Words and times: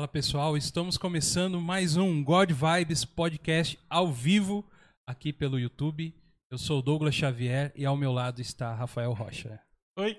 Fala 0.00 0.08
pessoal, 0.08 0.56
estamos 0.56 0.96
começando 0.96 1.60
mais 1.60 1.94
um 1.94 2.24
God 2.24 2.52
Vibes 2.52 3.04
podcast 3.04 3.78
ao 3.86 4.10
vivo 4.10 4.64
aqui 5.06 5.30
pelo 5.30 5.58
YouTube. 5.58 6.14
Eu 6.50 6.56
sou 6.56 6.78
o 6.78 6.82
Douglas 6.82 7.14
Xavier 7.14 7.70
e 7.76 7.84
ao 7.84 7.98
meu 7.98 8.10
lado 8.10 8.40
está 8.40 8.74
Rafael 8.74 9.12
Rocha. 9.12 9.60
Oi. 9.98 10.16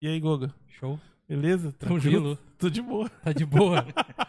E 0.00 0.06
aí, 0.06 0.20
Goga? 0.20 0.54
Show? 0.68 1.00
Beleza? 1.28 1.72
Tamo 1.72 2.00
Tranquilo? 2.00 2.28
junto? 2.28 2.42
Tudo 2.58 2.70
de 2.70 2.80
boa. 2.80 3.08
Tá 3.08 3.32
de 3.32 3.44
boa? 3.44 3.84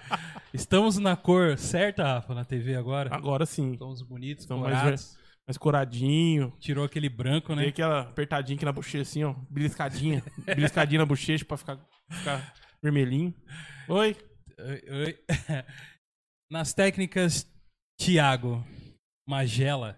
estamos 0.51 0.97
na 0.97 1.15
cor 1.15 1.55
certa, 1.59 2.03
Rafa, 2.03 2.33
na 2.33 2.43
TV 2.43 2.75
agora? 2.75 3.15
Agora 3.15 3.45
sim. 3.45 3.73
Estamos 3.73 4.01
bonitos, 4.01 4.45
Estamos 4.45 4.63
mais, 4.63 5.19
mais 5.47 5.57
coradinho. 5.59 6.51
Tirou 6.59 6.83
aquele 6.83 7.09
branco, 7.09 7.49
Tem 7.49 7.57
né? 7.57 7.67
aquela 7.67 7.99
apertadinha 8.01 8.55
aqui 8.55 8.65
na 8.65 8.73
bochecha, 8.73 9.03
assim, 9.03 9.23
ó. 9.23 9.35
Beliscadinha. 9.51 10.23
Beliscadinha 10.47 10.97
na 10.97 11.05
bochecha 11.05 11.45
pra 11.45 11.57
ficar, 11.57 11.79
ficar 12.09 12.55
vermelhinho. 12.81 13.31
Oi. 13.87 14.17
Nas 16.51 16.73
técnicas, 16.73 17.47
Thiago 17.99 18.63
Magela. 19.27 19.97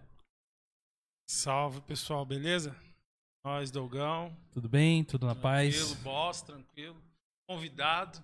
Salve 1.30 1.82
pessoal, 1.82 2.26
beleza? 2.26 2.76
Nós, 3.46 3.72
Dogão. 3.72 4.36
Tudo 4.52 4.70
bem? 4.70 5.04
Tudo 5.04 5.26
na 5.26 5.34
Tranquilo, 5.34 5.90
paz? 5.90 5.94
boss, 6.04 6.42
tranquilo. 6.42 7.02
Convidado. 7.50 8.22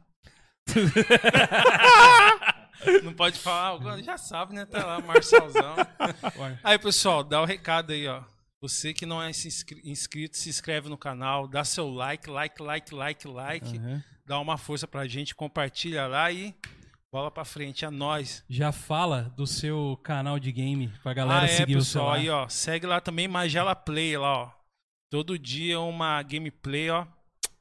Não 3.04 3.14
pode 3.14 3.40
falar, 3.40 4.02
já 4.04 4.18
sabe, 4.18 4.54
né? 4.54 4.66
Tá 4.66 4.86
lá, 4.86 5.00
Marcelzão. 5.00 5.76
Aí, 6.64 6.78
pessoal, 6.78 7.24
dá 7.24 7.42
o 7.42 7.46
recado 7.46 7.92
aí, 7.92 8.08
ó. 8.08 8.24
Você 8.60 8.94
que 8.94 9.06
não 9.06 9.22
é 9.22 9.30
inscrito, 9.84 10.38
se 10.38 10.50
inscreve 10.50 10.90
no 10.90 10.98
canal, 10.98 11.48
dá 11.48 11.64
seu 11.64 11.90
like, 11.90 12.30
like, 12.30 12.62
like, 12.62 12.94
like, 12.94 13.28
like. 13.28 13.78
Aham. 13.78 14.04
Dá 14.26 14.40
uma 14.40 14.58
força 14.58 14.88
pra 14.88 15.08
gente, 15.08 15.34
compartilha 15.34 16.06
lá 16.08 16.32
e 16.32 16.54
bola 17.12 17.32
pra 17.32 17.46
frente, 17.46 17.86
é 17.86 17.90
nóis. 17.90 18.44
Já 18.50 18.72
fala 18.72 19.34
do 19.36 19.48
seu 19.48 20.00
canal 20.04 20.40
de 20.40 20.52
game 20.52 20.90
pra 21.02 21.14
galera 21.14 21.46
ah, 21.46 21.46
é, 21.46 21.48
seguir 21.48 21.78
o 21.78 21.84
seu 21.84 22.02
pessoal, 22.02 22.08
lá. 22.10 22.16
aí, 22.16 22.30
ó. 22.30 22.50
Segue 22.50 22.86
lá 22.86 23.00
também 23.00 23.28
Magela 23.28 23.76
Play 23.76 24.18
lá, 24.18 24.38
ó. 24.38 24.52
Todo 25.10 25.40
dia 25.40 25.80
uma 25.80 26.22
gameplay, 26.22 26.90
ó. 26.90 27.08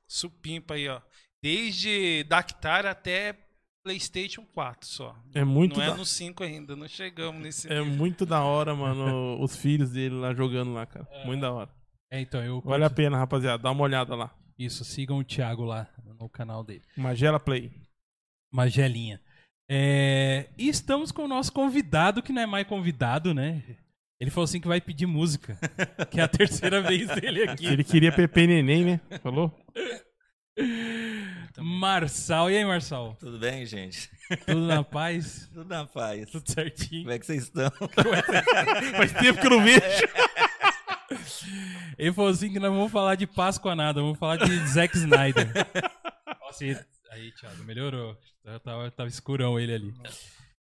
Supimpa 0.09 0.75
aí, 0.75 0.89
ó. 0.89 1.01
Desde 1.43 2.25
Dactar 2.25 2.87
até 2.87 3.46
PlayStation 3.87 4.45
4 4.53 4.85
só. 4.89 5.17
É 5.33 5.45
muito, 5.45 5.77
não 5.77 5.85
é 5.85 5.91
da... 5.91 5.97
no 5.97 6.05
5 6.05 6.43
ainda, 6.43 6.75
não 6.75 6.89
chegamos 6.89 7.41
nesse. 7.41 7.73
é 7.73 7.81
muito 7.81 8.27
da 8.27 8.43
hora, 8.43 8.75
mano, 8.75 9.39
os 9.41 9.55
filhos 9.55 9.93
dele 9.93 10.17
lá 10.17 10.35
jogando 10.35 10.73
lá, 10.73 10.85
cara. 10.85 11.09
Muito 11.25 11.41
da 11.41 11.53
hora. 11.53 11.71
É, 12.11 12.21
então, 12.21 12.43
eu 12.43 12.61
Vale 12.63 12.83
a 12.83 12.91
pena, 12.91 13.17
rapaziada. 13.17 13.63
Dá 13.63 13.71
uma 13.71 13.85
olhada 13.85 14.17
lá. 14.17 14.35
Isso, 14.59 14.85
sigam 14.85 15.19
o 15.19 15.25
Thiago 15.25 15.63
lá 15.65 15.89
no 16.19 16.29
canal 16.29 16.65
dele. 16.65 16.83
Magela 16.97 17.39
Play. 17.39 17.71
Magelinha. 18.53 19.21
É, 19.71 20.49
E 20.59 20.69
estamos 20.69 21.13
com 21.13 21.23
o 21.25 21.29
nosso 21.29 21.53
convidado, 21.53 22.25
que 22.25 22.33
não 22.33 22.43
é 22.43 22.47
mais 22.47 22.67
convidado, 22.67 23.33
né? 23.33 23.63
Ele 24.19 24.33
falou 24.33 24.47
assim 24.47 24.61
que 24.61 24.67
vai 24.67 24.81
pedir 24.81 25.07
música. 25.07 25.57
que 26.11 26.19
é 26.19 26.25
a 26.25 26.29
terceira 26.29 26.83
vez 26.83 27.07
dele 27.21 27.45
aqui. 27.45 27.67
Ele 27.67 27.85
queria 27.85 28.11
Pepe 28.11 28.49
Neném, 28.49 28.85
né? 28.85 29.01
Falou? 29.23 29.57
Marçal. 31.59 32.51
E 32.51 32.57
aí, 32.57 32.65
Marçal? 32.65 33.17
Tudo 33.19 33.39
bem, 33.39 33.65
gente? 33.67 34.11
Tudo 34.47 34.67
na 34.67 34.83
paz? 34.85 35.49
Tudo 35.53 35.69
na 35.69 35.87
paz. 35.87 36.31
Tudo 36.31 36.51
certinho? 36.51 37.03
Como 37.03 37.13
é 37.15 37.19
que 37.19 37.27
vocês 37.27 37.45
estão? 37.45 37.71
Faz 38.97 39.13
tempo 39.13 39.41
que 39.41 39.47
eu 39.47 39.51
não 39.51 39.63
vejo. 39.63 39.81
Ele 41.99 42.13
falou 42.13 42.31
assim 42.31 42.53
que 42.53 42.59
não 42.59 42.75
vamos 42.75 42.93
falar 42.93 43.15
de 43.15 43.27
Páscoa 43.27 43.75
nada, 43.75 44.01
vamos 44.01 44.19
falar 44.19 44.37
de 44.37 44.67
Zack 44.69 44.97
Snyder. 44.97 45.49
Nossa, 46.43 46.65
e- 46.65 46.79
aí, 47.11 47.33
Thiago, 47.33 47.65
melhorou. 47.65 48.17
Eu 48.45 48.61
tava, 48.61 48.91
tava 48.91 49.09
escurão 49.09 49.59
ele 49.59 49.75
ali. 49.75 49.95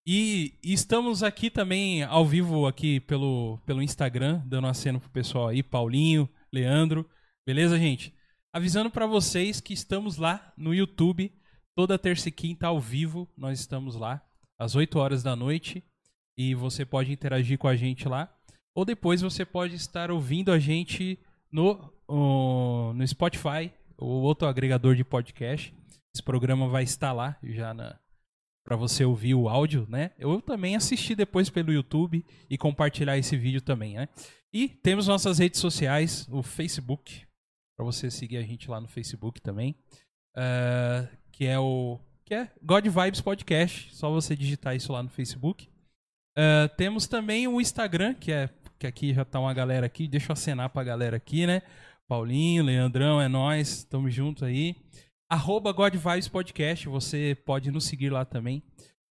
E, 0.07 0.55
e 0.63 0.73
estamos 0.73 1.23
aqui 1.23 1.51
também 1.51 2.03
ao 2.03 2.27
vivo 2.27 2.67
aqui 2.67 3.01
pelo, 3.01 3.59
pelo 3.67 3.83
Instagram, 3.83 4.43
dando 4.47 4.67
aceno 4.67 5.01
pro 5.01 5.11
pessoal 5.11 5.49
aí, 5.49 5.63
Paulinho, 5.63 6.29
Leandro. 6.53 7.09
Beleza, 7.47 7.79
gente? 7.79 8.14
Avisando 8.55 8.89
pra 8.89 9.05
vocês 9.05 9.61
que 9.61 9.75
estamos 9.75 10.17
lá 10.17 10.53
no 10.57 10.73
YouTube, 10.73 11.33
toda 11.75 11.99
terça 11.99 12.29
e 12.29 12.33
quinta 12.33 12.69
ao 12.69 12.81
vivo, 12.81 13.29
nós 13.37 13.59
estamos 13.59 13.97
lá, 13.97 14.25
às 14.57 14.77
8 14.77 14.97
horas 14.97 15.25
da 15.25 15.35
noite. 15.35 15.83
E 16.39 16.55
você 16.55 16.85
pode 16.85 17.11
interagir 17.11 17.59
com 17.59 17.67
a 17.67 17.75
gente 17.75 18.09
lá. 18.09 18.33
Ou 18.73 18.85
depois 18.85 19.21
você 19.21 19.45
pode 19.45 19.75
estar 19.75 20.09
ouvindo 20.09 20.53
a 20.53 20.59
gente 20.61 21.19
no, 21.51 21.93
no 22.09 23.05
Spotify 23.09 23.73
ou 23.99 24.23
outro 24.23 24.47
agregador 24.47 24.95
de 24.95 25.03
podcast. 25.03 25.75
Esse 26.15 26.23
programa 26.23 26.69
vai 26.69 26.85
estar 26.85 27.13
lá 27.13 27.37
já 27.43 27.75
na 27.75 27.99
para 28.65 28.77
você 28.77 29.05
ouvir 29.05 29.35
o 29.35 29.49
áudio, 29.49 29.85
né? 29.91 30.13
Eu 30.17 30.41
também 30.41 30.77
assisti 30.77 31.17
depois 31.17 31.51
pelo 31.51 31.73
YouTube 31.73 32.25
e 32.49 32.57
compartilhar 32.57 33.19
esse 33.19 33.37
vídeo 33.37 33.61
também, 33.61 33.97
né? 33.97 34.09
E 34.53 34.69
temos 34.69 35.09
nossas 35.09 35.39
redes 35.39 35.61
sociais, 35.61 36.27
o 36.31 36.41
Facebook, 36.41 37.27
para 37.77 37.85
você 37.85 38.11
seguir 38.11 38.37
a 38.37 38.43
gente 38.43 38.71
lá 38.71 38.81
no 38.81 38.89
Facebook 38.89 39.41
também, 39.41 39.75
ah, 40.37 41.09
que 41.33 41.47
é 41.47 41.59
o 41.59 41.99
que 42.25 42.35
é 42.35 42.51
God 42.63 42.87
Vibes 42.87 43.21
Podcast. 43.21 43.95
Só 43.95 44.11
você 44.11 44.35
digitar 44.35 44.75
isso 44.75 44.93
lá 44.93 45.03
no 45.03 45.11
Facebook. 45.11 45.69
Ah, 46.37 46.69
temos 46.77 47.07
também 47.07 47.47
o 47.47 47.61
Instagram, 47.61 48.15
que 48.15 48.33
é 48.33 48.49
que 48.79 48.87
aqui 48.87 49.13
já 49.15 49.25
tá 49.25 49.41
uma 49.41 49.55
galera 49.55 49.87
aqui. 49.87 50.07
Deixa 50.07 50.31
eu 50.31 50.35
acenar 50.35 50.69
pra 50.69 50.85
galera 50.85 51.17
aqui, 51.17 51.47
né? 51.47 51.63
Paulinho, 52.07 52.65
Leandrão, 52.65 53.19
é 53.21 53.29
nós, 53.29 53.83
tamo 53.85 54.11
junto 54.11 54.45
aí. 54.45 54.77
Arroba 55.31 55.73
God 55.73 55.95
Vibes 55.95 56.29
Podcast, 56.29 56.87
você 56.89 57.35
pode 57.47 57.71
nos 57.71 57.85
seguir 57.85 58.11
lá 58.11 58.27
também 58.27 58.63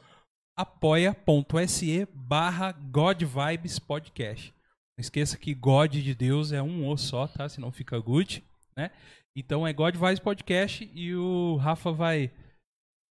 apoia.se 0.59 2.09
barra 2.13 2.73
God 2.73 3.23
Vibes 3.23 3.79
Podcast. 3.79 4.53
Não 4.99 5.01
esqueça 5.01 5.39
que 5.39 5.55
God 5.55 5.93
de 5.95 6.13
Deus 6.15 6.51
é 6.51 6.61
um 6.61 6.89
O 6.89 6.97
só, 6.97 7.29
tá? 7.29 7.49
Senão 7.49 7.71
fica 7.71 7.97
good, 8.01 8.43
né? 8.77 8.91
Então 9.37 9.65
é 9.65 9.73
God 9.73 9.95
Vibes 9.95 10.19
Podcast 10.19 10.91
e 10.93 11.15
o 11.15 11.55
Rafa 11.57 11.93
vai 11.93 12.29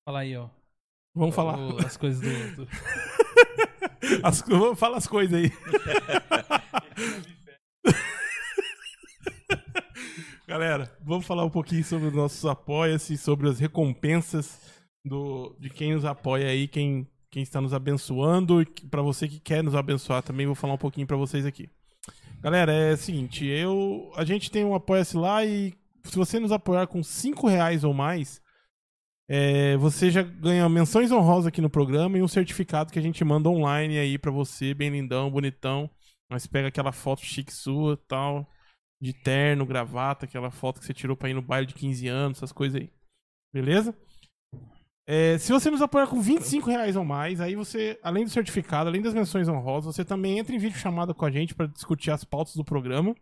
falar 0.08 0.20
aí, 0.20 0.38
ó. 0.38 0.48
Vamos 1.16 1.34
falar. 1.34 1.58
o- 1.58 1.80
as 1.84 1.98
coisas 1.98 2.22
do- 2.22 2.66
do... 2.66 2.70
As, 4.24 4.44
fala 4.78 4.98
as 4.98 5.08
coisas 5.08 5.34
aí. 5.34 5.52
Galera, 10.48 10.96
vamos 11.04 11.26
falar 11.26 11.44
um 11.44 11.50
pouquinho 11.50 11.84
sobre 11.84 12.08
os 12.08 12.14
nossos 12.14 12.46
apoia-se, 12.46 13.18
sobre 13.18 13.50
as 13.50 13.58
recompensas 13.58 14.60
do, 15.04 15.56
de 15.60 15.72
quem 15.72 15.96
nos 15.96 16.06
apoia 16.06 16.50
aí, 16.50 16.68
quem, 16.68 17.08
quem 17.32 17.42
está 17.42 17.60
nos 17.60 17.74
abençoando. 17.74 18.62
E 18.62 18.66
para 18.66 19.02
você 19.02 19.28
que 19.28 19.40
quer 19.40 19.64
nos 19.64 19.74
abençoar 19.74 20.22
também, 20.22 20.46
vou 20.46 20.54
falar 20.54 20.76
um 20.76 20.78
pouquinho 20.78 21.08
para 21.08 21.18
vocês 21.18 21.48
aqui. 21.48 21.68
Galera, 22.42 22.72
é 22.72 22.94
o 22.94 22.98
seguinte, 22.98 23.44
eu, 23.44 24.12
a 24.16 24.24
gente 24.24 24.52
tem 24.52 24.64
um 24.64 24.76
apoia-se 24.76 25.18
lá 25.18 25.44
e 25.44 25.74
se 26.04 26.16
você 26.16 26.40
nos 26.40 26.52
apoiar 26.52 26.86
com 26.86 27.02
5 27.02 27.48
reais 27.48 27.84
ou 27.84 27.92
mais, 27.92 28.40
é, 29.28 29.76
você 29.78 30.12
já 30.12 30.22
ganha 30.22 30.70
menções 30.70 31.12
honrosas 31.12 31.48
aqui 31.48 31.60
no 31.60 31.72
programa 31.72 32.20
e 32.20 32.22
um 32.22 32.28
certificado 32.28 32.94
que 32.94 33.00
a 33.00 33.02
gente 33.02 33.24
manda 33.26 33.50
online 33.50 33.98
aí 33.98 34.20
pra 34.20 34.30
você, 34.30 34.76
bem 34.76 34.92
lindão, 34.92 35.32
bonitão. 35.32 35.90
Nós 36.30 36.46
pega 36.46 36.68
aquela 36.68 36.92
foto 36.92 37.26
chique 37.26 37.52
sua 37.52 37.98
tal, 38.08 38.48
de 39.02 39.14
terno, 39.14 39.66
gravata, 39.66 40.26
aquela 40.26 40.52
foto 40.52 40.80
que 40.80 40.86
você 40.86 40.94
tirou 40.94 41.16
pra 41.16 41.30
ir 41.30 41.34
no 41.34 41.42
baile 41.42 41.68
de 41.68 41.74
15 41.74 42.08
anos, 42.08 42.38
essas 42.38 42.52
coisas 42.52 42.82
aí. 42.82 42.90
Beleza? 43.54 43.96
É, 45.08 45.38
se 45.38 45.52
você 45.52 45.70
nos 45.70 45.82
apoiar 45.82 46.08
com 46.08 46.20
25 46.20 46.68
reais 46.68 46.96
ou 46.96 47.06
mais, 47.06 47.40
aí 47.40 47.56
você, 47.56 48.00
além 48.02 48.24
do 48.24 48.30
certificado, 48.30 48.90
além 48.90 49.02
das 49.02 49.14
menções 49.14 49.48
honrosas, 49.48 49.96
você 49.96 50.04
também 50.04 50.40
entra 50.40 50.56
em 50.56 50.58
vídeo 50.58 50.78
chamada 50.80 51.14
com 51.14 51.26
a 51.26 51.32
gente 51.32 51.54
para 51.54 51.68
discutir 51.68 52.10
as 52.10 52.24
pautas 52.24 52.56
do 52.56 52.66
programa. 52.66 53.16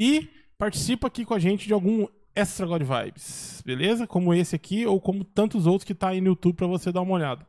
E 0.00 0.30
participa 0.56 1.08
aqui 1.08 1.24
com 1.24 1.34
a 1.34 1.38
gente 1.38 1.66
de 1.66 1.74
algum 1.74 2.06
Extra 2.34 2.66
God 2.66 2.82
Vibes, 2.82 3.62
beleza? 3.66 4.06
Como 4.06 4.32
esse 4.32 4.56
aqui 4.56 4.86
ou 4.86 4.98
como 4.98 5.22
tantos 5.22 5.66
outros 5.66 5.84
que 5.84 5.94
tá 5.94 6.08
aí 6.08 6.20
no 6.20 6.28
YouTube 6.28 6.56
para 6.56 6.66
você 6.66 6.90
dar 6.90 7.02
uma 7.02 7.12
olhada. 7.14 7.46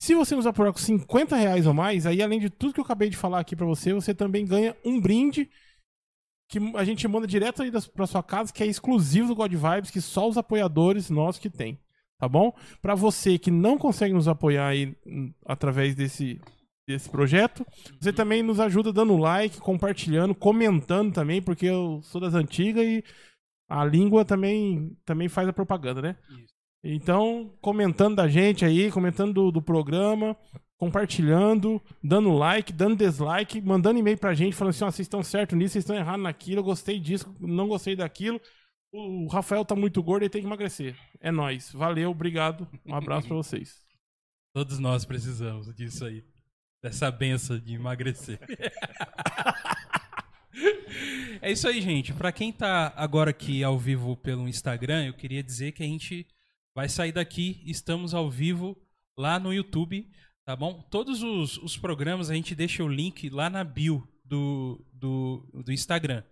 Se 0.00 0.14
você 0.14 0.36
nos 0.36 0.46
apoiar 0.46 0.72
com 0.72 0.78
50 0.78 1.34
reais 1.34 1.66
ou 1.66 1.74
mais, 1.74 2.06
aí 2.06 2.22
além 2.22 2.38
de 2.38 2.48
tudo 2.48 2.72
que 2.72 2.78
eu 2.78 2.84
acabei 2.84 3.08
de 3.08 3.16
falar 3.16 3.40
aqui 3.40 3.56
para 3.56 3.66
você, 3.66 3.92
você 3.92 4.14
também 4.14 4.46
ganha 4.46 4.76
um 4.84 5.00
brinde 5.00 5.50
que 6.48 6.58
a 6.76 6.84
gente 6.84 7.06
manda 7.08 7.26
direto 7.26 7.62
aí 7.62 7.70
pra 7.94 8.06
sua 8.06 8.22
casa, 8.22 8.52
que 8.52 8.62
é 8.62 8.66
exclusivo 8.66 9.28
do 9.28 9.34
God 9.34 9.52
Vibes, 9.52 9.90
que 9.90 10.00
só 10.00 10.28
os 10.28 10.38
apoiadores 10.38 11.10
nossos 11.10 11.40
que 11.40 11.50
tem, 11.50 11.80
tá 12.18 12.28
bom? 12.28 12.52
Pra 12.80 12.94
você 12.94 13.38
que 13.38 13.50
não 13.50 13.76
consegue 13.76 14.14
nos 14.14 14.28
apoiar 14.28 14.68
aí 14.68 14.96
hum, 15.06 15.32
através 15.44 15.94
desse, 15.94 16.40
desse 16.86 17.08
projeto, 17.10 17.66
você 18.00 18.12
também 18.12 18.42
nos 18.42 18.60
ajuda 18.60 18.92
dando 18.92 19.16
like, 19.16 19.58
compartilhando, 19.58 20.34
comentando 20.34 21.12
também, 21.12 21.42
porque 21.42 21.66
eu 21.66 22.00
sou 22.02 22.20
das 22.20 22.34
antigas 22.34 22.84
e 22.84 23.02
a 23.68 23.84
língua 23.84 24.24
também, 24.24 24.96
também 25.04 25.28
faz 25.28 25.48
a 25.48 25.52
propaganda, 25.52 26.00
né? 26.00 26.16
Isso. 26.30 26.56
Então, 26.84 27.52
comentando 27.60 28.14
da 28.14 28.28
gente 28.28 28.64
aí, 28.64 28.92
comentando 28.92 29.32
do, 29.32 29.50
do 29.50 29.60
programa, 29.60 30.36
compartilhando, 30.78 31.80
dando 32.02 32.32
like, 32.32 32.72
dando 32.72 32.96
dislike, 32.96 33.60
mandando 33.60 33.98
e-mail 33.98 34.18
pra 34.18 34.34
gente, 34.34 34.54
falando 34.54 34.70
assim, 34.70 34.84
ó, 34.84 34.90
vocês 34.90 35.06
estão 35.06 35.22
certo 35.22 35.56
nisso, 35.56 35.72
vocês 35.72 35.84
estão 35.84 35.96
errados 35.96 36.22
naquilo, 36.22 36.60
eu 36.60 36.64
gostei 36.64 37.00
disso, 37.00 37.34
não 37.40 37.68
gostei 37.68 37.96
daquilo. 37.96 38.40
O 38.92 39.26
Rafael 39.26 39.64
tá 39.64 39.74
muito 39.74 40.02
gordo 40.02 40.24
e 40.24 40.28
tem 40.28 40.40
que 40.40 40.46
emagrecer. 40.46 40.96
É 41.20 41.30
nóis. 41.30 41.72
Valeu, 41.72 42.10
obrigado. 42.10 42.68
Um 42.84 42.94
abraço 42.94 43.26
pra 43.26 43.36
vocês. 43.36 43.84
Todos 44.54 44.78
nós 44.78 45.04
precisamos 45.04 45.74
disso 45.74 46.04
aí. 46.04 46.24
Dessa 46.82 47.10
benção 47.10 47.58
de 47.58 47.74
emagrecer. 47.74 48.38
é 51.42 51.52
isso 51.52 51.68
aí, 51.68 51.82
gente. 51.82 52.14
Pra 52.14 52.32
quem 52.32 52.52
tá 52.52 52.92
agora 52.96 53.30
aqui 53.30 53.62
ao 53.62 53.78
vivo 53.78 54.16
pelo 54.16 54.48
Instagram, 54.48 55.06
eu 55.06 55.14
queria 55.14 55.42
dizer 55.42 55.72
que 55.72 55.82
a 55.82 55.86
gente 55.86 56.26
vai 56.74 56.88
sair 56.88 57.12
daqui. 57.12 57.62
Estamos 57.66 58.14
ao 58.14 58.30
vivo 58.30 58.78
lá 59.18 59.38
no 59.38 59.52
YouTube, 59.52 60.08
tá 60.46 60.54
bom? 60.54 60.80
Todos 60.90 61.22
os, 61.22 61.58
os 61.58 61.76
programas 61.76 62.30
a 62.30 62.34
gente 62.34 62.54
deixa 62.54 62.82
o 62.82 62.88
link 62.88 63.28
lá 63.28 63.50
na 63.50 63.64
bio 63.64 64.06
do, 64.24 64.82
do, 64.92 65.62
do 65.64 65.72
Instagram. 65.72 66.22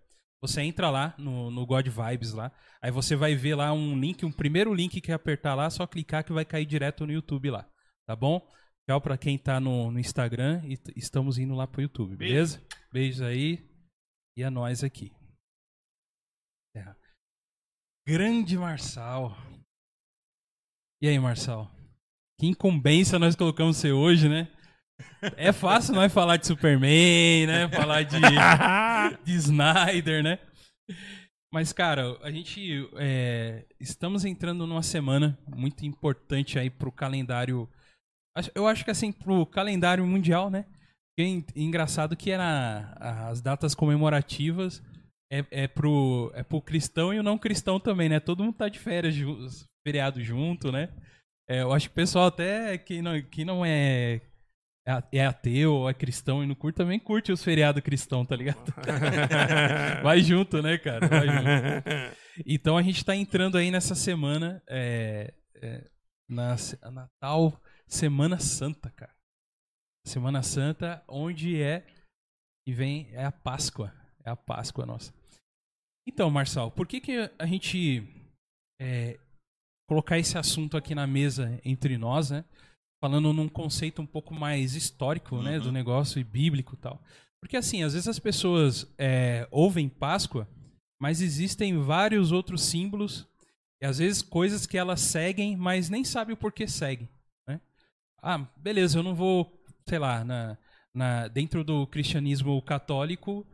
Você 0.40 0.60
entra 0.60 0.90
lá 0.90 1.14
no, 1.18 1.50
no 1.50 1.66
God 1.66 1.86
Vibes 1.88 2.32
lá, 2.32 2.52
aí 2.80 2.90
você 2.90 3.16
vai 3.16 3.34
ver 3.34 3.54
lá 3.54 3.72
um 3.72 3.98
link, 3.98 4.24
um 4.24 4.32
primeiro 4.32 4.72
link 4.72 5.00
que 5.00 5.10
apertar 5.10 5.54
lá, 5.54 5.68
só 5.70 5.86
clicar 5.86 6.22
que 6.22 6.32
vai 6.32 6.44
cair 6.44 6.66
direto 6.66 7.06
no 7.06 7.12
YouTube 7.12 7.50
lá, 7.50 7.68
tá 8.06 8.14
bom? 8.14 8.46
Tchau 8.86 9.00
pra 9.00 9.16
quem 9.16 9.38
tá 9.38 9.58
no, 9.58 9.90
no 9.90 9.98
Instagram 9.98 10.62
e 10.66 10.78
estamos 10.94 11.38
indo 11.38 11.54
lá 11.54 11.66
pro 11.66 11.80
YouTube, 11.80 12.14
beleza? 12.16 12.62
Beijos 12.92 13.22
aí 13.22 13.66
e 14.36 14.44
a 14.44 14.50
nós 14.50 14.84
aqui. 14.84 15.10
É. 16.76 16.94
Grande 18.06 18.58
Marçal. 18.58 19.34
E 21.00 21.08
aí, 21.08 21.18
Marçal? 21.18 21.73
Que 22.38 22.46
incumbência 22.46 23.18
nós 23.18 23.36
colocamos 23.36 23.76
você 23.76 23.92
hoje, 23.92 24.28
né? 24.28 24.48
É 25.36 25.52
fácil 25.52 25.94
nós 25.94 26.12
falar 26.12 26.36
de 26.36 26.46
Superman, 26.46 27.46
né? 27.46 27.68
Falar 27.68 28.02
de, 28.02 28.16
de 29.24 29.32
Snyder, 29.34 30.22
né? 30.22 30.38
Mas, 31.52 31.72
cara, 31.72 32.18
a 32.22 32.30
gente 32.30 32.88
é, 32.96 33.64
estamos 33.78 34.24
entrando 34.24 34.66
numa 34.66 34.82
semana 34.82 35.38
muito 35.54 35.86
importante 35.86 36.58
aí 36.58 36.68
pro 36.68 36.90
calendário. 36.90 37.68
Eu 38.54 38.66
acho 38.66 38.84
que 38.84 38.90
assim, 38.90 39.12
pro 39.12 39.46
calendário 39.46 40.04
mundial, 40.04 40.50
né? 40.50 40.64
É 41.18 41.22
en- 41.22 41.44
engraçado 41.54 42.16
que 42.16 42.32
era 42.32 42.92
as 43.30 43.40
datas 43.40 43.72
comemorativas 43.74 44.82
é, 45.32 45.44
é, 45.50 45.68
pro, 45.68 46.32
é 46.34 46.42
pro 46.42 46.60
cristão 46.60 47.14
e 47.14 47.20
o 47.20 47.22
não 47.22 47.38
cristão 47.38 47.78
também, 47.78 48.08
né? 48.08 48.18
Todo 48.18 48.42
mundo 48.42 48.56
tá 48.56 48.68
de 48.68 48.80
férias, 48.80 49.14
feriado 49.86 50.20
junto, 50.22 50.72
né? 50.72 50.88
É, 51.48 51.62
eu 51.62 51.72
acho 51.72 51.88
que 51.88 51.92
o 51.92 51.96
pessoal 51.96 52.26
até 52.26 52.78
que 52.78 53.02
não, 53.02 53.20
que 53.22 53.44
não 53.44 53.64
é, 53.64 54.20
é 54.86 55.02
é 55.12 55.26
ateu 55.26 55.74
ou 55.74 55.90
é 55.90 55.94
cristão 55.94 56.42
e 56.42 56.46
não 56.46 56.54
curte, 56.54 56.76
também 56.76 56.98
curte 56.98 57.32
os 57.32 57.44
feriados 57.44 57.82
cristão, 57.82 58.24
tá 58.24 58.34
ligado? 58.34 58.72
Vai 60.02 60.20
junto, 60.20 60.62
né, 60.62 60.78
cara? 60.78 61.06
Vai 61.08 61.26
junto. 61.26 62.24
Então 62.44 62.76
a 62.76 62.82
gente 62.82 63.04
tá 63.04 63.14
entrando 63.14 63.56
aí 63.56 63.70
nessa 63.70 63.94
semana, 63.94 64.60
é, 64.68 65.32
é, 65.62 65.88
na 66.28 66.56
Natal, 66.90 67.62
Semana 67.86 68.40
Santa, 68.40 68.90
cara. 68.90 69.14
Semana 70.04 70.42
Santa, 70.42 71.04
onde 71.06 71.62
é 71.62 71.86
e 72.66 72.72
vem 72.72 73.08
é 73.12 73.24
a 73.24 73.32
Páscoa, 73.32 73.94
é 74.24 74.30
a 74.30 74.36
Páscoa 74.36 74.84
nossa. 74.84 75.14
Então, 76.06 76.30
Marçal, 76.30 76.70
por 76.70 76.86
que 76.86 77.00
que 77.00 77.30
a 77.38 77.46
gente 77.46 78.02
é, 78.80 79.18
colocar 79.86 80.18
esse 80.18 80.36
assunto 80.38 80.76
aqui 80.76 80.94
na 80.94 81.06
mesa 81.06 81.60
entre 81.64 81.96
nós, 81.98 82.30
né? 82.30 82.44
Falando 83.02 83.32
num 83.32 83.48
conceito 83.48 84.00
um 84.00 84.06
pouco 84.06 84.34
mais 84.34 84.74
histórico, 84.74 85.42
né, 85.42 85.58
do 85.58 85.66
Uhum. 85.66 85.72
negócio 85.72 86.18
e 86.18 86.24
bíblico 86.24 86.74
e 86.74 86.78
tal. 86.78 87.02
Porque 87.40 87.56
assim, 87.56 87.82
às 87.82 87.92
vezes 87.92 88.08
as 88.08 88.18
pessoas 88.18 88.86
é, 88.96 89.46
ouvem 89.50 89.88
Páscoa, 89.88 90.48
mas 91.00 91.20
existem 91.20 91.78
vários 91.78 92.32
outros 92.32 92.62
símbolos 92.62 93.26
e 93.82 93.84
às 93.86 93.98
vezes 93.98 94.22
coisas 94.22 94.66
que 94.66 94.78
elas 94.78 95.00
seguem, 95.00 95.54
mas 95.56 95.90
nem 95.90 96.02
sabem 96.02 96.32
o 96.32 96.36
porquê 96.38 96.66
seguem. 96.66 97.06
Né? 97.46 97.60
Ah, 98.22 98.38
beleza, 98.56 98.98
eu 98.98 99.02
não 99.02 99.14
vou, 99.14 99.62
sei 99.86 99.98
lá, 99.98 100.24
na, 100.24 100.56
na, 100.94 101.28
dentro 101.28 101.62
do 101.62 101.86
cristianismo 101.86 102.60
católico 102.62 103.46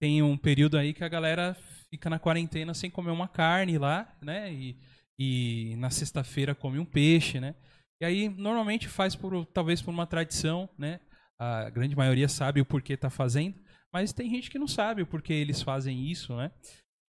tem 0.00 0.22
um 0.22 0.36
período 0.36 0.76
aí 0.78 0.92
que 0.92 1.02
a 1.02 1.08
galera 1.08 1.56
fica 1.90 2.08
na 2.08 2.20
quarentena 2.20 2.74
sem 2.74 2.90
comer 2.90 3.10
uma 3.10 3.26
carne 3.26 3.78
lá, 3.78 4.06
né? 4.22 4.52
E, 4.52 4.76
e 5.18 5.74
na 5.78 5.90
sexta-feira 5.90 6.54
come 6.54 6.78
um 6.78 6.84
peixe, 6.84 7.40
né? 7.40 7.54
E 8.00 8.04
aí 8.04 8.28
normalmente 8.28 8.88
faz 8.88 9.14
por 9.14 9.46
talvez 9.46 9.80
por 9.80 9.90
uma 9.90 10.06
tradição, 10.06 10.68
né? 10.76 11.00
A 11.38 11.70
grande 11.70 11.96
maioria 11.96 12.28
sabe 12.28 12.60
o 12.60 12.66
porquê 12.66 12.96
tá 12.96 13.10
fazendo, 13.10 13.58
mas 13.92 14.12
tem 14.12 14.30
gente 14.30 14.50
que 14.50 14.58
não 14.58 14.68
sabe 14.68 15.02
o 15.02 15.06
porquê 15.06 15.32
eles 15.32 15.62
fazem 15.62 16.10
isso, 16.10 16.34
né? 16.36 16.50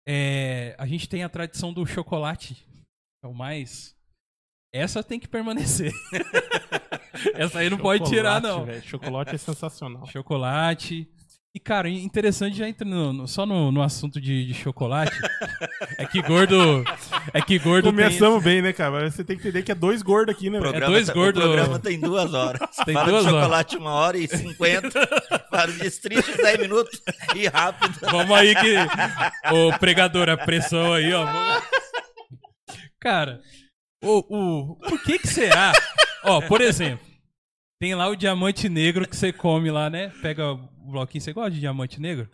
É, 0.08 0.76
a 0.78 0.86
gente 0.86 1.08
tem 1.08 1.24
a 1.24 1.30
tradição 1.30 1.74
do 1.74 1.86
chocolate, 1.86 2.68
é 3.24 3.28
o 3.28 3.34
mais. 3.34 3.96
Essa 4.74 5.04
tem 5.04 5.20
que 5.20 5.28
permanecer. 5.28 5.94
Essa 7.36 7.60
aí 7.60 7.70
não 7.70 7.78
pode 7.78 8.06
tirar, 8.10 8.42
Chocolate, 8.42 8.48
não. 8.48 8.66
velho. 8.66 8.84
Chocolate 8.84 9.36
é 9.36 9.38
sensacional. 9.38 10.06
Chocolate. 10.08 11.08
E, 11.56 11.60
cara, 11.60 11.88
interessante, 11.88 12.58
já 12.58 12.68
entra 12.68 12.84
no- 12.84 13.14
no- 13.14 13.28
só 13.28 13.46
no, 13.46 13.72
no 13.72 13.84
assunto 13.84 14.20
de, 14.20 14.48
de 14.48 14.54
chocolate. 14.56 15.12
é 16.00 16.06
que 16.08 16.20
gordo. 16.24 16.84
É 17.32 17.42
que 17.44 17.60
gordo. 17.60 17.84
tem- 17.84 17.92
Começamos 17.92 18.44
bem, 18.44 18.60
né, 18.60 18.74
cara? 18.74 18.90
Mas 18.90 19.14
você 19.14 19.24
tem 19.24 19.36
que 19.38 19.44
entender 19.44 19.62
que 19.62 19.72
é 19.72 19.76
dois 19.76 20.02
gordos 20.02 20.34
aqui, 20.34 20.50
né, 20.50 20.58
O 20.58 20.62
velho? 20.62 20.72
programa, 20.72 20.92
dois 20.94 21.06
tá- 21.08 21.14
gordos- 21.14 21.44
o 21.44 21.48
programa 21.48 21.80
tem 21.80 22.00
duas 22.00 22.34
horas. 22.34 22.60
Tem 22.84 22.96
Fala 22.96 23.08
duas 23.08 23.22
de 23.24 23.30
horas. 23.30 23.42
chocolate 23.42 23.78
uma 23.78 23.92
hora 23.92 24.18
e 24.18 24.28
cinquenta. 24.28 25.08
Para 25.52 25.72
de 25.72 25.92
tristes 25.92 26.38
10 26.38 26.60
minutos 26.60 27.00
e 27.36 27.46
rápido. 27.48 28.00
Vamos 28.10 28.36
aí 28.36 28.56
que. 28.56 28.76
Ô, 29.54 29.78
pregador, 29.78 30.30
a 30.30 30.38
pressão 30.38 30.92
aí, 30.94 31.14
ó. 31.14 31.24
Vamos- 31.26 31.64
Cara, 33.00 33.40
o, 34.04 34.24
o, 34.72 34.76
por 34.78 35.04
que 35.04 35.20
que 35.20 35.28
será? 35.28 35.72
Ó, 36.24 36.42
por 36.42 36.62
exemplo, 36.62 37.06
tem 37.80 37.94
lá 37.94 38.08
o 38.08 38.16
diamante 38.16 38.68
negro 38.70 39.08
que 39.08 39.16
você 39.16 39.32
come 39.32 39.70
lá, 39.70 39.88
né? 39.90 40.12
Pega 40.22 40.58
o 40.86 40.92
bloquinho. 40.92 41.22
Você 41.22 41.34
gosta 41.34 41.52
de 41.52 41.60
diamante 41.60 42.00
negro? 42.00 42.30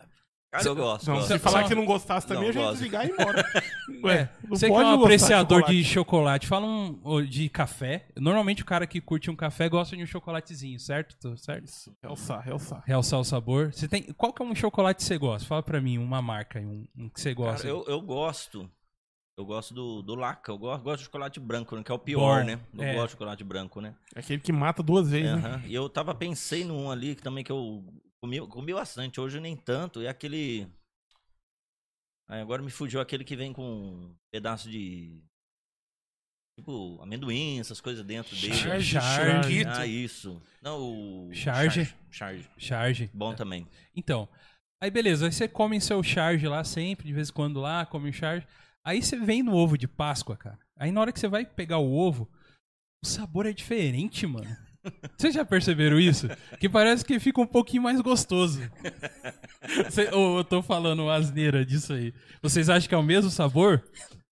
Cara, 0.50 0.66
eu 0.66 0.74
gosto. 0.74 1.06
Não, 1.06 1.14
gosto. 1.14 1.32
se 1.32 1.38
falar 1.38 1.68
que 1.68 1.74
não 1.76 1.84
gostasse 1.84 2.26
também, 2.26 2.42
Não, 2.42 2.48
eu 2.48 2.52
já 2.52 2.60
ia 2.62 2.72
desligar 2.72 3.06
e 3.06 3.08
ir 3.08 3.12
embora. 3.12 3.44
É, 4.02 4.06
Ué, 4.06 4.30
não 4.42 4.48
você 4.48 4.66
que 4.66 4.72
é 4.72 4.76
um 4.76 4.78
gostar 4.78 4.96
de 4.96 5.02
apreciador 5.02 5.58
chocolate. 5.58 5.76
de 5.76 5.84
chocolate, 5.84 6.46
fala 6.46 6.66
um 6.66 7.22
de 7.28 7.48
café. 7.50 8.06
Normalmente 8.16 8.62
o 8.62 8.64
cara 8.64 8.86
que 8.86 8.98
curte 9.00 9.30
um 9.30 9.36
café 9.36 9.68
gosta 9.68 9.94
de 9.94 10.02
um 10.02 10.06
chocolatezinho, 10.06 10.80
certo? 10.80 11.16
Tô 11.18 11.36
Certo? 11.36 11.70
Realçar, 12.02 12.40
realçar. 12.40 12.82
Realçar 12.86 13.20
o 13.20 13.24
sabor. 13.24 13.72
Você 13.74 13.86
tem, 13.86 14.04
qual 14.14 14.32
que 14.32 14.40
é 14.40 14.44
um 14.44 14.54
chocolate 14.54 14.98
que 14.98 15.04
você 15.04 15.18
gosta? 15.18 15.46
Fala 15.46 15.62
pra 15.62 15.80
mim 15.82 15.98
uma 15.98 16.22
marca, 16.22 16.58
um, 16.60 16.86
um 16.96 17.08
que 17.10 17.20
você 17.20 17.34
gosta. 17.34 17.58
Cara, 17.58 17.68
eu, 17.68 17.84
eu 17.86 18.00
gosto. 18.00 18.70
Eu 19.36 19.44
gosto 19.44 19.74
do, 19.74 20.02
do 20.02 20.14
Laca. 20.14 20.50
Eu 20.50 20.58
gosto, 20.58 20.82
gosto 20.82 20.98
de 20.98 21.04
chocolate 21.04 21.40
branco, 21.40 21.76
né? 21.76 21.82
Que 21.82 21.92
é 21.92 21.94
o 21.94 21.98
pior, 21.98 22.40
Bom, 22.40 22.46
né? 22.46 22.60
Eu 22.74 22.84
é. 22.84 22.94
gosto 22.94 23.06
de 23.06 23.12
chocolate 23.12 23.44
branco, 23.44 23.80
né? 23.80 23.94
É 24.14 24.20
aquele 24.20 24.40
que 24.40 24.52
mata 24.52 24.82
duas 24.82 25.10
vezes, 25.10 25.42
né? 25.42 25.62
E 25.66 25.74
eu 25.74 25.88
tava 25.88 26.14
pensei 26.14 26.64
num 26.64 26.90
ali 26.90 27.14
que 27.14 27.22
também 27.22 27.44
que 27.44 27.52
eu 27.52 27.84
comi, 28.22 28.46
comi 28.46 28.74
bastante. 28.74 29.20
Hoje 29.20 29.40
nem 29.40 29.56
tanto. 29.56 30.00
É 30.00 30.08
aquele. 30.08 30.68
Ai, 32.28 32.40
agora 32.40 32.62
me 32.62 32.70
fugiu 32.70 33.00
aquele 33.00 33.24
que 33.24 33.34
vem 33.34 33.52
com 33.52 33.64
um 33.64 34.14
pedaço 34.32 34.70
de. 34.70 35.20
tipo 36.58 37.00
amendoim, 37.02 37.58
essas 37.58 37.80
coisas 37.80 38.04
dentro 38.04 38.36
dele. 38.36 38.54
Charge. 38.54 38.98
Ah, 39.66 39.86
isso. 39.86 40.40
Não, 40.62 40.78
o. 40.78 41.34
Charge. 41.34 41.86
Charge. 41.86 41.96
Charge. 42.10 42.50
Charge. 42.56 43.10
Bom 43.12 43.34
também. 43.34 43.66
Então, 43.96 44.28
aí 44.80 44.90
beleza, 44.90 45.26
aí 45.26 45.32
você 45.32 45.48
come 45.48 45.80
seu 45.80 46.02
charge 46.02 46.46
lá 46.46 46.62
sempre, 46.62 47.06
de 47.06 47.12
vez 47.12 47.30
em 47.30 47.32
quando 47.32 47.60
lá, 47.60 47.84
come 47.86 48.10
o 48.10 48.12
charge. 48.12 48.46
Aí 48.84 49.02
você 49.02 49.16
vem 49.18 49.42
no 49.42 49.54
ovo 49.54 49.76
de 49.76 49.86
Páscoa, 49.86 50.36
cara. 50.36 50.58
Aí 50.76 50.90
na 50.90 51.00
hora 51.00 51.12
que 51.12 51.20
você 51.20 51.28
vai 51.28 51.44
pegar 51.44 51.78
o 51.78 51.92
ovo, 51.92 52.30
o 53.04 53.06
sabor 53.06 53.44
é 53.44 53.52
diferente, 53.52 54.26
mano. 54.26 54.56
Vocês 55.16 55.34
já 55.34 55.44
perceberam 55.44 55.98
isso? 56.00 56.28
Que 56.58 56.68
parece 56.68 57.04
que 57.04 57.18
fica 57.20 57.40
um 57.40 57.46
pouquinho 57.46 57.82
mais 57.82 58.00
gostoso. 58.00 58.60
Cê- 59.90 60.08
ou 60.12 60.38
eu 60.38 60.44
tô 60.44 60.62
falando 60.62 61.10
asneira 61.10 61.64
disso 61.64 61.92
aí. 61.92 62.14
Vocês 62.42 62.68
acham 62.70 62.88
que 62.88 62.94
é 62.94 62.98
o 62.98 63.02
mesmo 63.02 63.30
sabor? 63.30 63.82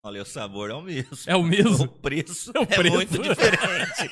Olha, 0.02 0.22
o 0.22 0.24
sabor 0.24 0.70
é 0.70 0.74
o 0.74 0.80
mesmo. 0.80 1.10
É 1.26 1.36
o 1.36 1.42
mesmo? 1.42 1.84
O 1.84 1.88
preço 1.88 2.50
É 2.54 2.60
o 2.60 2.62
é, 2.62 2.66
preço. 2.66 2.94
muito 2.96 3.18
diferente. 3.20 4.10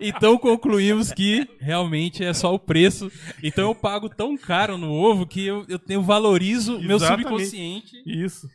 Então 0.00 0.38
concluímos 0.38 1.12
que 1.12 1.48
realmente 1.58 2.22
é 2.24 2.32
só 2.32 2.54
o 2.54 2.58
preço. 2.58 3.10
Então 3.42 3.64
eu 3.68 3.74
pago 3.74 4.08
tão 4.08 4.36
caro 4.36 4.76
no 4.78 4.92
ovo 4.92 5.26
que 5.26 5.44
eu, 5.46 5.64
eu, 5.68 5.80
eu 5.88 6.02
valorizo 6.02 6.76
o 6.76 6.82
meu 6.82 7.00
subconsciente. 7.00 8.00
Isso. 8.06 8.48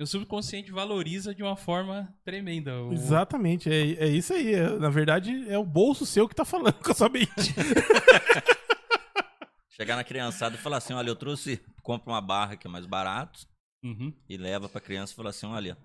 Meu 0.00 0.06
subconsciente 0.06 0.72
valoriza 0.72 1.34
de 1.34 1.42
uma 1.42 1.54
forma 1.54 2.08
tremenda. 2.24 2.72
o- 2.84 2.90
Exatamente, 2.90 3.68
é, 3.70 4.04
é 4.04 4.08
isso 4.08 4.32
aí. 4.32 4.54
É- 4.54 4.78
na 4.78 4.88
verdade, 4.88 5.44
é 5.46 5.58
o 5.58 5.62
bolso 5.62 6.06
seu 6.06 6.26
que 6.26 6.34
tá 6.34 6.42
falando 6.42 6.72
com 6.82 6.90
a 6.90 6.94
sua 6.94 7.10
mente. 7.10 7.28
Chegar 9.76 9.96
na 9.96 10.04
criançada 10.04 10.54
e 10.54 10.58
falar 10.58 10.78
assim: 10.78 10.94
olha, 10.94 11.10
eu 11.10 11.16
trouxe, 11.16 11.60
compra 11.82 12.12
uma 12.12 12.20
barra 12.22 12.56
que 12.56 12.66
é 12.66 12.70
mais 12.70 12.86
barato 12.86 13.46
Uhum. 13.84 14.10
e 14.26 14.38
leva 14.38 14.70
pra 14.70 14.80
criança 14.80 15.12
e 15.12 15.16
fala 15.16 15.28
assim: 15.28 15.46
olha, 15.46 15.76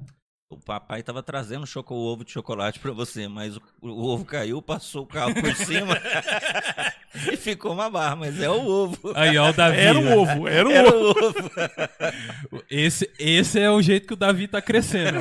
o 0.49 0.57
papai 0.57 1.03
tava 1.03 1.21
trazendo 1.21 1.67
choco 1.67 1.93
ovo 1.93 2.23
de 2.23 2.31
chocolate 2.31 2.79
pra 2.79 2.93
você, 2.93 3.27
mas 3.27 3.57
o, 3.57 3.61
o 3.81 4.01
ovo 4.05 4.23
caiu, 4.23 4.61
passou 4.61 5.03
o 5.03 5.07
carro 5.07 5.33
por 5.35 5.53
cima 5.57 5.95
e 7.31 7.37
ficou 7.37 7.73
uma 7.73 7.89
barra, 7.89 8.15
mas 8.15 8.39
é 8.41 8.49
o 8.49 8.65
ovo. 8.65 8.97
Aí, 9.15 9.37
ó, 9.37 9.49
o 9.49 9.53
Davi. 9.53 9.77
Era 9.79 9.97
um 9.99 10.03
né? 10.03 10.15
ovo, 10.15 10.47
era 10.47 10.67
um 10.67 10.71
Era 10.71 10.89
ovo. 10.89 10.97
o 11.19 11.25
ovo. 11.27 11.51
Esse, 12.69 13.09
esse 13.19 13.59
é 13.59 13.69
o 13.69 13.81
jeito 13.81 14.07
que 14.07 14.13
o 14.13 14.17
Davi 14.17 14.47
tá 14.47 14.61
crescendo. 14.61 15.19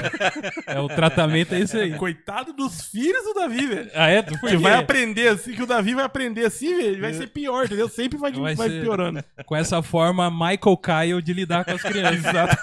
é 0.67 0.79
o 0.81 0.89
tratamento 0.89 1.55
é 1.55 1.61
esse 1.61 1.77
aí. 1.77 1.95
Coitado 1.97 2.53
dos 2.53 2.83
filhos 2.89 3.23
do 3.25 3.35
Davi, 3.35 3.67
velho. 3.67 3.91
Ah, 3.95 4.09
é? 4.09 4.23
Porque 4.23 4.49
quê? 4.49 4.57
vai 4.57 4.75
aprender 4.75 5.29
assim, 5.29 5.53
que 5.53 5.63
o 5.63 5.67
Davi 5.67 5.95
vai 5.95 6.05
aprender 6.05 6.47
assim, 6.47 6.77
velho, 6.77 6.89
ele 6.89 7.01
vai 7.01 7.13
ser 7.15 7.29
pior, 7.29 7.65
entendeu? 7.67 7.89
Sempre 7.89 8.19
vai, 8.19 8.33
Vai 8.33 8.55
vai, 8.55 8.69
ser- 8.69 8.83
piorando. 8.83 9.23
Com 9.47 9.55
essa 9.57 9.83
forma 9.83 10.31
Michael 10.31 10.77
Kyle 10.77 11.23
de 11.23 11.33
lidar 11.33 11.65
com 11.65 11.73
as 11.73 11.83
crianças. 11.83 12.25
Exato. 12.25 12.57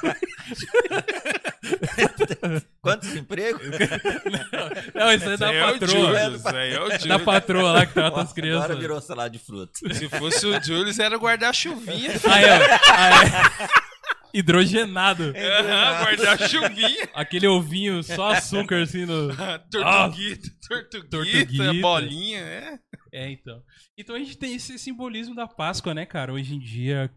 Quantos 2.82 3.16
empregos? 3.16 3.62
Não, 4.96 5.12
isso 5.14 5.30
é 5.30 5.38
da 5.38 5.46
Esse 5.48 5.56
aí 5.56 5.56
é 5.58 5.66
o 5.66 5.72
patroa. 5.80 5.90
Julius, 5.90 6.46
é 6.46 6.80
o 6.80 6.90
Da 6.90 6.98
Julius. 6.98 7.22
patroa 7.24 7.72
lá 7.72 7.86
que 7.86 7.94
trata 7.94 8.16
as 8.18 8.24
Nossa, 8.24 8.36
crianças. 8.36 8.64
Agora 8.66 8.80
virou 8.80 9.02
salada 9.02 9.30
de 9.30 9.40
fruta. 9.40 9.72
Se 9.94 10.10
fosse 10.10 10.46
o 10.48 10.64
Julius, 10.64 10.98
era 11.00 11.18
guardar-chuvinha. 11.18 12.12
Aí, 12.30 12.46
ó. 12.46 12.94
Aí, 12.94 13.30
é. 13.68 13.92
Hidrogenado. 14.34 15.34
Aham, 15.36 16.04
guardar-chuvinha. 16.04 17.10
Aquele 17.14 17.48
ovinho 17.48 18.02
só 18.02 18.32
açúcar 18.32 18.84
assim 18.84 19.06
no. 19.06 19.28
Tortuguita, 19.70 20.50
tortuguita, 20.68 21.10
Tortuguita. 21.10 21.74
bolinha, 21.82 22.44
né? 22.46 22.80
É, 23.14 23.30
então. 23.30 23.62
Então 23.98 24.16
a 24.16 24.20
gente 24.20 24.38
tem 24.38 24.56
esse 24.56 24.80
simbolismo 24.80 25.36
da 25.36 25.48
Páscoa, 25.48 25.94
né, 25.94 26.06
cara? 26.06 26.32
Hoje 26.34 26.56
em 26.56 26.60
dia, 26.60 27.12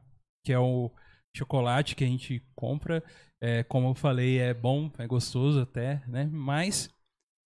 que 0.44 0.52
é 0.52 0.58
o 0.58 0.90
chocolate 1.36 1.94
que 1.94 2.02
a 2.04 2.06
gente 2.06 2.42
compra. 2.54 3.02
É, 3.46 3.62
como 3.62 3.88
eu 3.88 3.94
falei, 3.94 4.38
é 4.38 4.54
bom, 4.54 4.90
é 4.96 5.06
gostoso 5.06 5.60
até, 5.60 6.02
né? 6.08 6.26
Mas 6.32 6.88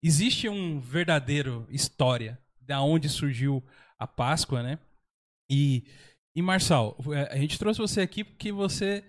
existe 0.04 0.50
um 0.50 0.78
verdadeiro 0.78 1.66
história 1.70 2.38
da 2.60 2.82
onde 2.82 3.08
surgiu 3.08 3.64
a 3.98 4.06
Páscoa, 4.06 4.62
né? 4.62 4.78
E, 5.50 5.86
e 6.36 6.42
Marçal, 6.42 6.98
é, 7.14 7.34
a 7.34 7.38
gente 7.38 7.58
trouxe 7.58 7.80
você 7.80 8.02
aqui 8.02 8.26
porque 8.26 8.52
você, 8.52 9.06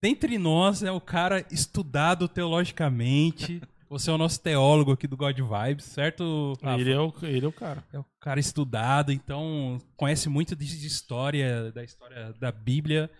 dentre 0.00 0.38
nós, 0.38 0.84
é 0.84 0.92
o 0.92 1.00
cara 1.00 1.44
estudado 1.50 2.28
teologicamente. 2.28 3.60
Você 3.90 4.08
é 4.08 4.12
o 4.12 4.18
nosso 4.18 4.40
teólogo 4.40 4.92
aqui 4.92 5.08
do 5.08 5.16
God 5.16 5.36
Vibes, 5.36 5.86
certo? 5.86 6.52
Rafa? 6.62 6.80
Ele 6.80 6.92
é, 6.92 7.00
o, 7.00 7.12
ele 7.22 7.46
é 7.46 7.48
o 7.48 7.52
cara. 7.52 7.82
É 7.92 7.98
o 7.98 8.04
cara 8.20 8.38
estudado, 8.38 9.10
então 9.10 9.78
conhece 9.96 10.28
muito 10.28 10.54
de 10.54 10.86
história, 10.86 11.72
da 11.72 11.82
história 11.82 12.32
da 12.34 12.52
Bíblia 12.52 13.10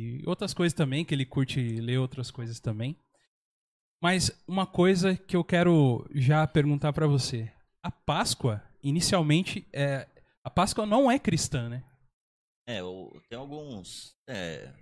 e 0.00 0.22
outras 0.26 0.54
coisas 0.54 0.74
também, 0.74 1.04
que 1.04 1.14
ele 1.14 1.26
curte 1.26 1.60
ler 1.60 1.98
outras 1.98 2.30
coisas 2.30 2.58
também. 2.58 2.96
Mas 4.02 4.30
uma 4.48 4.66
coisa 4.66 5.14
que 5.14 5.36
eu 5.36 5.44
quero 5.44 6.08
já 6.14 6.46
perguntar 6.46 6.92
pra 6.92 7.06
você. 7.06 7.52
A 7.82 7.90
Páscoa, 7.90 8.62
inicialmente, 8.82 9.66
é... 9.72 10.08
a 10.42 10.48
Páscoa 10.48 10.86
não 10.86 11.10
é 11.10 11.18
cristã, 11.18 11.68
né? 11.68 11.84
É, 12.66 12.80
tem 13.28 13.38
alguns. 13.38 14.14
É, 14.28 14.72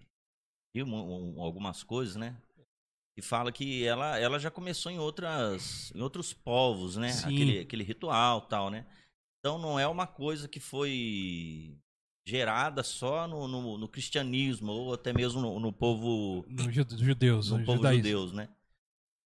algumas 1.38 1.82
coisas, 1.82 2.16
né? 2.16 2.36
Que 3.16 3.22
fala 3.22 3.50
que 3.50 3.84
ela, 3.84 4.16
ela 4.18 4.38
já 4.38 4.50
começou 4.50 4.92
em 4.92 4.98
outras. 4.98 5.92
em 5.94 6.00
outros 6.00 6.32
povos, 6.32 6.96
né? 6.96 7.10
Sim. 7.10 7.34
Aquele, 7.34 7.58
aquele 7.60 7.82
ritual 7.82 8.42
tal, 8.42 8.70
né? 8.70 8.86
Então 9.40 9.58
não 9.58 9.78
é 9.80 9.86
uma 9.88 10.06
coisa 10.06 10.46
que 10.46 10.60
foi 10.60 11.76
gerada 12.28 12.82
só 12.82 13.26
no, 13.26 13.48
no, 13.48 13.78
no 13.78 13.88
cristianismo, 13.88 14.70
ou 14.70 14.92
até 14.94 15.12
mesmo 15.12 15.40
no, 15.40 15.58
no 15.58 15.72
povo. 15.72 16.44
Ju- 16.70 16.84
judeus, 16.98 17.50
no 17.50 17.58
no 17.58 17.64
povo 17.64 17.78
judaísmo. 17.78 18.04
judeus, 18.04 18.32
né? 18.32 18.48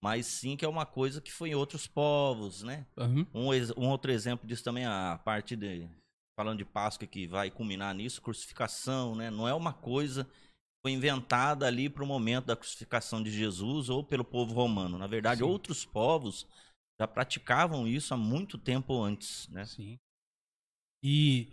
Mas 0.01 0.27
sim 0.27 0.57
que 0.57 0.65
é 0.65 0.69
uma 0.69 0.87
coisa 0.87 1.21
que 1.21 1.33
foi 1.33 1.51
em 1.51 1.55
outros 1.55 1.87
povos, 1.87 2.63
né? 2.63 2.87
Uhum. 2.97 3.27
Um, 3.35 3.49
um 3.77 3.89
outro 3.89 4.13
exemplo 4.13 4.47
disso 4.47 4.63
também, 4.65 4.85
a 4.85 5.21
parte 5.25 5.57
de. 5.57 5.89
Falando 6.37 6.59
de 6.59 6.65
Páscoa 6.65 7.07
que 7.07 7.27
vai 7.27 7.51
culminar 7.51 7.95
nisso, 7.95 8.23
crucificação, 8.23 9.15
né? 9.15 9.31
Não 9.31 9.47
é 9.47 9.53
uma 9.53 9.73
coisa 9.73 10.25
que 10.25 10.31
foi 10.83 10.93
inventada 10.93 11.67
ali 11.67 11.91
para 11.91 12.03
o 12.03 12.07
momento 12.07 12.47
da 12.47 12.57
crucificação 12.57 13.23
de 13.23 13.31
Jesus 13.31 13.91
ou 13.91 14.03
pelo 14.03 14.25
povo 14.25 14.55
romano. 14.55 14.97
Na 14.97 15.07
verdade, 15.07 15.43
Sim. 15.43 15.49
outros 15.51 15.85
povos 15.85 16.47
já 16.99 17.07
praticavam 17.07 17.87
isso 17.87 18.15
há 18.15 18.17
muito 18.17 18.57
tempo 18.57 19.01
antes, 19.03 19.47
né? 19.49 19.67
Sim. 19.67 19.99
E 21.05 21.49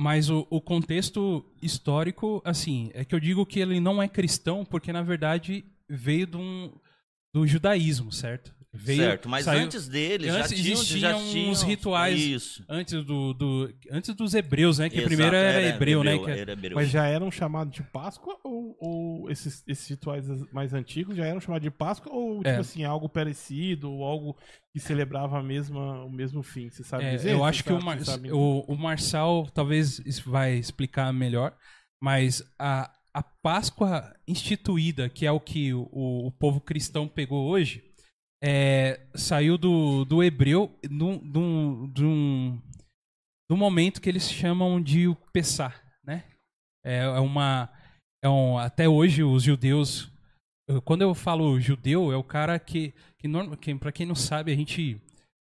mas 0.00 0.30
o, 0.30 0.46
o 0.48 0.62
contexto 0.62 1.44
histórico, 1.60 2.40
assim, 2.42 2.90
é 2.94 3.04
que 3.04 3.14
eu 3.14 3.20
digo 3.20 3.44
que 3.44 3.60
ele 3.60 3.78
não 3.78 4.02
é 4.02 4.08
cristão 4.08 4.64
porque 4.64 4.94
na 4.94 5.02
verdade 5.02 5.62
veio 5.86 6.26
um, 6.38 6.72
do 7.34 7.46
judaísmo, 7.46 8.10
certo? 8.10 8.54
Veio, 8.72 9.02
certo, 9.02 9.28
mas 9.28 9.46
saiu- 9.46 9.64
antes 9.64 9.88
deles 9.88 10.32
antes 10.32 10.50
já 10.50 10.62
tinham, 10.62 10.76
já 10.76 11.10
existiam 11.10 11.28
tinham 11.32 11.50
uns 11.50 11.62
rituais 11.62 12.20
Isso. 12.20 12.64
antes 12.68 13.04
do, 13.04 13.34
do 13.34 13.74
antes 13.90 14.14
dos 14.14 14.32
hebreus, 14.32 14.78
né? 14.78 14.88
Que 14.88 14.94
Exato, 14.98 15.08
primeiro 15.08 15.34
era, 15.34 15.60
hebreu, 15.62 16.04
né? 16.04 16.16
Que- 16.16 16.30
era 16.30 16.52
hebreu. 16.52 16.76
Mas 16.76 16.88
já 16.88 17.04
eram 17.04 17.32
chamados 17.32 17.74
de 17.74 17.82
Páscoa 17.82 18.38
ou, 18.44 18.76
ou 18.78 19.28
esses, 19.30 19.64
esses 19.66 19.88
rituais 19.88 20.24
mais 20.52 20.72
antigos 20.72 21.16
já 21.16 21.26
eram 21.26 21.40
chamados 21.40 21.64
de 21.64 21.70
Páscoa 21.72 22.12
ou 22.12 22.36
tipo 22.36 22.48
É. 22.48 22.58
assim, 22.58 22.84
algo 22.84 23.08
parecido 23.08 23.90
ou 23.90 24.04
algo 24.04 24.36
que 24.72 24.78
celebrava 24.78 25.40
a 25.40 25.42
mesma, 25.42 26.04
o 26.04 26.10
mesmo 26.10 26.40
fim? 26.40 26.70
Você 26.70 26.84
sabe 26.84 27.02
É, 27.06 27.16
dizer? 27.16 27.32
eu 27.32 27.44
acho 27.44 27.64
que 27.64 27.72
o, 27.72 27.80
sabe- 28.04 28.28
Mar- 28.28 28.36
o, 28.38 28.60
o 28.68 28.78
Marçal 28.78 29.48
talvez 29.52 30.00
vai 30.24 30.54
explicar 30.54 31.12
melhor, 31.12 31.56
mas 32.00 32.40
a, 32.56 32.88
a 33.12 33.20
Páscoa 33.20 34.14
instituída, 34.28 35.08
que 35.08 35.26
é 35.26 35.32
o 35.32 35.40
que 35.40 35.74
o, 35.74 35.88
o 35.90 36.30
povo 36.38 36.60
cristão 36.60 37.08
pegou 37.08 37.48
hoje, 37.48 37.82
é, 38.42 39.00
saiu 39.14 39.58
do, 39.58 40.04
do 40.04 40.22
hebreu 40.22 40.74
de 40.82 40.94
um, 42.04 42.60
do 43.50 43.56
momento 43.56 44.00
que 44.00 44.08
eles 44.08 44.30
chamam 44.30 44.80
de 44.80 45.08
o 45.08 45.14
Pessah, 45.32 45.74
né? 46.04 46.24
É, 46.84 46.98
é 46.98 47.20
uma 47.20 47.68
é 48.22 48.28
um, 48.28 48.58
até 48.58 48.88
hoje 48.88 49.22
os 49.22 49.42
judeus 49.42 50.10
eu- 50.68 50.80
quando 50.80 51.02
eu 51.02 51.14
falo 51.14 51.60
judeu 51.60 52.12
é 52.12 52.16
o 52.16 52.24
cara 52.24 52.58
que 52.58 52.94
que, 53.18 53.28
que 53.60 53.74
para 53.74 53.92
quem 53.92 54.06
não 54.06 54.14
sabe 54.14 54.52
a 54.52 54.56
gente 54.56 55.00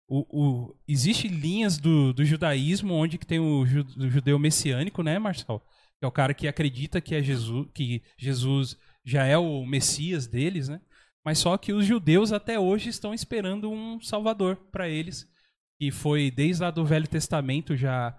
o, 0.10 0.26
o, 0.30 0.76
existe 0.88 1.28
linhas 1.28 1.78
do, 1.78 2.14
do 2.14 2.24
judaísmo 2.24 2.94
onde 2.94 3.18
que 3.18 3.26
tem 3.26 3.40
o, 3.40 3.62
o 3.62 4.10
judeu 4.10 4.40
messiânico, 4.40 5.04
né, 5.04 5.20
Marcel? 5.20 5.62
Que 6.00 6.06
é 6.06 6.08
o 6.08 6.12
cara 6.12 6.34
que 6.34 6.48
acredita 6.48 7.02
que 7.02 7.14
é 7.14 7.22
Jesus, 7.22 7.68
que 7.74 8.02
Jesus 8.18 8.78
já 9.04 9.26
é 9.26 9.38
o 9.38 9.66
Messias 9.66 10.26
deles, 10.26 10.70
né? 10.70 10.80
Mas 11.28 11.40
só 11.40 11.58
que 11.58 11.74
os 11.74 11.86
judeus 11.86 12.32
até 12.32 12.58
hoje 12.58 12.88
estão 12.90 13.14
esperando 13.14 13.70
um 13.70 14.00
salvador 14.00 14.56
para 14.72 14.88
eles, 14.88 15.30
que 15.78 15.92
foi 15.92 16.32
desde 16.32 16.64
lá 16.64 16.72
do 16.72 16.86
Velho 16.86 17.06
Testamento 17.06 17.76
já 17.76 18.18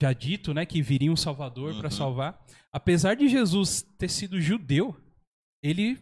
já 0.00 0.12
dito, 0.12 0.54
né, 0.54 0.64
que 0.64 0.80
viria 0.80 1.10
um 1.10 1.16
salvador 1.16 1.74
para 1.74 1.86
Uhum. 1.86 1.90
salvar. 1.90 2.46
Apesar 2.72 3.14
de 3.16 3.26
Jesus 3.28 3.82
ter 3.98 4.08
sido 4.08 4.40
judeu, 4.40 4.96
ele 5.64 5.98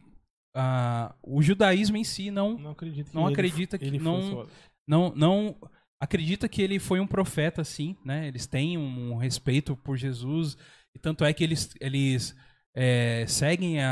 ah, 0.54 1.14
o 1.22 1.40
judaísmo 1.40 1.96
em 1.96 2.04
si 2.04 2.30
não 2.30 2.58
Não 2.58 2.72
acredito 2.72 3.08
que 3.08 3.14
não 3.14 3.24
ele- 3.24 3.32
acredita 3.32 3.78
que 3.78 3.84
ele 3.86 3.98
não- 3.98 4.46
não, 4.86 5.12
não 5.16 5.56
acredita 5.98 6.46
que 6.50 6.60
ele 6.60 6.78
foi 6.78 7.00
um 7.00 7.06
profeta, 7.06 7.64
sim, 7.64 7.96
né? 8.04 8.28
Eles 8.28 8.46
têm 8.46 8.76
um 8.76 9.16
respeito 9.16 9.74
por 9.74 9.96
Jesus 9.96 10.58
e 10.94 10.98
tanto 10.98 11.24
é 11.24 11.32
que 11.32 11.42
eles, 11.42 11.74
eles 11.80 12.36
é, 12.76 13.24
seguem 13.26 13.80
a, 13.82 13.88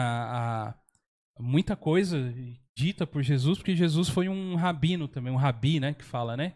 a 0.69 0.80
muita 1.39 1.77
coisa 1.77 2.33
dita 2.77 3.07
por 3.07 3.23
Jesus, 3.23 3.59
porque 3.59 3.77
Jesus 3.77 4.09
foi 4.09 4.29
um 4.29 4.55
rabino 4.55 5.07
também, 5.07 5.33
um 5.33 5.37
rabi, 5.37 5.81
né, 5.81 5.95
que 5.95 6.05
fala, 6.05 6.37
né? 6.37 6.55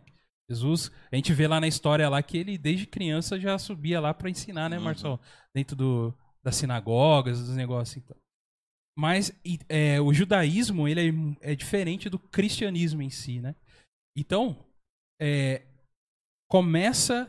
Jesus, 0.48 0.90
a 1.10 1.16
gente 1.16 1.32
vê 1.32 1.48
lá 1.48 1.60
na 1.60 1.66
história 1.68 2.08
lá 2.08 2.22
que 2.22 2.36
ele 2.36 2.58
desde 2.58 2.86
criança 2.86 3.40
já 3.40 3.58
subia 3.58 4.00
lá 4.00 4.12
para 4.12 4.28
ensinar, 4.28 4.68
né, 4.68 4.78
Uhum. 4.78 4.84
Marcelo? 4.84 5.20
Dentro 5.54 5.74
do, 5.74 6.14
das 6.42 6.56
sinagogas, 6.56 7.40
dos 7.40 7.56
negócios 7.56 7.96
então. 7.96 8.16
Mas 8.96 9.32
é, 9.68 10.00
o 10.00 10.12
judaísmo 10.12 10.86
ele 10.86 11.36
é, 11.40 11.52
é 11.52 11.54
diferente 11.54 12.08
do 12.08 12.18
cristianismo 12.18 13.02
em 13.02 13.10
si, 13.10 13.40
né? 13.40 13.56
Então, 14.16 14.64
é, 15.20 15.66
começa 16.48 17.28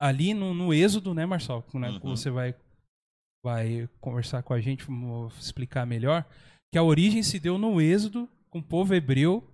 ali 0.00 0.32
no, 0.32 0.54
no 0.54 0.72
êxodo, 0.72 1.12
né, 1.12 1.26
Marcelo? 1.26 1.64
Né, 1.74 1.90
Uhum. 1.90 2.16
Você 2.16 2.30
vai, 2.30 2.54
vai 3.44 3.88
conversar 4.00 4.42
com 4.42 4.54
a 4.54 4.60
gente, 4.60 4.86
explicar 5.38 5.86
melhor. 5.86 6.26
Que 6.72 6.78
a 6.78 6.82
origem 6.82 7.22
se 7.22 7.38
deu 7.38 7.58
no 7.58 7.80
êxodo 7.80 8.28
com 8.48 8.58
o 8.58 8.62
povo 8.62 8.94
hebreu 8.94 9.46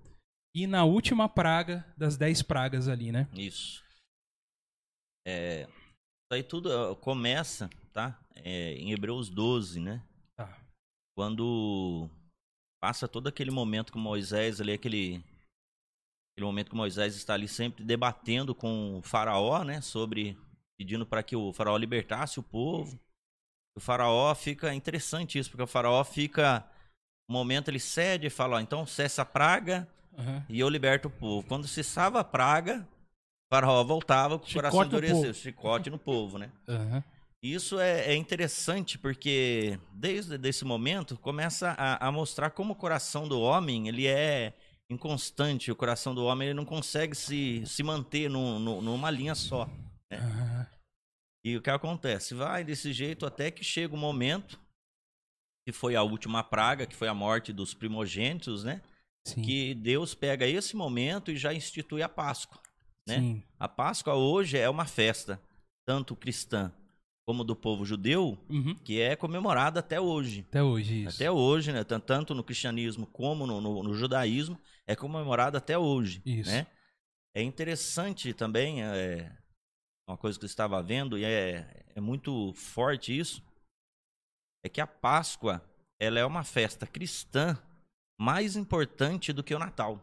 e 0.54 0.66
na 0.66 0.84
última 0.84 1.28
praga 1.28 1.84
das 1.96 2.16
dez 2.16 2.42
pragas 2.42 2.88
ali, 2.88 3.10
né? 3.10 3.28
Isso. 3.34 3.84
É, 5.26 5.62
isso 5.62 6.32
aí 6.32 6.42
tudo 6.42 6.96
começa, 6.96 7.68
tá? 7.92 8.18
É, 8.34 8.74
em 8.74 8.92
Hebreus 8.92 9.28
12, 9.28 9.80
né? 9.80 10.02
Tá. 10.36 10.64
Quando 11.16 12.08
passa 12.80 13.08
todo 13.08 13.28
aquele 13.28 13.50
momento 13.50 13.92
com 13.92 13.98
Moisés 13.98 14.60
ali, 14.60 14.72
aquele, 14.72 15.16
aquele 16.32 16.46
momento 16.46 16.70
que 16.70 16.76
Moisés 16.76 17.16
está 17.16 17.34
ali 17.34 17.48
sempre 17.48 17.84
debatendo 17.84 18.54
com 18.54 18.98
o 18.98 19.02
faraó, 19.02 19.64
né? 19.64 19.80
Sobre, 19.80 20.38
pedindo 20.78 21.04
para 21.04 21.22
que 21.22 21.34
o 21.34 21.52
faraó 21.52 21.76
libertasse 21.76 22.38
o 22.38 22.42
povo. 22.42 22.98
O 23.76 23.80
faraó 23.80 24.34
fica, 24.34 24.70
é 24.70 24.74
interessante 24.74 25.38
isso, 25.38 25.50
porque 25.50 25.62
o 25.62 25.66
faraó 25.66 26.02
fica, 26.04 26.68
um 27.28 27.32
momento 27.32 27.68
ele 27.68 27.78
cede 27.80 28.26
e 28.26 28.30
fala, 28.30 28.56
ó, 28.56 28.60
então 28.60 28.86
cessa 28.86 29.22
a 29.22 29.24
praga, 29.26 29.86
Aham. 30.16 30.44
e 30.48 30.58
eu 30.58 30.68
liberto 30.68 31.08
o 31.08 31.10
povo. 31.10 31.46
Quando 31.46 31.68
cessava 31.68 32.20
a 32.20 32.24
praga, 32.24 32.86
o 33.50 33.54
faraó 33.54 33.84
voltava 33.84 34.38
com 34.38 34.46
o 34.46 34.52
coração 34.52 34.80
no 34.80 34.86
endureceu, 34.86 35.34
chicote 35.34 35.90
no 35.90 35.98
povo, 35.98 36.38
né? 36.38 36.50
Aham. 36.66 37.04
Isso 37.40 37.78
é, 37.78 38.06
é 38.12 38.16
interessante 38.16 38.98
porque 38.98 39.78
desde 39.92 40.36
esse 40.48 40.64
momento 40.64 41.16
começa 41.18 41.70
a, 41.78 42.08
a 42.08 42.10
mostrar 42.10 42.50
como 42.50 42.72
o 42.72 42.76
coração 42.76 43.28
do 43.28 43.40
homem 43.40 43.86
ele 43.86 44.08
é 44.08 44.52
inconstante. 44.90 45.70
O 45.70 45.76
coração 45.76 46.14
do 46.16 46.24
homem 46.24 46.48
ele 46.48 46.56
não 46.56 46.64
consegue 46.64 47.14
se, 47.14 47.62
se 47.64 47.82
manter 47.84 48.28
num- 48.28 48.58
num- 48.58 48.80
numa 48.82 49.08
linha 49.10 49.36
só. 49.36 49.68
Aham. 50.12 50.66
E 51.44 51.56
o 51.56 51.62
que 51.62 51.70
acontece? 51.70 52.34
Vai 52.34 52.64
desse 52.64 52.92
jeito 52.92 53.24
até 53.24 53.52
que 53.52 53.62
chega 53.62 53.94
o 53.94 53.98
momento 53.98 54.58
que 55.68 55.72
foi 55.72 55.94
a 55.94 56.02
última 56.02 56.42
praga, 56.42 56.86
que 56.86 56.96
foi 56.96 57.08
a 57.08 57.12
morte 57.14 57.52
dos 57.52 57.74
primogênitos, 57.74 58.64
né? 58.64 58.80
Sim. 59.22 59.42
Que 59.42 59.74
Deus 59.74 60.14
pega 60.14 60.46
esse 60.46 60.74
momento 60.74 61.30
e 61.30 61.36
já 61.36 61.52
institui 61.52 62.00
a 62.00 62.08
Páscoa. 62.08 62.58
né? 63.06 63.16
Sim. 63.20 63.42
A 63.60 63.68
Páscoa 63.68 64.14
hoje 64.14 64.56
é 64.56 64.66
uma 64.70 64.86
festa, 64.86 65.38
tanto 65.84 66.16
cristã 66.16 66.72
como 67.26 67.44
do 67.44 67.54
povo 67.54 67.84
judeu, 67.84 68.38
Uhum. 68.48 68.74
que 68.76 68.98
é 68.98 69.14
comemorada 69.14 69.80
até 69.80 70.00
hoje. 70.00 70.46
Até 70.48 70.62
hoje, 70.62 71.02
isso. 71.04 71.16
Até 71.16 71.30
hoje, 71.30 71.70
né? 71.70 71.84
Tan- 71.84 72.00
Tanto 72.00 72.34
no 72.34 72.42
cristianismo 72.42 73.04
como 73.06 73.46
no, 73.46 73.60
no- 73.60 73.82
no 73.82 73.92
judaísmo, 73.94 74.58
é 74.86 74.96
comemorada 74.96 75.58
até 75.58 75.76
hoje. 75.76 76.22
Isso. 76.24 76.50
Né? 76.50 76.66
É 77.34 77.42
interessante 77.42 78.32
também, 78.32 78.82
é, 78.82 79.30
uma 80.08 80.16
coisa 80.16 80.38
que 80.38 80.46
eu 80.46 80.48
estava 80.48 80.82
vendo, 80.82 81.18
e 81.18 81.24
é, 81.26 81.84
é 81.94 82.00
muito 82.00 82.54
forte 82.54 83.14
isso, 83.18 83.42
é 84.64 84.68
que 84.68 84.80
a 84.80 84.86
Páscoa 84.86 85.62
ela 86.00 86.18
é 86.18 86.24
uma 86.24 86.44
festa 86.44 86.86
cristã 86.86 87.56
mais 88.20 88.56
importante 88.56 89.32
do 89.32 89.42
que 89.42 89.54
o 89.54 89.58
Natal. 89.58 90.00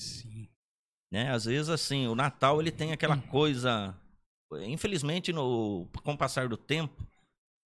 Sim. 0.00 0.48
né? 1.10 1.30
Às 1.32 1.44
vezes, 1.46 1.68
assim, 1.68 2.06
o 2.06 2.14
Natal 2.14 2.60
ele 2.60 2.70
tem 2.70 2.92
aquela 2.92 3.16
coisa. 3.16 3.94
Infelizmente, 4.66 5.32
no, 5.32 5.86
com 6.02 6.12
o 6.12 6.18
passar 6.18 6.48
do 6.48 6.56
tempo, 6.56 7.02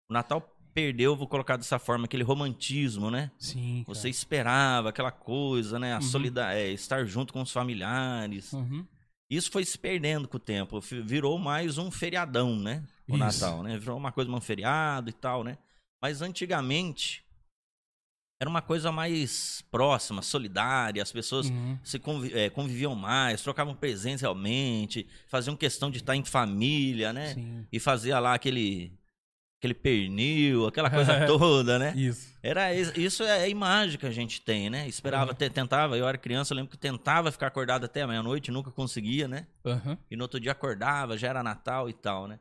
o 0.09 0.13
Natal 0.13 0.41
perdeu, 0.73 1.15
vou 1.15 1.27
colocar 1.27 1.57
dessa 1.57 1.79
forma, 1.79 2.05
aquele 2.05 2.23
romantismo, 2.23 3.09
né? 3.09 3.31
Sim. 3.37 3.83
cara. 3.85 3.95
Você 3.95 4.09
esperava 4.09 4.89
aquela 4.89 5.11
coisa, 5.11 5.79
né? 5.79 5.93
A 5.93 5.99
Uhum. 5.99 6.39
é, 6.51 6.67
estar 6.69 7.05
junto 7.05 7.33
com 7.33 7.41
os 7.41 7.51
familiares. 7.51 8.53
Uhum. 8.53 8.85
Isso 9.29 9.51
foi 9.51 9.63
se 9.65 9.77
perdendo 9.77 10.27
com 10.27 10.37
o 10.37 10.39
tempo. 10.39 10.79
Virou 10.81 11.37
mais 11.37 11.77
um 11.77 11.91
feriadão, 11.91 12.55
né? 12.55 12.83
O 13.07 13.15
Isso. 13.15 13.17
Natal, 13.17 13.63
né? 13.63 13.77
Virou 13.77 13.97
uma 13.97 14.11
coisa, 14.11 14.31
um 14.31 14.41
feriado 14.41 15.09
e 15.09 15.13
tal, 15.13 15.43
né? 15.43 15.57
Mas 16.01 16.21
antigamente 16.21 17.23
era 18.41 18.49
uma 18.49 18.61
coisa 18.61 18.89
mais 18.91 19.61
próxima, 19.69 20.21
solidária. 20.21 21.03
As 21.03 21.11
pessoas 21.11 21.49
Uhum. 21.49 21.77
se 21.83 22.01
eh, 22.33 22.49
conviviam 22.49 22.95
mais, 22.95 23.41
trocavam 23.41 23.75
presentes 23.75 24.21
realmente, 24.21 25.05
faziam 25.27 25.57
questão 25.57 25.91
de 25.91 25.97
estar 25.97 26.15
em 26.15 26.23
família, 26.23 27.11
né? 27.11 27.33
Sim. 27.33 27.67
E 27.71 27.79
fazia 27.79 28.17
lá 28.19 28.33
aquele 28.33 28.97
aquele 29.61 29.73
pernil, 29.73 30.67
aquela 30.67 30.89
coisa 30.89 31.25
toda, 31.27 31.77
né? 31.77 31.93
Isso. 31.93 32.33
Era 32.41 32.73
is- 32.73 32.93
isso 32.95 33.23
é 33.23 33.41
a 33.43 33.47
imagem 33.49 33.99
que 33.99 34.05
a 34.05 34.11
gente 34.11 34.39
tem, 34.39 34.69
né? 34.69 34.87
Esperava, 34.87 35.31
Uhum. 35.31 35.37
te- 35.37 35.49
tentava, 35.49 35.97
eu 35.97 36.07
era 36.07 36.17
criança, 36.17 36.53
eu 36.53 36.55
lembro 36.55 36.71
que 36.71 36.77
tentava 36.77 37.29
ficar 37.33 37.47
acordado 37.47 37.83
até 37.83 38.03
a 38.03 38.07
meia-noite, 38.07 38.51
nunca 38.51 38.71
conseguia, 38.71 39.27
né? 39.27 39.47
Aham. 39.65 39.97
E 40.09 40.15
no 40.15 40.23
outro 40.23 40.39
dia 40.39 40.53
acordava, 40.53 41.17
já 41.17 41.27
era 41.27 41.43
Natal 41.43 41.89
e 41.89 41.93
tal, 41.93 42.25
né? 42.25 42.39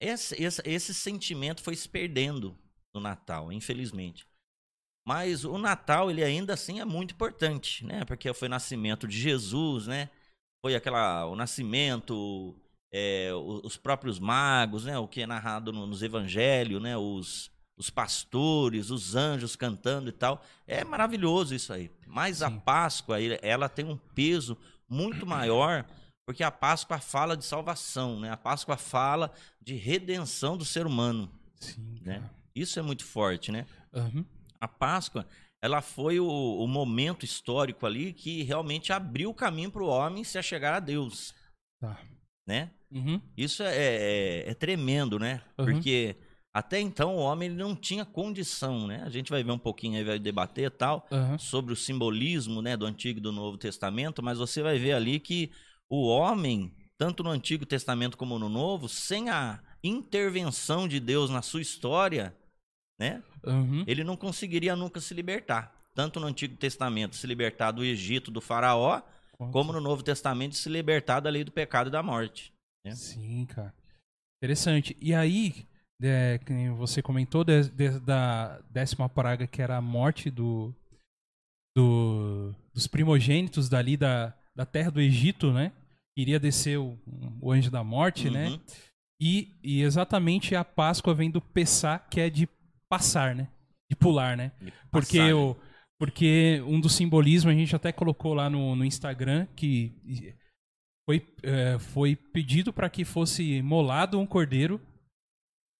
Esse, 0.00 0.34
esse, 0.42 0.60
esse 0.64 0.92
sentimento 0.92 1.62
foi 1.62 1.76
se 1.76 1.88
perdendo 1.88 2.58
no 2.96 3.00
Natal, 3.02 3.52
infelizmente. 3.52 4.26
Mas 5.06 5.44
o 5.44 5.56
Natal, 5.56 6.10
ele 6.10 6.24
ainda 6.24 6.54
assim 6.54 6.80
é 6.80 6.84
muito 6.84 7.14
importante, 7.14 7.84
né? 7.84 8.04
Porque 8.04 8.32
foi 8.34 8.48
o 8.48 8.50
nascimento 8.50 9.06
de 9.06 9.16
Jesus, 9.18 9.86
né? 9.86 10.10
Foi 10.64 10.74
aquela, 10.74 11.26
o 11.26 11.36
nascimento, 11.36 12.56
é, 12.92 13.30
os 13.34 13.76
próprios 13.76 14.18
magos, 14.18 14.84
né? 14.84 14.98
O 14.98 15.06
que 15.06 15.22
é 15.22 15.26
narrado 15.26 15.72
no- 15.72 15.86
nos 15.86 16.02
evangelhos, 16.02 16.82
né? 16.82 16.96
Os, 16.96 17.52
os 17.78 17.88
pastores, 17.88 18.90
os 18.90 19.14
anjos 19.14 19.54
cantando 19.54 20.08
e 20.08 20.12
tal. 20.12 20.42
É 20.66 20.82
maravilhoso 20.82 21.54
isso 21.54 21.72
aí. 21.72 21.88
Mas 22.06 22.42
a 22.42 22.48
Sim. 22.50 22.58
Páscoa, 22.58 23.20
ele- 23.20 23.38
ela 23.42 23.68
tem 23.68 23.84
um 23.84 23.96
peso 23.96 24.58
muito 24.88 25.24
maior 25.26 25.86
porque 26.26 26.42
a 26.42 26.50
Páscoa 26.50 26.98
fala 26.98 27.36
de 27.36 27.44
salvação, 27.44 28.18
né? 28.18 28.30
A 28.32 28.36
Páscoa 28.36 28.76
fala 28.76 29.32
de 29.62 29.76
redenção 29.76 30.56
do 30.56 30.64
ser 30.64 30.84
humano, 30.84 31.30
Sim. 31.60 32.00
né? 32.02 32.28
Isso 32.56 32.78
é 32.78 32.82
muito 32.82 33.04
forte, 33.04 33.52
né? 33.52 33.66
Aham. 33.94 34.24
A 34.60 34.66
Páscoa, 34.66 35.26
ela 35.62 35.82
foi 35.82 36.18
o, 36.18 36.26
o 36.26 36.66
momento 36.66 37.24
histórico 37.24 37.84
ali 37.86 38.12
que 38.12 38.42
realmente 38.42 38.92
abriu 38.92 39.30
o 39.30 39.34
caminho 39.34 39.70
para 39.70 39.82
o 39.82 39.88
homem 39.88 40.24
se 40.24 40.38
achegar 40.38 40.74
a 40.76 40.80
Deus, 40.80 41.34
Tá. 41.78 42.00
né? 42.46 42.70
Uhum. 42.90 43.20
Isso 43.36 43.62
é, 43.62 43.74
é- 43.76 44.50
é 44.50 44.54
tremendo, 44.54 45.18
né? 45.18 45.42
Uhum. 45.58 45.66
Porque 45.66 46.16
até 46.54 46.80
então 46.80 47.16
o 47.16 47.18
homem 47.18 47.48
ele 47.50 47.58
não 47.58 47.76
tinha 47.76 48.04
condição, 48.06 48.86
né? 48.86 49.02
A 49.04 49.10
gente 49.10 49.30
vai 49.30 49.44
ver 49.44 49.50
um 49.52 49.58
pouquinho 49.58 49.98
aí, 49.98 50.04
vai 50.04 50.18
debater 50.18 50.64
e 50.68 50.70
tal, 50.70 51.06
Aham. 51.12 51.36
sobre 51.38 51.74
o 51.74 51.76
simbolismo 51.76 52.62
né, 52.62 52.76
do 52.78 52.86
Antigo 52.86 53.18
e 53.18 53.22
do 53.22 53.30
Novo 53.32 53.58
Testamento, 53.58 54.22
mas 54.22 54.38
você 54.38 54.62
vai 54.62 54.78
ver 54.78 54.92
ali 54.94 55.20
que 55.20 55.50
o 55.90 56.06
homem, 56.06 56.74
tanto 56.96 57.22
no 57.22 57.28
Antigo 57.30 57.66
Testamento 57.66 58.16
como 58.16 58.38
no 58.38 58.48
Novo, 58.48 58.88
sem 58.88 59.28
a 59.28 59.60
intervenção 59.84 60.88
de 60.88 60.98
Deus 60.98 61.28
na 61.28 61.42
sua 61.42 61.60
história, 61.60 62.34
né, 62.98 63.22
Uhum. 63.44 63.84
ele 63.86 64.02
não 64.04 64.16
conseguiria 64.16 64.74
nunca 64.74 65.00
se 65.00 65.12
libertar. 65.14 65.72
Tanto 65.94 66.18
no 66.20 66.26
Antigo 66.26 66.56
Testamento 66.56 67.16
se 67.16 67.26
libertar 67.26 67.70
do 67.72 67.84
Egito, 67.84 68.30
do 68.30 68.40
faraó, 68.40 69.00
como 69.52 69.72
no 69.72 69.80
Novo 69.80 70.02
Testamento 70.02 70.54
se 70.56 70.68
libertar 70.68 71.20
da 71.20 71.30
lei 71.30 71.44
do 71.44 71.52
pecado 71.52 71.88
e 71.88 71.90
da 71.92 72.02
morte. 72.02 72.52
né? 72.84 72.94
Sim, 72.94 73.44
cara. 73.46 73.74
Interessante. 74.42 74.96
E 75.00 75.14
aí, 75.14 75.66
é, 76.02 76.38
você 76.76 77.00
comentou 77.02 77.42
de- 77.44 77.68
de- 77.70 77.98
da 78.00 78.60
décima 78.70 79.08
praga, 79.08 79.46
que 79.46 79.60
era 79.62 79.76
a 79.76 79.80
morte 79.80 80.30
do, 80.30 80.74
do- 81.76 82.54
dos 82.74 82.86
primogênitos 82.86 83.68
dali 83.68 83.96
da, 83.96 84.34
da 84.54 84.64
terra 84.66 84.90
do 84.90 85.00
Egito, 85.00 85.52
né? 85.52 85.72
Iria 86.16 86.38
descer 86.40 86.78
o, 86.78 86.98
o 87.40 87.52
anjo 87.52 87.70
da 87.70 87.84
morte, 87.84 88.30
né? 88.30 88.48
Uhum. 88.48 88.60
E, 89.20 89.54
e 89.62 89.82
exatamente 89.82 90.54
a 90.54 90.64
Páscoa 90.64 91.14
vem 91.14 91.30
do 91.30 91.40
Pessá, 91.40 91.98
que 91.98 92.20
é 92.20 92.28
de 92.30 92.46
passar, 92.88 93.34
né? 93.34 93.48
De 93.90 93.96
pular, 93.96 94.36
né? 94.36 94.52
E 94.60 94.70
Porque, 94.90 95.18
passagem. 95.18 95.32
o, 95.34 95.56
porque 95.98 96.62
um 96.66 96.80
dos 96.80 96.94
simbolismos 96.94 97.54
a 97.54 97.56
gente 97.56 97.74
até 97.76 97.92
colocou 97.92 98.34
lá 98.34 98.50
no, 98.50 98.74
no 98.76 98.84
Instagram 98.84 99.46
que 99.54 99.92
foi, 101.08 101.24
é, 101.42 101.78
foi 101.78 102.16
pedido 102.16 102.72
para 102.72 102.90
que 102.90 103.04
fosse 103.04 103.62
molado 103.62 104.18
um 104.18 104.26
cordeiro, 104.26 104.80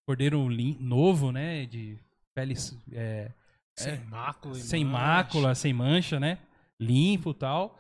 cordeiro 0.09 0.49
lim- 0.49 0.77
novo, 0.81 1.33
né? 1.33 1.67
De 1.67 1.99
pele 2.35 2.55
é, 2.93 3.31
Sem 3.77 3.93
É. 3.95 3.97
mácula. 4.05 4.57
e 4.57 4.61
sem 4.61 4.85
mancha. 4.85 4.99
mácula, 4.99 5.55
sem 5.55 5.73
mancha, 5.73 6.21
né? 6.21 6.39
Limpo 6.81 7.31
e 7.31 7.35
tal. 7.35 7.79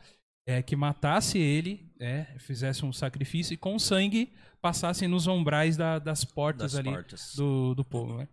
É, 0.49 0.62
que 0.62 0.77
matasse 0.77 1.39
ele, 1.39 1.85
é, 2.01 2.25
fizesse 2.39 2.85
um 2.85 2.93
sacrifício 2.93 3.55
e 3.55 3.57
com 3.57 3.79
sangue 3.79 4.33
passassem 4.61 5.09
nos 5.09 5.27
umbrais 5.27 5.77
da- 5.77 5.99
das 5.99 6.25
portas 6.25 6.73
das 6.73 6.81
ali 6.81 6.91
portas. 6.91 7.33
do, 7.37 7.75
do 7.75 7.85
povo, 7.85 8.19
né? 8.19 8.29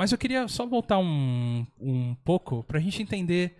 Mas 0.00 0.12
eu 0.12 0.16
queria 0.16 0.48
só 0.48 0.64
voltar 0.64 0.96
um, 0.96 1.66
um 1.78 2.14
pouco 2.24 2.64
pra 2.64 2.80
gente 2.80 3.02
entender 3.02 3.58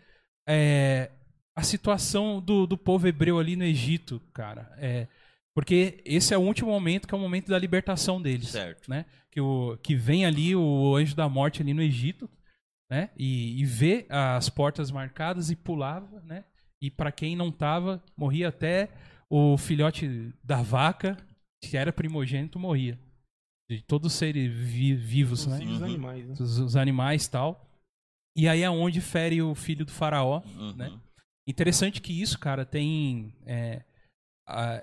é, 0.49 1.11
a 1.55 1.63
situação 1.63 2.41
do, 2.41 2.67
do 2.67 2.79
povo 2.79 3.07
hebreu 3.07 3.39
ali 3.39 3.57
no 3.57 3.63
Egito, 3.63 4.23
cara. 4.33 4.73
É, 4.79 5.07
porque 5.55 6.01
esse 6.03 6.33
é 6.33 6.39
o 6.39 6.41
último 6.41 6.71
momento, 6.71 7.07
que 7.07 7.15
é 7.15 7.19
o 7.19 7.21
momento 7.21 7.49
da 7.49 7.59
libertação 7.59 8.23
deles. 8.23 8.49
Certo. 8.49 8.91
Né? 8.91 9.05
Que, 9.31 9.39
o, 9.39 9.77
que 9.83 9.95
vem 9.95 10.25
ali 10.25 10.57
o 10.57 10.97
anjo 10.97 11.15
da 11.15 11.29
morte 11.29 11.61
ali 11.61 11.75
no 11.75 11.83
Egito, 11.83 12.27
né? 12.91 13.11
E, 13.19 13.61
e 13.61 13.65
vê 13.67 14.07
as 14.09 14.49
portas 14.49 14.91
marcadas 14.91 15.51
e 15.51 15.55
pulava, 15.55 16.23
né? 16.23 16.47
E 16.81 16.91
para 16.91 17.13
quem 17.13 17.37
não 17.37 17.53
tava, 17.53 18.03
morria 18.17 18.49
até 18.49 18.89
o 19.29 19.59
filhote 19.59 20.33
da 20.43 20.63
vaca, 20.63 21.19
que 21.63 21.77
era 21.77 21.93
primogênito, 21.93 22.59
morria. 22.59 22.99
De 23.77 23.83
todos 23.83 24.13
os 24.13 24.19
seres 24.19 24.53
vi- 24.53 24.95
vivos, 24.97 25.47
né? 25.47 25.59
Os 25.65 25.79
Uhum. 25.79 25.85
animais, 25.85 26.27
né? 26.29 26.35
Os, 26.41 26.59
os 26.59 26.77
animais 26.77 27.27
e 27.27 27.31
tal. 27.31 27.67
E 28.37 28.49
aí 28.49 28.63
é 28.63 28.71
onde 28.71 29.01
fere 29.01 29.41
o 29.43 29.55
filho 29.55 29.85
do 29.85 29.93
faraó, 29.93 30.43
Uhum. 30.45 30.75
né? 30.75 31.01
Interessante 31.47 32.01
que 32.01 32.13
isso, 32.21 32.39
cara, 32.39 32.65
tem. 32.65 33.35
É, 33.47 33.83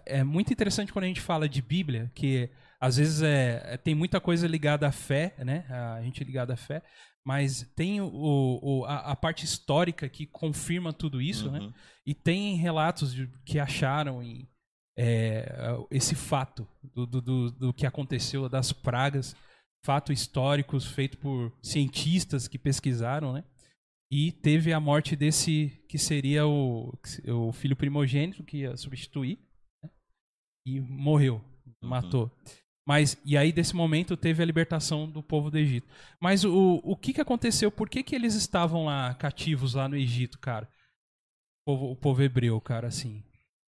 é 0.05 0.23
muito 0.23 0.51
interessante 0.53 0.93
quando 0.93 1.05
a 1.05 1.07
gente 1.07 1.21
fala 1.21 1.47
de 1.49 1.61
Bíblia, 1.61 2.11
que 2.15 2.49
às 2.79 2.97
vezes 2.97 3.21
é, 3.21 3.61
é- 3.73 3.77
tem 3.77 3.93
muita 3.95 4.19
coisa 4.21 4.47
ligada 4.47 4.87
à 4.87 4.91
fé, 4.91 5.33
né? 5.39 5.65
A 5.69 6.01
gente 6.01 6.23
ligada 6.23 6.53
à 6.53 6.57
fé, 6.57 6.81
mas 7.25 7.63
tem 7.75 7.99
o, 7.99 8.09
o- 8.61 8.85
a, 8.85 9.11
a 9.11 9.15
parte 9.15 9.43
histórica 9.43 10.07
que 10.07 10.25
confirma 10.25 10.93
tudo 10.93 11.21
isso, 11.21 11.51
né? 11.51 11.59
Uhum. 11.59 11.73
E 12.05 12.13
tem 12.13 12.55
relatos 12.55 13.13
de- 13.13 13.27
que 13.45 13.59
acharam 13.59 14.23
em, 14.23 14.47
é, 14.97 15.47
esse 15.91 16.15
fato 16.15 16.67
do, 16.95 17.05
do, 17.05 17.51
do- 17.51 17.73
que 17.73 17.85
aconteceu, 17.85 18.49
das 18.49 18.73
pragas, 18.73 19.35
fatos 19.85 20.19
históricos 20.19 20.85
feitos 20.85 21.19
por 21.19 21.53
cientistas 21.61 22.47
que 22.47 22.57
pesquisaram, 22.57 23.33
né? 23.33 23.43
E 24.11 24.31
teve 24.31 24.73
a 24.73 24.79
morte 24.79 25.15
desse 25.15 25.83
que 25.89 25.97
seria 25.97 26.47
o, 26.47 26.93
o 27.27 27.51
filho 27.53 27.75
primogênito 27.75 28.43
que 28.43 28.59
ia 28.59 28.77
substituir, 28.77 29.37
né? 29.83 29.89
e 30.65 30.79
morreu, 30.79 31.41
Uhum. 31.81 31.89
matou. 31.89 32.31
Mas, 32.87 33.17
e 33.25 33.37
aí, 33.37 33.51
desse 33.51 33.75
momento, 33.75 34.15
teve 34.17 34.41
a 34.41 34.45
libertação 34.45 35.09
do 35.09 35.21
povo 35.21 35.51
do 35.51 35.57
Egito. 35.57 35.87
Mas 36.21 36.45
o, 36.45 36.81
o 36.83 36.95
que, 36.95 37.13
que 37.13 37.21
aconteceu? 37.21 37.69
Por 37.69 37.89
que, 37.89 38.01
que 38.01 38.15
eles 38.15 38.33
estavam 38.35 38.85
lá 38.85 39.13
cativos 39.15 39.73
lá 39.73 39.89
no 39.89 39.95
Egito, 39.97 40.39
cara? 40.39 40.69
O 41.65 41.71
povo, 41.73 41.91
o 41.91 41.95
povo 41.95 42.23
hebreu, 42.23 42.59
cara, 42.61 42.87
assim. 42.87 43.23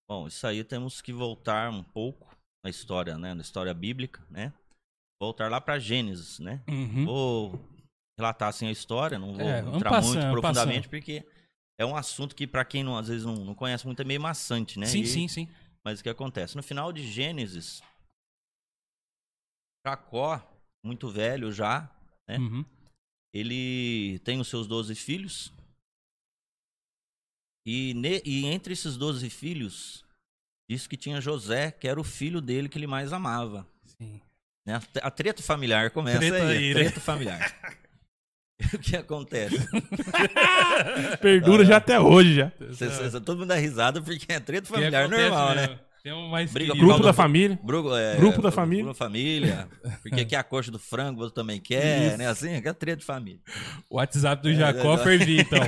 Bom, 0.09 0.27
isso 0.27 0.47
aí 0.47 0.65
temos 0.65 1.01
que 1.03 1.13
voltar 1.13 1.71
um 1.71 1.83
pouco 1.83 2.35
na 2.65 2.71
história, 2.71 3.19
né? 3.19 3.35
Na 3.35 3.43
história 3.43 3.75
bíblica, 3.75 4.25
né? 4.31 4.53
Voltar 5.21 5.51
lá 5.51 5.61
para 5.61 5.79
Gênesis, 5.79 6.39
né? 6.39 6.63
Uhum. 6.69 7.05
Vou 7.05 7.69
relatar 8.19 8.49
assim 8.49 8.67
a 8.67 8.71
história, 8.73 9.19
não 9.19 9.35
vou 9.35 9.49
É, 9.49 9.61
entrar 9.61 9.91
passando, 9.91 10.07
muito 10.07 10.31
profundamente, 10.31 10.89
passando. 10.89 10.91
porque 10.91 11.27
é 11.79 11.85
um 11.85 11.95
assunto 11.97 12.35
que 12.35 12.47
para 12.47 12.65
quem 12.65 12.83
não, 12.83 12.97
às 12.97 13.09
vezes 13.09 13.25
não, 13.25 13.37
não 13.45 13.55
conhece 13.55 13.87
muito 13.87 14.01
é 14.01 14.05
meio 14.05 14.21
maçante, 14.21 14.79
né? 14.79 14.87
Sim, 14.87 15.03
E- 15.03 15.07
sim, 15.07 15.29
sim. 15.29 15.49
Mas 15.85 16.01
o 16.01 16.03
que 16.03 16.09
acontece? 16.09 16.57
No 16.57 16.63
final 16.63 16.93
de 16.93 17.07
Gênesis, 17.07 17.83
Jacó, 19.87 20.41
muito 20.85 21.09
velho 21.09 21.53
já, 21.53 21.91
né? 22.29 22.39
Uhum. 22.39 22.65
ele 23.33 24.19
tem 24.21 24.41
os 24.41 24.49
seus 24.49 24.67
12 24.67 24.95
filhos. 24.95 25.53
E, 27.71 27.93
ne- 27.95 28.23
e 28.25 28.47
entre 28.47 28.73
esses 28.73 28.97
12 28.97 29.29
filhos, 29.29 30.03
diz 30.71 30.87
que 30.87 30.97
tinha 30.97 31.21
José, 31.21 31.71
que 31.71 31.87
era 31.87 32.01
o 32.01 32.05
filho 32.05 32.41
dele 32.41 32.67
que 32.69 32.79
ele 32.79 32.87
mais 32.87 33.13
amava. 33.13 33.67
Sim. 33.99 34.21
né? 34.67 34.81
A 35.03 35.11
treta 35.11 35.43
familiar 35.43 35.91
começa 35.91 36.19
Treta 36.19 36.47
aí. 36.47 36.57
aí, 36.57 36.69
né? 36.69 36.81
treta 36.81 37.01
familiar. 37.01 37.55
o 38.73 38.79
que 38.79 38.97
acontece? 38.97 39.57
Perdura 41.21 41.65
já 41.65 41.77
até 41.77 42.01
hoje 42.01 42.37
já. 42.37 42.53
Cê- 42.73 42.91
cê- 42.91 43.11
cê- 43.11 43.21
todo 43.21 43.39
mundo 43.41 43.49
dá 43.49 43.57
risada 43.57 44.01
porque 44.01 44.33
é 44.33 44.41
treta 44.41 44.67
familiar 44.69 45.05
acontece 45.05 45.29
normal, 45.29 45.55
mesmo. 45.55 45.75
né? 45.75 45.79
Tem 46.03 46.13
um 46.13 46.29
mais 46.29 46.51
Briga 46.51 46.75
Grupo 46.75 47.03
da 47.03 47.13
família. 47.13 47.59
Grupo, 47.63 47.95
é, 47.95 48.17
Grupo 48.17 48.41
da 48.41 48.51
família. 48.53 48.85
Grupo 48.85 48.99
da 48.99 49.05
família. 49.05 49.69
Porque 50.01 50.21
aqui 50.23 50.35
é 50.35 50.39
a 50.39 50.45
coxa 50.45 50.71
do 50.71 50.79
frango, 50.79 51.21
você 51.21 51.35
também 51.35 51.61
quer, 51.61 52.07
Isso. 52.09 52.17
né? 52.17 52.29
Assim, 52.29 52.51
é 52.51 52.57
é 52.57 52.73
treta 52.73 52.97
de 52.99 53.05
família. 53.05 53.41
O 53.91 53.97
WhatsApp 53.97 54.43
do 54.43 54.49
É, 54.49 54.55
Jacó 54.55 54.95
é, 54.95 54.99
fervia, 54.99 55.43
então. 55.43 55.59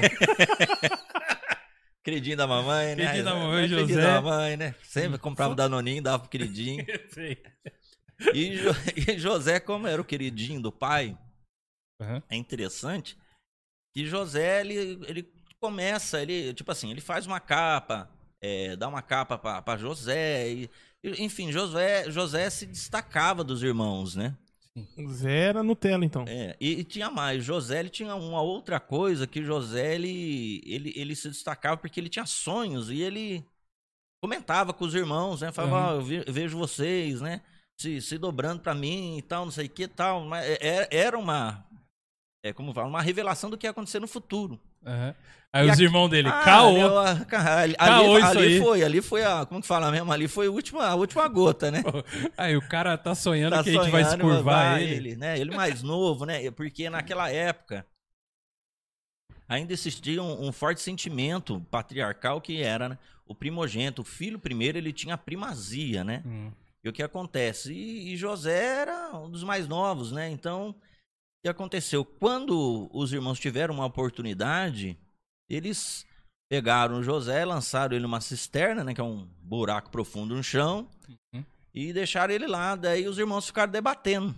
Queridinho 2.02 2.36
da 2.36 2.46
mamãe, 2.46 2.88
né? 2.88 2.96
Queridinho 2.96 3.24
da 3.24 3.34
mamãe, 3.34 3.68
Queridinho 3.68 3.88
José. 3.88 4.00
da 4.02 4.20
mamãe, 4.20 4.56
né? 4.56 4.74
Sempre 4.82 5.18
comprava 5.18 5.54
Danoninho, 5.54 6.02
dava 6.02 6.18
pro 6.20 6.28
queridinho. 6.30 6.84
E, 8.34 8.56
Jo- 8.56 8.70
e 9.14 9.18
José, 9.18 9.60
como 9.60 9.86
era 9.86 10.00
o 10.00 10.04
queridinho 10.04 10.60
do 10.60 10.72
pai, 10.72 11.16
Aham. 12.00 12.22
é 12.28 12.36
interessante 12.36 13.18
que 13.94 14.06
José, 14.06 14.60
ele, 14.60 14.98
ele 15.06 15.32
começa, 15.60 16.22
ele, 16.22 16.54
tipo 16.54 16.70
assim, 16.70 16.90
ele 16.90 17.00
faz 17.00 17.26
uma 17.26 17.40
capa, 17.40 18.10
é, 18.40 18.76
dá 18.76 18.88
uma 18.88 19.02
capa 19.02 19.36
pra, 19.36 19.60
pra 19.60 19.76
José, 19.76 20.48
e, 20.50 20.70
enfim, 21.04 21.50
José, 21.52 22.10
José 22.10 22.48
se 22.50 22.66
destacava 22.66 23.42
dos 23.44 23.62
irmãos, 23.62 24.14
né? 24.14 24.36
Zero 25.08 25.62
Nutella, 25.62 26.04
então. 26.04 26.24
É, 26.28 26.56
e, 26.60 26.80
e 26.80 26.84
tinha 26.84 27.10
mais, 27.10 27.44
José 27.44 27.80
ele 27.80 27.88
tinha 27.90 28.14
uma 28.14 28.40
outra 28.40 28.78
coisa 28.78 29.26
que 29.26 29.42
José 29.42 29.94
ele, 29.94 30.62
ele, 30.64 30.92
ele 30.96 31.16
se 31.16 31.28
destacava 31.28 31.76
porque 31.76 31.98
ele 31.98 32.08
tinha 32.08 32.24
sonhos 32.24 32.88
e 32.90 33.00
ele 33.00 33.44
comentava 34.22 34.72
com 34.72 34.84
os 34.84 34.94
irmãos, 34.94 35.40
né? 35.40 35.50
Falava, 35.50 35.74
Uhum. 35.76 35.98
"Ó, 35.98 36.00
eu 36.00 36.02
ve- 36.04 36.24
eu 36.26 36.32
vejo 36.32 36.58
vocês, 36.58 37.20
né? 37.20 37.42
Se, 37.80 38.00
se 38.00 38.18
dobrando 38.18 38.60
pra 38.62 38.74
mim 38.74 39.18
e 39.18 39.22
tal, 39.22 39.44
não 39.44 39.52
sei 39.52 39.66
o 39.66 39.70
que 39.70 39.88
tal. 39.88 40.24
Mas 40.24 40.44
é- 40.44 40.58
é- 40.82 40.88
era 40.96 41.18
uma, 41.18 41.66
é 42.44 42.52
como 42.52 42.72
fala, 42.72 42.86
uma 42.88 43.02
revelação 43.02 43.50
do 43.50 43.58
que 43.58 43.66
ia 43.66 43.70
acontecer 43.70 43.98
no 44.00 44.06
futuro. 44.06 44.60
Aham. 44.84 45.14
Aí 45.52 45.66
E 45.66 45.70
os 45.70 45.80
irmãos 45.80 46.08
dele, 46.08 46.30
Ah, 46.30 46.44
caô. 46.44 46.68
ali, 46.68 46.82
ó, 46.84 47.24
ca- 47.26 47.58
ali, 47.62 47.74
Caô 47.78 48.16
ali, 48.16 48.24
isso 48.24 48.38
ali 48.38 48.42
aí. 48.42 48.58
foi, 48.58 48.82
ali 48.84 49.02
foi 49.02 49.24
a, 49.24 49.44
como 49.46 49.60
que 49.60 49.66
fala 49.66 49.90
mesmo? 49.90 50.12
Ali 50.12 50.28
foi 50.28 50.46
a 50.46 50.50
última, 50.50 50.86
a 50.86 50.94
última 50.94 51.26
gota, 51.28 51.70
né? 51.70 51.82
Aí 52.36 52.56
o 52.56 52.62
cara 52.68 52.96
tá 52.98 53.14
sonhando 53.14 53.56
Tá 53.56 53.62
que 53.62 53.68
a 53.68 53.72
gente 53.72 53.90
vai 53.90 54.04
se 54.04 54.10
sonhando, 54.10 54.20
curvar 54.22 54.44
vai 54.44 54.82
ele. 54.82 55.16
né? 55.16 55.38
Ele 55.38 55.50
mais 55.50 55.82
novo, 55.82 56.24
né? 56.24 56.50
Porque 56.50 56.88
naquela 56.88 57.30
época 57.30 57.86
ainda 59.48 59.72
existia 59.72 60.22
um, 60.22 60.46
um 60.48 60.52
forte 60.52 60.80
sentimento 60.80 61.60
patriarcal 61.70 62.40
que 62.40 62.62
era 62.62 62.90
né, 62.90 62.98
o 63.26 63.34
primogênito, 63.34 64.02
o 64.02 64.04
filho 64.04 64.38
primeiro, 64.38 64.78
ele 64.78 64.92
tinha 64.92 65.14
a 65.14 65.18
primazia, 65.18 66.04
né? 66.04 66.22
Hum. 66.24 66.50
E 66.82 66.88
o 66.88 66.92
que 66.92 67.02
acontece? 67.02 67.72
E, 67.72 68.12
e 68.12 68.16
José 68.16 68.80
era 68.82 69.16
um 69.16 69.30
dos 69.30 69.44
mais 69.44 69.68
novos, 69.68 70.12
né? 70.12 70.30
Então, 70.30 70.74
que 71.42 71.48
aconteceu? 71.48 72.04
Quando 72.04 72.90
os 72.92 73.12
irmãos 73.12 73.38
tiveram 73.38 73.74
uma 73.74 73.86
oportunidade, 73.86 74.98
eles 75.48 76.06
pegaram 76.50 77.02
José, 77.02 77.44
lançaram 77.44 77.94
ele 77.94 78.02
numa 78.02 78.20
cisterna, 78.20 78.84
né? 78.84 78.92
Que 78.94 79.00
é 79.00 79.04
um 79.04 79.26
buraco 79.42 79.90
profundo 79.90 80.34
no 80.34 80.42
chão, 80.42 80.88
Uhum. 81.34 81.44
e 81.72 81.92
deixaram 81.92 82.34
ele 82.34 82.46
lá. 82.46 82.76
Daí 82.76 83.06
os 83.08 83.18
irmãos 83.18 83.46
ficaram 83.46 83.70
debatendo. 83.72 84.34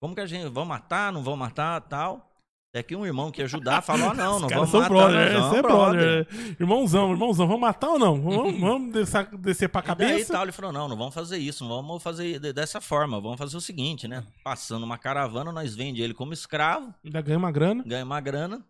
Como 0.00 0.14
que 0.14 0.20
a 0.20 0.26
gente, 0.26 0.48
vão 0.48 0.64
matar, 0.64 1.12
não 1.12 1.22
vão 1.22 1.36
matar, 1.36 1.80
tal. 1.82 2.30
Até 2.74 2.82
que 2.82 2.96
um 2.96 3.06
irmão 3.06 3.30
que 3.30 3.40
ia 3.40 3.44
ajudar 3.44 3.82
falou, 3.86 4.10
ah, 4.10 4.14
não, 4.14 4.40
não 4.40 4.48
vamos 4.48 4.68
são 4.70 4.80
matar, 4.80 4.92
brother, 4.92 5.32
não, 5.32 5.38
esse 5.38 5.50
não, 5.52 5.56
é 5.56 5.62
brother. 5.62 6.26
né? 6.32 6.56
Irmãozão, 6.58 7.10
irmãozão, 7.12 7.46
vamos 7.46 7.60
matar 7.60 7.90
ou 7.90 7.98
não? 8.00 8.20
Vamos, 8.20 8.58
vamos 8.58 8.92
descer, 8.92 9.26
descer 9.38 9.68
pra 9.68 9.80
E 9.80 9.84
daí 9.84 9.86
cabeça? 9.96 10.32
tal, 10.32 10.42
ele 10.42 10.50
falou, 10.50 10.72
não, 10.72 10.88
não 10.88 10.96
vamos 10.96 11.14
fazer 11.14 11.38
isso, 11.38 11.62
não 11.62 11.70
vamos 11.82 12.02
fazer 12.02 12.40
de- 12.40 12.52
dessa 12.52 12.80
forma, 12.80 13.20
vamos 13.20 13.38
fazer 13.38 13.56
o 13.56 13.60
seguinte, 13.60 14.08
né? 14.08 14.24
Passando 14.42 14.82
uma 14.82 14.98
caravana, 14.98 15.52
nós 15.52 15.76
vende 15.76 16.02
ele 16.02 16.12
como 16.14 16.32
escravo, 16.32 16.92
Ainda 17.04 17.20
ganha 17.22 17.38
uma 17.38 17.52
grana. 17.52 17.84
ganha 17.86 18.04
uma 18.04 18.20
grana, 18.20 18.60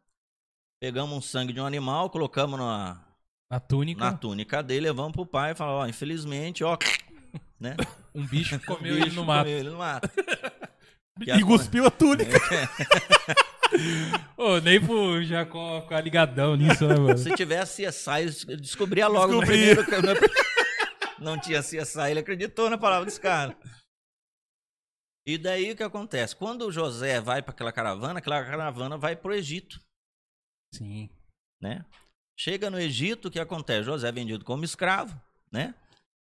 pegamos 0.79 1.17
um 1.17 1.23
sangue 1.23 1.55
de 1.55 1.61
um 1.63 1.65
animal, 1.65 2.11
colocamos 2.11 2.59
na, 2.59 3.01
A 3.49 3.59
túnica, 3.59 4.05
na 4.05 4.13
túnica 4.13 4.63
dele, 4.63 4.89
levamos 4.89 5.13
pro 5.13 5.25
pai 5.25 5.53
e 5.53 5.55
falamos, 5.55 5.83
ó, 5.85 5.89
infelizmente, 5.89 6.63
ó, 6.63 6.77
né? 7.59 7.75
um 8.15 8.27
bicho 8.27 8.61
comeu 8.67 8.97
Bicho 8.97 9.07
ele 9.07 9.17
no 9.17 9.25
mato. 9.25 9.45
comeu 9.45 9.59
ele 9.61 9.71
no 9.71 9.79
mato. 9.79 10.11
Que 11.23 11.31
E 11.31 11.43
cuspiu 11.43 11.87
a 11.87 11.91
túnica. 11.91 12.39
Ô, 14.37 14.59
nem 14.59 14.81
pro 14.81 15.23
Jacó 15.25 15.83
ficar 15.83 16.01
ligadão 16.01 16.57
nisso, 16.57 16.87
né, 16.87 16.95
mano? 16.97 17.19
Se 17.19 17.35
tivesse 17.35 17.87
CSI, 17.87 18.47
eu 18.49 18.57
descobria 18.57 19.07
logo 19.07 19.35
no 19.35 19.41
Descobria. 19.41 19.85
primeiro... 19.85 20.21
Não 21.19 21.41
tinha 21.41 21.63
CSI, 21.63 22.11
ele 22.11 22.21
acreditou 22.21 22.69
na 22.69 22.77
palavra 22.77 23.07
desse 23.07 23.21
cara. 23.21 23.57
E 25.27 25.39
daí 25.39 25.73
o 25.73 25.77
que 25.77 25.83
acontece? 25.83 26.37
Quando 26.37 26.67
o 26.67 26.73
José 26.73 27.21
vai 27.21 27.41
para 27.41 27.53
aquela 27.53 27.73
caravana, 27.73 28.19
aquela 28.19 28.45
caravana 28.45 28.99
vai 28.99 29.17
pro 29.17 29.35
Egito. 29.35 29.81
Sim. 30.75 31.09
né? 31.61 31.85
Chega 32.39 32.69
no 32.69 32.79
Egito, 32.79 33.29
o 33.29 33.31
que 33.31 33.39
acontece? 33.39 33.85
José 33.85 34.09
é 34.09 34.13
vendido 34.13 34.45
como 34.45 34.65
escravo, 34.65 35.19
né? 35.51 35.75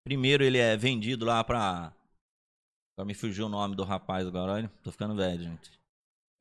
Primeiro 0.04 0.44
ele 0.44 0.58
é 0.58 0.76
vendido 0.76 1.24
lá 1.24 1.42
pra. 1.42 1.92
Agora 2.96 3.06
me 3.06 3.14
fugiu 3.14 3.46
o 3.46 3.48
nome 3.48 3.74
do 3.74 3.84
rapaz 3.84 4.26
agora, 4.26 4.52
olha. 4.52 4.72
Tô 4.82 4.92
ficando 4.92 5.16
velho, 5.16 5.42
gente. 5.42 5.70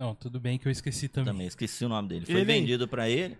Não, 0.04 0.14
tudo 0.14 0.38
bem 0.38 0.58
que 0.58 0.68
eu 0.68 0.72
esqueci 0.72 1.08
também. 1.08 1.32
Também 1.34 1.48
esqueci 1.48 1.86
o 1.86 1.90
nome 1.90 2.10
dele. 2.10 2.26
Foi 2.26 2.36
Ele- 2.36 2.44
vendido 2.46 2.88
pra 2.90 3.08
ele. 3.10 3.38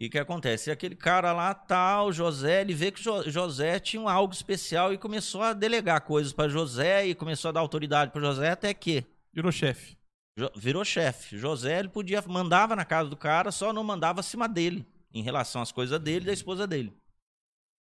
E 0.00 0.06
o 0.06 0.10
que 0.10 0.18
acontece? 0.18 0.70
Aquele 0.70 0.96
cara 0.96 1.32
lá, 1.34 1.52
tal, 1.54 2.10
José, 2.10 2.62
ele 2.62 2.72
vê 2.74 2.90
que 2.90 3.00
Jo- 3.02 3.28
José 3.30 3.78
tinha 3.78 4.10
algo 4.10 4.32
especial 4.32 4.92
e 4.92 4.98
começou 4.98 5.42
a 5.42 5.52
delegar 5.52 6.00
coisas 6.00 6.32
pra 6.32 6.48
José 6.48 7.06
e 7.06 7.14
começou 7.14 7.50
a 7.50 7.52
dar 7.52 7.60
autoridade 7.60 8.10
pra 8.10 8.22
José 8.22 8.50
até 8.50 8.72
que 8.72 9.04
Virou 9.34 9.52
chefe. 9.52 9.96
Jo- 10.38 10.50
virou 10.56 10.82
chefe. 10.84 11.36
José, 11.36 11.78
ele 11.78 11.88
podia 11.90 12.22
mandava 12.26 12.74
na 12.74 12.84
casa 12.86 13.10
do 13.10 13.16
cara, 13.16 13.52
só 13.52 13.70
não 13.72 13.84
mandava 13.84 14.20
acima 14.20 14.48
dele. 14.48 14.84
em 15.12 15.22
relação 15.22 15.60
às 15.62 15.70
coisas 15.70 16.00
dele 16.00 16.24
e 16.24 16.26
da 16.26 16.32
esposa 16.32 16.66
dele. 16.66 16.92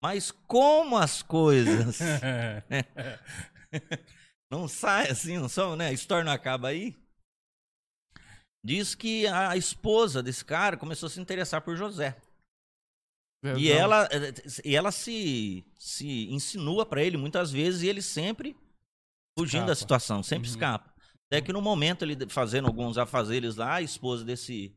Mas 0.04 0.30
como 0.32 0.98
as 0.98 1.24
coisas 1.24 1.98
não 4.52 4.68
saem 4.68 5.10
assim, 5.10 5.40
não 5.40 5.50
são, 5.50 5.76
né? 5.76 5.88
A 5.88 5.92
história 5.94 6.24
não 6.24 6.32
acaba 6.32 6.68
aí. 6.68 6.96
Diz 8.64 8.96
que 8.96 9.28
a 9.28 9.58
esposa 9.58 10.24
desse 10.24 10.44
cara 10.46 10.78
começou 10.78 11.08
a 11.08 11.10
se 11.10 11.20
interessar 11.20 11.62
por 11.62 11.76
José. 11.76 12.16
E 13.58 13.70
ela, 13.70 14.08
e 14.64 14.74
ela 14.74 14.90
se, 14.92 15.66
se 15.78 16.30
insinua 16.32 16.86
pra 16.86 17.04
ele 17.04 17.18
muitas 17.18 17.52
vezes 17.52 17.82
e 17.82 17.90
ele 17.90 18.02
sempre 18.02 18.56
fugindo 19.38 19.66
da 19.66 19.74
Escapa. 19.74 19.76
situação, 19.76 20.24
sempre 20.24 20.48
Uhum. 20.48 20.54
escapa. 20.54 20.94
Até 21.30 21.42
que 21.42 21.52
no 21.52 21.62
momento 21.62 22.04
ele 22.06 22.30
fazendo 22.30 22.68
alguns 22.68 22.98
afazeres 22.98 23.58
lá, 23.58 23.76
a 23.76 23.82
esposa 23.82 24.24
desse, 24.24 24.74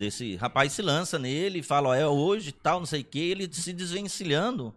desse 0.00 0.36
rapaz 0.36 0.72
se 0.72 0.80
lança 0.80 1.18
nele 1.18 1.58
e 1.58 1.62
fala, 1.62 1.90
ó, 1.90 1.94
é 1.94 2.06
hoje 2.06 2.52
tal, 2.52 2.78
não 2.78 2.86
sei 2.86 3.02
o 3.02 3.04
que, 3.04 3.18
ele 3.18 3.52
se 3.52 3.72
desvencilhando. 3.72 4.74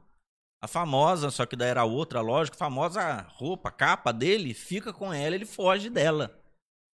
A 0.61 0.67
famosa, 0.67 1.29
só 1.29 1.45
que 1.45 1.55
daí 1.55 1.69
era 1.69 1.83
outra, 1.85 2.19
lógico, 2.19 2.55
a 2.55 2.59
famosa 2.59 3.21
roupa, 3.29 3.71
capa 3.71 4.11
dele, 4.11 4.53
fica 4.53 4.91
com 4.91 5.13
ela, 5.13 5.35
ele 5.35 5.45
foge 5.45 5.89
dela. 5.89 6.37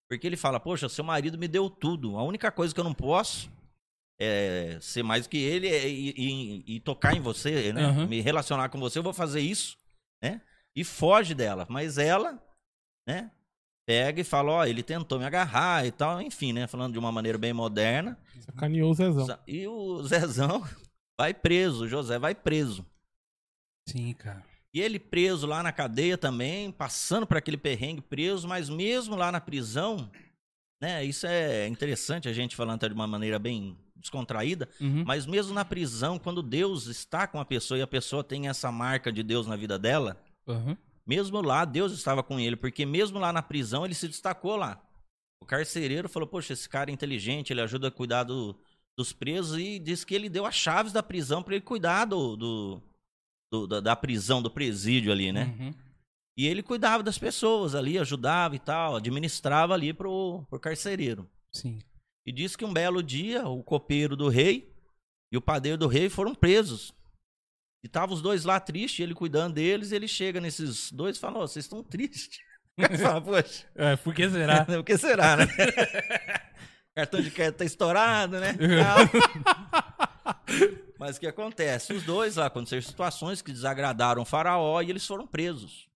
Porque 0.10 0.26
ele 0.26 0.36
fala, 0.38 0.60
poxa, 0.60 0.89
seu 0.89 1.04
marido 1.04 1.38
me 1.38 1.48
deu 1.48 1.69
tudo, 1.69 2.17
a 2.17 2.24
única 2.24 2.52
coisa 2.52 2.74
que 2.74 2.80
eu 2.80 2.84
não 2.84 2.93
posso 2.95 3.50
é, 4.19 4.78
ser 4.82 5.04
mais 5.04 5.28
que 5.28 5.38
ele 5.38 5.67
é, 5.67 5.88
e, 5.88 6.10
e- 6.17 6.76
e 6.76 6.80
tocar 6.80 7.15
em 7.15 7.22
você, 7.22 7.72
né? 7.72 7.88
Uhum. 7.88 8.08
Me 8.08 8.19
relacionar 8.19 8.69
com 8.69 8.80
você, 8.80 8.98
eu 9.00 9.04
vou 9.04 9.13
fazer 9.13 9.39
isso, 9.41 9.78
né? 10.22 10.41
E 10.76 10.84
foge 10.84 11.34
dela. 11.36 11.65
Mas 11.69 11.98
ela, 11.98 12.41
né? 13.08 13.32
Pega 13.88 14.22
e 14.22 14.24
fala, 14.24 14.52
ó, 14.52 14.65
ele 14.65 14.84
tentou 14.84 15.17
me 15.19 15.26
agarrar 15.26 15.86
e 15.86 15.91
tal, 15.91 16.22
enfim, 16.22 16.54
né? 16.54 16.67
Falando 16.67 16.93
de 16.93 17.00
uma 17.00 17.12
maneira 17.12 17.38
bem 17.38 17.54
moderna. 17.54 18.17
Sacaneou 18.41 18.91
o 18.91 18.93
Zezão. 18.93 19.39
E 19.48 19.67
o 19.67 20.04
Zezão 20.04 20.63
vai 21.19 21.34
preso, 21.34 21.86
o 21.86 21.88
José 21.88 22.19
vai 22.19 22.36
preso. 22.36 22.86
Sim, 23.88 24.13
cara. 24.13 24.43
E 24.73 24.79
ele 24.82 24.99
preso 24.99 25.47
lá 25.47 25.63
na 25.63 25.71
cadeia 25.71 26.17
também, 26.17 26.71
passando 26.71 27.25
por 27.25 27.38
aquele 27.38 27.58
perrengue 27.58 28.01
preso, 28.01 28.47
mas 28.47 28.69
mesmo 28.69 29.15
lá 29.15 29.32
na 29.32 29.41
prisão, 29.41 30.10
né? 30.82 31.03
Isso 31.03 31.25
é 31.25 31.67
interessante 31.67 32.29
a 32.29 32.34
gente 32.34 32.55
falando 32.55 32.75
até 32.75 32.88
de 32.88 32.93
uma 32.93 33.08
maneira 33.08 33.39
bem 33.39 33.75
descontraída, 33.95 34.69
Uhum. 34.79 35.03
mas 35.05 35.25
mesmo 35.25 35.53
na 35.53 35.65
prisão, 35.65 36.17
quando 36.19 36.41
Deus 36.41 36.86
está 36.86 37.27
com 37.27 37.39
a 37.39 37.45
pessoa 37.45 37.77
e 37.77 37.82
a 37.82 37.88
pessoa 37.88 38.23
tem 38.23 38.47
essa 38.47 38.71
marca 38.71 39.12
de 39.12 39.23
Deus 39.23 39.45
na 39.47 39.55
vida 39.58 39.77
dela, 39.77 40.21
Uhum. 40.47 40.77
mesmo 41.05 41.41
lá 41.41 41.65
Deus 41.65 41.91
estava 41.91 42.21
com 42.23 42.39
ele, 42.39 42.55
porque 42.55 42.86
mesmo 42.86 43.19
lá 43.19 43.34
na 43.34 43.41
prisão 43.41 43.84
ele 43.84 43.95
se 43.95 44.08
destacou 44.08 44.55
lá. 44.55 44.82
O 45.41 45.45
carcereiro 45.45 46.08
falou: 46.08 46.27
Poxa, 46.27 46.53
esse 46.53 46.69
cara 46.69 46.91
é 46.91 46.93
inteligente, 46.93 47.51
ele 47.51 47.62
ajuda 47.62 47.88
a 47.88 47.91
cuidar 47.91 48.23
do- 48.23 48.55
dos 48.97 49.12
presos 49.12 49.58
e 49.58 49.79
disse 49.79 50.05
que 50.05 50.13
ele 50.13 50.29
deu 50.29 50.45
as 50.45 50.55
chaves 50.55 50.93
da 50.93 51.01
prisão 51.01 51.41
para 51.41 51.55
ele 51.55 51.63
cuidar 51.63 52.05
do, 52.05 52.36
do- 52.38 52.84
do- 53.51 53.67
da, 53.67 53.79
da 53.79 53.95
prisão, 53.95 54.41
do 54.41 54.49
presídio 54.51 55.12
ali, 55.12 55.31
né? 55.31 55.55
Uhum. 55.59 55.73
E 56.38 56.47
ele 56.47 56.63
cuidava 56.63 57.03
das 57.03 57.17
pessoas 57.17 57.75
ali, 57.75 57.97
ajudava 57.99 58.55
e 58.55 58.59
tal, 58.59 58.95
administrava 58.95 59.73
ali 59.73 59.93
pro, 59.93 60.45
pro 60.49 60.59
carcereiro. 60.59 61.29
Sim. 61.53 61.79
E 62.25 62.31
disse 62.31 62.57
que 62.57 62.63
um 62.65 62.71
belo 62.73 63.01
dia 63.03 63.47
o 63.47 63.62
copeiro 63.63 64.15
do 64.15 64.29
rei 64.29 64.71
e 65.31 65.38
o 65.38 65.41
padeiro 65.41 65.77
do 65.77 65.88
rei 65.88 66.09
foram 66.09 66.33
presos. 66.33 66.93
E 67.83 67.88
estavam 67.88 68.13
os 68.15 68.21
dois 68.21 68.43
lá 68.45 68.59
tristes, 68.59 68.99
ele 68.99 69.13
cuidando 69.15 69.53
deles, 69.55 69.91
e 69.91 69.95
ele 69.95 70.07
chega 70.07 70.39
nesses 70.39 70.91
dois 70.91 71.17
e 71.17 71.19
fala, 71.19 71.39
"Ó, 71.39 71.47
vocês 71.47 71.65
estão 71.65 71.83
tristes. 71.83 72.39
fala, 73.01 73.21
poxa, 73.21 73.65
É, 73.75 73.95
por 73.97 74.13
que 74.13 74.29
será? 74.29 74.65
o 74.79 74.83
que 74.83 74.97
será, 74.97 75.35
né? 75.38 75.45
Cartão 76.95 77.21
de 77.21 77.31
crédito 77.31 77.57
tá 77.57 77.65
estourado, 77.65 78.39
né? 78.39 78.53
Mas 80.99 81.15
o 81.15 81.19
que 81.21 81.27
acontece? 81.27 81.93
Os 81.93 82.03
dois 82.03 82.35
lá 82.35 82.47
aconteceram 82.47 82.81
situações 82.81 83.41
que 83.41 83.53
desagradaram 83.53 84.21
o 84.21 84.25
faraó 84.25 84.81
e 84.81 84.89
eles 84.89 85.07
foram 85.07 85.25
presos. 85.25 85.88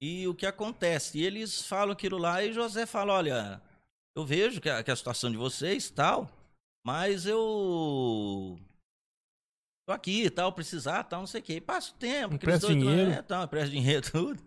E 0.00 0.26
o 0.26 0.34
que 0.34 0.46
acontece? 0.46 1.18
E 1.18 1.24
eles 1.24 1.66
falam 1.66 1.92
aquilo 1.92 2.16
lá 2.16 2.42
e 2.42 2.52
José 2.52 2.86
fala, 2.86 3.12
olha, 3.12 3.62
eu 4.16 4.24
vejo 4.24 4.60
que 4.60 4.70
a, 4.70 4.82
que 4.82 4.90
a 4.90 4.96
situação 4.96 5.30
de 5.30 5.36
vocês 5.36 5.90
tal, 5.90 6.28
mas 6.84 7.26
eu 7.26 8.58
tô 9.86 9.92
aqui 9.92 10.24
e 10.24 10.30
tal, 10.30 10.50
precisar, 10.52 11.04
tal, 11.04 11.20
não 11.20 11.26
sei 11.26 11.42
o 11.42 11.44
quê. 11.44 11.56
E 11.56 11.60
passa 11.60 11.92
o 11.92 11.98
tempo. 11.98 12.34
Empresta 12.34 12.68
dois 12.68 12.78
dinheiro. 12.78 13.10
É, 13.10 13.22
tal, 13.22 13.44
empresta 13.44 13.70
dinheiro, 13.70 14.02
tudo. 14.10 14.42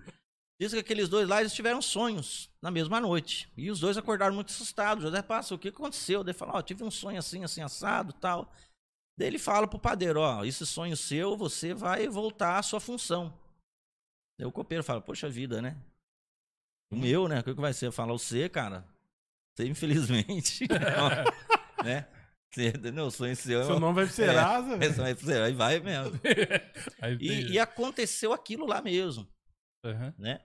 Diz 0.57 0.71
que 0.71 0.79
aqueles 0.79 1.09
dois 1.09 1.27
lá, 1.27 1.41
eles 1.41 1.53
tiveram 1.53 1.81
sonhos 1.81 2.49
na 2.61 2.71
mesma 2.71 2.99
noite. 3.01 3.51
E 3.57 3.69
os 3.69 3.81
dois 3.81 3.97
acordaram 3.97 4.33
muito 4.33 4.51
assustados. 4.51 5.03
José 5.03 5.21
passa, 5.21 5.53
o 5.53 5.59
que 5.59 5.67
aconteceu? 5.67 6.23
Daí 6.23 6.33
fala, 6.33 6.53
ó, 6.55 6.61
tive 6.61 6.83
um 6.83 6.91
sonho 6.91 7.19
assim, 7.19 7.43
assim, 7.43 7.61
assado, 7.61 8.13
tal. 8.13 8.51
Daí 9.17 9.27
ele 9.27 9.39
fala 9.39 9.67
pro 9.67 9.77
padeiro, 9.77 10.21
ó, 10.21 10.45
esse 10.45 10.65
sonho 10.65 10.95
seu, 10.95 11.35
você 11.35 11.73
vai 11.73 12.07
voltar 12.07 12.57
à 12.57 12.63
sua 12.63 12.79
função. 12.79 13.37
Daí 14.39 14.47
o 14.47 14.51
copeiro 14.51 14.83
fala, 14.83 15.01
poxa 15.01 15.29
vida, 15.29 15.61
né? 15.61 15.77
O 16.89 16.95
meu, 16.95 17.27
né? 17.27 17.39
O 17.39 17.43
que 17.43 17.53
vai 17.53 17.73
ser? 17.73 17.91
Fala, 17.91 18.13
você, 18.13 18.47
cara, 18.47 18.85
você 19.53 19.67
infelizmente, 19.67 20.65
não, 20.71 21.83
né? 21.83 22.07
Você, 22.53 22.69
entendeu? 22.69 23.07
O 23.07 23.11
sonho 23.11 23.35
seu... 23.35 23.65
Seu 23.65 23.79
nome 23.79 23.95
vai 23.95 24.05
pro 24.05 24.13
Serasa, 24.15 24.77
velho. 24.77 24.89
Esse 24.89 25.01
vai 25.01 25.15
pro 25.15 25.25
Serasa, 25.25 25.45
Aí 25.47 25.53
vai 25.53 25.79
mesmo. 25.81 26.17
E, 27.19 27.51
e 27.51 27.59
aconteceu 27.59 28.31
aquilo 28.31 28.65
lá 28.65 28.81
mesmo 28.81 29.27
Uhum. 29.85 30.13
né? 30.17 30.41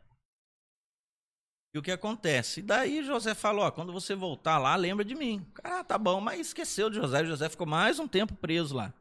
E 1.72 1.78
o 1.78 1.82
que 1.82 1.90
acontece? 1.90 2.60
E 2.60 2.62
daí 2.62 3.04
José 3.04 3.34
falou, 3.34 3.64
ó, 3.64 3.70
quando 3.70 3.92
você 3.92 4.14
voltar 4.14 4.58
lá, 4.58 4.74
lembra 4.74 5.04
de 5.04 5.14
mim. 5.14 5.46
Cara, 5.54 5.80
ah, 5.80 5.84
tá 5.84 5.96
bom, 5.96 6.20
mas 6.20 6.48
esqueceu 6.48 6.90
de 6.90 6.96
José. 6.96 7.24
José 7.24 7.48
ficou 7.48 7.66
mais 7.66 7.98
um 7.98 8.08
tempo 8.08 8.34
preso 8.34 8.74
lá. 8.74 8.92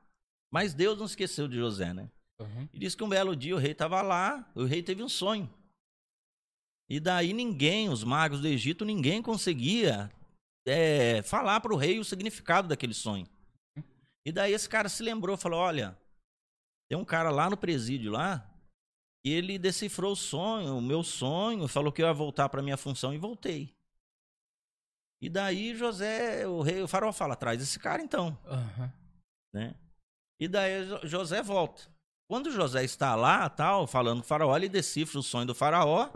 Mas 0.52 0.73
Deus 0.73 0.97
não 0.97 1.06
esqueceu 1.06 1.47
de 1.47 1.58
José, 1.58 1.93
né? 1.93 2.10
Uhum. 2.39 2.69
E 2.71 2.80
disse 2.80 2.95
que 2.95 3.04
um 3.04 3.10
belo 3.10 3.36
dia 3.36 3.56
o 3.56 3.60
rei 3.60 3.71
estava 3.71 4.02
lá, 4.02 4.49
o 4.56 4.65
rei 4.65 4.84
teve 4.84 5.04
um 5.04 5.10
sonho. 5.10 5.49
E 6.88 6.99
daí 6.99 7.34
ninguém, 7.34 7.89
os 7.89 8.04
magos 8.04 8.39
do 8.39 8.47
Egito, 8.47 8.86
ninguém 8.86 9.21
conseguia 9.21 10.12
é, 10.65 11.21
falar 11.23 11.60
para 11.60 11.73
o 11.73 11.78
rei 11.78 11.99
o 11.99 12.06
significado 12.06 12.67
daquele 12.67 12.93
sonho. 12.93 13.28
E 14.25 14.32
daí 14.32 14.54
esse 14.54 14.69
cara 14.69 14.89
se 14.89 15.02
lembrou, 15.02 15.38
falou, 15.38 15.60
olha, 15.60 15.97
tem 16.88 16.97
um 16.97 17.06
cara 17.06 17.30
lá 17.30 17.49
no 17.49 17.58
presídio 17.58 18.12
lá, 18.12 18.48
e 19.23 19.32
ele 19.34 19.58
decifrou 19.60 20.13
o 20.13 20.15
sonho, 20.15 20.77
o 20.77 20.82
meu 20.82 21.03
sonho, 21.03 21.67
falou 21.67 21.91
que 21.91 22.01
eu 22.01 22.08
ia 22.08 22.13
voltar 22.13 22.49
para 22.49 22.62
minha 22.62 22.77
função 22.77 23.13
e 23.13 23.17
voltei. 23.17 23.75
E 25.21 25.29
daí 25.29 25.75
José, 25.75 26.47
o 26.47 26.62
rei, 26.62 26.82
o 26.82 26.88
faraó 26.88 27.12
fala, 27.12 27.36
traz 27.36 27.62
esse 27.62 27.77
cara 27.79 28.01
então 28.01 28.38
Uhum. 28.45 28.89
né? 29.53 29.75
E 30.39 30.47
daí 30.47 30.86
Jo- 30.88 31.01
José 31.03 31.41
volta. 31.41 31.84
Quando 32.29 32.51
José 32.51 32.84
está 32.84 33.15
lá, 33.15 33.49
tal, 33.49 33.86
falando 33.88 34.19
com 34.19 34.25
o 34.25 34.27
faraó, 34.27 34.55
ele 34.55 34.69
decifra 34.69 35.19
o 35.19 35.23
sonho 35.23 35.47
do 35.47 35.55
faraó, 35.55 36.10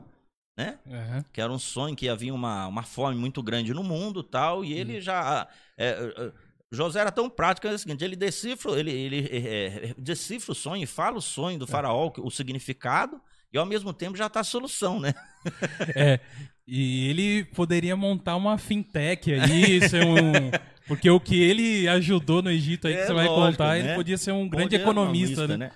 né? 0.56 0.80
Uhum. 0.86 1.24
Que 1.34 1.42
era 1.42 1.52
um 1.52 1.60
sonho 1.60 1.96
que 1.96 2.08
havia 2.08 2.34
uma, 2.34 2.68
uma 2.68 2.84
fome 2.84 3.18
muito 3.18 3.44
grande 3.44 3.74
no 3.74 3.84
mundo, 3.84 4.24
tal, 4.24 4.64
e 4.64 4.72
ele 4.74 5.02
já 5.02 5.50
é, 5.76 5.90
é, 5.90 6.24
é, 6.28 6.34
José 6.74 7.00
era 7.00 7.12
tão 7.12 7.30
prático 7.30 7.68
é 7.68 7.72
o 7.72 7.78
seguinte, 7.78 8.04
ele 8.04 8.16
decifra, 8.16 8.72
ele, 8.80 8.92
ele 8.92 9.30
é, 9.32 9.38
é, 9.38 9.96
decifra 9.98 10.52
o 10.52 10.56
sonho 10.56 10.84
e 10.84 10.88
fala 10.88 11.18
o 11.18 11.22
sonho 11.22 11.60
do 11.60 11.68
faraó, 11.68 12.12
o 12.18 12.32
significado, 12.32 13.22
e 13.52 13.58
ao 13.58 13.66
mesmo 13.66 13.94
tempo 13.94 14.18
já 14.18 14.26
está 14.26 14.40
a 14.40 14.44
solução, 14.44 15.00
né? 15.00 15.14
É, 15.96 16.20
e 16.66 17.10
ele 17.10 17.44
poderia 17.44 17.96
montar 17.96 18.38
uma 18.38 18.58
fintech 18.58 19.34
aí, 19.34 19.88
ser 19.90 20.06
um. 20.06 20.50
Porque 20.88 21.10
o 21.10 21.20
que 21.20 21.42
ele 21.42 21.88
ajudou 21.88 22.42
no 22.42 22.50
Egito 22.50 22.88
aí, 22.88 22.94
que 22.94 23.00
É, 23.02 23.06
você 23.08 23.14
vai 23.14 23.26
lógico, 23.26 23.52
contar, 23.52 23.74
né? 23.74 23.80
ele 23.80 23.96
podia 23.96 24.18
ser 24.18 24.32
um 24.32 24.48
grande 24.50 24.76
é 24.76 24.80
economista, 24.80 25.58
né? 25.58 25.72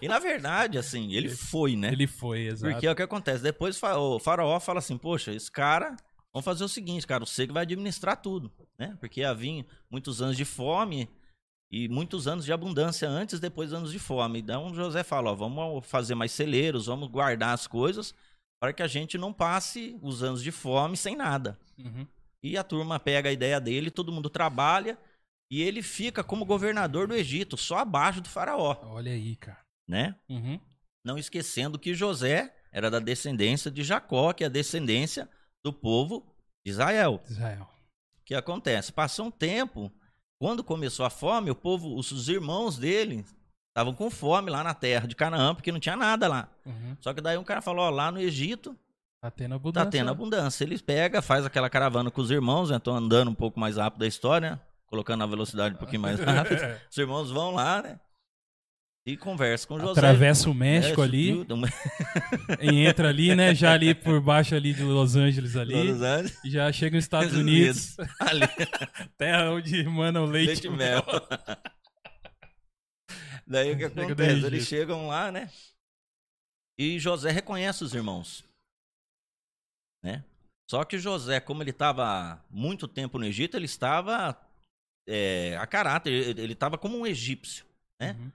E 0.00 0.08
na 0.08 0.18
verdade, 0.18 0.78
assim, 0.78 1.12
ele 1.14 1.28
foi, 1.28 1.76
né? 1.76 1.92
Ele 1.92 2.06
foi, 2.06 2.46
exato. 2.46 2.72
Porque 2.72 2.86
é 2.86 2.90
o 2.90 2.94
que 2.94 3.02
acontece. 3.02 3.42
Depois 3.42 3.80
o 3.82 4.18
faraó 4.18 4.60
fala 4.60 4.78
assim: 4.80 4.98
Poxa, 4.98 5.32
esse 5.32 5.50
cara, 5.50 5.96
vamos 6.32 6.44
fazer 6.44 6.64
o 6.64 6.68
seguinte, 6.68 7.06
cara, 7.06 7.24
você 7.24 7.46
que 7.46 7.52
vai 7.52 7.62
administrar 7.62 8.16
tudo, 8.20 8.52
né? 8.78 8.96
Porque 9.00 9.22
havia 9.22 9.64
muitos 9.90 10.20
anos 10.22 10.36
de 10.36 10.44
fome 10.44 11.08
e 11.70 11.88
muitos 11.88 12.28
anos 12.28 12.44
de 12.44 12.52
abundância 12.52 13.08
antes, 13.08 13.40
depois 13.40 13.72
anos 13.72 13.92
de 13.92 13.98
fome. 13.98 14.40
Então 14.40 14.74
José 14.74 15.02
fala: 15.02 15.30
Ó, 15.30 15.34
vamos 15.34 15.86
fazer 15.86 16.14
mais 16.14 16.32
celeiros, 16.32 16.86
vamos 16.86 17.08
guardar 17.08 17.54
as 17.54 17.66
coisas 17.66 18.14
para 18.60 18.72
que 18.72 18.82
a 18.82 18.86
gente 18.86 19.18
não 19.18 19.32
passe 19.32 19.98
os 20.02 20.22
anos 20.22 20.42
de 20.42 20.50
fome 20.50 20.96
sem 20.96 21.16
nada. 21.16 21.58
Uhum. 21.78 22.06
E 22.42 22.56
a 22.56 22.64
turma 22.64 22.98
pega 22.98 23.28
a 23.28 23.32
ideia 23.32 23.60
dele, 23.60 23.90
todo 23.90 24.12
mundo 24.12 24.30
trabalha 24.30 24.98
e 25.50 25.62
ele 25.62 25.82
fica 25.82 26.24
como 26.24 26.44
governador 26.44 27.06
do 27.06 27.14
Egito, 27.14 27.56
só 27.56 27.78
abaixo 27.78 28.20
do 28.20 28.28
faraó, 28.28 28.76
Olha 28.84 29.12
aí, 29.12 29.36
cara. 29.36 29.60
né? 29.86 30.16
Uhum. 30.28 30.60
Não 31.04 31.18
esquecendo 31.18 31.78
que 31.78 31.94
José 31.94 32.52
era 32.72 32.90
da 32.90 32.98
descendência 32.98 33.70
de 33.70 33.82
Jacó, 33.84 34.32
que 34.32 34.42
é 34.42 34.48
a 34.48 34.50
descendência 34.50 35.28
do 35.64 35.72
povo 35.72 36.26
de 36.64 36.72
Israel. 36.72 37.22
Israel. 37.28 37.68
O 38.26 38.28
que 38.28 38.34
acontece? 38.34 38.92
Passou 38.92 39.26
um 39.26 39.30
tempo, 39.30 39.92
quando 40.36 40.64
começou 40.64 41.06
a 41.06 41.10
fome, 41.10 41.48
o 41.48 41.54
povo, 41.54 41.96
os, 41.96 42.10
os 42.10 42.28
irmãos 42.28 42.76
dele 42.76 43.24
estavam 43.68 43.94
com 43.94 44.10
fome 44.10 44.50
lá 44.50 44.64
na 44.64 44.74
terra 44.74 45.06
de 45.06 45.14
Canaã, 45.14 45.54
porque 45.54 45.70
não 45.70 45.78
tinha 45.78 45.96
nada 45.96 46.26
lá. 46.26 46.48
Uhum. 46.66 46.96
Só 47.00 47.14
que 47.14 47.20
daí 47.20 47.38
um 47.38 47.44
cara 47.44 47.62
falou, 47.62 47.84
ó, 47.84 47.90
lá 47.90 48.10
no 48.10 48.18
Egito 48.20 48.76
Tá 49.20 49.30
tendo 49.30 49.54
abundância. 49.54 49.84
tá 49.84 49.90
tendo 49.92 50.10
abundância. 50.10 50.64
Ele 50.64 50.76
pega, 50.76 51.22
faz 51.22 51.46
aquela 51.46 51.70
caravana 51.70 52.10
com 52.10 52.20
os 52.20 52.32
irmãos, 52.32 52.68
né? 52.68 52.80
Tô 52.80 52.90
andando 52.90 53.30
um 53.30 53.34
pouco 53.34 53.60
mais 53.60 53.76
rápido 53.76 54.00
da 54.00 54.08
história, 54.08 54.50
né? 54.50 54.60
colocando 54.88 55.22
a 55.22 55.26
velocidade 55.26 55.76
um 55.76 55.78
pouquinho 55.78 56.02
mais 56.02 56.18
rápida. 56.20 56.82
Os 56.90 56.98
irmãos 56.98 57.30
vão 57.30 57.52
lá, 57.52 57.80
né? 57.80 58.00
E 59.06 59.16
conversam 59.16 59.68
com 59.68 59.78
José. 59.78 60.00
Atravessa 60.00 60.50
o 60.50 60.54
México 60.54 61.00
É, 61.00 61.04
ali 61.04 61.28
subiu, 61.36 61.56
e 62.60 62.86
entra 62.86 63.08
ali, 63.08 63.36
né? 63.36 63.54
Já 63.54 63.72
ali 63.72 63.94
por 63.94 64.20
baixo 64.20 64.56
ali 64.56 64.74
de 64.74 64.82
Los 64.82 65.14
Angeles 65.14 65.54
ali. 65.54 65.74
Los 65.74 66.02
Angeles, 66.02 66.44
E 66.44 66.50
já 66.50 66.72
chega 66.72 66.96
nos 66.96 67.04
Estados 67.06 67.32
Unidos, 67.32 67.96
ali, 68.18 68.42
terra 69.16 69.52
onde 69.52 69.84
mandam 69.84 70.24
leite, 70.24 70.48
leite 70.48 70.66
e 70.66 70.70
mel. 70.70 71.04
Daí 73.46 73.72
o 73.72 73.76
que 73.76 73.88
Chega 73.88 73.94
do 73.94 74.02
acontece? 74.02 74.46
Eles 74.46 74.66
chegam 74.66 75.06
lá, 75.06 75.30
né? 75.30 75.52
E 76.76 76.98
José 76.98 77.30
reconhece 77.30 77.84
os 77.84 77.94
irmãos. 77.94 78.44
Né? 80.02 80.24
Só 80.68 80.84
que 80.84 80.98
José, 80.98 81.38
como 81.38 81.62
ele 81.62 81.70
estava 81.70 82.44
muito 82.50 82.88
tempo 82.88 83.18
no 83.18 83.24
Egito, 83.24 83.56
ele 83.56 83.66
estava 83.66 84.36
é, 85.08 85.56
a 85.58 85.66
caráter, 85.66 86.12
ele 86.12 86.42
ele 86.42 86.52
estava 86.54 86.76
como 86.76 86.98
um 86.98 87.06
egípcio. 87.06 87.64
né? 88.00 88.16
Uhum. 88.18 88.32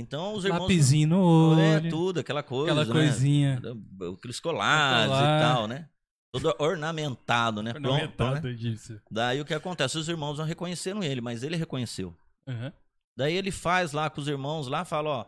Então 0.00 0.34
os 0.34 0.44
irmãos. 0.44 0.62
Lapizinho 0.62 1.08
no 1.08 1.60
é 1.60 1.76
olho, 1.76 1.90
tudo, 1.90 2.20
aquela 2.20 2.42
coisa. 2.42 2.72
aquela 2.72 2.84
né? 2.84 2.92
coisinha. 2.92 3.62
Aqueles 4.18 4.40
colares 4.40 5.06
Colar. 5.06 5.38
e 5.38 5.42
tal, 5.42 5.68
né? 5.68 5.88
Todo 6.32 6.54
ornamentado, 6.58 7.62
né? 7.62 7.72
Pronto, 7.72 7.86
né? 7.86 7.90
Ornamentado 7.92 8.54
disso. 8.54 9.00
Daí 9.10 9.40
o 9.40 9.44
que 9.44 9.54
acontece? 9.54 9.98
Os 9.98 10.08
irmãos 10.08 10.38
não 10.38 10.44
reconheceram 10.44 11.02
ele, 11.02 11.20
mas 11.20 11.42
ele 11.42 11.56
reconheceu. 11.56 12.14
Uhum. 12.46 12.72
Daí 13.16 13.34
ele 13.34 13.50
faz 13.50 13.92
lá 13.92 14.08
com 14.08 14.20
os 14.20 14.28
irmãos 14.28 14.66
lá, 14.68 14.84
fala, 14.84 15.10
ó, 15.10 15.24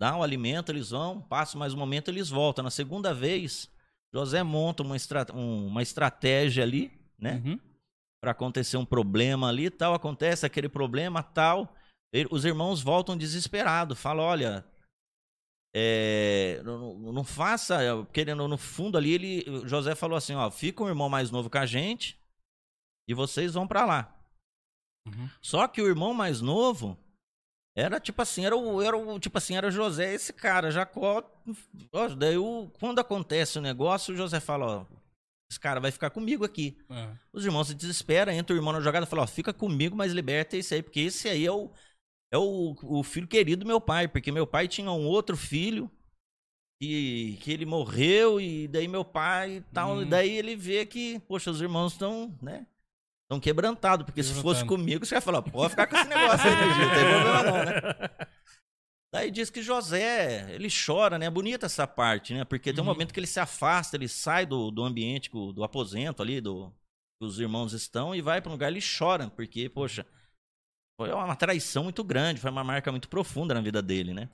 dá 0.00 0.16
um 0.16 0.22
alimento, 0.22 0.70
eles 0.70 0.90
vão, 0.90 1.20
passa 1.20 1.58
mais 1.58 1.74
um 1.74 1.78
momento, 1.78 2.10
eles 2.10 2.30
voltam. 2.30 2.62
Na 2.62 2.70
segunda 2.70 3.12
vez, 3.12 3.68
José 4.14 4.42
monta 4.42 4.82
uma, 4.82 4.96
um- 5.34 5.66
uma 5.66 5.82
estratégia 5.82 6.62
ali, 6.62 6.92
né? 7.18 7.42
Uhum. 7.44 7.58
Pra 8.20 8.30
acontecer 8.30 8.76
um 8.76 8.84
problema 8.84 9.48
ali, 9.48 9.68
tal, 9.68 9.94
acontece 9.94 10.46
aquele 10.46 10.68
problema, 10.68 11.22
tal. 11.22 11.74
Os 12.30 12.44
irmãos 12.44 12.82
voltam 12.82 13.16
desesperados, 13.16 13.98
falam, 13.98 14.24
olha, 14.24 14.64
é, 15.74 16.62
não, 16.64 17.12
não- 17.12 17.24
faça, 17.24 17.78
querendo 18.12 18.48
no 18.48 18.56
fundo 18.56 18.96
ali, 18.96 19.12
ele, 19.12 19.44
José 19.66 19.94
falou 19.94 20.16
assim, 20.16 20.34
ó, 20.34 20.50
fica 20.50 20.82
um 20.82 20.88
irmão 20.88 21.08
mais 21.08 21.30
novo 21.30 21.50
com 21.50 21.58
a 21.58 21.66
gente 21.66 22.18
e 23.06 23.12
vocês 23.12 23.54
vão 23.54 23.68
pra 23.68 23.84
lá. 23.84 24.18
Uhum. 25.06 25.28
Só 25.42 25.68
que 25.68 25.82
o 25.82 25.86
irmão 25.86 26.14
mais 26.14 26.40
novo 26.40 26.98
era 27.76 28.00
tipo 28.00 28.22
assim, 28.22 28.46
era 28.46 28.56
o, 28.56 28.80
era 28.80 28.96
o 28.96 29.20
tipo 29.20 29.36
assim, 29.36 29.54
era 29.54 29.70
José, 29.70 30.14
esse 30.14 30.32
cara, 30.32 30.70
Jacó. 30.70 31.22
ó, 31.92 32.08
daí 32.08 32.38
o, 32.38 32.70
quando 32.80 32.98
acontece 32.98 33.58
o 33.58 33.62
negócio, 33.62 34.14
o 34.14 34.16
José 34.16 34.40
fala, 34.40 34.66
ó, 34.66 34.86
esse 35.50 35.60
cara 35.60 35.78
vai 35.78 35.92
ficar 35.92 36.08
comigo 36.08 36.42
aqui. 36.44 36.78
Ah. 36.88 37.14
Os 37.32 37.44
irmãos 37.44 37.68
se 37.68 37.74
desesperam, 37.74 38.32
entra 38.32 38.54
o 38.54 38.58
irmão 38.58 38.72
na 38.72 38.80
jogada 38.80 39.04
e 39.04 39.08
fala, 39.08 39.22
ó, 39.22 39.26
fica 39.26 39.52
comigo, 39.52 39.94
mas 39.94 40.12
liberta 40.12 40.56
esse 40.56 40.74
aí, 40.74 40.82
porque 40.82 41.00
esse 41.00 41.28
aí 41.28 41.44
é 41.44 41.52
o, 41.52 41.70
é 42.32 42.38
o, 42.38 42.74
o 42.82 43.02
filho 43.02 43.28
querido 43.28 43.60
do 43.64 43.66
meu 43.66 43.80
pai, 43.80 44.08
porque 44.08 44.32
meu 44.32 44.46
pai 44.46 44.68
tinha 44.68 44.90
um 44.90 45.06
outro 45.06 45.36
filho 45.36 45.90
que, 46.80 47.38
que 47.40 47.50
ele 47.52 47.64
morreu 47.64 48.40
e 48.40 48.68
daí 48.68 48.86
meu 48.88 49.04
pai 49.04 49.56
e 49.56 49.60
tal, 49.72 49.96
Hum. 49.96 50.02
e 50.02 50.06
daí 50.06 50.36
ele 50.36 50.54
vê 50.56 50.84
que, 50.84 51.18
poxa, 51.20 51.50
os 51.50 51.60
irmãos 51.60 51.92
estão, 51.92 52.36
né, 52.42 52.66
estão 53.24 53.40
quebrantados, 53.40 54.04
porque 54.04 54.22
se 54.22 54.34
fosse 54.42 54.64
comigo, 54.64 55.06
você 55.06 55.14
ia 55.14 55.20
falar, 55.20 55.42
pode 55.42 55.70
ficar 55.70 55.86
com 55.86 55.96
esse 55.96 56.08
negócio 56.08 56.46
aí, 56.48 56.56
né, 56.56 56.66
não 56.66 56.94
tem 56.94 57.04
problema 57.10 57.42
não, 57.42 57.64
né? 57.64 58.26
Daí 59.12 59.30
diz 59.30 59.48
que 59.50 59.62
José, 59.62 60.52
ele 60.54 60.68
chora, 60.68 61.18
né? 61.18 61.26
É 61.26 61.30
bonita 61.30 61.66
essa 61.66 61.86
parte, 61.86 62.34
né? 62.34 62.44
Porque 62.44 62.72
tem 62.72 62.82
um 62.82 62.86
Uhum. 62.86 62.92
momento 62.92 63.14
que 63.14 63.20
ele 63.20 63.26
se 63.26 63.40
afasta, 63.40 63.96
ele 63.96 64.08
sai 64.08 64.44
do, 64.44 64.70
do 64.70 64.82
ambiente, 64.84 65.30
do, 65.30 65.52
do 65.52 65.64
aposento 65.64 66.22
ali, 66.22 66.40
do, 66.40 66.70
que 67.18 67.24
os 67.24 67.38
irmãos 67.40 67.72
estão, 67.72 68.14
e 68.14 68.20
vai 68.20 68.42
para 68.42 68.50
um 68.50 68.52
lugar, 68.54 68.70
ele 68.70 68.80
chora, 68.98 69.30
porque, 69.30 69.68
poxa, 69.70 70.04
foi 70.98 71.12
uma 71.12 71.36
traição 71.36 71.84
muito 71.84 72.02
grande, 72.02 72.40
foi 72.40 72.50
uma 72.50 72.64
marca 72.64 72.90
muito 72.90 73.08
profunda 73.08 73.54
na 73.54 73.60
vida 73.60 73.82
dele, 73.82 74.14
né? 74.14 74.30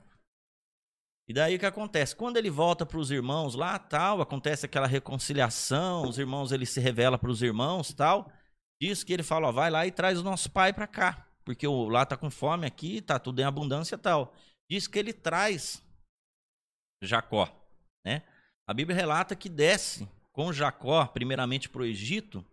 E 1.27 1.33
daí 1.33 1.55
o 1.55 1.59
que 1.59 1.65
acontece? 1.65 2.15
Quando 2.15 2.37
ele 2.37 2.49
volta 2.49 2.85
para 2.85 2.97
os 2.97 3.09
irmãos 3.11 3.55
lá, 3.55 3.79
tal, 3.79 4.21
acontece 4.21 4.65
aquela 4.65 4.87
reconciliação, 4.87 6.03
os 6.03 6.17
irmãos, 6.17 6.51
ele 6.51 6.65
se 6.65 6.79
revela 6.79 7.17
para 7.17 7.29
os 7.29 7.41
irmãos, 7.41 7.93
tal, 7.93 8.31
diz 8.81 9.03
que 9.03 9.13
ele 9.13 9.23
fala, 9.23 9.47
ó, 9.47 9.51
vai 9.51 9.69
lá 9.69 9.87
e 9.87 9.91
traz 9.91 10.19
o 10.19 10.23
nosso 10.23 10.51
pai 10.51 10.73
para 10.73 10.87
cá, 10.87 11.27
porque 11.45 11.65
o, 11.65 11.87
lá 11.87 12.05
tá 12.05 12.17
com 12.17 12.29
fome 12.29 12.65
aqui, 12.65 13.01
tá 13.01 13.17
tudo 13.19 13.39
em 13.39 13.45
abundância 13.45 13.97
tal. 13.97 14.33
Diz 14.69 14.87
que 14.87 14.99
ele 14.99 15.13
traz 15.13 15.81
Jacó, 17.01 17.49
né? 18.05 18.23
A 18.67 18.73
Bíblia 18.73 18.95
relata 18.95 19.35
que 19.35 19.49
desce 19.49 20.09
com 20.31 20.51
Jacó, 20.51 21.05
primeiramente 21.07 21.69
para 21.69 21.81
o 21.81 21.85
Egito, 21.85 22.45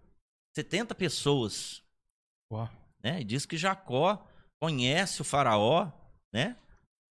70 0.56 0.94
pessoas, 0.94 1.82
Uau. 2.52 2.79
Né? 3.02 3.20
E 3.20 3.24
diz 3.24 3.46
que 3.46 3.56
Jacó 3.56 4.26
conhece 4.60 5.20
o 5.22 5.24
faraó, 5.24 5.90
né? 6.32 6.56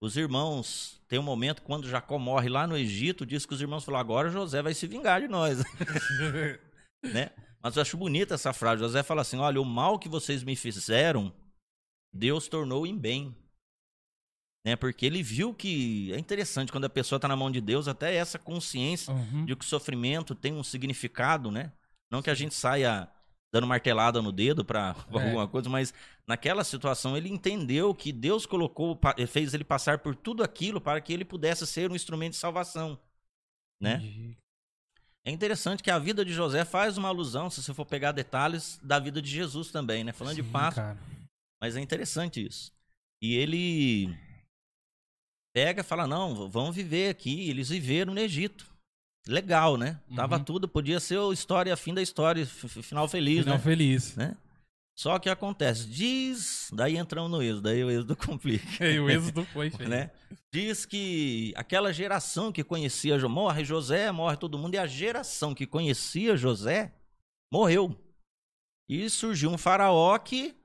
Os 0.02 0.16
irmãos, 0.16 1.02
tem 1.08 1.20
um 1.20 1.24
momento 1.24 1.62
quando 1.62 1.88
Jacó 1.90 2.18
morre 2.18 2.48
lá 2.48 2.66
no 2.66 2.78
Egito, 2.78 3.26
diz 3.26 3.46
que 3.46 3.54
os 3.54 3.62
irmãos 3.62 3.84
falaram, 3.84 4.02
agora 4.02 4.30
José 4.30 4.62
vai 4.62 4.74
se 4.74 4.88
vingar 4.88 5.20
de 5.22 5.28
nós, 5.28 5.60
né? 7.04 7.32
Mas 7.62 7.76
eu 7.76 7.82
acho 7.82 7.98
bonita 7.98 8.36
essa 8.36 8.54
frase. 8.54 8.82
José 8.82 9.04
fala 9.04 9.22
assim, 9.22 9.38
olha, 9.38 9.60
o 9.60 9.66
mal 9.66 10.00
que 10.00 10.08
vocês 10.08 10.44
me 10.44 10.56
fizeram, 10.56 11.34
Deus 12.14 12.48
tornou 12.48 12.88
em 12.88 12.98
bem. 12.98 13.36
Né? 14.66 14.76
Porque 14.78 15.06
ele 15.06 15.22
viu 15.22 15.54
que 15.54 16.14
é 16.14 16.18
interessante 16.18 16.72
quando 16.72 16.86
a 16.86 16.90
pessoa 16.90 17.18
está 17.18 17.28
na 17.28 17.36
mão 17.36 17.52
de 17.52 17.60
Deus, 17.60 17.88
até 17.90 18.16
essa 18.16 18.40
consciência 18.40 19.14
Uhum. 19.14 19.46
de 19.46 19.56
que 19.56 19.66
o 19.66 19.68
sofrimento 19.68 20.34
tem 20.34 20.54
um 20.54 20.64
significado, 20.64 21.52
né? 21.52 21.74
Não 22.12 22.22
que 22.22 22.30
a 22.30 22.34
gente 22.34 22.56
saia 22.56 23.10
dando 23.52 23.66
martelada 23.68 24.22
no 24.22 24.32
dedo 24.32 24.64
para 24.64 24.96
É. 25.12 25.14
alguma 25.14 25.48
coisa, 25.48 25.70
mas 25.70 25.94
naquela 26.28 26.64
situação 26.64 27.18
ele 27.18 27.30
entendeu 27.30 27.94
que 27.96 28.12
Deus 28.12 28.46
colocou, 28.46 28.96
pa- 28.96 29.16
fez 29.28 29.54
ele 29.54 29.64
passar 29.64 30.00
por 30.00 30.16
tudo 30.16 30.44
aquilo 30.44 30.80
para 30.80 31.02
que 31.02 31.12
ele 31.14 31.26
pudesse 31.26 31.66
ser 31.66 31.92
um 31.92 31.96
instrumento 31.96 32.32
de 32.34 32.38
salvação, 32.40 33.00
né? 33.82 33.96
Entendi. 33.96 34.38
É 35.26 35.32
interessante 35.32 35.84
que 35.84 35.92
a 35.92 36.00
vida 36.00 36.24
de 36.24 36.32
José 36.34 36.64
faz 36.64 36.98
uma 36.98 37.10
alusão, 37.10 37.50
se 37.50 37.62
você 37.62 37.74
for 37.74 37.86
pegar 37.86 38.12
detalhes, 38.14 38.80
da 38.82 38.98
vida 39.00 39.22
de 39.22 39.30
Jesus 39.30 39.70
também, 39.72 40.04
né? 40.04 40.12
Falando 40.14 40.36
de 40.36 40.44
Sim, 40.44 40.50
Páscoa, 40.52 40.84
cara. 40.84 41.00
mas 41.62 41.76
é 41.76 41.82
interessante 41.82 42.44
isso. 42.46 42.72
E 43.22 43.36
ele 43.36 44.18
pega 45.54 45.82
e 45.82 45.84
fala: 45.84 46.08
não, 46.08 46.50
vamos 46.50 46.74
viver 46.76 47.10
aqui. 47.10 47.50
Eles 47.50 47.70
viveram 47.70 48.14
no 48.14 48.20
Egito. 48.20 48.66
Legal, 49.30 49.78
né? 49.78 50.00
Tava 50.16 50.38
Uhum. 50.38 50.44
tudo, 50.44 50.68
podia 50.68 51.00
ser 51.00 51.20
a 51.20 51.32
história, 51.32 51.76
fim 51.78 51.94
da 51.94 52.02
história, 52.02 52.46
final 52.46 53.08
feliz, 53.08 53.44
Final 53.44 53.58
né? 53.58 53.64
feliz. 53.64 54.16
né? 54.16 54.36
Só 54.98 55.18
que 55.20 55.30
acontece, 55.30 55.88
diz. 55.88 56.70
Daí 56.74 56.98
entramos 56.98 57.30
no 57.32 57.42
êxodo, 57.42 57.62
daí 57.62 57.84
o 57.84 57.92
êxodo 57.92 58.16
complica. 58.18 58.86
E 58.90 59.00
o 59.00 59.10
êxodo 59.10 59.46
foi, 59.46 59.70
feio. 59.72 59.88
né? 59.88 60.12
Diz 60.52 60.86
que 60.86 61.54
aquela 61.56 61.94
geração 61.94 62.52
que 62.52 62.64
conhecia 62.64 63.18
Jo- 63.20 63.30
morre 63.30 63.64
José, 63.64 64.12
morre 64.12 64.36
todo 64.36 64.58
mundo, 64.58 64.74
e 64.74 64.78
a 64.78 64.88
geração 64.88 65.54
que 65.54 65.66
conhecia 65.68 66.36
José 66.36 66.92
morreu. 67.54 67.96
E 68.90 69.08
surgiu 69.10 69.52
um 69.52 69.58
faraó 69.58 70.18
que 70.18 70.56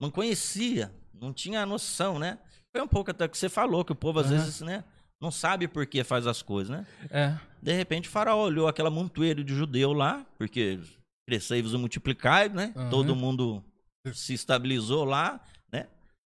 não 0.00 0.10
conhecia, 0.10 0.92
não 1.14 1.32
tinha 1.32 1.64
noção, 1.64 2.18
né? 2.18 2.38
Foi 2.72 2.82
um 2.82 2.88
pouco 2.88 3.10
até 3.12 3.28
que 3.28 3.38
você 3.38 3.48
falou, 3.48 3.84
que 3.84 3.92
o 3.92 3.96
povo 3.96 4.18
às 4.18 4.26
Aham. 4.26 4.36
vezes, 4.38 4.60
né, 4.62 4.82
não 5.22 5.30
sabe 5.30 5.68
por 5.68 5.86
que 5.86 6.02
faz 6.02 6.26
as 6.26 6.42
coisas, 6.42 6.76
né? 6.76 6.86
É. 7.08 7.38
De 7.62 7.72
repente 7.72 8.08
o 8.08 8.12
faraó 8.12 8.44
olhou 8.44 8.66
aquela 8.66 8.90
montoeira 8.90 9.44
de 9.44 9.54
judeu 9.54 9.92
lá, 9.92 10.26
porque 10.36 10.80
crescei-vos 11.28 11.72
e 11.72 11.78
multiplicai, 11.78 12.48
né? 12.48 12.72
Aham. 12.74 12.90
Todo 12.90 13.14
mundo 13.14 13.64
se 14.12 14.34
estabilizou 14.34 15.04
lá, 15.04 15.40
né? 15.70 15.88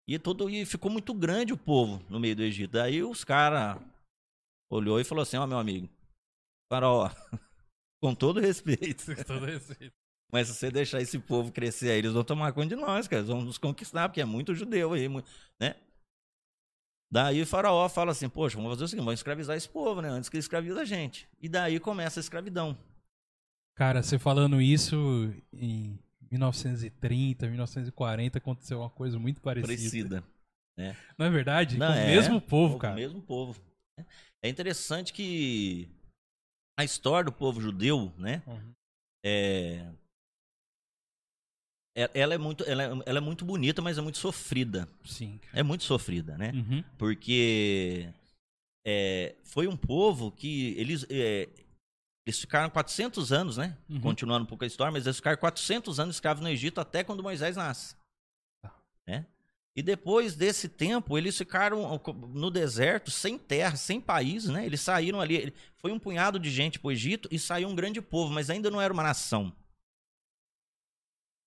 E, 0.08 0.20
todo, 0.20 0.48
e 0.48 0.64
ficou 0.64 0.88
muito 0.88 1.12
grande 1.12 1.52
o 1.52 1.56
povo 1.56 2.00
no 2.08 2.20
meio 2.20 2.36
do 2.36 2.44
Egito. 2.44 2.70
Daí 2.70 3.02
os 3.02 3.24
caras 3.24 3.82
olhou 4.70 5.00
e 5.00 5.04
falou 5.04 5.22
assim, 5.22 5.36
ó 5.36 5.44
meu 5.48 5.58
amigo, 5.58 5.88
faraó, 6.72 7.10
com 8.00 8.14
todo 8.14 8.38
respeito, 8.38 9.04
Todo 9.26 9.46
respeito. 9.46 9.92
mas 10.32 10.46
se 10.46 10.54
você 10.54 10.70
deixar 10.70 11.00
esse 11.00 11.18
povo 11.18 11.50
crescer 11.50 11.90
aí, 11.90 11.98
eles 11.98 12.12
vão 12.12 12.22
tomar 12.22 12.52
conta 12.52 12.68
de 12.68 12.76
nós, 12.76 13.08
cara. 13.08 13.18
Eles 13.18 13.30
vão 13.30 13.42
nos 13.42 13.58
conquistar, 13.58 14.08
porque 14.08 14.20
é 14.20 14.24
muito 14.24 14.54
judeu 14.54 14.92
aí, 14.92 15.08
né? 15.60 15.74
Daí 17.10 17.40
o 17.40 17.46
faraó 17.46 17.88
fala 17.88 18.12
assim, 18.12 18.28
poxa, 18.28 18.56
vamos 18.56 18.72
fazer 18.72 18.84
o 18.84 18.88
seguinte, 18.88 19.04
vamos 19.04 19.20
escravizar 19.20 19.56
esse 19.56 19.68
povo, 19.68 20.02
né? 20.02 20.08
Antes 20.08 20.28
que 20.28 20.36
ele 20.36 20.40
escravize 20.40 20.78
a 20.78 20.84
gente. 20.84 21.28
E 21.40 21.48
daí 21.48 21.78
começa 21.78 22.18
a 22.18 22.22
escravidão. 22.22 22.76
Cara, 23.76 24.02
você 24.02 24.18
falando 24.18 24.60
isso 24.60 25.32
em 25.52 25.98
1930, 26.30 27.46
1940 27.46 28.38
aconteceu 28.38 28.80
uma 28.80 28.90
coisa 28.90 29.18
muito 29.18 29.40
parecida. 29.40 29.68
Parecida. 29.68 30.24
Não 31.16 31.26
é 31.26 31.30
verdade? 31.30 31.78
Não, 31.78 31.86
Com 31.86 31.92
o 31.92 31.96
é. 31.96 32.06
mesmo 32.06 32.40
povo, 32.40 32.76
O 32.76 32.78
cara. 32.78 32.94
mesmo 32.94 33.22
povo. 33.22 33.60
É 34.42 34.48
interessante 34.48 35.12
que 35.12 35.88
a 36.78 36.84
história 36.84 37.24
do 37.24 37.32
povo 37.32 37.60
judeu, 37.60 38.12
né? 38.18 38.42
Uhum. 38.46 38.72
É... 39.24 39.90
é- 41.96 42.10
Ela 42.14 42.34
é, 42.34 42.38
muito, 42.38 42.62
ela, 42.64 42.82
é, 42.84 42.86
ela 43.06 43.18
é 43.18 43.20
muito 43.20 43.44
bonita, 43.44 43.80
mas 43.82 43.96
é 43.98 44.00
muito 44.02 44.18
sofrida. 44.18 44.86
Sim. 45.04 45.40
É 45.52 45.62
muito 45.62 45.82
sofrida, 45.84 46.36
né? 46.38 46.52
Uhum. 46.54 46.84
porque 46.98 48.08
é, 48.86 49.34
foi 49.42 49.66
um 49.66 49.76
povo 49.76 50.30
que 50.30 50.74
eles, 50.78 51.04
é, 51.10 51.48
eles 52.26 52.38
ficaram 52.38 52.68
400 52.70 53.32
anos, 53.32 53.56
né? 53.56 53.76
Uhum. 53.88 54.00
Continuando 54.00 54.44
um 54.44 54.48
pouco 54.48 54.62
a 54.62 54.66
história, 54.66 54.92
mas 54.92 55.06
eles 55.06 55.16
ficaram 55.16 55.38
400 55.38 55.98
anos 55.98 56.16
escravos 56.16 56.42
no 56.42 56.48
Egito 56.48 56.80
até 56.80 57.02
quando 57.02 57.22
Moisés 57.22 57.56
nasce. 57.56 57.96
né? 59.06 59.26
E 59.74 59.82
depois 59.82 60.34
desse 60.34 60.70
tempo, 60.70 61.18
eles 61.18 61.36
ficaram 61.36 62.00
no 62.32 62.50
deserto, 62.50 63.10
sem 63.10 63.38
terra, 63.38 63.76
sem 63.76 64.00
país, 64.00 64.46
né? 64.46 64.64
Eles 64.64 64.80
saíram 64.80 65.20
ali, 65.20 65.52
foi 65.76 65.92
um 65.92 65.98
punhado 65.98 66.38
de 66.38 66.50
gente 66.50 66.78
para 66.78 66.88
o 66.88 66.92
Egito 66.92 67.28
e 67.30 67.38
saiu 67.38 67.68
um 67.68 67.74
grande 67.74 68.00
povo, 68.00 68.32
mas 68.32 68.48
ainda 68.48 68.70
não 68.70 68.80
era 68.80 68.90
uma 68.92 69.02
nação. 69.02 69.52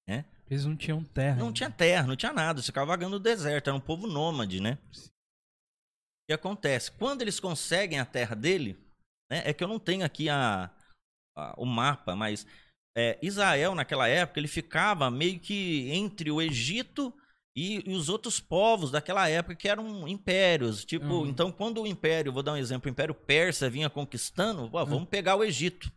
Né? 0.08 0.26
Eles 0.50 0.66
não 0.66 0.76
tinham 0.76 1.04
terra. 1.04 1.36
Não 1.36 1.48
ainda. 1.48 1.56
tinha 1.56 1.70
terra, 1.70 2.08
não 2.08 2.16
tinha 2.16 2.34
nada, 2.34 2.62
ficava 2.62 2.88
vagando 2.88 3.18
no 3.18 3.24
deserto, 3.24 3.68
era 3.68 3.78
um 3.78 3.82
povo 3.82 4.08
nômade, 4.08 4.60
né? 4.60 4.78
O 4.92 6.28
que 6.28 6.34
acontece? 6.34 6.92
Quando 6.92 7.22
eles 7.22 7.40
conseguem 7.40 8.00
a 8.00 8.06
terra 8.06 8.36
dele, 8.36 8.78
né? 9.32 9.44
É 9.46 9.54
que 9.54 9.64
eu 9.64 9.68
não 9.68 9.80
tenho 9.80 10.04
aqui 10.04 10.28
a, 10.30 10.72
a 11.38 11.54
o 11.58 11.66
mapa, 11.66 12.16
mas 12.16 12.48
é, 12.98 13.18
Israel 13.22 13.76
naquela 13.76 14.08
época 14.08 14.40
ele 14.40 14.48
ficava 14.48 15.10
meio 15.12 15.40
que 15.40 15.90
entre 15.92 16.32
o 16.32 16.42
Egito 16.42 17.14
e, 17.56 17.84
e, 17.88 17.94
os 17.94 18.10
outros 18.10 18.40
povos 18.40 18.92
daquela 18.92 19.28
época 19.30 19.56
que 19.56 19.68
eram 19.68 20.08
impérios. 20.08 20.84
Tipo, 20.84 21.06
Uhum. 21.06 21.28
então 21.28 21.52
quando 21.52 21.82
o 21.82 21.88
império, 21.88 22.32
vou 22.34 22.42
dar 22.44 22.54
um 22.54 22.58
exemplo, 22.58 22.90
o 22.90 22.92
império 22.92 23.14
persa 23.14 23.70
vinha 23.70 23.90
conquistando, 23.90 24.70
pô, 24.70 24.84
vamos 24.86 25.10
pegar 25.10 25.36
o 25.36 25.44
Egito. 25.44 25.92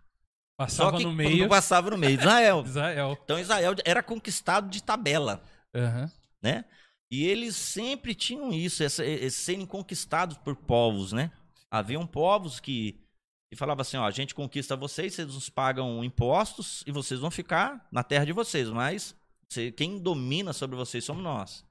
Passava 0.57 0.91
Só 0.93 0.97
que 0.99 1.05
no 1.05 1.13
meio. 1.13 1.49
passava 1.49 1.91
no 1.91 1.99
meio 1.99 2.19
Israel. 2.19 2.63
Israel. 2.67 3.19
Então 3.25 3.39
Israel 3.39 3.75
era 3.85 4.03
conquistado 4.03 4.69
de 4.69 4.83
tabela 4.83 5.43
Aham. 5.75 6.11
né? 6.43 6.65
E 7.11 7.27
eles 7.27 7.57
sempre 7.57 8.15
tinham 8.15 8.53
isso, 8.53 8.83
essa, 8.83 9.05
esse 9.05 9.39
serem 9.39 9.67
conquistados 9.67 10.39
por 10.39 10.57
povos, 10.57 11.13
né? 11.13 11.31
Haviam 11.71 12.07
povos 12.07 12.59
que, 12.59 12.99
que 13.51 13.57
falavam 13.57 13.83
assim, 13.83 13.97
ó, 13.99 14.07
a 14.07 14.11
gente 14.11 14.35
conquista 14.35 14.75
vocês, 14.77 15.15
vocês 15.15 15.29
nos 15.29 15.51
pagam 15.51 16.03
impostos 16.03 16.83
e 16.87 16.93
vocês 16.93 17.21
vão 17.21 17.31
ficar 17.31 17.87
na 17.93 18.03
terra 18.03 18.25
de 18.25 18.33
vocês, 18.33 18.71
mas 18.71 19.15
quem 19.77 19.99
domina 19.99 20.55
sobre 20.55 20.75
vocês 20.77 21.05
somos 21.05 21.23
nós. 21.23 21.65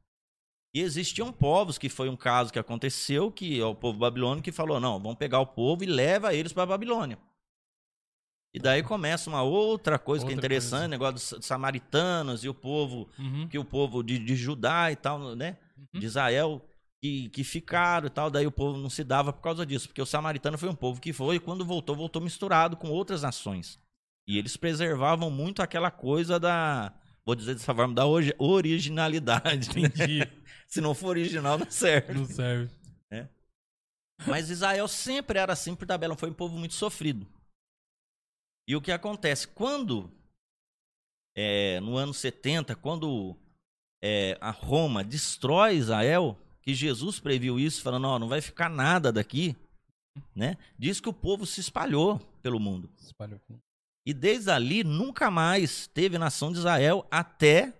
E 0.75 0.79
existiam 0.79 1.31
povos, 1.33 1.77
que 1.77 1.89
foi 1.89 2.07
um 2.07 2.15
caso 2.15 2.53
que 2.53 2.59
aconteceu, 2.59 3.31
que 3.31 3.59
é 3.59 3.65
o 3.65 3.75
povo 3.75 3.97
babilônico 3.97 4.43
que 4.45 4.51
falou, 4.51 4.79
não, 4.79 4.99
vamos 4.99 5.17
pegar 5.17 5.39
o 5.39 5.47
povo 5.47 5.83
e 5.83 5.87
leva 5.87 6.33
eles 6.33 6.53
para 6.53 6.63
a 6.63 6.67
Babilônia. 6.67 7.17
E 8.53 8.59
daí 8.59 8.83
começa 8.83 9.29
uma 9.29 9.41
outra 9.43 9.97
coisa 9.97 10.25
que 10.25 10.31
é 10.31 10.35
Outra 10.35 10.45
interessante, 10.47 10.71
coisa. 10.79 10.87
negócio 10.89 11.37
dos 11.37 11.45
samaritanos 11.45 12.43
e 12.43 12.49
o 12.49 12.53
povo 12.53 13.09
Uhum. 13.17 13.47
que 13.47 13.57
o 13.57 13.63
povo 13.63 14.03
de, 14.03 14.19
de 14.19 14.35
Judá 14.35 14.91
e 14.91 14.95
tal, 14.95 15.35
né? 15.35 15.57
Uhum. 15.77 15.99
De 16.01 16.05
Israel, 16.05 16.61
que, 17.01 17.29
que 17.29 17.43
ficaram 17.45 18.07
e 18.07 18.09
tal, 18.09 18.29
daí 18.29 18.45
o 18.45 18.51
povo 18.51 18.77
não 18.77 18.89
se 18.89 19.03
dava 19.05 19.31
por 19.31 19.41
causa 19.41 19.65
disso, 19.65 19.87
porque 19.87 20.01
o 20.01 20.05
samaritano 20.05 20.57
foi 20.57 20.67
um 20.69 20.75
povo 20.75 20.99
que 20.99 21.13
foi, 21.13 21.37
e 21.37 21.39
quando 21.39 21.65
voltou, 21.65 21.95
voltou 21.95 22.21
misturado 22.21 22.75
com 22.75 22.89
outras 22.89 23.21
nações. 23.21 23.79
E 24.27 24.37
eles 24.37 24.57
preservavam 24.57 25.31
muito 25.31 25.61
aquela 25.61 25.89
coisa 25.89 26.37
da, 26.39 26.93
vou 27.25 27.35
dizer 27.35 27.53
dessa 27.55 27.73
forma, 27.73 27.93
da 27.93 28.05
origi- 28.05 28.35
originalidade. 28.37 29.69
né? 29.79 29.87
Entendi. 29.87 30.27
Se 30.67 30.79
não 30.81 30.93
for 30.93 31.09
original, 31.09 31.57
não 31.57 31.69
serve. 31.71 32.13
Não 32.13 32.25
serve. 32.25 32.69
Mas 34.27 34.49
Israel 34.51 34.87
sempre 34.87 35.39
era 35.39 35.53
assim 35.53 35.73
por 35.73 35.87
tabela, 35.87 36.15
foi 36.15 36.29
um 36.29 36.33
povo 36.33 36.55
muito 36.57 36.75
sofrido. 36.75 37.25
E 38.67 38.75
o 38.75 38.81
que 38.81 38.91
acontece? 38.91 39.47
Quando, 39.47 40.11
é, 41.35 41.79
no 41.79 41.97
ano 41.97 42.13
70, 42.13 42.75
quando 42.75 43.35
é, 44.01 44.37
a 44.39 44.51
Roma 44.51 45.03
destrói 45.03 45.75
Israel, 45.75 46.37
que 46.61 46.73
Jesus 46.73 47.19
previu 47.19 47.59
isso, 47.59 47.81
falando, 47.81 48.07
ó, 48.07 48.19
não 48.19 48.27
vai 48.27 48.41
ficar 48.41 48.69
nada 48.69 49.11
daqui, 49.11 49.55
né? 50.35 50.57
Diz 50.77 50.99
que 50.99 51.09
o 51.09 51.13
povo 51.13 51.45
se 51.45 51.59
espalhou 51.59 52.19
pelo 52.41 52.59
mundo. 52.59 52.89
Espalhou. 52.99 53.39
E 54.05 54.13
desde 54.13 54.49
ali 54.49 54.83
nunca 54.83 55.29
mais 55.29 55.87
teve 55.87 56.17
nação 56.17 56.51
de 56.51 56.59
Israel 56.59 57.05
até 57.09 57.73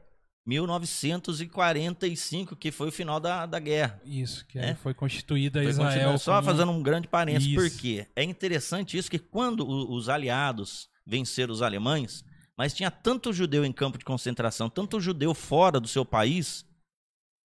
1945, 0.46 2.56
que 2.56 2.72
foi 2.72 2.88
o 2.90 2.92
final 2.92 3.20
da, 3.20 3.46
da 3.46 3.60
guerra. 3.60 4.02
Isso, 4.06 4.46
que 4.48 4.58
É. 4.60 4.74
foi 4.76 4.94
constituída 4.94 5.62
Foi 5.62 5.70
Israel. 5.70 6.18
Só 6.18 6.36
como- 6.36 6.46
fazendo 6.46 6.72
um 6.72 6.82
grande 6.82 7.08
parênteses, 7.08 7.48
Isso. 7.50 7.56
porque 7.72 8.08
é 8.16 8.24
interessante 8.24 8.98
isso 8.98 9.10
que 9.12 9.20
quando 9.20 9.68
os 9.68 10.10
aliados 10.10 10.90
venceram 11.06 11.54
os 11.54 11.62
alemães, 11.62 12.24
mas 12.58 12.74
tinha 12.74 12.92
tanto 12.92 13.32
judeu 13.34 13.64
em 13.66 13.72
campo 13.72 13.98
de 13.98 14.06
concentração, 14.06 14.70
tanto 14.70 15.00
judeu 15.00 15.34
fora 15.34 15.80
do 15.80 15.88
seu 15.88 16.06
país, 16.06 16.66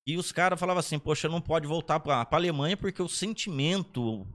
e 0.06 0.16
os 0.16 0.30
caras 0.32 0.58
falavam 0.60 0.80
assim, 0.80 0.98
poxa, 0.98 1.28
não 1.28 1.40
pode 1.40 1.66
voltar 1.66 2.00
para 2.00 2.16
a 2.22 2.36
Alemanha 2.36 2.76
porque 2.76 3.02
o 3.02 3.08
sentimento 3.08 4.26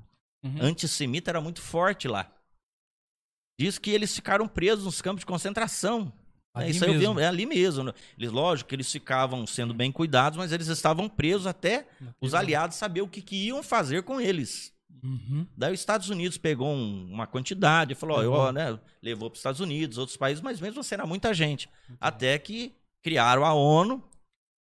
Uhum. 0.44 0.58
antissemita 0.62 1.30
era 1.32 1.40
muito 1.40 1.62
forte 1.62 2.08
lá. 2.08 2.30
Diz 3.60 3.78
que 3.78 3.92
eles 3.92 4.16
ficaram 4.16 4.48
presos 4.48 4.86
nos 4.86 5.00
campos 5.02 5.20
de 5.22 5.26
concentração. 5.28 6.12
É, 6.56 6.60
Ali 6.64 6.72
isso 6.72 6.84
aí 6.84 6.90
eu 6.92 7.00
vi, 7.00 7.06
mesmo. 7.08 7.20
é 7.20 7.28
ali 7.28 7.46
mesmo. 7.46 7.84
né? 7.86 7.94
Eles, 8.18 8.32
lógico 8.32 8.68
que 8.70 8.76
eles 8.76 8.92
ficavam 8.92 9.46
sendo 9.48 9.74
bem 9.74 9.92
cuidados, 9.92 10.38
mas 10.38 10.52
eles 10.52 10.68
estavam 10.68 11.08
presos 11.08 11.48
até 11.48 11.88
os 12.20 12.34
aliados 12.34 12.76
saber 12.78 13.02
o 13.02 13.08
que, 13.08 13.22
que 13.22 13.36
iam 13.48 13.64
fazer 13.64 14.04
com 14.04 14.20
eles. 14.20 14.74
Uhum. 15.04 15.48
Daí 15.58 15.74
os 15.74 15.80
Estados 15.80 16.10
Unidos 16.10 16.38
pegou 16.38 16.68
um- 16.68 17.08
uma 17.10 17.26
quantidade, 17.26 17.96
falou, 17.96 18.18
ó, 18.18 18.20
Levou. 18.20 18.38
ó, 18.38 18.52
né, 18.52 18.78
levou 19.02 19.30
para 19.30 19.36
os 19.36 19.40
Estados 19.40 19.62
Unidos, 19.62 19.98
outros 19.98 20.18
países, 20.18 20.42
mas 20.42 20.60
mesmo 20.60 20.82
assim 20.82 20.96
era 20.96 21.06
muita 21.06 21.34
gente. 21.34 21.70
Até 22.00 22.38
que 22.38 22.76
criaram 23.02 23.46
a 23.46 23.54
ONU 23.54 24.04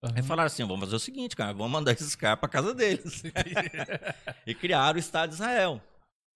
Uhum. 0.05 0.11
e 0.16 0.22
falaram 0.22 0.47
assim, 0.47 0.62
vamos 0.64 0.80
fazer 0.80 0.95
o 0.97 1.01
seguinte, 1.01 1.34
cara, 1.34 1.53
vamos 1.55 1.72
mandar 1.72 1.93
esses 1.93 2.14
caras 2.14 2.39
para 2.39 2.49
casa 2.51 2.72
deles. 2.74 3.22
e 4.47 4.55
criaram 4.55 4.97
o 4.97 5.01
Estado 5.01 5.30
de 5.30 5.34
Israel. 5.36 5.82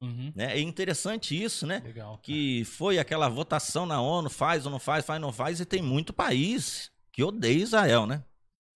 Uhum. 0.03 0.33
Né? 0.35 0.59
É 0.59 0.61
interessante 0.61 1.41
isso, 1.41 1.67
né? 1.67 1.81
Legal. 1.85 2.19
Que 2.19 2.65
foi 2.65 2.99
aquela 2.99 3.29
votação 3.29 3.87
na 3.87 4.01
ONU, 4.01 4.29
faz 4.29 4.67
ou 4.67 4.73
não 4.73 4.79
faz, 4.79 5.05
faz 5.07 5.23
ou 5.23 5.29
não 5.29 5.33
faz, 5.33 5.61
e 5.61 5.65
tem 5.65 5.81
muito 5.81 6.13
país 6.13 6.91
que 7.13 7.23
odeia 7.23 7.63
Israel, 7.63 8.07
né? 8.07 8.25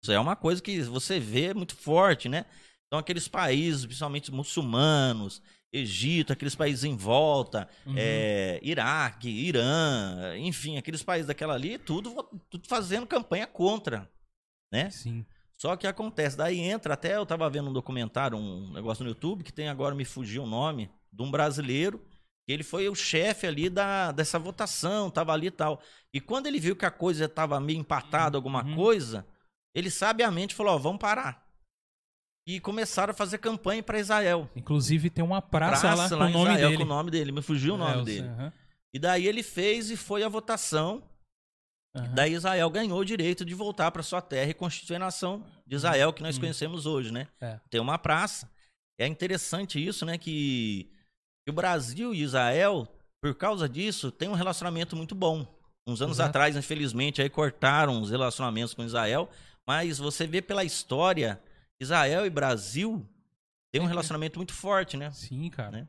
Isso 0.02 0.12
é 0.12 0.20
uma 0.20 0.36
coisa 0.36 0.62
que 0.62 0.80
você 0.82 1.18
vê 1.18 1.52
muito 1.52 1.74
forte, 1.74 2.28
né? 2.28 2.46
Então 2.86 2.98
aqueles 2.98 3.26
países, 3.26 3.84
principalmente 3.84 4.30
muçulmanos, 4.32 5.42
Egito, 5.72 6.32
aqueles 6.32 6.54
países 6.54 6.84
em 6.84 6.96
volta, 6.96 7.68
Uhum. 7.84 7.94
é, 7.98 8.60
Iraque, 8.62 9.28
Irã, 9.28 10.36
enfim, 10.38 10.78
aqueles 10.78 11.02
países 11.02 11.26
daquela 11.26 11.54
ali, 11.54 11.76
tudo, 11.76 12.14
tudo 12.48 12.66
fazendo 12.68 13.06
campanha 13.06 13.46
contra, 13.46 14.08
né? 14.72 14.88
Sim. 14.90 15.26
Só 15.58 15.74
que 15.74 15.86
acontece, 15.86 16.36
daí 16.36 16.60
entra, 16.60 16.94
até 16.94 17.16
eu 17.16 17.26
tava 17.26 17.48
vendo 17.50 17.70
um 17.70 17.72
documentário, 17.72 18.36
um 18.38 18.72
negócio 18.72 19.02
no 19.02 19.10
YouTube, 19.10 19.42
que 19.42 19.52
tem 19.52 19.68
agora, 19.68 19.94
me 19.94 20.04
fugiu 20.04 20.44
o 20.44 20.46
nome, 20.46 20.88
de 21.16 21.22
um 21.22 21.30
brasileiro, 21.30 21.98
que 22.46 22.52
ele 22.52 22.62
foi 22.62 22.88
o 22.88 22.94
chefe 22.94 23.46
ali 23.46 23.68
da, 23.70 24.12
dessa 24.12 24.38
votação, 24.38 25.10
tava 25.10 25.32
ali 25.32 25.46
e 25.48 25.50
tal. 25.50 25.80
E 26.12 26.20
quando 26.20 26.46
ele 26.46 26.60
viu 26.60 26.76
que 26.76 26.84
a 26.84 26.90
coisa 26.90 27.28
tava 27.28 27.58
meio 27.60 27.78
empatada, 27.80 28.36
alguma 28.38 28.62
Uhum. 28.64 28.76
coisa, 28.76 29.26
ele 29.74 29.90
sabiamente 29.90 30.54
falou, 30.54 30.74
ó, 30.74 30.78
vamos 30.78 31.00
parar. 31.00 31.44
E 32.46 32.60
começaram 32.60 33.10
a 33.10 33.14
fazer 33.14 33.38
campanha 33.38 33.82
para 33.82 33.98
Israel. 33.98 34.48
Inclusive 34.54 35.10
tem 35.10 35.24
uma 35.24 35.42
praça, 35.42 35.92
lá 35.94 36.08
com 36.08 36.14
em 36.14 36.28
o 36.28 36.30
nome 36.30 36.50
Israel, 36.52 36.68
dele. 36.68 36.76
com 36.76 36.82
o 36.84 36.86
nome 36.86 37.10
dele, 37.10 37.32
me 37.32 37.42
fugiu 37.42 37.74
o 37.74 37.78
nome 37.78 37.92
É, 37.92 37.98
eu 37.98 38.04
dele. 38.04 38.28
aham. 38.28 38.52
E 38.94 38.98
daí 38.98 39.26
ele 39.26 39.42
fez 39.42 39.90
e 39.90 39.96
foi 39.96 40.22
a 40.22 40.28
votação. 40.28 41.02
Aham. 41.96 42.14
Daí 42.14 42.32
Israel 42.34 42.70
ganhou 42.70 43.00
o 43.00 43.04
direito 43.04 43.44
de 43.44 43.52
voltar 43.54 43.90
para 43.90 44.02
sua 44.02 44.22
terra 44.22 44.50
e 44.50 44.54
constituir 44.54 44.96
a 44.96 45.00
nação 45.00 45.44
de 45.66 45.74
Israel 45.74 46.12
que 46.12 46.22
nós 46.22 46.36
Hum. 46.36 46.40
conhecemos 46.40 46.86
hoje, 46.86 47.10
né? 47.12 47.26
É. 47.40 47.58
Tem 47.68 47.80
uma 47.80 47.98
praça. 47.98 48.48
É 48.98 49.06
interessante 49.08 49.84
isso, 49.84 50.06
né? 50.06 50.16
Que, 50.16 50.88
que 51.46 51.50
o 51.50 51.54
Brasil 51.54 52.12
e 52.12 52.22
Israel, 52.22 52.88
por 53.22 53.32
causa 53.36 53.68
disso, 53.68 54.10
tem 54.10 54.28
um 54.28 54.34
relacionamento 54.34 54.96
muito 54.96 55.14
bom. 55.14 55.46
Uns 55.86 56.02
anos 56.02 56.16
Exato. 56.16 56.30
atrás, 56.30 56.56
infelizmente, 56.56 57.22
aí 57.22 57.30
cortaram 57.30 58.02
os 58.02 58.10
relacionamentos 58.10 58.74
com 58.74 58.82
Israel, 58.82 59.30
mas 59.64 59.98
você 59.98 60.26
vê 60.26 60.42
pela 60.42 60.64
história, 60.64 61.40
Israel 61.80 62.26
e 62.26 62.30
Brasil 62.30 63.06
têm 63.70 63.80
um 63.80 63.84
Sempre. 63.84 63.88
relacionamento 63.88 64.38
muito 64.40 64.52
forte, 64.52 64.96
né? 64.96 65.12
Sim, 65.12 65.48
cara. 65.48 65.70
Né? 65.70 65.88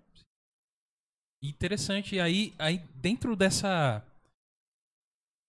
Interessante. 1.41 2.15
E 2.15 2.19
aí, 2.19 2.53
aí, 2.59 2.83
dentro 2.93 3.35
dessa. 3.35 4.03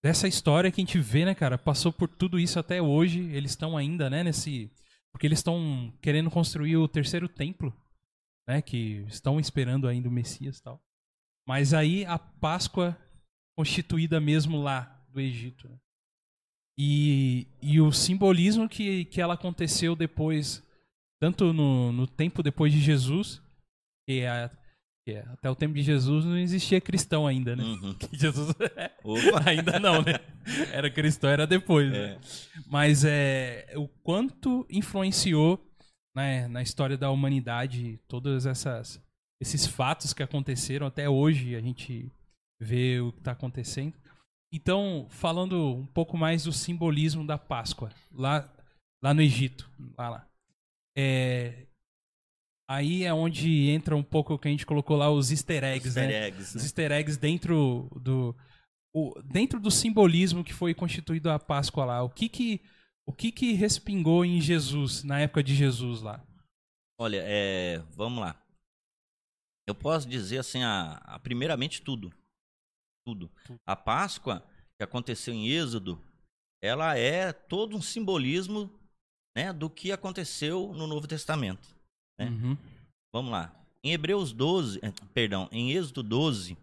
Dessa 0.02 0.28
história 0.28 0.70
que 0.70 0.80
a 0.80 0.84
gente 0.84 0.98
vê, 0.98 1.24
né, 1.24 1.34
cara? 1.34 1.58
Passou 1.58 1.92
por 1.92 2.08
tudo 2.08 2.38
isso 2.38 2.58
até 2.58 2.80
hoje. 2.80 3.20
Eles 3.32 3.50
estão 3.50 3.76
ainda, 3.76 4.08
né, 4.08 4.22
nesse. 4.22 4.70
Porque 5.12 5.26
eles 5.26 5.40
estão 5.40 5.92
querendo 6.00 6.30
construir 6.30 6.76
o 6.78 6.88
terceiro 6.88 7.28
templo, 7.28 7.74
né? 8.48 8.62
Que 8.62 9.04
estão 9.08 9.38
esperando 9.38 9.86
ainda 9.86 10.08
o 10.08 10.12
Messias 10.12 10.60
tal. 10.60 10.82
Mas 11.46 11.74
aí 11.74 12.04
a 12.06 12.18
Páscoa 12.18 12.96
constituída 13.56 14.20
mesmo 14.20 14.62
lá 14.62 15.04
do 15.12 15.20
Egito. 15.20 15.68
né? 15.68 15.76
E, 16.78 17.46
e 17.60 17.80
o 17.80 17.90
simbolismo 17.90 18.68
que, 18.68 19.04
que 19.06 19.20
ela 19.20 19.34
aconteceu 19.34 19.96
depois, 19.96 20.62
tanto 21.20 21.52
no, 21.52 21.92
no 21.92 22.06
tempo 22.06 22.42
depois 22.42 22.72
de 22.72 22.80
Jesus, 22.80 23.42
que, 24.06 24.20
é, 24.20 24.48
que 25.04 25.14
é, 25.14 25.20
até 25.28 25.50
o 25.50 25.56
tempo 25.56 25.74
de 25.74 25.82
Jesus 25.82 26.24
não 26.24 26.38
existia 26.38 26.80
cristão 26.80 27.26
ainda, 27.26 27.56
né? 27.56 27.64
Uhum. 27.64 27.96
Jesus 28.12 28.54
ainda 29.44 29.80
não, 29.80 30.02
né? 30.02 30.20
Era 30.72 30.88
cristão, 30.88 31.28
era 31.28 31.46
depois. 31.48 31.90
né? 31.90 32.12
É. 32.12 32.18
Mas 32.68 33.04
é 33.04 33.72
o 33.74 33.88
quanto 33.88 34.64
influenciou 34.70 35.67
né, 36.18 36.48
na 36.48 36.60
história 36.62 36.96
da 36.98 37.10
humanidade 37.10 37.98
todas 38.08 38.44
essas 38.46 39.00
esses 39.40 39.66
fatos 39.66 40.12
que 40.12 40.22
aconteceram 40.22 40.86
até 40.86 41.08
hoje 41.08 41.54
a 41.54 41.60
gente 41.60 42.10
vê 42.60 43.00
o 43.00 43.12
que 43.12 43.20
está 43.20 43.32
acontecendo. 43.32 43.94
Então, 44.52 45.06
falando 45.10 45.76
um 45.76 45.86
pouco 45.86 46.16
mais 46.16 46.44
do 46.44 46.52
simbolismo 46.52 47.24
da 47.24 47.38
Páscoa, 47.38 47.90
lá 48.10 48.50
lá 49.02 49.14
no 49.14 49.22
Egito. 49.22 49.70
Lá, 49.96 50.08
lá. 50.08 50.28
É, 50.96 51.66
aí 52.68 53.04
é 53.04 53.14
onde 53.14 53.68
entra 53.70 53.94
um 53.96 54.02
pouco 54.02 54.34
o 54.34 54.38
que 54.38 54.48
a 54.48 54.50
gente 54.50 54.66
colocou 54.66 54.96
lá, 54.96 55.10
os 55.10 55.30
easter 55.30 55.62
eggs, 55.62 55.86
Easter 55.88 56.08
né? 56.08 56.26
eggs, 56.26 56.48
Os 56.48 56.54
né? 56.56 56.62
easter 56.62 56.92
eggs 56.92 57.18
dentro 57.18 57.88
do. 58.02 58.34
o- 58.94 59.14
dentro 59.22 59.60
do 59.60 59.70
simbolismo 59.70 60.42
que 60.42 60.52
foi 60.52 60.74
constituído 60.74 61.30
a 61.30 61.38
Páscoa 61.38 61.84
lá. 61.84 62.02
O 62.02 62.10
que 62.10 62.28
que, 62.28 62.60
o 63.08 63.12
que 63.12 63.32
que 63.32 63.52
respingou 63.54 64.24
em 64.24 64.40
Jesus, 64.40 65.02
na 65.02 65.18
época 65.20 65.42
de 65.42 65.54
Jesus 65.54 66.02
lá? 66.02 66.22
Olha, 67.00 67.22
é, 67.24 67.78
vamos 67.96 68.20
lá. 68.20 68.40
Eu 69.66 69.74
posso 69.74 70.08
dizer 70.08 70.38
assim, 70.38 70.62
a, 70.62 70.94
a- 71.04 71.18
primeiramente 71.18 71.80
tudo. 71.80 72.12
Tudo. 73.06 73.30
A 73.66 73.74
Páscoa 73.74 74.42
que 74.76 74.84
aconteceu 74.84 75.32
em 75.32 75.48
Êxodo, 75.48 75.98
ela 76.62 76.96
é 76.98 77.32
todo 77.32 77.76
um 77.76 77.80
simbolismo 77.82 78.70
né, 79.36 79.52
do 79.52 79.70
que 79.70 79.90
aconteceu 79.90 80.72
no 80.74 80.86
Novo 80.86 81.06
Testamento. 81.06 81.74
É. 82.18 82.26
Uhum. 82.26 82.56
Vamos 83.12 83.30
lá. 83.30 83.54
Em 83.82 83.92
Hebreus 83.92 84.32
12, 84.32 84.80
eh, 84.82 84.92
perdão, 85.14 85.48
em 85.52 85.72
Êxodo 85.72 86.02
12, 86.02 86.56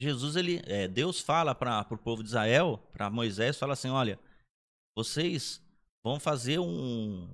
Jesus, 0.00 0.36
ele, 0.36 0.62
é, 0.64 0.86
Deus 0.86 1.20
fala 1.20 1.54
para 1.54 1.86
o 1.90 1.98
povo 1.98 2.22
de 2.22 2.28
Israel, 2.28 2.78
para 2.92 3.10
Moisés, 3.10 3.58
fala 3.58 3.72
assim: 3.72 3.88
olha, 3.88 4.18
vocês 4.98 5.62
vão 6.04 6.18
fazer 6.18 6.58
um. 6.58 7.28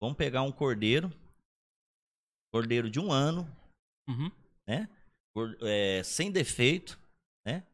Vão 0.00 0.14
pegar 0.14 0.42
um 0.42 0.52
cordeiro, 0.52 1.12
cordeiro 2.52 2.88
de 2.90 3.00
um 3.00 3.10
ano, 3.12 3.48
Uhum. 4.08 4.30
cor- 5.34 5.56
é, 5.62 6.02
sem 6.04 6.30
defeito, 6.30 6.98
né? 7.44 7.64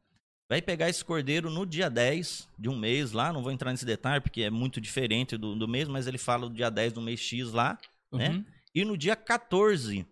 Vai 0.50 0.60
pegar 0.62 0.88
esse 0.88 1.04
cordeiro 1.04 1.50
no 1.50 1.64
dia 1.66 1.88
10 1.90 2.48
de 2.58 2.68
um 2.68 2.76
mês 2.76 3.12
lá, 3.12 3.32
não 3.32 3.42
vou 3.42 3.52
entrar 3.52 3.70
nesse 3.70 3.84
detalhe 3.84 4.20
porque 4.22 4.42
é 4.42 4.50
muito 4.50 4.80
diferente 4.80 5.36
do, 5.36 5.54
do 5.54 5.68
mês, 5.68 5.86
mas 5.88 6.06
ele 6.06 6.18
fala 6.18 6.48
do 6.48 6.54
dia 6.54 6.70
10 6.70 6.92
do 6.94 7.02
mês 7.02 7.20
X 7.20 7.52
lá. 7.52 7.78
Né? 8.12 8.30
Uhum. 8.30 8.44
E 8.74 8.84
no 8.84 8.96
dia 8.96 9.14
14, 9.16 10.06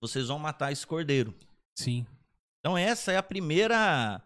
vocês 0.00 0.28
vão 0.28 0.38
matar 0.38 0.72
esse 0.72 0.86
cordeiro. 0.86 1.34
Sim. 1.76 2.06
Então 2.60 2.76
essa 2.78 3.12
é 3.12 3.16
a 3.16 3.22
primeira 3.22 4.22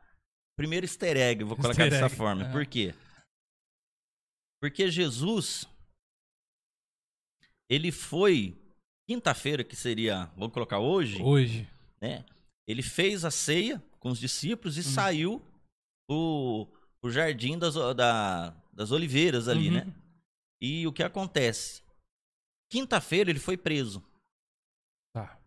primeira 0.56 0.84
easter 0.84 1.16
egg, 1.16 1.44
vou 1.44 1.56
colocar 1.56 1.82
Easter 1.84 1.90
dessa 1.90 2.06
egg, 2.06 2.16
forma. 2.16 2.44
é. 2.46 2.52
Por 2.52 2.64
quê? 2.66 2.94
Porque 4.62 4.88
Jesus 4.90 5.66
ele 7.68 7.90
foi 7.90 8.56
quinta-feira, 9.08 9.64
que 9.64 9.74
seria, 9.74 10.26
vamos 10.36 10.52
colocar 10.52 10.78
hoje, 10.78 11.20
Hoje. 11.22 11.68
né? 12.00 12.24
Ele 12.66 12.82
fez 12.82 13.24
a 13.24 13.30
ceia 13.30 13.82
com 13.98 14.10
os 14.10 14.18
discípulos 14.20 14.76
e 14.76 14.80
Uhum. 14.80 14.86
saiu 14.94 15.42
o, 16.08 16.68
o 17.02 17.10
jardim 17.10 17.58
das, 17.58 17.74
da- 17.96 18.50
das 18.72 18.90
oliveiras 18.92 19.48
ali, 19.48 19.68
Uhum. 19.68 19.74
né? 19.74 19.94
E 20.60 20.86
o 20.86 20.92
que 20.92 21.02
acontece? 21.02 21.82
Quinta-feira 22.70 23.30
ele 23.30 23.40
foi 23.40 23.56
preso. 23.56 24.00
Tá. 25.14 25.40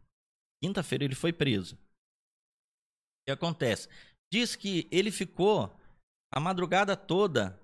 Quinta-feira 0.61 1.05
ele 1.05 1.15
foi 1.15 1.31
preso. 1.31 1.75
O 1.75 3.25
que 3.27 3.31
acontece? 3.31 3.87
Diz 4.31 4.55
que 4.55 4.87
ele 4.91 5.11
ficou 5.11 5.73
a 6.33 6.39
madrugada 6.39 6.97
toda 6.97 7.57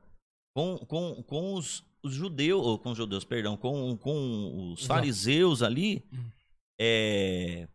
com, 0.54 0.78
com, 0.80 1.24
com 1.24 1.54
os, 1.56 1.84
os 2.04 2.14
judeus, 2.14 2.66
ou 2.66 2.78
com 2.80 2.92
os 2.92 2.98
judeus, 2.98 3.24
perdão, 3.24 3.56
com, 3.58 3.96
com 3.98 4.72
os 4.74 4.86
fariseus 4.86 5.62
ali, 5.62 6.04
Hum. 6.12 6.30
é, 6.80 7.68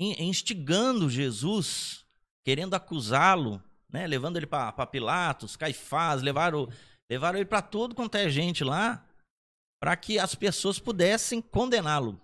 in- 0.00 0.22
instigando 0.28 1.10
Jesus, 1.10 2.04
querendo 2.44 2.74
acusá-lo, 2.74 3.62
né, 3.90 4.06
levando 4.06 4.36
ele 4.36 4.46
para 4.46 4.86
Pilatos, 4.86 5.56
Caifás, 5.56 6.22
levaram, 6.22 6.68
levaram 7.10 7.38
ele 7.38 7.46
para 7.46 7.62
todo 7.62 7.94
quanto 7.94 8.14
é 8.16 8.28
gente 8.28 8.62
lá, 8.64 9.04
para 9.80 9.96
que 9.96 10.18
as 10.18 10.34
pessoas 10.34 10.78
pudessem 10.78 11.40
condená-lo. 11.40 12.20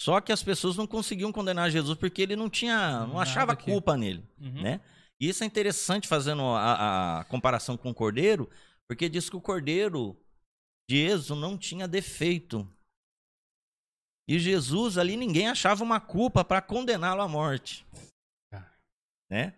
Só 0.00 0.20
que 0.20 0.30
as 0.30 0.42
pessoas 0.42 0.76
não 0.76 0.86
conseguiam 0.86 1.32
condenar 1.32 1.70
Jesus 1.70 1.98
porque 1.98 2.22
ele 2.22 2.36
não 2.36 2.48
tinha, 2.48 3.00
não 3.00 3.08
Nada 3.14 3.20
achava 3.22 3.56
que- 3.56 3.64
culpa 3.70 3.96
nele, 3.96 4.22
Uhum. 4.40 4.62
né? 4.62 4.80
E 5.20 5.28
isso 5.28 5.42
é 5.42 5.46
interessante 5.46 6.06
fazendo 6.06 6.42
a, 6.42 7.20
a 7.20 7.24
comparação 7.24 7.76
com 7.76 7.90
o 7.90 7.94
cordeiro, 7.94 8.48
porque 8.86 9.08
diz 9.08 9.28
que 9.28 9.36
o 9.36 9.40
cordeiro 9.40 10.16
de 10.88 10.96
Êxodo 10.96 11.40
não 11.40 11.58
tinha 11.58 11.88
defeito. 11.88 12.66
E 14.28 14.38
Jesus 14.38 14.96
ali 14.98 15.16
ninguém 15.16 15.48
achava 15.48 15.82
uma 15.82 16.00
culpa 16.00 16.44
para 16.44 16.62
condená-lo 16.62 17.22
à 17.22 17.28
morte, 17.28 17.86
Tá. 18.50 18.72
né? 19.30 19.54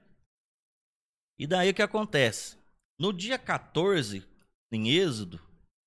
E 1.38 1.46
daí 1.46 1.70
o 1.70 1.74
que 1.74 1.82
acontece? 1.82 2.58
No 2.98 3.12
dia 3.12 3.38
14, 3.38 4.26
em 4.70 4.90
Êxodo, 4.90 5.40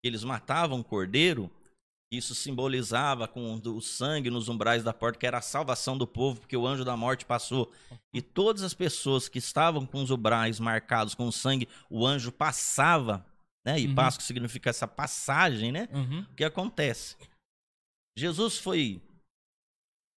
eles 0.03 0.23
matavam 0.23 0.79
o 0.79 0.83
cordeiro, 0.83 1.49
isso 2.17 2.35
simbolizava 2.35 3.27
com 3.27 3.53
o 3.55 3.81
sangue 3.81 4.29
nos 4.29 4.49
umbrais 4.49 4.83
da 4.83 4.93
porta, 4.93 5.17
que 5.17 5.25
era 5.25 5.39
a 5.39 5.41
salvação 5.41 5.97
do 5.97 6.05
povo, 6.05 6.39
porque 6.39 6.55
o 6.55 6.67
anjo 6.67 6.85
da 6.85 6.95
morte 6.95 7.25
passou. 7.25 7.71
E 8.13 8.21
todas 8.21 8.61
as 8.61 8.73
pessoas 8.73 9.27
que 9.27 9.39
estavam 9.39 9.85
com 9.85 10.01
os 10.01 10.11
umbrais 10.11 10.59
marcados 10.59 11.15
com 11.15 11.31
sangue, 11.31 11.67
o 11.89 12.05
anjo 12.05 12.31
passava, 12.31 13.25
né? 13.65 13.79
E 13.79 13.87
Uhum. 13.87 13.95
Páscoa 13.95 14.23
significa 14.23 14.69
essa 14.69 14.87
passagem, 14.87 15.71
né? 15.71 15.89
Uhum. 15.91 16.21
O 16.21 16.35
que 16.35 16.43
acontece? 16.43 17.15
Jesus 18.17 18.57
foi 18.57 19.01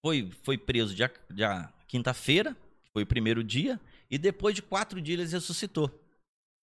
foi, 0.05 0.31
foi 0.43 0.57
preso 0.57 0.93
dia, 0.93 1.11
dia 1.29 1.73
quinta-feira, 1.87 2.55
foi 2.93 3.03
o 3.03 3.07
primeiro 3.07 3.43
dia, 3.43 3.79
e 4.09 4.17
depois 4.17 4.55
de 4.55 4.61
quatro 4.61 5.01
dias 5.01 5.19
ele 5.19 5.29
ressuscitou. 5.31 5.91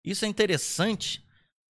Isso 0.05 0.23
é 0.23 0.27
interessante 0.27 1.21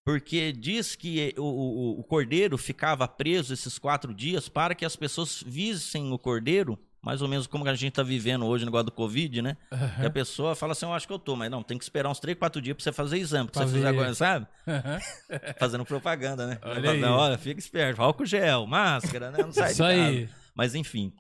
porque 0.08 0.54
diz 0.54 0.96
que 0.96 1.36
o, 1.38 1.44
o, 1.44 2.00
o 2.00 2.04
cordeiro 2.06 2.58
ficava 2.58 3.06
preso 3.10 3.54
esses 3.54 3.78
quatro 3.78 4.14
dias 4.14 4.48
para 4.48 4.74
que 4.74 4.86
as 4.86 4.96
pessoas 4.96 5.44
vissem 5.46 6.14
o 6.14 6.18
cordeiro, 6.18 6.80
mais 7.02 7.22
ou 7.22 7.28
menos 7.28 7.46
como 7.46 7.68
a 7.68 7.76
gente 7.76 7.90
está 7.90 8.04
vivendo 8.04 8.46
hoje 8.46 8.64
no 8.64 8.72
negócio 8.72 8.86
do 8.86 8.94
Covid, 8.94 9.42
né? 9.42 9.58
Que 10.00 10.06
a 10.06 10.10
pessoa 10.10 10.56
fala 10.56 10.72
assim, 10.72 10.86
eu 10.86 10.94
acho 10.94 11.06
que 11.06 11.12
eu 11.12 11.20
tô, 11.20 11.36
mas 11.36 11.52
não, 11.52 11.62
tem 11.62 11.78
que 11.78 11.84
esperar 11.84 12.10
uns 12.10 12.22
três, 12.22 12.38
quatro 12.38 12.62
dias 12.62 12.78
para 12.78 12.86
você 12.86 12.94
fazer 12.94 13.18
exame, 13.18 13.50
Pra 13.50 13.66
você 13.66 13.74
fazer 13.74 13.86
agora, 13.86 14.16
sabe? 14.16 14.48
Uhum. 14.66 15.38
Fazendo 15.60 15.84
propaganda, 15.84 16.48
né? 16.48 16.58
Olha 16.64 16.92
aí. 16.92 17.04
Olha, 17.04 17.38
fica 17.38 17.60
esperto, 17.60 18.02
álcool 18.02 18.26
gel, 18.26 18.66
máscara, 18.66 19.30
né? 19.30 19.40
Não 19.44 19.52
sai 19.52 19.74
Isso 19.74 19.84
aí. 19.84 20.30
Mas 20.56 20.74
enfim. 20.74 21.14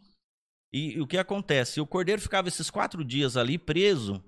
E, 0.71 0.93
e 0.93 1.01
o 1.01 1.07
que 1.07 1.17
acontece? 1.17 1.81
O 1.81 1.85
cordeiro 1.85 2.21
ficava 2.21 2.47
esses 2.47 2.69
quatro 2.69 3.03
dias 3.03 3.35
ali 3.35 3.57
preso, 3.57 4.23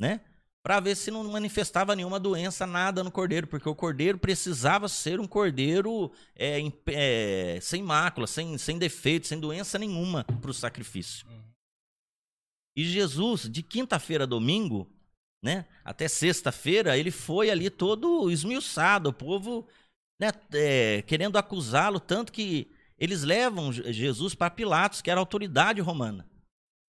né? 0.00 0.22
Pra 0.68 0.80
ver 0.80 0.96
se 0.96 1.10
não 1.10 1.24
manifestava 1.24 1.96
nenhuma 1.96 2.20
doença, 2.20 2.66
nada 2.66 3.02
no 3.02 3.10
cordeiro, 3.10 3.46
porque 3.46 3.66
o 3.66 3.74
cordeiro 3.74 4.18
precisava 4.18 4.86
ser 4.86 5.18
um 5.18 5.26
cordeiro 5.26 6.12
é, 6.36 6.60
é, 6.88 7.58
sem 7.58 7.82
mácula, 7.82 8.26
sem, 8.26 8.58
sem 8.58 8.76
defeito, 8.76 9.26
sem 9.26 9.40
doença 9.40 9.78
nenhuma 9.78 10.24
para 10.24 10.50
o 10.50 10.52
sacrifício. 10.52 11.26
Uhum. 11.26 11.42
E 12.76 12.84
Jesus, 12.84 13.48
de 13.48 13.62
quinta-feira 13.62 14.24
a 14.24 14.26
domingo, 14.26 14.86
né, 15.42 15.64
até 15.82 16.06
sexta-feira, 16.06 16.98
ele 16.98 17.10
foi 17.10 17.48
ali 17.48 17.70
todo 17.70 18.30
esmiuçado, 18.30 19.08
o 19.08 19.14
povo 19.14 19.66
né, 20.20 20.28
é, 20.52 21.00
querendo 21.00 21.38
acusá-lo, 21.38 21.98
tanto 21.98 22.30
que 22.30 22.70
eles 22.98 23.22
levam 23.22 23.72
Je- 23.72 23.90
Jesus 23.90 24.34
para 24.34 24.50
Pilatos, 24.50 25.00
que 25.00 25.10
era 25.10 25.18
a 25.18 25.22
autoridade 25.22 25.80
romana. 25.80 26.28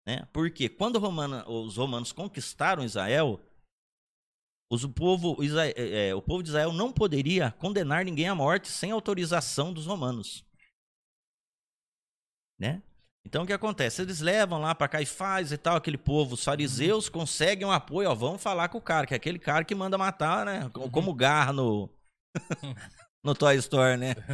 Né? 0.06 0.28
Porque 0.34 0.68
quando 0.68 1.00
romana- 1.00 1.50
os 1.50 1.78
romanos 1.78 2.12
conquistaram 2.12 2.84
Israel, 2.84 3.40
os- 4.70 4.84
o, 4.84 4.90
povo, 4.90 5.38
é, 5.76 6.10
é, 6.10 6.16
o 6.16 6.22
povo 6.22 6.44
de 6.44 6.50
Israel 6.50 6.72
não 6.72 6.92
poderia 6.92 7.52
condenar 7.60 8.06
ninguém 8.06 8.28
à 8.28 8.36
morte 8.36 8.68
sem 8.68 8.92
autorização 8.92 9.74
dos 9.74 9.86
romanos. 9.86 10.46
Né? 12.60 12.82
Então 13.26 13.44
o 13.44 13.48
que 13.48 13.54
acontece? 13.54 14.02
Eles 14.02 14.20
levam 14.22 14.60
lá 14.60 14.74
para 14.74 14.88
Caifás 14.88 15.52
e 15.52 15.58
tal, 15.58 15.76
aquele 15.78 15.98
povo, 15.98 16.34
os 16.36 16.44
fariseus 16.44 17.10
conseguem 17.10 17.66
um 17.68 17.72
apoio, 17.72 18.10
ó, 18.10 18.16
vamos 18.16 18.42
falar 18.42 18.70
com 18.70 18.78
o 18.78 18.82
cara, 18.82 19.06
que 19.06 19.14
é 19.14 19.18
aquele 19.18 19.40
cara 19.40 19.64
que 19.64 19.76
manda 19.76 19.98
matar, 19.98 20.46
né? 20.46 20.70
Co- 20.74 20.90
Como 20.90 21.14
garra 21.14 21.54
no 21.54 21.90
no 23.24 23.36
Toy 23.36 23.56
Story, 23.58 23.98
né? 23.98 24.16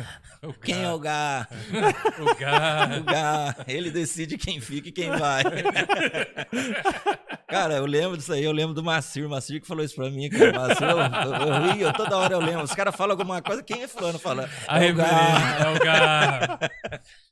O 0.43 0.53
Quem 0.53 0.83
é 0.83 0.91
o 0.91 0.99
garra? 0.99 1.47
O 2.21 2.35
gar... 2.35 2.99
O 2.99 3.03
garra, 3.03 3.55
ele 3.67 3.89
decide 3.89 4.37
quem 4.37 4.61
fica 4.61 4.89
e 4.89 4.91
quem 4.91 5.09
vai. 5.09 5.41
Cara, 7.49 7.75
eu 7.75 7.85
lembro 7.85 8.17
disso 8.17 8.33
aí, 8.33 8.43
eu 8.43 8.51
lembro 8.51 8.73
do 8.73 8.83
Macir, 8.83 9.25
o 9.25 9.29
Macir 9.29 9.61
que 9.61 9.67
falou 9.67 9.83
isso 9.83 9.95
pra 9.95 10.09
mim, 10.09 10.29
cara. 10.29 10.51
Macir, 10.53 10.83
eu, 10.83 10.97
eu, 10.97 11.47
eu 11.47 11.61
rio, 11.73 11.93
toda 11.93 12.17
hora 12.17 12.33
eu 12.33 12.39
lembro. 12.39 12.63
Os 12.63 12.73
caras 12.73 12.95
falam 12.95 13.13
alguma 13.13 13.41
coisa, 13.41 13.61
quem 13.63 13.83
é 13.83 13.87
fulano 13.87 14.19
fala? 14.19 14.49
A 14.67 14.83
"É 14.83 14.91
o 14.91 14.95
garra". 14.95 15.37
referência 15.37 15.63
é 15.63 15.75
o 15.75 15.79
gar... 15.83 16.59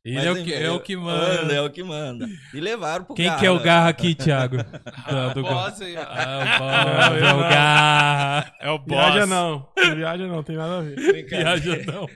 Ele 0.06 0.16
Mas, 0.16 0.26
é 0.26 0.32
o, 0.32 0.44
que, 0.44 0.54
é 0.54 0.72
o 0.72 0.80
que 0.80 0.96
manda. 0.98 1.54
É 1.54 1.62
o 1.62 1.70
que 1.70 1.84
manda. 1.84 2.28
E 2.54 2.60
levaram 2.60 3.06
pro 3.06 3.16
Quem 3.16 3.26
garra. 3.26 3.40
que 3.40 3.46
é 3.46 3.52
o 3.52 3.58
né? 3.58 3.64
garra 3.64 3.90
aqui, 3.90 4.16
Thiago? 4.16 4.58
Do, 4.58 5.34
do 5.36 5.44
Boss 5.44 5.82
aí. 5.82 5.96
Ah, 5.98 6.40
o 6.42 6.46
boss, 6.60 7.22
é 7.22 7.34
o 7.34 7.40
garra. 7.40 8.54
É 8.60 8.70
o 8.72 8.78
boss. 8.80 8.88
Viaja 8.88 9.26
não. 9.26 9.68
Viaja 9.96 10.28
não, 10.28 10.44
tem 10.44 10.58
nada 10.58 10.80
a 10.80 10.82
ver. 10.82 10.96
Viaja 11.44 11.84
não. 11.86 12.08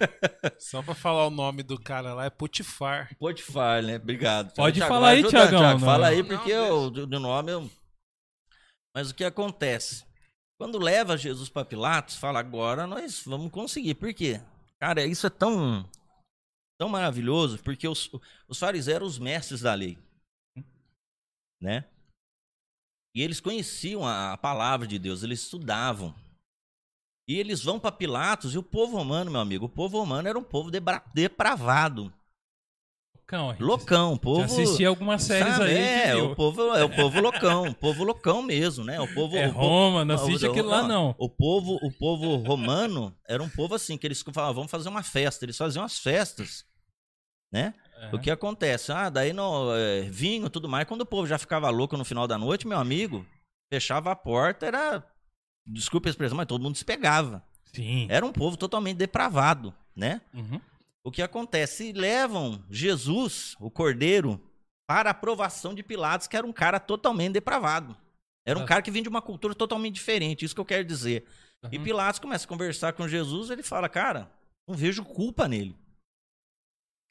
Só 0.58 0.82
pra 0.82 0.94
falar 0.94 1.26
o 1.26 1.30
nome 1.30 1.62
do 1.62 1.80
cara 1.80 2.14
lá, 2.14 2.26
é 2.26 2.30
Putifar. 2.30 3.14
Potifar, 3.18 3.82
né? 3.82 3.96
Obrigado. 3.96 4.54
Pode 4.54 4.78
Thiago, 4.78 4.92
falar 4.92 5.08
aí, 5.08 5.18
ajuda, 5.18 5.30
Thiagão, 5.30 5.60
Thiago, 5.60 5.80
não. 5.80 5.86
Fala 5.86 6.06
aí, 6.08 6.18
Não, 6.22 6.28
porque 6.28 6.52
deixa. 6.52 6.68
eu, 6.68 6.90
do, 6.90 7.06
do 7.06 7.20
nome 7.20 7.52
eu... 7.52 7.70
Mas 8.94 9.10
o 9.10 9.14
que 9.14 9.24
acontece? 9.24 10.06
Quando 10.58 10.78
leva 10.78 11.18
Jesus 11.18 11.48
para 11.48 11.66
Pilatos, 11.66 12.16
fala: 12.16 12.40
agora 12.40 12.86
nós 12.86 13.22
vamos 13.26 13.50
conseguir. 13.50 13.94
Por 13.94 14.12
quê? 14.14 14.40
Cara, 14.80 15.04
isso 15.04 15.26
é 15.26 15.30
tão, 15.30 15.88
tão 16.78 16.88
maravilhoso, 16.88 17.58
porque 17.58 17.86
os, 17.86 18.10
os 18.48 18.58
fariseus 18.58 18.96
eram 18.96 19.06
os 19.06 19.18
mestres 19.18 19.60
da 19.60 19.74
lei. 19.74 19.98
Né? 21.60 21.84
E 23.14 23.22
eles 23.22 23.40
conheciam 23.40 24.06
a, 24.06 24.32
a 24.32 24.36
palavra 24.36 24.86
de 24.86 24.98
Deus, 24.98 25.22
eles 25.22 25.40
estudavam. 25.42 26.14
E 27.28 27.38
eles 27.38 27.62
vão 27.62 27.78
para 27.78 27.90
Pilatos, 27.92 28.54
e 28.54 28.58
o 28.58 28.62
povo 28.62 28.96
romano, 28.96 29.30
meu 29.30 29.40
amigo, 29.40 29.66
o 29.66 29.68
povo 29.68 29.98
romano 29.98 30.28
era 30.28 30.38
um 30.38 30.44
povo 30.44 30.70
debra- 30.70 31.02
depravado. 31.12 32.12
Loucão, 33.28 33.56
Loucão, 33.58 34.12
o 34.12 34.18
povo. 34.20 34.38
Já 34.40 34.44
assisti 34.46 34.84
algumas 34.84 35.24
séries 35.24 35.56
sabe, 35.56 35.70
aí. 35.70 35.76
É, 35.76 36.06
que 36.12 36.14
o 36.20 36.26
viu. 36.28 36.36
povo, 36.36 36.62
é 36.76 36.84
o 36.84 36.88
povo 36.94 37.20
loucão, 37.20 37.66
o 37.68 37.74
povo 37.74 38.04
loucão 38.04 38.40
mesmo, 38.40 38.84
né? 38.84 39.00
O 39.00 39.12
povo. 39.12 39.36
É 39.36 39.48
o 39.48 39.52
povo- 39.52 39.66
Roma, 39.66 40.04
não 40.04 40.14
assiste 40.14 40.46
o- 40.46 40.50
aquilo 40.52 40.68
lá, 40.68 40.86
não. 40.86 41.12
O 41.18 41.28
povo, 41.28 41.74
o 41.82 41.90
povo 41.90 42.36
romano 42.36 43.12
era 43.26 43.42
um 43.42 43.48
povo 43.48 43.74
assim, 43.74 43.98
que 43.98 44.06
eles 44.06 44.22
falavam, 44.32 44.54
vamos 44.54 44.70
fazer 44.70 44.88
uma 44.88 45.02
festa. 45.02 45.44
Eles 45.44 45.56
faziam 45.56 45.84
as 45.84 45.98
festas, 45.98 46.64
né? 47.52 47.74
É. 47.96 48.14
O 48.14 48.20
que 48.20 48.30
acontece? 48.30 48.92
Ah, 48.92 49.08
daí 49.10 49.32
no 49.32 49.74
é, 49.74 50.02
vinho 50.02 50.46
e 50.46 50.50
tudo 50.50 50.68
mais. 50.68 50.86
Quando 50.86 51.00
o 51.00 51.06
povo 51.06 51.26
já 51.26 51.36
ficava 51.36 51.68
louco 51.68 51.96
no 51.96 52.04
final 52.04 52.28
da 52.28 52.38
noite, 52.38 52.64
meu 52.68 52.78
amigo, 52.78 53.26
fechava 53.72 54.12
a 54.12 54.16
porta, 54.16 54.66
era. 54.66 55.04
Desculpa 55.66 56.08
a 56.08 56.10
expressão, 56.10 56.36
mas 56.36 56.46
todo 56.46 56.62
mundo 56.62 56.76
se 56.76 56.84
pegava. 56.84 57.42
Sim. 57.72 58.06
Era 58.08 58.24
um 58.24 58.32
povo 58.32 58.56
totalmente 58.56 58.96
depravado, 58.96 59.74
né? 59.94 60.20
Uhum. 60.32 60.60
O 61.04 61.10
que 61.10 61.22
acontece? 61.22 61.92
Levam 61.92 62.62
Jesus, 62.70 63.56
o 63.60 63.70
cordeiro, 63.70 64.40
para 64.88 65.10
a 65.10 65.12
aprovação 65.12 65.74
de 65.74 65.82
Pilatos, 65.82 66.26
que 66.26 66.36
era 66.36 66.46
um 66.46 66.52
cara 66.52 66.78
totalmente 66.80 67.32
depravado. 67.32 67.96
Era 68.46 68.58
um 68.58 68.62
Ah. 68.62 68.66
cara 68.66 68.82
que 68.82 68.90
vinha 68.90 69.02
de 69.02 69.08
uma 69.08 69.20
cultura 69.22 69.54
totalmente 69.54 69.94
diferente, 69.94 70.44
isso 70.44 70.54
que 70.54 70.60
eu 70.60 70.64
quero 70.64 70.84
dizer. 70.84 71.26
E 71.70 71.78
Uhum. 71.78 71.84
Pilatos 71.84 72.20
começa 72.20 72.44
a 72.44 72.48
conversar 72.48 72.92
com 72.92 73.08
Jesus, 73.08 73.50
ele 73.50 73.62
fala, 73.62 73.88
cara, 73.88 74.30
não 74.68 74.74
vejo 74.76 75.04
culpa 75.04 75.48
nele. 75.48 75.74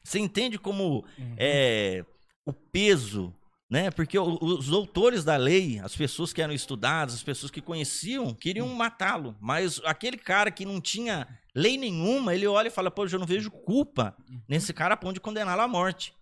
Você 0.03 0.19
entende 0.19 0.57
como 0.57 1.05
Uhum. 1.17 1.35
é, 1.37 2.05
o 2.45 2.53
peso, 2.53 3.33
né? 3.69 3.89
Porque 3.89 4.17
os 4.17 4.67
doutores 4.67 5.23
da 5.23 5.35
lei, 5.35 5.79
as 5.79 5.95
pessoas 5.95 6.31
que 6.31 6.41
eram 6.41 6.53
estudadas, 6.53 7.15
as 7.15 7.23
pessoas 7.23 7.51
que 7.51 7.61
conheciam, 7.61 8.33
queriam 8.33 8.67
matá-lo. 8.69 9.35
Mas 9.39 9.81
aquele 9.83 10.17
cara 10.17 10.51
que 10.51 10.65
não 10.65 10.79
tinha 10.79 11.27
lei 11.53 11.77
nenhuma, 11.77 12.33
ele 12.33 12.47
olha 12.47 12.67
e 12.67 12.71
fala, 12.71 12.91
pô, 12.91 13.05
eu 13.05 13.19
não 13.19 13.25
vejo 13.25 13.49
culpa 13.49 14.15
nesse 14.47 14.73
cara 14.73 14.93
a 14.93 14.97
ponto 14.97 15.15
de 15.15 15.19
condená-lo 15.19 15.61
à 15.61 15.67
morte. 15.67 16.13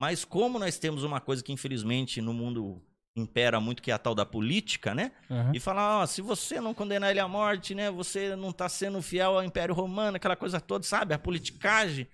Mas 0.00 0.24
como 0.24 0.58
nós 0.58 0.78
temos 0.78 1.04
uma 1.04 1.20
coisa 1.20 1.44
que 1.44 1.52
infelizmente 1.52 2.20
no 2.20 2.34
mundo 2.34 2.82
impera 3.16 3.60
muito, 3.60 3.82
que 3.82 3.90
é 3.90 3.94
a 3.94 3.98
tal 3.98 4.14
da 4.14 4.24
política, 4.24 4.94
né? 4.94 5.12
Uhum. 5.28 5.52
E 5.54 5.60
falar, 5.60 6.00
ó, 6.00 6.06
se 6.06 6.22
você 6.22 6.60
não 6.60 6.74
condenar 6.74 7.10
ele 7.10 7.20
à 7.20 7.28
morte, 7.28 7.74
né, 7.74 7.90
você 7.90 8.34
não 8.34 8.50
tá 8.50 8.68
sendo 8.68 9.02
fiel 9.02 9.34
ao 9.34 9.44
Império 9.44 9.74
Romano, 9.74 10.16
aquela 10.16 10.34
coisa 10.34 10.60
toda, 10.60 10.84
sabe? 10.84 11.14
A 11.14 11.18
politicagem. 11.18 12.08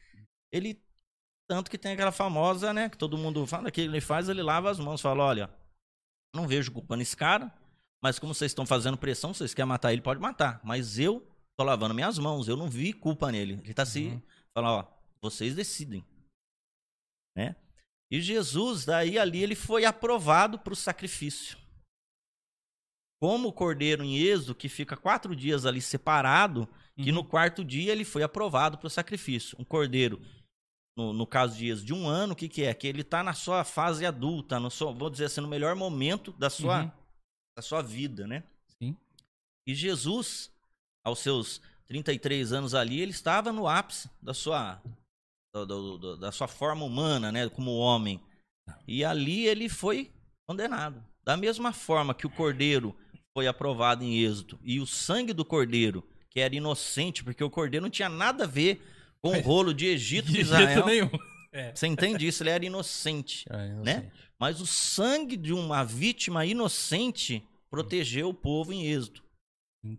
Ele 0.53 0.79
tanto 1.49 1.70
que 1.70 1.78
tem 1.78 1.92
aquela 1.92 2.12
famosa, 2.12 2.72
né, 2.74 2.88
que 2.88 2.96
todo 2.99 3.16
mundo 3.18 3.46
fala 3.46 3.70
que 3.70 3.80
ele 3.80 4.01
faz, 4.01 4.28
ele 4.28 4.42
lava 4.42 4.70
as 4.70 4.78
mãos, 4.78 5.01
fala, 5.01 5.24
olha, 5.24 5.51
não 6.34 6.46
vejo 6.46 6.70
culpa 6.70 6.96
nesse 6.96 7.16
cara, 7.16 7.53
mas 8.03 8.18
como 8.18 8.34
vocês 8.34 8.51
estão 8.51 8.66
fazendo 8.66 8.99
pressão, 8.99 9.32
vocês 9.32 9.55
querem 9.55 9.68
matar 9.68 9.92
ele, 9.92 10.03
pode 10.03 10.20
matar, 10.20 10.61
mas 10.62 10.99
eu 10.99 11.26
tô 11.57 11.64
lavando 11.64 11.94
minhas 11.94 12.18
mãos, 12.18 12.46
eu 12.46 12.57
não 12.57 12.68
vi 12.68 12.92
culpa 12.92 13.32
nele. 13.32 13.55
Ele 13.64 13.74
tá 13.74 13.84
se 13.84 14.09
Uhum. 14.09 14.22
fala, 14.55 14.72
ó, 14.72 14.84
vocês 15.20 15.55
decidem. 15.55 16.05
Né? 17.36 17.57
E 18.11 18.20
Jesus, 18.20 18.84
daí 18.84 19.18
ali 19.18 19.42
ele 19.42 19.55
foi 19.57 19.84
aprovado 19.84 20.59
para 20.59 20.72
o 20.72 20.76
sacrifício 20.76 21.59
como 23.20 23.49
o 23.49 23.53
cordeiro 23.53 24.05
em 24.05 24.16
Êxodo, 24.16 24.55
que 24.55 24.68
fica 24.68 24.96
quatro 24.96 25.34
dias 25.34 25.66
ali 25.66 25.80
separado, 25.80 26.68
que 26.96 27.11
Uhum. 27.11 27.16
no 27.16 27.24
quarto 27.24 27.64
dia 27.64 27.90
ele 27.90 28.05
foi 28.05 28.22
aprovado 28.22 28.78
para 28.78 28.86
o 28.86 28.90
sacrifício. 28.90 29.57
Um 29.59 29.64
cordeiro, 29.64 30.20
no, 30.99 31.12
no 31.12 31.24
caso 31.24 31.57
de 31.57 31.68
Êxodo, 31.68 31.86
de 31.86 31.94
um 31.94 32.09
ano, 32.09 32.32
o 32.32 32.36
que, 32.36 32.49
que 32.49 32.64
é? 32.64 32.74
Que 32.74 32.88
ele 32.88 33.03
está 33.03 33.22
na 33.22 33.32
sua 33.32 33.62
fase 33.62 34.05
adulta, 34.05 34.59
no 34.59 34.68
seu, 34.68 34.92
vou 34.92 35.09
dizer 35.09 35.26
assim, 35.26 35.40
no 35.40 35.46
melhor 35.46 35.76
momento 35.76 36.32
da 36.32 36.51
sua, 36.51 36.82
Uhum. 36.82 36.90
da 37.57 37.62
sua 37.62 37.80
vida, 37.82 38.26
né? 38.26 38.42
Sim. 38.82 38.96
E 39.64 39.76
Jesus, 39.76 40.51
aos 41.05 41.20
seus 41.20 41.61
33 41.86 42.53
anos 42.53 42.74
ali, 42.74 43.01
ele 43.01 43.12
estava 43.12 43.53
no 43.53 43.68
ápice 43.68 44.11
da 44.20 44.34
sua, 44.34 44.82
do- 45.55 45.96
do- 45.99 46.16
da 46.16 46.32
sua 46.32 46.49
forma 46.49 46.84
humana, 46.84 47.30
né? 47.30 47.49
Como 47.49 47.76
homem. 47.78 48.20
E 48.86 49.05
ali 49.05 49.46
ele 49.46 49.68
foi 49.68 50.11
condenado. 50.49 51.01
Da 51.22 51.36
mesma 51.36 51.72
forma 51.72 52.12
que 52.12 52.26
o 52.26 52.30
cordeiro 52.30 52.92
foi 53.32 53.46
aprovado 53.46 54.03
em 54.03 54.18
Êxodo 54.18 54.59
e 54.64 54.80
o 54.80 54.86
sangue 54.86 55.32
do 55.32 55.44
cordeiro, 55.44 56.03
que 56.28 56.40
era 56.40 56.57
inocente, 56.57 57.22
porque 57.22 57.44
o 57.44 57.51
cordeiro 57.51 57.84
não 57.84 57.90
tinha 57.90 58.09
nada 58.09 58.44
a 58.44 58.46
ver 58.49 58.82
com 59.23 59.31
o 59.37 59.41
rolo 59.41 59.73
de 59.75 59.87
Egito 59.87 60.27
de 60.27 60.35
De 60.35 60.41
Israel. 60.41 60.66
jeito 60.69 60.87
nenhum. 60.87 61.11
Você 61.75 61.87
entende 61.87 62.27
isso? 62.27 62.43
Ele 62.43 62.51
era 62.51 62.64
inocente. 62.64 63.45
É, 63.51 63.73
eu 63.73 63.83
Né? 63.85 64.12
Mas 64.39 64.61
o 64.61 64.66
sangue 64.66 65.37
de 65.37 65.53
uma 65.53 65.85
vítima 65.85 66.47
inocente 66.47 67.45
protegeu 67.71 68.29
o 68.29 68.35
povo 68.35 68.73
em 68.73 68.85
Êxodo. 68.87 69.23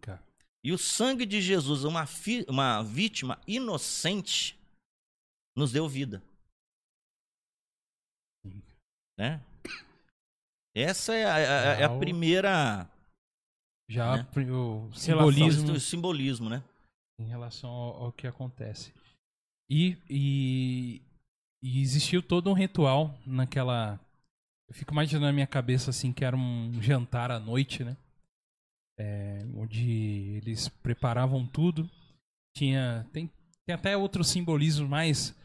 Cara. 0.01 0.23
E 0.63 0.71
o 0.71 0.77
sangue 0.77 1.25
de 1.25 1.41
Jesus, 1.41 1.83
uma, 1.83 2.05
fi- 2.05 2.45
uma 2.47 2.81
vítima 2.83 3.39
inocente, 3.47 4.57
nos 5.57 5.71
deu 5.71 5.87
vida. 5.89 6.21
Sim. 8.45 8.61
Né? 9.17 9.41
Essa 10.75 11.13
é 11.15 11.25
a, 11.25 11.35
a- 11.35 11.79
é 11.79 11.83
a 11.83 11.97
primeira 11.97 12.89
Já 13.89 14.17
Né? 14.17 14.27
o 14.53 14.93
simbolismo 14.93 15.71
o 15.73 15.79
simbolismo, 15.79 16.49
né? 16.49 16.63
em 17.19 17.25
relação 17.25 17.69
ao, 17.69 18.03
ao 18.05 18.11
que 18.13 18.25
acontece. 18.27 18.93
E, 19.69 19.97
e, 20.09 21.01
e 21.61 21.81
existiu 21.81 22.23
todo 22.23 22.49
um 22.49 22.53
ritual 22.53 23.15
naquela. 23.25 23.99
Eu 24.67 24.73
fico 24.73 24.91
imaginando 24.93 25.27
na 25.27 25.33
minha 25.33 25.47
cabeça 25.47 25.91
assim 25.91 26.11
que 26.11 26.25
era 26.25 26.35
um 26.35 26.81
jantar 26.81 27.31
à 27.31 27.39
noite, 27.39 27.83
né? 27.83 27.95
É, 28.99 29.45
onde 29.55 30.37
eles 30.37 30.67
preparavam 30.67 31.45
tudo. 31.45 31.89
Tinha. 32.55 33.05
Tem, 33.13 33.29
tem 33.65 33.75
até 33.75 33.95
outros 33.95 34.27
simbolismos 34.27 34.89
mais. 34.89 35.35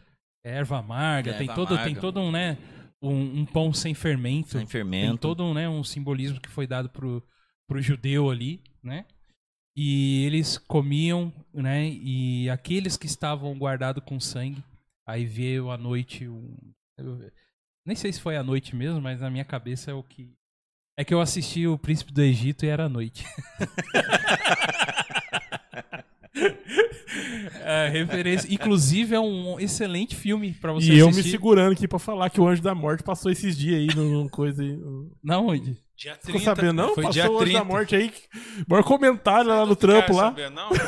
Erva 0.45 0.79
amarga, 0.79 1.31
Erva 1.31 1.39
tem 1.39 1.55
todo, 1.55 1.68
tem 1.68 1.77
amarga. 1.79 2.01
todo 2.01 2.20
um, 2.20 2.31
né? 2.31 2.59
Um, 3.03 3.41
um 3.41 3.47
pão 3.47 3.72
sem 3.72 3.95
fermento. 3.95 4.51
Sem 4.51 4.61
Tem 4.61 4.66
fermento. 4.66 5.18
todo 5.18 5.45
um, 5.45 5.53
né, 5.53 5.68
um 5.68 5.85
simbolismo 5.85 6.41
que 6.41 6.49
foi 6.49 6.66
dado 6.66 6.89
pro, 6.89 7.22
pro 7.66 7.81
judeu 7.81 8.31
ali, 8.31 8.62
né? 8.83 9.05
E 9.77 10.25
eles 10.25 10.57
comiam, 10.57 11.33
né? 11.53 11.89
E 11.89 12.49
aqueles 12.49 12.97
que 12.97 13.07
estavam 13.07 13.57
guardados 13.59 14.03
com 14.05 14.20
sangue, 14.20 14.62
aí 15.07 15.25
veio 15.25 15.70
à 15.70 15.77
noite 15.77 16.29
um. 16.29 16.57
nem 17.85 17.97
sei 17.97 18.12
se 18.12 18.20
foi 18.20 18.37
à 18.37 18.43
noite 18.43 18.77
mesmo, 18.77 19.01
mas 19.01 19.20
na 19.20 19.31
minha 19.31 19.45
cabeça 19.45 19.91
é 19.91 19.95
o 19.95 20.03
que. 20.03 20.33
É 20.97 21.05
que 21.05 21.12
eu 21.12 21.20
assisti 21.20 21.66
o 21.66 21.77
Príncipe 21.77 22.12
do 22.12 22.22
Egito 22.22 22.64
e 22.64 22.68
era 22.68 22.85
à 22.85 22.89
noite. 22.89 23.25
É, 27.66 27.88
referência. 27.88 28.52
Inclusive 28.52 29.14
é 29.14 29.20
um 29.20 29.58
excelente 29.58 30.14
filme 30.14 30.52
pra 30.52 30.72
você 30.72 30.92
E 30.92 30.98
eu 30.98 31.06
me 31.06 31.12
assistir. 31.12 31.30
segurando 31.30 31.72
aqui 31.72 31.88
pra 31.88 31.98
falar 31.98 32.28
que 32.30 32.40
o 32.40 32.46
Anjo 32.46 32.62
da 32.62 32.74
Morte 32.74 33.02
passou 33.02 33.32
esses 33.32 33.56
dias 33.56 33.78
aí 33.80 33.96
num 33.96 34.28
coisa 34.28 34.62
aí. 34.62 34.78
Na 35.22 35.38
onde? 35.38 35.76
Dia 35.96 36.18
Ficou 36.22 36.40
sabendo, 36.40 36.72
não? 36.74 36.94
Foi 36.94 37.04
passou 37.04 37.12
dia 37.12 37.30
o 37.30 37.34
Anjo 37.36 37.44
30. 37.44 37.58
da 37.60 37.64
Morte 37.64 37.96
aí. 37.96 38.12
Maior 38.68 38.82
comentário 38.82 39.48
lá 39.48 39.64
no 39.64 39.74
trampo 39.76 40.12
lá. 40.14 40.24
saber, 40.24 40.50
não? 40.50 40.68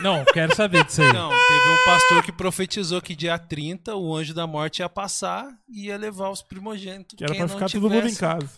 Não, 0.00 0.24
quero 0.24 0.56
saber 0.56 0.82
disso 0.86 1.02
aí. 1.02 1.12
Não, 1.12 1.28
teve 1.28 1.68
um 1.68 1.84
pastor 1.84 2.22
que 2.22 2.32
profetizou 2.32 3.02
que 3.02 3.14
dia 3.14 3.38
30 3.38 3.94
o 3.96 4.16
anjo 4.16 4.32
da 4.32 4.46
morte 4.46 4.78
ia 4.78 4.88
passar 4.88 5.46
e 5.68 5.88
ia 5.88 5.98
levar 5.98 6.30
os 6.30 6.40
primogênitos. 6.40 7.18
Que 7.18 7.24
era 7.24 7.34
Quem 7.34 7.40
pra 7.42 7.48
não 7.48 7.54
ficar 7.54 7.68
todo 7.70 7.82
mundo 7.82 7.96
em 7.96 8.00
tivesse- 8.14 8.18
casa. 8.18 8.48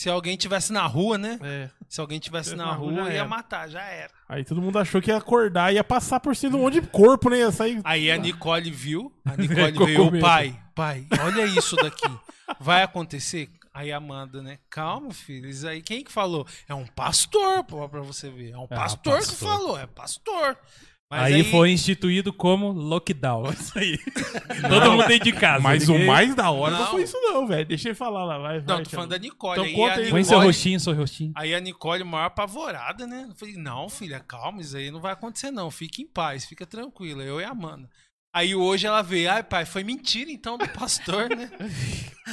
Se 0.00 0.08
alguém 0.08 0.34
tivesse 0.34 0.72
na 0.72 0.86
rua, 0.86 1.18
né? 1.18 1.38
É. 1.42 1.68
Se 1.86 2.00
alguém 2.00 2.18
tivesse 2.18 2.56
na 2.56 2.64
na 2.64 2.72
rua, 2.72 3.02
rua, 3.02 3.10
ia 3.10 3.18
era. 3.18 3.28
matar, 3.28 3.68
já 3.68 3.82
era. 3.82 4.10
Aí 4.26 4.42
todo 4.42 4.62
mundo 4.62 4.78
achou 4.78 5.02
que 5.02 5.10
ia 5.10 5.18
acordar, 5.18 5.74
ia 5.74 5.84
passar 5.84 6.18
por 6.20 6.34
cima 6.34 6.52
de 6.52 6.56
um 6.56 6.62
monte 6.62 6.80
de 6.80 6.86
corpo, 6.86 7.28
né? 7.28 7.40
Ia 7.40 7.52
sair. 7.52 7.82
Aí 7.84 8.10
a 8.10 8.16
Nicole 8.16 8.70
viu, 8.70 9.12
a 9.26 9.36
Nicole 9.36 9.72
veio, 9.84 10.10
medo. 10.10 10.22
pai, 10.22 10.58
pai, 10.74 11.06
olha 11.22 11.44
isso 11.44 11.76
daqui. 11.76 12.08
Vai 12.58 12.82
acontecer? 12.82 13.50
Aí 13.74 13.92
a 13.92 13.98
Amanda, 13.98 14.40
né? 14.42 14.58
Calma, 14.70 15.12
filho. 15.12 15.50
Isso 15.50 15.68
aí, 15.68 15.82
quem 15.82 16.02
que 16.02 16.10
falou? 16.10 16.46
É 16.66 16.74
um 16.74 16.86
pastor, 16.86 17.62
pô, 17.64 17.86
pra 17.86 18.00
você 18.00 18.30
ver. 18.30 18.52
É 18.52 18.56
um 18.56 18.66
pastor, 18.66 19.18
que 19.20 19.26
pastor. 19.26 19.48
falou, 19.48 19.78
é 19.78 19.86
pastor. 19.86 20.56
Mas 21.10 21.34
aí, 21.34 21.42
foi 21.50 21.72
instituído 21.72 22.32
como 22.32 22.70
lockdown. 22.70 23.50
Isso 23.52 23.76
aí. 23.76 23.98
Todo 24.68 24.92
mundo 24.92 25.06
dentro 25.08 25.24
de 25.24 25.32
casa. 25.32 25.60
Mas 25.60 25.88
ninguém- 25.88 26.04
o 26.04 26.06
mais 26.06 26.34
da 26.36 26.50
hora 26.50 26.72
não, 26.74 26.80
Não. 26.84 26.90
foi 26.92 27.02
isso, 27.02 27.16
não, 27.20 27.46
velho. 27.48 27.66
Deixa 27.66 27.88
ele 27.88 27.94
falar 27.96 28.24
lá, 28.24 28.38
vai. 28.38 28.58
Não, 28.60 28.76
vai, 28.76 28.84
tô 28.84 28.90
falando 28.90 29.10
da 29.10 29.18
Nicole. 29.18 29.52
Então 29.60 29.64
aí 29.64 29.74
conta 29.74 30.00
aí. 30.00 30.10
Põe 30.10 30.22
seu 30.22 30.34
Nicole- 30.34 30.46
rostinho, 30.46 30.78
seu 30.80 30.94
rostinho. 30.94 31.32
Aí 31.34 31.52
a 31.54 31.58
Nicole, 31.60 32.04
maior 32.04 32.26
apavorada, 32.26 33.08
né? 33.08 33.26
Eu 33.28 33.34
falei, 33.34 33.56
não, 33.56 33.88
filha, 33.88 34.20
calma, 34.20 34.60
isso 34.60 34.76
aí 34.76 34.90
não 34.92 35.00
vai 35.00 35.12
acontecer, 35.12 35.50
não. 35.50 35.68
Fique 35.70 36.02
em 36.02 36.06
paz, 36.06 36.44
fica 36.44 36.64
tranquila. 36.64 37.24
Eu 37.24 37.40
e 37.40 37.44
a 37.44 37.50
Amanda. 37.50 37.88
Aí 38.32 38.54
hoje 38.54 38.86
ela 38.86 39.02
veio, 39.02 39.28
ai 39.28 39.42
pai, 39.42 39.64
foi 39.66 39.82
mentira 39.82 40.30
então 40.30 40.56
do 40.56 40.68
pastor, 40.68 41.28
né? 41.28 41.50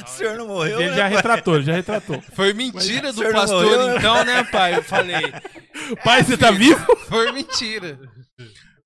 O 0.00 0.06
senhor 0.06 0.36
não 0.38 0.46
morreu, 0.46 0.80
Ele 0.80 0.90
né? 0.90 0.96
já 0.96 1.02
pai? 1.08 1.16
retratou, 1.16 1.60
já 1.60 1.72
retratou. 1.72 2.22
Foi 2.32 2.52
mentira 2.52 3.12
do 3.12 3.20
pastor 3.32 3.64
morreu, 3.64 3.86
né? 3.88 3.96
então, 3.96 4.24
né, 4.24 4.44
pai? 4.44 4.76
Eu 4.76 4.82
falei, 4.84 5.32
Pai, 6.04 6.22
você 6.22 6.36
tá 6.38 6.52
vivo? 6.52 6.78
foi 7.08 7.32
mentira. 7.32 7.98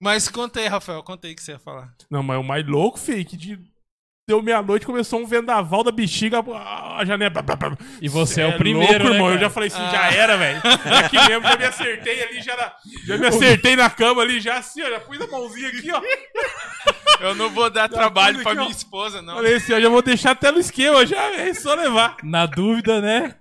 Mas 0.02 0.28
conta 0.28 0.58
aí, 0.60 0.66
Rafael, 0.66 1.02
conta 1.02 1.26
aí 1.28 1.32
o 1.32 1.36
que 1.36 1.42
você 1.42 1.52
ia 1.52 1.58
falar. 1.58 1.94
Não, 2.10 2.22
mas 2.22 2.38
o 2.38 2.42
mais 2.42 2.66
louco, 2.66 2.98
Fê, 2.98 3.24
que 3.24 3.36
de... 3.36 3.58
deu 4.28 4.42
meia-noite, 4.42 4.84
começou 4.84 5.20
um 5.20 5.26
vendaval 5.26 5.84
da 5.84 5.92
bexiga, 5.92 6.40
a 6.40 7.04
janela... 7.04 7.30
blá, 7.30 7.42
blá, 7.42 7.56
blá. 7.56 7.78
E 8.00 8.08
você 8.08 8.40
é, 8.42 8.48
Cê 8.48 8.54
o 8.54 8.58
primeiro, 8.58 8.92
louco, 9.04 9.04
né, 9.08 9.14
irmão. 9.14 9.26
Eu 9.28 9.34
cara? 9.34 9.40
já 9.46 9.50
falei 9.50 9.68
assim, 9.68 9.80
Ah. 9.80 9.90
já 9.90 10.10
era, 10.12 10.36
velho. 10.36 10.60
É 10.86 10.98
aqui 11.04 11.16
mesmo, 11.28 11.42
já 11.46 11.56
me 11.56 11.64
acertei 11.64 12.22
ali, 12.24 12.42
já, 12.42 12.56
na- 12.56 12.72
já 13.06 13.16
me 13.18 13.26
acertei 13.28 13.76
na 13.76 13.88
cama 13.90 14.22
ali, 14.22 14.40
já 14.40 14.58
assim, 14.58 14.82
ó, 14.82 14.90
já 14.90 14.98
pus 15.00 15.20
a 15.20 15.26
mãozinha 15.28 15.68
aqui, 15.68 15.90
ó. 15.92 16.02
Eu 17.22 17.36
não 17.36 17.48
vou 17.50 17.70
dar 17.70 17.88
trabalho 17.88 18.38
tudo 18.38 18.42
pra 18.42 18.52
aqui, 18.52 18.60
ó. 18.60 18.64
minha 18.64 18.76
esposa, 18.76 19.22
não. 19.22 19.34
Falei 19.36 19.54
assim, 19.54 19.72
ó, 19.72 19.80
já 19.80 19.88
vou 19.88 20.02
deixar 20.02 20.32
até 20.32 20.50
no 20.50 20.58
esquema, 20.58 21.06
já, 21.06 21.22
é 21.32 21.54
só 21.54 21.74
levar. 21.74 22.16
Na 22.24 22.46
dúvida, 22.46 23.00
né? 23.00 23.36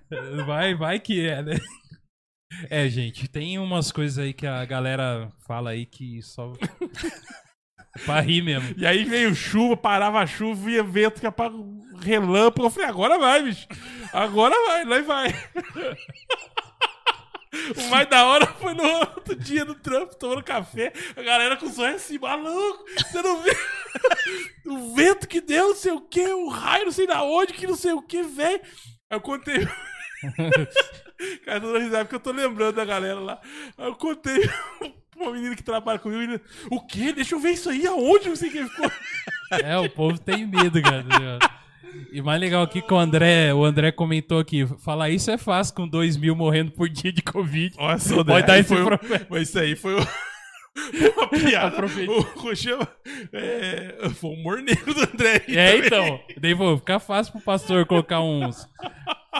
Vai, 0.46 0.74
vai 0.76 1.00
que 1.00 1.26
é, 1.26 1.42
né? 1.42 1.58
É, 2.68 2.88
gente, 2.88 3.28
tem 3.28 3.58
umas 3.58 3.90
coisas 3.92 4.18
aí 4.18 4.32
que 4.32 4.46
a 4.46 4.64
galera 4.64 5.30
fala 5.46 5.70
aí 5.70 5.86
que 5.86 6.22
só. 6.22 6.52
pra 8.04 8.20
rir 8.20 8.42
mesmo. 8.42 8.74
E 8.76 8.86
aí 8.86 9.04
veio 9.04 9.34
chuva, 9.34 9.76
parava 9.76 10.20
a 10.20 10.26
chuva, 10.26 10.66
via 10.66 10.82
vento, 10.82 11.20
que 11.20 11.30
pra 11.30 11.50
relâmpago. 12.00 12.66
Eu 12.66 12.70
falei, 12.70 12.88
agora 12.88 13.18
vai, 13.18 13.42
bicho. 13.42 13.66
Agora 14.12 14.54
vai, 14.66 14.84
lá 14.84 15.00
vai. 15.00 15.28
O 17.76 17.90
mais 17.90 18.08
da 18.08 18.24
hora 18.24 18.46
foi 18.46 18.72
no 18.72 18.82
outro 18.82 19.36
dia 19.36 19.62
no 19.62 19.74
trampo, 19.74 20.16
tomando 20.16 20.42
café, 20.42 20.90
a 21.14 21.22
galera 21.22 21.54
com 21.54 21.66
o 21.66 21.70
sonho 21.70 21.96
assim, 21.96 22.18
maluco, 22.18 22.82
você 22.96 23.20
não 23.20 23.42
vê 23.42 23.54
o 24.64 24.94
vento 24.94 25.28
que 25.28 25.38
deu, 25.38 25.68
não 25.68 25.74
sei 25.74 25.92
o 25.92 26.00
que, 26.00 26.26
o 26.26 26.48
raio, 26.48 26.86
não 26.86 26.92
sei 26.92 27.06
da 27.06 27.22
onde, 27.22 27.52
que 27.52 27.66
não 27.66 27.76
sei 27.76 27.92
o 27.92 28.00
que, 28.00 28.22
velho. 28.22 28.60
Aí 29.10 29.16
eu 29.16 29.20
contei. 29.20 29.68
Cara, 31.44 31.60
tô 31.60 31.78
risada 31.78 32.04
porque 32.04 32.16
eu 32.16 32.20
tô 32.20 32.32
lembrando 32.32 32.74
da 32.76 32.84
galera 32.84 33.20
lá. 33.20 33.40
Aí 33.78 33.86
eu 33.86 33.94
contei 33.94 34.40
pra 34.46 34.90
uma 35.16 35.32
menina 35.32 35.54
que 35.56 35.62
trabalha 35.62 35.98
comigo. 35.98 36.20
menina, 36.20 36.40
O 36.70 36.80
quê? 36.86 37.12
Deixa 37.12 37.34
eu 37.34 37.40
ver 37.40 37.50
isso 37.52 37.68
aí, 37.70 37.86
aonde 37.86 38.28
sei 38.36 38.50
quem 38.50 38.68
ficou. 38.68 38.90
É, 39.52 39.76
o 39.78 39.88
povo 39.90 40.18
tem 40.18 40.46
medo, 40.46 40.80
cara. 40.82 41.04
E 42.10 42.22
mais 42.22 42.40
legal 42.40 42.62
aqui 42.62 42.80
que 42.80 42.92
o 42.92 42.96
André, 42.98 43.52
o 43.52 43.64
André 43.64 43.92
comentou 43.92 44.38
aqui, 44.38 44.66
falar 44.82 45.10
isso 45.10 45.30
é 45.30 45.36
fácil 45.36 45.74
com 45.74 45.86
2 45.86 46.16
mil 46.16 46.34
morrendo 46.34 46.70
por 46.72 46.88
dia 46.88 47.12
de 47.12 47.20
Covid. 47.22 47.76
Nossa, 47.76 48.14
Pode 48.14 48.30
André, 48.32 48.42
dar 48.46 48.52
aí 48.54 48.60
esse 48.60 48.68
foi 48.74 48.84
problema. 48.84 49.26
Mas 49.28 49.48
isso 49.48 49.58
aí 49.58 49.76
foi 49.76 50.00
o- 50.00 50.06
uma 51.16 51.28
piada. 51.28 51.68
Aproveita. 51.68 52.12
O 52.12 52.20
Roxão, 52.20 52.80
é, 53.32 54.08
foi 54.14 54.30
o 54.30 54.32
humor 54.34 54.62
negro 54.62 54.94
do 54.94 55.02
André. 55.02 55.44
É, 55.48 55.72
também. 55.72 55.86
então. 55.86 56.20
Daí, 56.40 56.56
pô, 56.56 56.76
fica 56.78 56.98
fácil 56.98 57.32
pro 57.32 57.42
pastor 57.42 57.86
colocar 57.86 58.20
uns. 58.20 58.68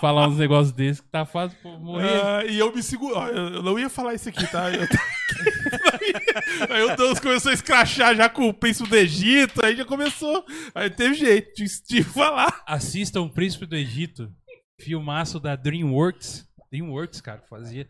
Falar 0.01 0.26
uns 0.26 0.39
negócios 0.39 0.72
desses 0.74 1.03
que 1.03 1.09
tá 1.11 1.26
fácil 1.26 1.59
pra 1.61 1.72
morrer. 1.72 2.20
Ah, 2.22 2.45
e 2.47 2.59
eu 2.59 2.74
me 2.74 2.83
seguro. 2.83 3.14
ó, 3.14 3.28
eu 3.28 3.62
não 3.62 3.78
ia 3.78 3.91
falar 3.91 4.14
isso 4.14 4.28
aqui, 4.28 4.47
tá? 4.51 4.70
Eu, 4.72 4.89
aí 6.70 6.83
o 6.83 6.97
Deus 6.97 7.20
começou 7.20 7.51
a 7.51 7.55
escrachar 7.55 8.16
já 8.16 8.28
com 8.28 8.49
o 8.49 8.55
príncipe 8.55 8.89
do 8.89 8.97
Egito. 8.97 9.62
Aí 9.62 9.76
já 9.76 9.85
começou. 9.85 10.45
Aí 10.74 10.89
teve 10.89 11.14
jeito 11.14 11.53
de, 11.55 11.66
de 11.89 12.03
falar. 12.03 12.62
Assistam 12.66 13.20
o 13.20 13.30
Príncipe 13.30 13.66
do 13.66 13.76
Egito, 13.76 14.33
filmaço 14.80 15.39
da 15.39 15.57
DreamWorks. 15.57 16.49
DreamWorks, 16.70 17.20
cara, 17.20 17.43
fazia 17.43 17.87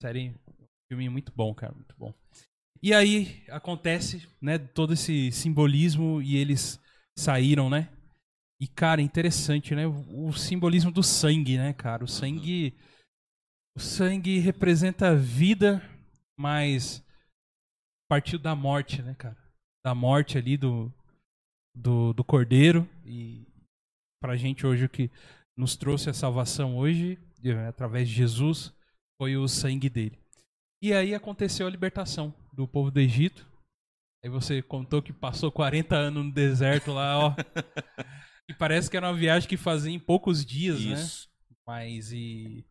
série, 0.00 0.34
filme 0.88 1.08
muito 1.08 1.32
bom, 1.34 1.52
cara, 1.52 1.74
muito 1.74 1.94
bom. 1.98 2.14
E 2.82 2.94
aí 2.94 3.44
acontece, 3.50 4.26
né, 4.40 4.56
todo 4.58 4.94
esse 4.94 5.30
simbolismo 5.32 6.22
e 6.22 6.36
eles 6.36 6.80
saíram, 7.16 7.68
né? 7.68 7.90
E 8.58 8.66
cara, 8.66 9.02
interessante, 9.02 9.74
né? 9.74 9.86
O, 9.86 10.28
o 10.28 10.32
simbolismo 10.32 10.90
do 10.90 11.02
sangue, 11.02 11.58
né, 11.58 11.74
cara? 11.74 12.04
O 12.04 12.08
sangue 12.08 12.74
o 13.76 13.80
sangue 13.80 14.38
representa 14.38 15.08
a 15.08 15.14
vida, 15.14 15.82
mas 16.38 17.04
partiu 18.08 18.38
da 18.38 18.54
morte, 18.54 19.02
né, 19.02 19.14
cara? 19.14 19.36
Da 19.84 19.94
morte 19.94 20.38
ali 20.38 20.56
do 20.56 20.92
do, 21.74 22.14
do 22.14 22.24
cordeiro 22.24 22.88
e 23.04 23.46
pra 24.20 24.36
gente 24.36 24.66
hoje 24.66 24.86
o 24.86 24.88
que 24.88 25.10
nos 25.56 25.76
trouxe 25.76 26.08
a 26.08 26.14
salvação 26.14 26.76
hoje, 26.76 27.18
eh, 27.44 27.66
através 27.68 28.08
de 28.08 28.14
Jesus, 28.14 28.72
foi 29.18 29.36
o 29.36 29.46
sangue 29.46 29.88
dele. 29.88 30.18
E 30.82 30.94
aí 30.94 31.14
aconteceu 31.14 31.66
a 31.66 31.70
libertação 31.70 32.34
do 32.52 32.66
povo 32.66 32.90
do 32.90 33.00
Egito. 33.00 33.46
Aí 34.22 34.30
você 34.30 34.60
contou 34.60 35.00
que 35.00 35.12
passou 35.12 35.50
40 35.50 35.96
anos 35.96 36.24
no 36.24 36.32
deserto 36.32 36.92
lá, 36.92 37.18
ó. 37.18 37.34
e 38.48 38.54
parece 38.54 38.90
que 38.90 38.96
era 38.96 39.08
uma 39.08 39.16
viagem 39.16 39.48
que 39.48 39.56
fazia 39.56 39.92
em 39.92 39.98
poucos 39.98 40.44
dias, 40.44 40.84
né? 40.84 40.92
Isso. 40.94 41.28
Mas 41.66 42.12
e. 42.12 42.64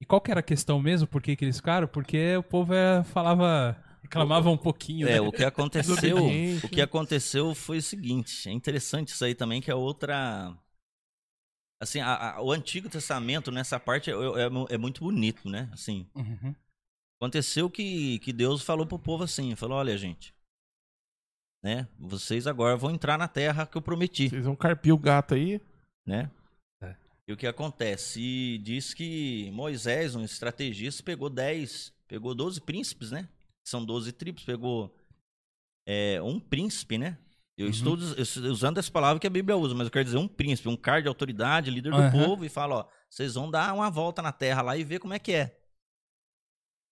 E 0.00 0.04
qual 0.04 0.20
que 0.20 0.30
era 0.30 0.40
a 0.40 0.42
questão 0.42 0.80
mesmo? 0.80 1.08
Por 1.08 1.22
que, 1.22 1.34
que 1.34 1.44
eles 1.44 1.56
ficaram? 1.56 1.88
Porque 1.88 2.36
o 2.36 2.42
povo 2.42 2.74
é, 2.74 3.02
falava. 3.02 3.82
reclamava 4.02 4.50
um 4.50 4.56
pouquinho, 4.58 5.08
É, 5.08 5.12
né? 5.14 5.20
o 5.20 5.32
que 5.32 5.42
aconteceu, 5.44 6.18
o 6.62 6.68
que 6.68 6.80
aconteceu 6.82 7.54
foi 7.54 7.78
o 7.78 7.82
seguinte, 7.82 8.48
é 8.48 8.52
interessante 8.52 9.08
isso 9.08 9.24
aí 9.24 9.34
também 9.34 9.60
que 9.60 9.70
é 9.70 9.74
outra 9.74 10.54
assim, 11.80 12.00
a- 12.00 12.36
a- 12.36 12.42
o 12.42 12.52
Antigo 12.52 12.88
Testamento 12.88 13.50
nessa 13.50 13.78
parte 13.80 14.10
é, 14.10 14.14
é 14.14 14.48
mu- 14.48 14.66
é 14.70 14.78
muito 14.78 15.02
bonito, 15.04 15.48
né? 15.48 15.68
Assim, 15.72 16.06
Uhum. 16.14 16.54
Aconteceu 17.20 17.68
que, 17.70 18.18
que 18.20 18.32
Deus 18.32 18.62
falou 18.62 18.86
pro 18.86 18.98
povo 18.98 19.24
assim, 19.24 19.54
falou, 19.54 19.78
olha 19.78 19.96
gente, 19.96 20.34
né? 21.62 21.88
Vocês 21.98 22.46
agora 22.46 22.76
vão 22.76 22.90
entrar 22.90 23.18
na 23.18 23.28
terra 23.28 23.66
que 23.66 23.76
eu 23.76 23.82
prometi, 23.82 24.28
Vocês 24.28 24.44
vão 24.44 24.56
carpir 24.56 24.92
o 24.94 24.98
gato 24.98 25.34
aí. 25.34 25.60
né? 26.06 26.30
É. 26.82 26.94
E 27.26 27.32
o 27.32 27.36
que 27.36 27.46
acontece? 27.46 28.20
E 28.20 28.58
diz 28.58 28.94
que 28.94 29.50
Moisés, 29.52 30.14
um 30.14 30.22
estrategista, 30.24 31.02
pegou 31.02 31.28
10, 31.28 31.92
pegou 32.06 32.34
12 32.34 32.60
príncipes, 32.60 33.10
né? 33.10 33.28
São 33.66 33.84
12 33.84 34.12
tribos, 34.12 34.44
pegou 34.44 34.94
é, 35.88 36.20
um 36.22 36.38
príncipe, 36.38 36.98
né? 36.98 37.18
Eu 37.58 37.66
Uhum. 37.66 37.70
estou 37.72 37.94
usando 38.50 38.76
essa 38.78 38.90
palavra 38.92 39.18
que 39.18 39.26
a 39.26 39.30
Bíblia 39.30 39.56
usa, 39.56 39.74
mas 39.74 39.86
eu 39.86 39.90
quero 39.90 40.04
dizer 40.04 40.18
um 40.18 40.28
príncipe, 40.28 40.68
um 40.68 40.76
cara 40.76 41.00
de 41.00 41.08
autoridade, 41.08 41.70
líder 41.70 41.90
do 41.90 41.96
Aham. 41.96 42.10
povo, 42.10 42.44
e 42.44 42.50
fala, 42.50 42.74
ó, 42.80 42.88
vocês 43.08 43.34
vão 43.34 43.50
dar 43.50 43.72
uma 43.72 43.90
volta 43.90 44.20
na 44.20 44.30
terra 44.30 44.60
lá 44.60 44.76
e 44.76 44.84
ver 44.84 44.98
como 45.00 45.14
é 45.14 45.18
que 45.18 45.32
é. 45.32 45.58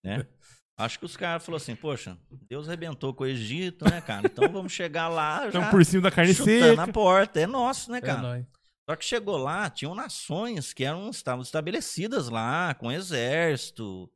Né? 0.04 0.26
Acho 0.76 0.98
que 0.98 1.04
os 1.04 1.16
caras 1.16 1.44
falaram 1.44 1.62
assim, 1.62 1.76
poxa, 1.76 2.18
Deus 2.48 2.66
arrebentou 2.66 3.14
com 3.14 3.22
o 3.22 3.26
Egito, 3.26 3.84
né, 3.88 4.00
cara? 4.00 4.26
Então 4.26 4.48
vamos 4.50 4.72
chegar 4.72 5.08
lá 5.08 5.48
já 5.50 5.70
por 5.70 5.84
cima 5.84 6.02
da 6.02 6.10
carne 6.10 6.34
seca. 6.34 6.82
a 6.82 6.88
porta. 6.88 7.40
É 7.40 7.46
nosso, 7.46 7.92
né, 7.92 7.98
É 7.98 8.00
cara? 8.00 8.20
nóis. 8.22 8.44
Só 8.90 8.96
que 8.96 9.04
chegou 9.04 9.36
lá, 9.38 9.70
tinham 9.70 9.94
nações 9.94 10.72
que 10.72 10.84
eram 10.84 11.08
estavam 11.10 11.42
estabelecidas 11.42 12.28
lá, 12.28 12.74
com 12.74 12.90
exército. 12.92 14.10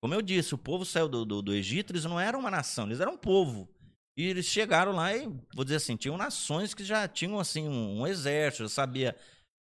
Como 0.00 0.14
eu 0.14 0.22
disse, 0.22 0.54
o 0.54 0.58
povo 0.58 0.84
saiu 0.84 1.08
do, 1.08 1.24
do, 1.24 1.42
do 1.42 1.52
Egito, 1.52 1.92
eles 1.92 2.04
não 2.04 2.18
eram 2.18 2.38
uma 2.38 2.50
nação, 2.50 2.86
eles 2.86 3.00
eram 3.00 3.14
um 3.14 3.18
povo. 3.18 3.68
E 4.16 4.24
eles 4.24 4.46
chegaram 4.46 4.92
lá 4.92 5.14
e, 5.14 5.26
vou 5.54 5.64
dizer 5.64 5.76
assim, 5.76 5.96
tinham 5.96 6.16
nações 6.16 6.74
que 6.74 6.84
já 6.84 7.06
tinham 7.06 7.38
assim 7.38 7.68
um, 7.68 8.00
um 8.00 8.06
exército, 8.06 8.62
já 8.62 8.68
sabia 8.68 9.16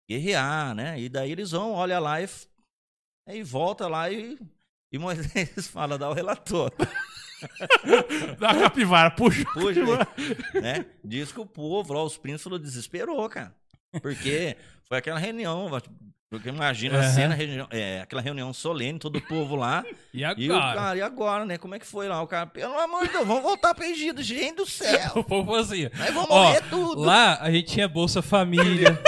guerrear, 0.09 0.73
né? 0.75 0.99
E 0.99 1.09
daí 1.09 1.31
eles 1.31 1.51
vão, 1.51 1.73
olha 1.73 1.99
lá 1.99 2.21
e, 2.21 2.29
aí 3.27 3.43
volta 3.43 3.87
lá 3.87 4.09
e, 4.09 4.37
e 4.91 4.97
Moisés 4.97 5.67
fala, 5.71 5.97
dá 5.97 6.09
o 6.09 6.13
relator. 6.13 6.71
Da 8.39 8.55
capivara, 8.55 9.11
puxa. 9.11 9.43
a 9.43 9.53
Puxa, 9.53 9.73
capivara. 9.75 10.07
né? 10.59 10.85
Diz 11.03 11.31
que 11.31 11.39
o 11.39 11.45
povo 11.45 11.93
lá, 11.93 12.03
os 12.03 12.17
príncipes, 12.17 12.59
desesperou, 12.59 13.29
cara. 13.29 13.53
Porque 14.01 14.57
foi 14.87 14.97
aquela 14.97 15.19
reunião, 15.19 15.69
porque 16.31 16.49
imagina 16.49 16.97
a 16.97 17.01
Aham. 17.01 17.13
cena, 17.13 17.37
é, 17.69 18.01
aquela 18.01 18.21
reunião 18.23 18.51
solene, 18.53 18.97
todo 18.99 19.17
o 19.17 19.21
povo 19.21 19.55
lá. 19.55 19.85
E 20.13 20.21
E 20.21 20.25
agora? 20.25 20.75
cara, 20.75 20.97
e 20.97 21.01
agora, 21.03 21.45
né? 21.45 21.57
Como 21.59 21.75
é 21.75 21.79
que 21.79 21.85
foi 21.85 22.07
lá? 22.07 22.21
O 22.23 22.27
cara, 22.27 22.47
pelo 22.47 22.77
amor 22.79 23.05
de 23.05 23.13
Deus, 23.13 23.27
vamos 23.27 23.43
voltar 23.43 23.73
pro 23.75 23.85
Egito, 23.85 24.21
gente 24.23 24.55
do 24.55 24.65
céu. 24.67 25.11
O 25.15 25.23
povo 25.23 25.55
assim. 25.55 25.89
Nós 25.95 26.13
vamos 26.13 26.29
Ó, 26.31 26.43
morrer 26.43 26.63
tudo. 26.69 27.01
Lá 27.01 27.37
a 27.39 27.51
gente 27.51 27.71
tinha 27.71 27.87
Bolsa 27.87 28.21
Família. 28.23 28.99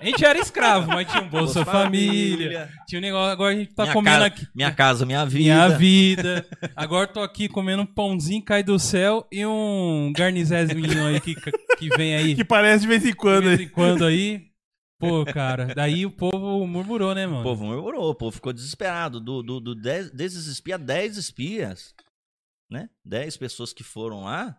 A 0.00 0.04
gente 0.04 0.24
era 0.24 0.38
escravo, 0.38 0.88
mas 0.88 1.10
tinha 1.10 1.22
um 1.22 1.28
Bolsa, 1.28 1.64
Família. 1.64 2.68
Tinha 2.86 2.98
um 2.98 3.02
negócio, 3.02 3.32
agora 3.32 3.54
a 3.54 3.56
gente 3.58 3.72
tá 3.74 3.84
minha 3.84 3.92
comendo 3.94 4.16
casa, 4.16 4.26
aqui. 4.26 4.48
Minha 4.54 4.72
casa, 4.72 5.06
minha 5.06 5.24
vida. 5.24 5.38
Minha 5.44 5.68
vida. 5.70 6.46
Agora 6.76 7.06
tô 7.06 7.20
aqui 7.20 7.48
comendo 7.48 7.82
um 7.82 7.86
pãozinho 7.86 8.42
cai 8.42 8.62
do 8.62 8.78
céu 8.78 9.26
e 9.32 9.44
um 9.46 10.12
garnizezinho 10.14 11.06
aí 11.06 11.20
que, 11.20 11.34
que 11.78 11.88
vem 11.96 12.14
aí 12.16 12.34
Que 12.34 12.44
parece 12.44 12.82
de 12.82 12.88
vez 12.88 13.04
em 13.04 13.08
de 13.08 13.14
quando. 13.16 13.44
vez 13.44 13.60
aí. 13.60 13.64
em 13.64 13.68
quando 13.68 14.04
aí. 14.04 14.42
Pô, 14.98 15.24
cara, 15.24 15.66
daí 15.74 16.06
o 16.06 16.10
povo 16.10 16.66
murmurou, 16.66 17.14
né, 17.14 17.26
mano? 17.26 17.40
O 17.40 17.42
povo 17.42 17.64
murmurou, 17.64 18.10
o 18.10 18.14
povo 18.14 18.32
ficou 18.34 18.52
desesperado. 18.52 19.20
Do, 19.20 19.42
do, 19.42 19.60
do 19.60 19.74
dez, 19.74 20.10
desses 20.10 20.46
espias, 20.46 20.80
10 20.80 21.16
espias, 21.16 21.94
né? 22.70 22.88
10 23.04 23.36
pessoas 23.36 23.72
que 23.72 23.82
foram 23.82 24.24
lá, 24.24 24.56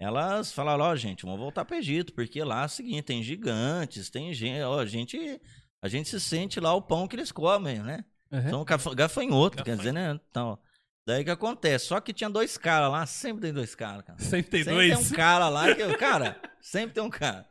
elas 0.00 0.52
falaram, 0.52 0.84
ó, 0.84 0.96
gente, 0.96 1.24
vamos 1.24 1.40
voltar 1.40 1.64
pro 1.64 1.76
Egito, 1.76 2.12
porque 2.12 2.42
lá 2.42 2.62
é 2.62 2.66
o 2.66 2.68
seguinte, 2.68 3.02
tem 3.02 3.22
gigantes, 3.22 4.10
tem 4.10 4.32
gente, 4.34 4.62
ó, 4.62 4.80
a 4.80 4.86
gente, 4.86 5.40
a 5.82 5.88
gente 5.88 6.08
se 6.08 6.20
sente 6.20 6.60
lá 6.60 6.74
o 6.74 6.82
pão 6.82 7.06
que 7.08 7.16
eles 7.16 7.32
comem, 7.32 7.78
né? 7.80 8.04
Uhum. 8.30 8.50
São 8.50 8.64
gafa- 8.64 8.94
gafanhoto, 8.94 9.62
quer 9.62 9.76
dizer, 9.76 9.92
né? 9.92 10.18
Então, 10.30 10.58
Daí 11.06 11.20
o 11.20 11.24
que 11.26 11.30
acontece? 11.30 11.84
Só 11.84 12.00
que 12.00 12.14
tinha 12.14 12.30
dois 12.30 12.56
caras 12.56 12.90
lá, 12.90 13.04
sempre 13.04 13.42
tem 13.42 13.52
dois 13.52 13.74
caras, 13.74 14.02
cara. 14.06 14.18
Sempre 14.18 14.50
tem 14.50 14.64
Sempre 14.64 14.88
dois. 14.88 14.98
tem 14.98 15.06
um 15.06 15.10
cara 15.10 15.50
lá 15.50 15.74
que. 15.74 15.96
Cara, 15.98 16.40
sempre 16.62 16.94
tem 16.94 17.02
um 17.02 17.10
cara. 17.10 17.46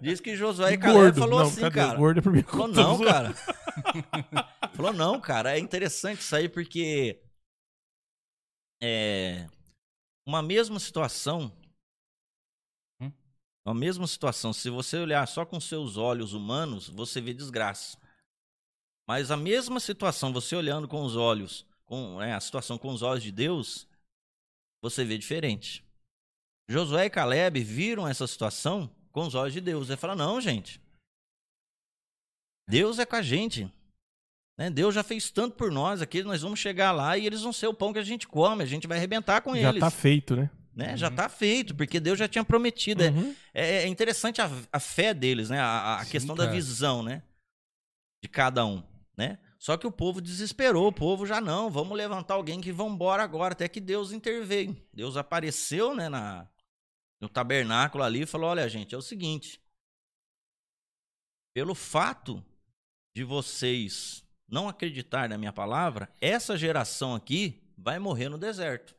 Diz 0.00 0.20
que 0.20 0.34
Josué 0.34 0.72
e 0.72 0.76
Caleb 0.76 1.16
falou 1.16 1.38
não, 1.38 1.46
assim, 1.46 1.60
cadê? 1.60 1.76
cara. 1.76 1.96
Gordo 1.96 2.18
é 2.18 2.22
pra 2.22 2.32
mim. 2.32 2.42
Falou, 2.42 2.66
não, 2.66 2.96
zoando. 2.96 3.04
cara. 3.04 3.34
Falou, 4.74 4.92
não, 4.92 5.20
cara. 5.20 5.56
É 5.56 5.60
interessante 5.60 6.18
isso 6.20 6.34
aí 6.34 6.48
porque. 6.48 7.22
É. 8.82 9.46
Uma 10.26 10.42
mesma 10.42 10.80
situação. 10.80 11.52
Uma 13.64 13.74
mesma 13.74 14.06
situação. 14.06 14.52
Se 14.52 14.70
você 14.70 14.96
olhar 14.98 15.26
só 15.28 15.44
com 15.44 15.60
seus 15.60 15.96
olhos 15.96 16.32
humanos, 16.32 16.88
você 16.88 17.20
vê 17.20 17.34
desgraça. 17.34 17.98
Mas 19.06 19.30
a 19.30 19.36
mesma 19.36 19.80
situação, 19.80 20.32
você 20.32 20.54
olhando 20.56 20.88
com 20.88 21.02
os 21.02 21.16
olhos, 21.16 21.66
com 21.84 22.22
é, 22.22 22.32
a 22.32 22.40
situação 22.40 22.78
com 22.78 22.88
os 22.90 23.02
olhos 23.02 23.22
de 23.22 23.32
Deus, 23.32 23.86
você 24.82 25.04
vê 25.04 25.18
diferente. 25.18 25.84
Josué 26.68 27.06
e 27.06 27.10
Caleb 27.10 27.62
viram 27.62 28.06
essa 28.06 28.26
situação 28.26 28.88
com 29.10 29.26
os 29.26 29.34
olhos 29.34 29.52
de 29.52 29.60
Deus. 29.60 29.88
Ele 29.88 29.96
fala: 29.96 30.14
não, 30.14 30.40
gente. 30.40 30.80
Deus 32.68 32.98
é 33.00 33.04
com 33.04 33.16
a 33.16 33.22
gente. 33.22 33.68
né? 34.56 34.70
Deus 34.70 34.94
já 34.94 35.02
fez 35.02 35.30
tanto 35.30 35.56
por 35.56 35.72
nós 35.72 36.00
aqui, 36.00 36.22
nós 36.22 36.42
vamos 36.42 36.60
chegar 36.60 36.92
lá 36.92 37.18
e 37.18 37.26
eles 37.26 37.42
vão 37.42 37.52
ser 37.52 37.66
o 37.66 37.74
pão 37.74 37.92
que 37.92 37.98
a 37.98 38.04
gente 38.04 38.28
come, 38.28 38.62
a 38.62 38.66
gente 38.66 38.86
vai 38.86 38.96
arrebentar 38.98 39.40
com 39.42 39.56
Já 39.56 39.70
eles. 39.70 39.80
tá 39.80 39.90
feito, 39.90 40.36
né? 40.36 40.48
Né? 40.74 40.96
Já 40.96 41.10
tá 41.10 41.28
feito, 41.28 41.74
porque 41.74 41.98
Deus 42.00 42.18
já 42.18 42.28
tinha 42.28 42.44
prometido. 42.44 43.02
É- 43.02 43.10
Uhum. 43.10 43.34
É, 43.52 43.76
é 43.82 43.86
interessante 43.86 44.40
a, 44.40 44.50
a 44.72 44.80
fé 44.80 45.12
deles, 45.12 45.50
né? 45.50 45.58
A, 45.60 45.96
a 45.96 46.04
Sim, 46.04 46.10
questão 46.10 46.36
da 46.36 46.44
cara. 46.44 46.54
visão, 46.56 47.02
né? 47.02 47.22
De 48.22 48.28
cada 48.28 48.64
um, 48.64 48.82
né? 49.16 49.38
Só 49.58 49.76
que 49.76 49.86
o 49.86 49.92
povo 49.92 50.20
desesperou, 50.22 50.88
o 50.88 50.92
povo 50.92 51.26
já 51.26 51.38
não, 51.40 51.68
vamos 51.70 51.96
levantar 51.96 52.34
alguém 52.34 52.60
que 52.62 52.72
vão 52.72 52.88
embora 52.90 53.22
agora, 53.22 53.52
até 53.52 53.68
que 53.68 53.80
Deus 53.80 54.10
interveio. 54.12 54.74
Deus 54.92 55.16
apareceu, 55.18 55.94
né, 55.94 56.08
na, 56.08 56.48
no 57.20 57.28
tabernáculo 57.28 58.02
ali 58.02 58.22
e 58.22 58.26
falou: 58.26 58.48
olha, 58.50 58.66
gente, 58.68 58.94
é 58.94 58.98
o 58.98 59.02
seguinte. 59.02 59.60
Pelo 61.54 61.74
fato 61.74 62.42
de 63.14 63.24
vocês 63.24 64.24
não 64.48 64.68
acreditar 64.68 65.28
na 65.28 65.36
minha 65.36 65.52
palavra, 65.52 66.08
essa 66.20 66.56
geração 66.56 67.14
aqui 67.14 67.62
vai 67.76 67.98
morrer 67.98 68.28
no 68.28 68.38
deserto. 68.38 68.94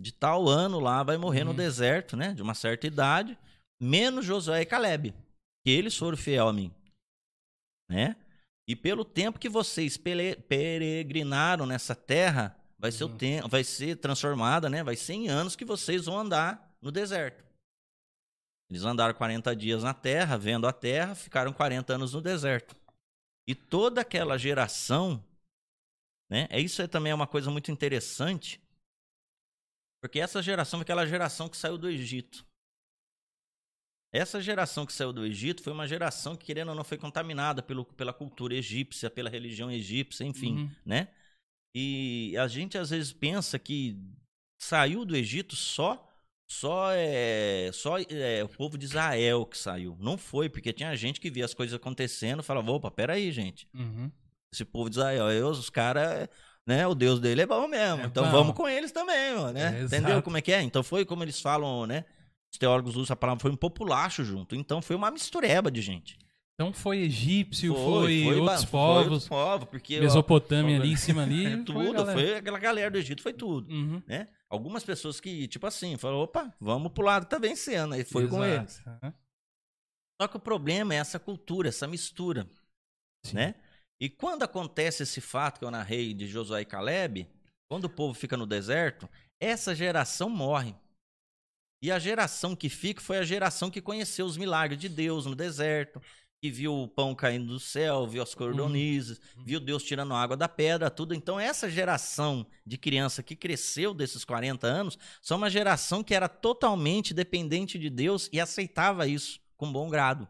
De 0.00 0.12
tal 0.12 0.48
ano 0.48 0.80
lá 0.80 1.02
vai 1.02 1.18
morrer 1.18 1.44
no 1.44 1.50
Uhum. 1.50 1.56
deserto, 1.56 2.16
né? 2.16 2.32
De 2.32 2.40
uma 2.42 2.54
certa 2.54 2.86
idade, 2.86 3.38
menos 3.78 4.24
Josué 4.24 4.62
e 4.62 4.66
Caleb, 4.66 5.14
que 5.62 5.70
eles 5.70 5.94
foram 5.96 6.16
fiel 6.16 6.48
a 6.48 6.52
mim, 6.52 6.72
né? 7.88 8.16
E 8.66 8.74
pelo 8.74 9.04
tempo 9.04 9.38
que 9.38 9.48
vocês 9.48 9.96
peregrinaram 9.96 11.66
nessa 11.66 11.94
terra, 11.94 12.56
vai 12.78 12.90
ser 12.92 13.04
o 13.04 13.08
Uhum. 13.08 13.16
tempo, 13.18 13.48
vai 13.48 13.64
ser 13.64 13.96
transformada, 13.96 14.70
né? 14.70 14.82
Vai 14.82 14.96
ser 14.96 15.14
em 15.14 15.28
anos 15.28 15.54
que 15.56 15.64
vocês 15.64 16.06
vão 16.06 16.18
andar 16.18 16.74
no 16.80 16.90
deserto. 16.90 17.44
Eles 18.70 18.84
andaram 18.84 19.12
40 19.14 19.54
dias 19.54 19.82
na 19.82 19.92
terra, 19.92 20.38
vendo 20.38 20.66
a 20.66 20.72
terra, 20.72 21.14
ficaram 21.14 21.52
40 21.52 21.94
anos 21.94 22.14
no 22.14 22.20
deserto. 22.22 22.76
E 23.46 23.54
toda 23.54 24.00
aquela 24.00 24.38
geração, 24.38 25.22
né? 26.30 26.46
é 26.48 26.60
Isso 26.60 26.80
aí 26.80 26.86
também 26.88 27.10
é 27.10 27.14
uma 27.14 27.26
coisa 27.26 27.50
muito 27.50 27.70
interessante, 27.72 28.62
porque 30.00 30.20
essa 30.20 30.42
geração 30.42 30.78
foi 30.78 30.82
aquela 30.82 31.06
geração 31.06 31.48
que 31.48 31.56
saiu 31.56 31.76
do 31.78 31.88
Egito. 31.88 32.44
Essa 34.12 34.40
geração 34.40 34.84
que 34.84 34.92
saiu 34.92 35.12
do 35.12 35.24
Egito 35.24 35.62
foi 35.62 35.72
uma 35.72 35.86
geração 35.86 36.34
que, 36.36 36.46
querendo 36.46 36.70
ou 36.70 36.74
não, 36.74 36.82
foi 36.82 36.98
contaminada 36.98 37.62
pelo, 37.62 37.84
pela 37.84 38.12
cultura 38.12 38.54
egípcia, 38.54 39.08
pela 39.08 39.30
religião 39.30 39.70
egípcia, 39.70 40.24
enfim, 40.24 40.54
Uhum. 40.56 40.70
né? 40.84 41.08
E 41.76 42.34
a 42.36 42.48
gente 42.48 42.76
às 42.76 42.90
vezes 42.90 43.12
pensa 43.12 43.56
que 43.56 43.96
saiu 44.60 45.04
do 45.04 45.16
Egito 45.16 45.54
só 45.54 46.06
só 46.50 46.90
é 46.90 47.70
só 47.72 47.96
é, 48.00 48.42
o 48.42 48.48
povo 48.48 48.76
de 48.76 48.84
Israel 48.84 49.46
que 49.46 49.56
saiu. 49.56 49.96
Não 50.00 50.18
foi, 50.18 50.48
porque 50.48 50.72
tinha 50.72 50.96
gente 50.96 51.20
que 51.20 51.30
via 51.30 51.44
as 51.44 51.54
coisas 51.54 51.76
acontecendo 51.76 52.40
e 52.40 52.44
falava, 52.44 52.72
opa, 52.72 52.90
peraí, 52.90 53.30
gente. 53.30 53.68
Uhum. 53.72 54.10
Esse 54.52 54.64
povo 54.64 54.90
de 54.90 54.96
Israel, 54.96 55.30
eu, 55.30 55.46
os 55.48 55.70
caras, 55.70 56.28
né, 56.70 56.86
o 56.86 56.94
Deus 56.94 57.18
dele 57.20 57.42
é 57.42 57.46
bom 57.46 57.66
mesmo. 57.68 58.02
É 58.02 58.06
então 58.06 58.24
bom. 58.24 58.30
vamos 58.30 58.54
com 58.54 58.68
eles 58.68 58.92
também, 58.92 59.34
mano, 59.34 59.52
né? 59.52 59.80
É, 59.80 59.82
Entendeu 59.84 60.22
como 60.22 60.36
é 60.36 60.40
que 60.40 60.52
é? 60.52 60.62
Então 60.62 60.82
foi 60.82 61.04
como 61.04 61.22
eles 61.24 61.40
falam, 61.40 61.86
né? 61.86 62.04
Os 62.52 62.58
teólogos 62.58 62.96
usam 62.96 63.14
a 63.14 63.16
palavra, 63.16 63.40
foi 63.42 63.50
um 63.50 63.56
populacho 63.56 64.24
junto. 64.24 64.54
Então 64.56 64.80
foi 64.80 64.96
uma 64.96 65.10
mistureba 65.10 65.70
de 65.70 65.80
gente. 65.82 66.18
Então 66.54 66.72
foi 66.72 66.98
egípcio, 66.98 67.74
foi, 67.74 68.24
outros 68.38 68.64
ba- 68.64 68.70
povos, 68.70 69.02
outros 69.06 69.28
povos, 69.28 69.68
porque 69.68 69.98
ó, 69.98 70.02
Mesopotâmia 70.02 70.76
ali 70.78 70.92
em 70.92 70.96
cima 70.96 71.22
ali. 71.22 71.46
é 71.46 71.50
foi 71.56 71.64
tudo, 71.64 72.06
foi 72.12 72.34
aquela 72.36 72.58
galera 72.58 72.90
do 72.90 72.98
Egito, 72.98 73.22
foi 73.22 73.32
tudo, 73.32 73.72
Uhum. 73.72 74.02
né? 74.06 74.28
Algumas 74.48 74.84
pessoas 74.84 75.20
que, 75.20 75.48
tipo 75.48 75.66
assim, 75.66 75.96
falaram, 75.96 76.20
opa, 76.20 76.52
vamos 76.60 76.92
pro 76.92 77.04
lado 77.04 77.24
tá 77.26 77.38
vencendo, 77.38 77.94
aí 77.94 78.04
foi 78.04 78.28
com 78.28 78.44
Exato. 78.44 78.60
eles. 78.60 78.82
Aham. 78.86 79.14
Só 80.20 80.28
que 80.28 80.36
o 80.36 80.40
problema 80.40 80.92
é 80.92 80.98
essa 80.98 81.18
cultura, 81.18 81.68
essa 81.70 81.86
mistura, 81.86 82.46
Sim. 83.24 83.36
né? 83.36 83.54
E 84.00 84.08
quando 84.08 84.42
acontece 84.42 85.02
esse 85.02 85.20
fato 85.20 85.58
que 85.58 85.64
eu 85.64 85.70
narrei 85.70 86.14
de 86.14 86.26
Josué 86.26 86.62
e 86.62 86.64
Caleb, 86.64 87.28
quando 87.68 87.84
o 87.84 87.90
povo 87.90 88.14
fica 88.14 88.36
no 88.36 88.46
deserto, 88.46 89.08
essa 89.38 89.74
geração 89.74 90.30
morre. 90.30 90.74
E 91.82 91.90
a 91.90 91.98
geração 91.98 92.56
que 92.56 92.68
fica 92.68 93.00
foi 93.00 93.18
a 93.18 93.24
geração 93.24 93.70
que 93.70 93.80
conheceu 93.80 94.26
os 94.26 94.36
milagres 94.36 94.80
de 94.80 94.88
Deus 94.88 95.26
no 95.26 95.34
deserto, 95.34 96.00
que 96.42 96.50
viu 96.50 96.74
o 96.74 96.88
pão 96.88 97.14
caindo 97.14 97.46
do 97.46 97.60
céu, 97.60 98.06
viu 98.06 98.22
as 98.22 98.34
cordonizes, 98.34 99.20
viu 99.44 99.60
Deus 99.60 99.82
tirando 99.82 100.14
água 100.14 100.36
da 100.36 100.48
pedra, 100.48 100.90
tudo. 100.90 101.14
Então, 101.14 101.38
essa 101.38 101.68
geração 101.68 102.46
de 102.64 102.78
criança 102.78 103.22
que 103.22 103.36
cresceu 103.36 103.92
desses 103.92 104.24
40 104.24 104.66
anos, 104.66 104.98
são 105.20 105.36
uma 105.36 105.50
geração 105.50 106.02
que 106.02 106.14
era 106.14 106.28
totalmente 106.28 107.12
dependente 107.12 107.78
de 107.78 107.90
Deus 107.90 108.30
e 108.32 108.40
aceitava 108.40 109.06
isso 109.06 109.38
com 109.56 109.70
bom 109.70 109.90
grado. 109.90 110.26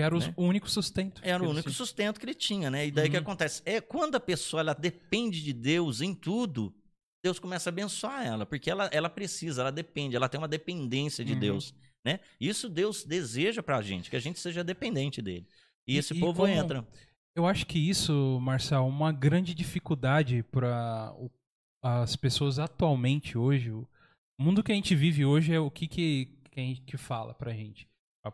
Que 0.00 0.04
era 0.04 0.16
o 0.16 0.18
né? 0.18 0.34
único 0.36 0.68
sustento. 0.70 1.20
Era 1.24 1.40
que 1.40 1.46
o 1.46 1.50
único 1.50 1.68
tinham. 1.70 1.74
sustento 1.76 2.18
que 2.18 2.24
ele 2.26 2.34
tinha, 2.34 2.70
né? 2.70 2.86
E 2.86 2.90
daí 2.90 3.08
o 3.08 3.10
que 3.10 3.16
Uhum. 3.16 3.22
acontece? 3.22 3.62
É 3.64 3.80
quando 3.80 4.14
a 4.16 4.20
pessoa 4.20 4.60
ela 4.60 4.74
depende 4.74 5.42
de 5.42 5.52
Deus 5.52 6.00
em 6.00 6.14
tudo, 6.14 6.74
Deus 7.22 7.38
começa 7.38 7.68
a 7.68 7.72
abençoar 7.72 8.26
ela, 8.26 8.46
porque 8.46 8.70
ela, 8.70 8.88
ela 8.92 9.10
precisa, 9.10 9.60
ela 9.60 9.70
depende, 9.72 10.16
ela 10.16 10.28
tem 10.28 10.38
uma 10.40 10.48
dependência 10.48 11.24
de 11.24 11.34
Uhum. 11.34 11.38
Deus, 11.38 11.74
né? 12.04 12.20
Isso 12.40 12.68
Deus 12.68 13.04
deseja 13.04 13.62
pra 13.62 13.82
gente, 13.82 14.08
que 14.08 14.16
a 14.16 14.20
gente 14.20 14.38
seja 14.40 14.64
dependente 14.64 15.20
dele. 15.20 15.46
E, 15.86 15.94
E- 15.94 15.98
esse 15.98 16.14
e 16.14 16.20
povo 16.20 16.42
como- 16.42 16.48
entra. 16.52 16.86
Eu 17.36 17.46
acho 17.46 17.66
que 17.66 17.78
isso, 17.78 18.38
Marcel, 18.40 18.86
uma 18.86 19.12
grande 19.12 19.54
dificuldade 19.54 20.42
para 20.50 21.14
as 21.82 22.16
pessoas 22.16 22.58
atualmente 22.58 23.36
hoje. 23.38 23.70
O 23.70 23.86
mundo 24.38 24.62
que 24.62 24.72
a 24.72 24.74
gente 24.74 24.94
vive 24.94 25.24
hoje 25.24 25.52
é 25.52 25.60
o 25.60 25.70
que 25.70 25.86
que, 25.86 26.26
que, 26.50 26.60
a 26.60 26.62
gente, 26.62 26.80
que 26.82 26.96
fala 26.96 27.32
pra 27.34 27.52
gente. 27.52 27.86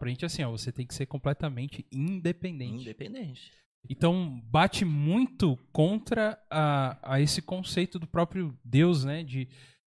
Gente 0.07 0.25
assim, 0.25 0.43
ó, 0.43 0.51
você 0.51 0.73
tem 0.73 0.87
que 0.87 0.95
ser 0.95 1.07
completamente 1.07 1.87
independente. 1.93 2.83
Independente. 2.83 3.53
Então 3.89 4.41
bate 4.45 4.85
muito 4.85 5.57
contra 5.73 6.41
a, 6.51 7.15
a 7.15 7.21
esse 7.21 7.41
conceito 7.41 7.99
do 7.99 8.07
próprio 8.07 8.57
Deus, 8.65 9.05
né? 9.05 9.23
De, 9.23 9.49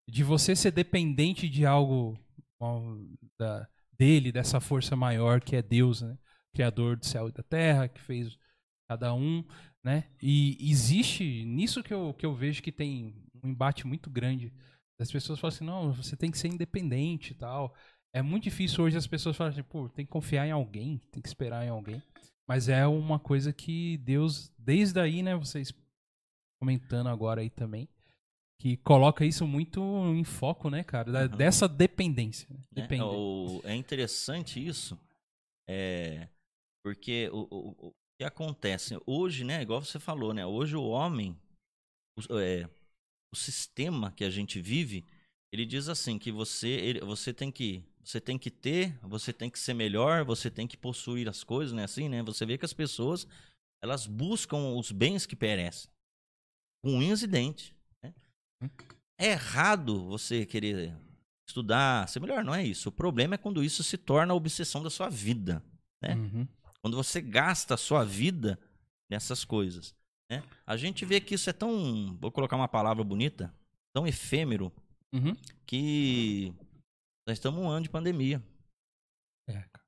de 0.07 0.23
você 0.23 0.55
ser 0.55 0.71
dependente 0.71 1.49
de 1.49 1.65
algo 1.65 2.17
da, 3.39 3.67
dele, 3.97 4.31
dessa 4.31 4.59
força 4.59 4.95
maior 4.95 5.41
que 5.41 5.55
é 5.55 5.61
Deus, 5.61 6.01
né? 6.01 6.17
Criador 6.53 6.97
do 6.97 7.05
céu 7.05 7.29
e 7.29 7.31
da 7.31 7.43
terra, 7.43 7.87
que 7.87 8.01
fez 8.01 8.37
cada 8.89 9.13
um, 9.13 9.43
né? 9.83 10.09
E 10.21 10.57
existe 10.59 11.45
nisso 11.45 11.83
que 11.83 11.93
eu, 11.93 12.13
que 12.13 12.25
eu 12.25 12.35
vejo 12.35 12.61
que 12.61 12.71
tem 12.71 13.15
um 13.43 13.49
embate 13.49 13.85
muito 13.87 14.09
grande. 14.09 14.53
As 14.99 15.11
pessoas 15.11 15.39
falam 15.39 15.53
assim, 15.53 15.65
não, 15.65 15.93
você 15.93 16.15
tem 16.15 16.29
que 16.29 16.37
ser 16.37 16.47
independente 16.47 17.31
e 17.31 17.35
tal. 17.35 17.75
É 18.13 18.21
muito 18.21 18.43
difícil 18.43 18.83
hoje 18.83 18.97
as 18.97 19.07
pessoas 19.07 19.35
falarem, 19.37 19.59
assim, 19.59 19.67
pô, 19.69 19.87
tem 19.89 20.05
que 20.05 20.11
confiar 20.11 20.45
em 20.45 20.51
alguém, 20.51 20.97
tem 21.11 21.21
que 21.21 21.27
esperar 21.27 21.65
em 21.65 21.69
alguém. 21.69 22.01
Mas 22.47 22.67
é 22.67 22.85
uma 22.85 23.17
coisa 23.19 23.53
que 23.53 23.97
Deus, 23.99 24.51
desde 24.57 24.99
aí, 24.99 25.23
né, 25.23 25.35
vocês 25.35 25.73
comentando 26.61 27.07
agora 27.07 27.41
aí 27.41 27.49
também, 27.49 27.87
que 28.59 28.77
coloca 28.77 29.25
isso 29.25 29.47
muito 29.47 29.81
em 30.13 30.23
foco, 30.23 30.69
né, 30.69 30.83
cara, 30.83 31.11
da- 31.11 31.21
Uhum. 31.21 31.37
dessa 31.37 31.67
dependência. 31.67 32.47
né? 32.49 32.57
né? 32.57 32.65
Depender. 32.83 33.03
O- 33.05 33.61
é 33.63 33.73
interessante 33.75 34.63
isso, 34.65 34.99
é, 35.69 36.27
porque 36.83 37.29
o, 37.31 37.47
o- 37.49 37.87
o 37.87 37.91
que 38.19 38.25
acontece 38.25 38.99
hoje, 39.07 39.43
né? 39.43 39.61
Igual 39.61 39.81
você 39.83 39.99
falou, 39.99 40.33
né? 40.33 40.45
Hoje 40.45 40.75
o 40.75 40.83
homem, 40.83 41.35
o, 42.17 42.37
é, 42.39 42.69
o 43.33 43.35
sistema 43.35 44.11
que 44.11 44.23
a 44.23 44.29
gente 44.29 44.61
vive, 44.61 45.05
ele 45.51 45.65
diz 45.65 45.87
assim 45.87 46.19
que 46.19 46.31
você, 46.31 46.67
ele- 46.67 46.99
você 47.01 47.33
tem 47.33 47.51
que, 47.51 47.83
você 48.03 48.19
tem 48.19 48.37
que 48.37 48.49
ter, 48.51 48.97
você 49.01 49.31
tem 49.31 49.49
que 49.49 49.59
ser 49.59 49.73
melhor, 49.73 50.23
você 50.25 50.49
tem 50.49 50.67
que 50.67 50.77
possuir 50.77 51.27
as 51.29 51.43
coisas, 51.43 51.73
né? 51.73 51.83
Assim, 51.83 52.09
né? 52.09 52.21
Você 52.23 52.45
vê 52.45 52.57
que 52.57 52.65
as 52.65 52.73
pessoas 52.73 53.27
elas 53.83 54.05
buscam 54.05 54.75
os 54.75 54.91
bens 54.91 55.25
que 55.25 55.35
perecem, 55.35 55.89
com 56.83 56.97
unhas 56.97 57.23
e 57.23 57.27
dentes. 57.27 57.73
Né? 58.03 58.13
É 59.19 59.31
errado 59.31 60.05
você 60.05 60.45
querer 60.45 60.93
estudar, 61.49 62.07
ser 62.07 62.19
melhor, 62.19 62.43
não 62.43 62.53
é 62.53 62.63
isso. 62.65 62.89
O 62.89 62.91
problema 62.91 63.35
é 63.35 63.37
quando 63.37 63.63
isso 63.63 63.83
se 63.83 63.97
torna 63.97 64.33
a 64.33 64.35
obsessão 64.35 64.83
da 64.83 64.89
sua 64.89 65.09
vida. 65.09 65.63
né? 66.01 66.15
Uhum. 66.15 66.47
Quando 66.81 66.95
você 66.95 67.19
gasta 67.21 67.73
a 67.73 67.77
sua 67.77 68.03
vida 68.03 68.59
nessas 69.09 69.43
coisas. 69.43 69.93
né? 70.29 70.43
A 70.65 70.77
gente 70.77 71.05
vê 71.05 71.19
que 71.19 71.35
isso 71.35 71.49
é 71.49 71.53
tão, 71.53 72.17
vou 72.21 72.31
colocar 72.31 72.55
uma 72.55 72.67
palavra 72.67 73.03
bonita, 73.03 73.53
tão 73.93 74.07
efêmero, 74.07 74.71
Uhum. 75.13 75.35
que 75.65 76.53
nós 77.27 77.37
estamos 77.37 77.61
um 77.61 77.69
ano 77.69 77.83
de 77.83 77.89
pandemia. 77.89 78.41
É, 79.47 79.53
cara. 79.53 79.85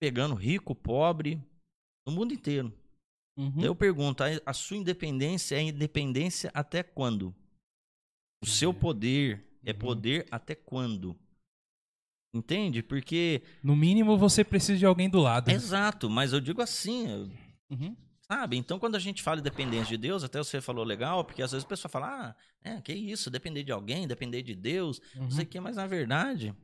Pegando 0.00 0.34
rico, 0.34 0.74
pobre, 0.74 1.42
no 2.06 2.12
mundo 2.12 2.32
inteiro. 2.32 2.72
Uhum. 3.36 3.60
Eu 3.62 3.74
pergunto, 3.74 4.22
a, 4.44 4.52
sua 4.52 4.76
independência 4.76 5.56
é 5.56 5.62
independência 5.62 6.50
até 6.54 6.82
quando? 6.82 7.34
O 8.42 8.46
seu 8.46 8.70
É. 8.70 8.74
poder 8.74 9.44
é 9.64 9.72
Uhum. 9.72 9.78
poder 9.78 10.26
até 10.30 10.54
quando? 10.54 11.16
Entende? 12.34 12.82
Porque. 12.82 13.42
No 13.62 13.74
mínimo 13.74 14.16
você 14.18 14.44
precisa 14.44 14.78
de 14.78 14.86
alguém 14.86 15.08
do 15.08 15.18
lado. 15.20 15.50
Exato, 15.50 16.10
mas 16.10 16.32
eu 16.32 16.40
digo 16.40 16.60
assim, 16.62 17.08
eu- 17.08 17.30
Uhum. 17.70 17.96
Sabe? 18.30 18.56
Então, 18.56 18.78
quando 18.78 18.94
a 18.94 18.98
gente 18.98 19.22
fala 19.22 19.40
em 19.40 19.42
dependência 19.42 19.96
de 19.96 19.96
Deus, 19.96 20.22
até 20.22 20.38
você 20.38 20.60
falou 20.60 20.84
legal, 20.84 21.24
porque 21.24 21.42
às 21.42 21.50
vezes 21.52 21.64
a 21.64 21.68
pessoa 21.68 21.90
fala, 21.90 22.06
ah, 22.30 22.36
é, 22.62 22.80
que 22.80 22.92
isso, 22.92 23.30
depender 23.30 23.64
de 23.64 23.72
alguém, 23.72 24.06
depender 24.06 24.42
de 24.42 24.54
Deus, 24.54 25.00
não 25.14 25.24
Uhum. 25.24 25.30
sei 25.30 25.44
o 25.44 25.48
que, 25.48 25.58
mas 25.60 25.76
na 25.76 25.86
verdade, 25.86 26.54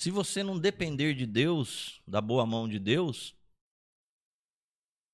se 0.00 0.10
você 0.10 0.42
não 0.42 0.58
depender 0.58 1.14
de 1.14 1.26
Deus, 1.26 2.00
da 2.06 2.20
boa 2.20 2.44
mão 2.44 2.68
de 2.68 2.78
Deus, 2.78 3.36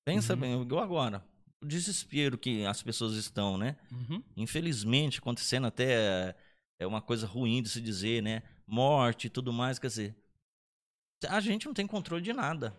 pensa 0.05 0.33
Uhum. 0.33 0.39
bem, 0.39 0.61
igual 0.61 0.83
agora, 0.83 1.23
o 1.61 1.65
desespero 1.65 2.37
que 2.37 2.65
as 2.65 2.81
pessoas 2.81 3.13
estão, 3.15 3.57
né? 3.57 3.77
Uhum. 3.91 4.23
Infelizmente, 4.35 5.19
acontecendo 5.19 5.67
até 5.67 6.35
é 6.79 6.85
uma 6.87 7.01
coisa 7.01 7.25
ruim 7.27 7.61
de 7.61 7.69
se 7.69 7.81
dizer, 7.81 8.21
né? 8.23 8.43
Morte 8.65 9.27
e 9.27 9.29
tudo 9.29 9.51
mais, 9.51 9.77
quer 9.79 9.87
dizer, 9.87 10.15
a 11.27 11.39
gente 11.39 11.65
não 11.65 11.73
tem 11.73 11.85
controle 11.87 12.21
de 12.23 12.31
nada. 12.33 12.75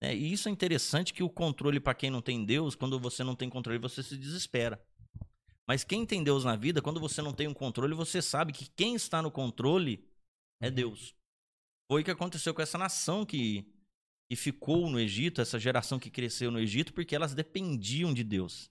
Né? 0.00 0.14
E 0.14 0.32
isso 0.32 0.48
é 0.48 0.52
interessante 0.52 1.12
que 1.12 1.22
o 1.22 1.28
controle 1.28 1.78
para 1.78 1.94
quem 1.94 2.10
não 2.10 2.22
tem 2.22 2.44
Deus, 2.44 2.74
quando 2.74 2.98
você 2.98 3.22
não 3.22 3.36
tem 3.36 3.48
controle, 3.50 3.78
você 3.78 4.02
se 4.02 4.16
desespera. 4.16 4.82
Mas 5.66 5.84
quem 5.84 6.04
tem 6.04 6.24
Deus 6.24 6.44
na 6.44 6.56
vida, 6.56 6.82
quando 6.82 6.98
você 6.98 7.22
não 7.22 7.32
tem 7.32 7.46
um 7.46 7.54
controle, 7.54 7.94
você 7.94 8.20
sabe 8.20 8.52
que 8.52 8.68
quem 8.70 8.94
está 8.94 9.22
no 9.22 9.30
controle 9.30 10.04
é 10.60 10.68
Uhum. 10.68 10.74
Deus. 10.74 11.14
Foi 11.90 12.02
o 12.02 12.04
que 12.04 12.10
aconteceu 12.10 12.54
com 12.54 12.62
essa 12.62 12.78
nação 12.78 13.24
que, 13.24 13.66
que 14.28 14.36
ficou 14.36 14.88
no 14.88 15.00
Egito, 15.00 15.40
essa 15.40 15.58
geração 15.58 15.98
que 15.98 16.10
cresceu 16.10 16.50
no 16.50 16.60
Egito, 16.60 16.92
porque 16.92 17.14
elas 17.16 17.34
dependiam 17.34 18.12
de 18.14 18.22
Deus. 18.22 18.70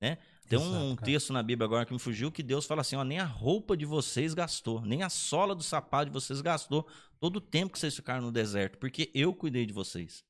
Né? 0.00 0.18
Tem 0.48 0.58
um 0.58 0.62
Exato, 0.62 0.96
cara. 0.96 1.06
texto 1.06 1.32
na 1.32 1.42
Bíblia 1.42 1.64
agora 1.64 1.86
que 1.86 1.92
me 1.92 1.98
fugiu 1.98 2.30
que 2.30 2.42
Deus 2.42 2.66
fala 2.66 2.82
assim: 2.82 2.96
ó, 2.96 3.04
nem 3.04 3.18
a 3.18 3.24
roupa 3.24 3.76
de 3.76 3.86
vocês 3.86 4.34
gastou, 4.34 4.82
nem 4.82 5.02
a 5.02 5.08
sola 5.08 5.54
do 5.54 5.62
sapato 5.62 6.06
de 6.06 6.10
vocês 6.12 6.40
gastou 6.40 6.86
todo 7.18 7.36
o 7.36 7.40
tempo 7.40 7.72
que 7.72 7.78
vocês 7.78 7.94
ficaram 7.96 8.22
no 8.22 8.32
deserto, 8.32 8.76
porque 8.78 9.10
eu 9.14 9.32
cuidei 9.34 9.64
de 9.64 9.72
vocês. 9.72 10.22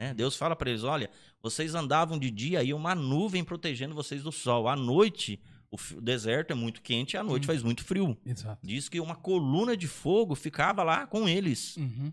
né? 0.00 0.14
Deus 0.14 0.36
fala 0.36 0.54
para 0.54 0.70
eles: 0.70 0.84
olha, 0.84 1.10
vocês 1.42 1.74
andavam 1.74 2.18
de 2.18 2.30
dia 2.30 2.62
e 2.62 2.72
uma 2.72 2.94
nuvem 2.94 3.42
protegendo 3.42 3.94
vocês 3.94 4.22
do 4.22 4.30
sol. 4.30 4.68
À 4.68 4.76
noite, 4.76 5.40
o 5.68 6.00
deserto 6.00 6.52
é 6.52 6.54
muito 6.54 6.80
quente 6.80 7.14
e 7.14 7.16
à 7.16 7.24
noite 7.24 7.42
Hum. 7.44 7.46
faz 7.48 7.62
muito 7.64 7.82
frio. 7.82 8.16
Exato. 8.24 8.64
Diz 8.64 8.88
que 8.88 9.00
uma 9.00 9.16
coluna 9.16 9.76
de 9.76 9.88
fogo 9.88 10.36
ficava 10.36 10.84
lá 10.84 11.08
com 11.08 11.28
eles. 11.28 11.76
Uhum. 11.76 12.12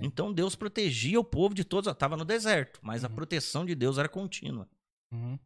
Então 0.00 0.32
Deus 0.32 0.54
protegia 0.56 1.20
o 1.20 1.24
povo 1.24 1.54
de 1.54 1.62
todos. 1.64 1.92
Estava 1.92 2.16
no 2.16 2.24
deserto, 2.24 2.80
mas 2.82 3.04
a 3.04 3.08
Uhum. 3.08 3.14
proteção 3.14 3.66
de 3.66 3.74
Deus 3.74 3.98
era 3.98 4.08
contínua, 4.08 4.66
Uhum. 5.12 5.38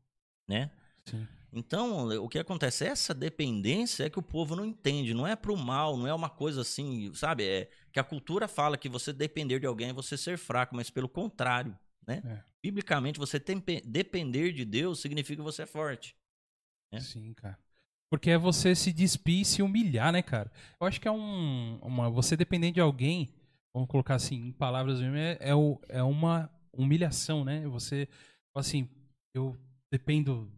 né? 0.48 0.70
Sim. 1.04 1.26
Então, 1.52 2.08
o 2.22 2.28
que 2.28 2.38
acontece? 2.38 2.84
Essa 2.84 3.12
dependência 3.12 4.04
é 4.04 4.10
que 4.10 4.18
o 4.18 4.22
povo 4.22 4.54
não 4.54 4.64
entende. 4.64 5.12
Não 5.12 5.26
é 5.26 5.34
pro 5.34 5.56
mal, 5.56 5.96
não 5.96 6.06
é 6.06 6.14
uma 6.14 6.30
coisa 6.30 6.60
assim, 6.60 7.12
sabe? 7.14 7.44
É 7.44 7.70
que 7.92 7.98
a 7.98 8.04
cultura 8.04 8.46
fala 8.46 8.78
que 8.78 8.88
você 8.88 9.12
depender 9.12 9.58
de 9.58 9.66
alguém 9.66 9.88
é 9.90 9.92
você 9.92 10.16
ser 10.16 10.38
fraco, 10.38 10.76
mas 10.76 10.90
pelo 10.90 11.08
contrário, 11.08 11.76
né? 12.06 12.22
É. 12.24 12.44
Biblicamente, 12.62 13.18
você 13.18 13.40
tempe- 13.40 13.80
depender 13.84 14.52
de 14.52 14.64
Deus 14.64 15.00
significa 15.00 15.36
que 15.42 15.42
você 15.42 15.62
é 15.62 15.66
forte. 15.66 16.14
É. 16.92 17.00
Sim, 17.00 17.32
cara. 17.34 17.58
Porque 18.08 18.30
é 18.30 18.38
você 18.38 18.74
se 18.74 18.92
despir 18.92 19.40
e 19.40 19.44
se 19.44 19.62
humilhar, 19.62 20.12
né, 20.12 20.22
cara? 20.22 20.50
Eu 20.80 20.86
acho 20.86 21.00
que 21.00 21.08
é 21.08 21.12
um. 21.12 21.78
Uma, 21.82 22.10
você 22.10 22.36
depender 22.36 22.70
de 22.72 22.80
alguém, 22.80 23.32
vamos 23.72 23.88
colocar 23.88 24.16
assim, 24.16 24.36
em 24.48 24.52
palavras 24.52 25.00
mesmo, 25.00 25.16
é, 25.16 25.36
é, 25.40 25.54
o- 25.54 25.80
é 25.88 26.02
uma 26.02 26.50
humilhação, 26.72 27.44
né? 27.44 27.66
Você, 27.68 28.08
assim, 28.54 28.88
eu 29.34 29.56
dependo 29.92 30.50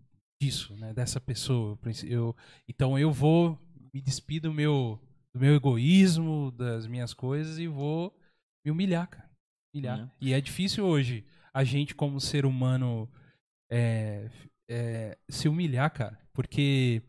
disso, 0.43 0.75
né? 0.77 0.93
Dessa 0.93 1.21
pessoa. 1.21 1.79
Eu 2.05 2.35
então 2.69 2.99
eu 2.99 3.13
vou 3.13 3.57
me 3.95 4.01
despir 4.01 4.43
do 4.43 4.53
meu, 4.53 4.99
do 5.33 5.41
meu 5.41 5.55
egoísmo, 5.55 6.51
das 6.53 6.87
minhas 6.87 7.15
coisas 7.15 7.59
e 7.59 7.69
vou 7.69 8.13
me 8.65 8.73
humilhar, 8.73 9.07
cara. 9.09 9.31
Humilhar. 9.73 9.99
Né? 9.99 10.11
E 10.21 10.33
é 10.33 10.41
difícil 10.41 10.85
hoje 10.85 11.25
a 11.55 11.63
gente, 11.63 11.95
como 11.95 12.21
ser 12.21 12.45
humano, 12.45 13.09
é, 13.71 14.29
é, 14.69 15.19
se 15.29 15.49
humilhar, 15.49 15.93
cara. 15.93 16.19
Porque 16.33 17.03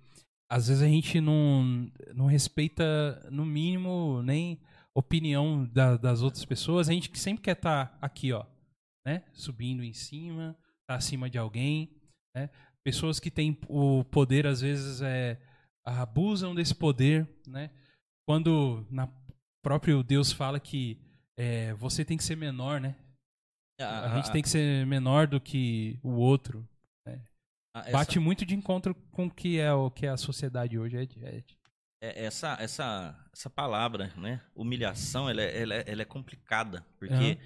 às 0.52 0.68
vezes 0.68 0.84
a 0.84 0.88
gente 0.88 1.20
não, 1.20 1.90
não 2.14 2.26
respeita, 2.28 3.28
no 3.32 3.46
mínimo, 3.46 4.22
nem 4.22 4.60
opinião 4.96 5.66
da- 5.66 5.98
das 5.98 6.22
outras 6.22 6.46
pessoas. 6.46 6.88
A 6.88 6.94
gente 6.94 7.10
que 7.10 7.20
sempre 7.20 7.42
quer 7.42 7.56
estar 7.56 7.98
aqui, 8.00 8.32
ó, 8.32 8.46
né? 9.08 9.24
Subindo 9.34 9.84
em 9.84 9.94
cima, 9.94 10.56
tá 10.88 10.96
acima 10.96 11.30
de 11.30 11.38
alguém, 11.40 11.90
né? 12.36 12.50
Pessoas 12.84 13.20
que 13.20 13.32
têm 13.32 13.58
o 13.68 14.04
poder, 14.06 14.46
às 14.46 14.62
vezes, 14.62 15.02
é, 15.02 15.40
abusam 15.86 16.54
desse 16.54 16.76
poder, 16.76 17.28
né? 17.48 17.70
Quando 18.28 18.86
na 18.90 19.08
próprio 19.62 20.04
Deus 20.04 20.32
fala 20.32 20.60
que 20.60 20.98
é, 21.38 21.74
você 21.76 22.04
tem 22.04 22.18
que 22.18 22.24
ser 22.24 22.36
menor, 22.36 22.80
né? 22.82 22.96
A, 23.80 24.16
gente 24.16 24.32
tem 24.32 24.42
que 24.42 24.50
ser 24.50 24.86
menor 24.86 25.28
do 25.28 25.40
que 25.42 26.00
o 26.04 26.12
outro. 26.12 26.68
a- 27.76 27.80
essa- 27.82 27.92
Bate 27.92 28.20
muito 28.20 28.46
de 28.46 28.54
encontro 28.54 28.94
com 29.12 29.26
o 29.26 29.32
que 29.32 29.60
é 29.60 29.74
o 29.74 29.90
que 29.90 30.06
é 30.06 30.10
a 30.10 30.18
sociedade 30.18 30.78
hoje. 30.78 30.96
É, 30.96 31.44
é- 32.02 32.26
essa, 32.26 32.56
essa, 32.60 33.18
essa 33.34 33.50
palavra, 33.50 34.14
né? 34.16 34.42
Humilhação, 34.56 35.28
ela 35.30 35.42
é, 35.42 35.62
ela 35.62 35.74
é, 35.76 35.84
ela 35.88 36.02
é 36.04 36.06
complicada. 36.06 36.86
Porque 37.00 37.14
Aham. 37.14 37.38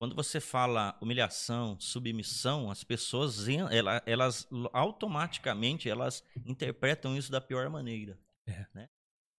Quando 0.00 0.14
você 0.16 0.40
fala 0.40 0.96
humilhação, 0.98 1.78
submissão, 1.78 2.70
as 2.70 2.82
pessoas, 2.82 3.46
en- 3.48 3.68
ela- 3.70 4.02
elas 4.06 4.48
automaticamente 4.72 5.90
elas 5.90 6.24
interpretam 6.46 7.14
isso 7.14 7.30
da 7.30 7.38
pior 7.38 7.68
maneira. 7.68 8.18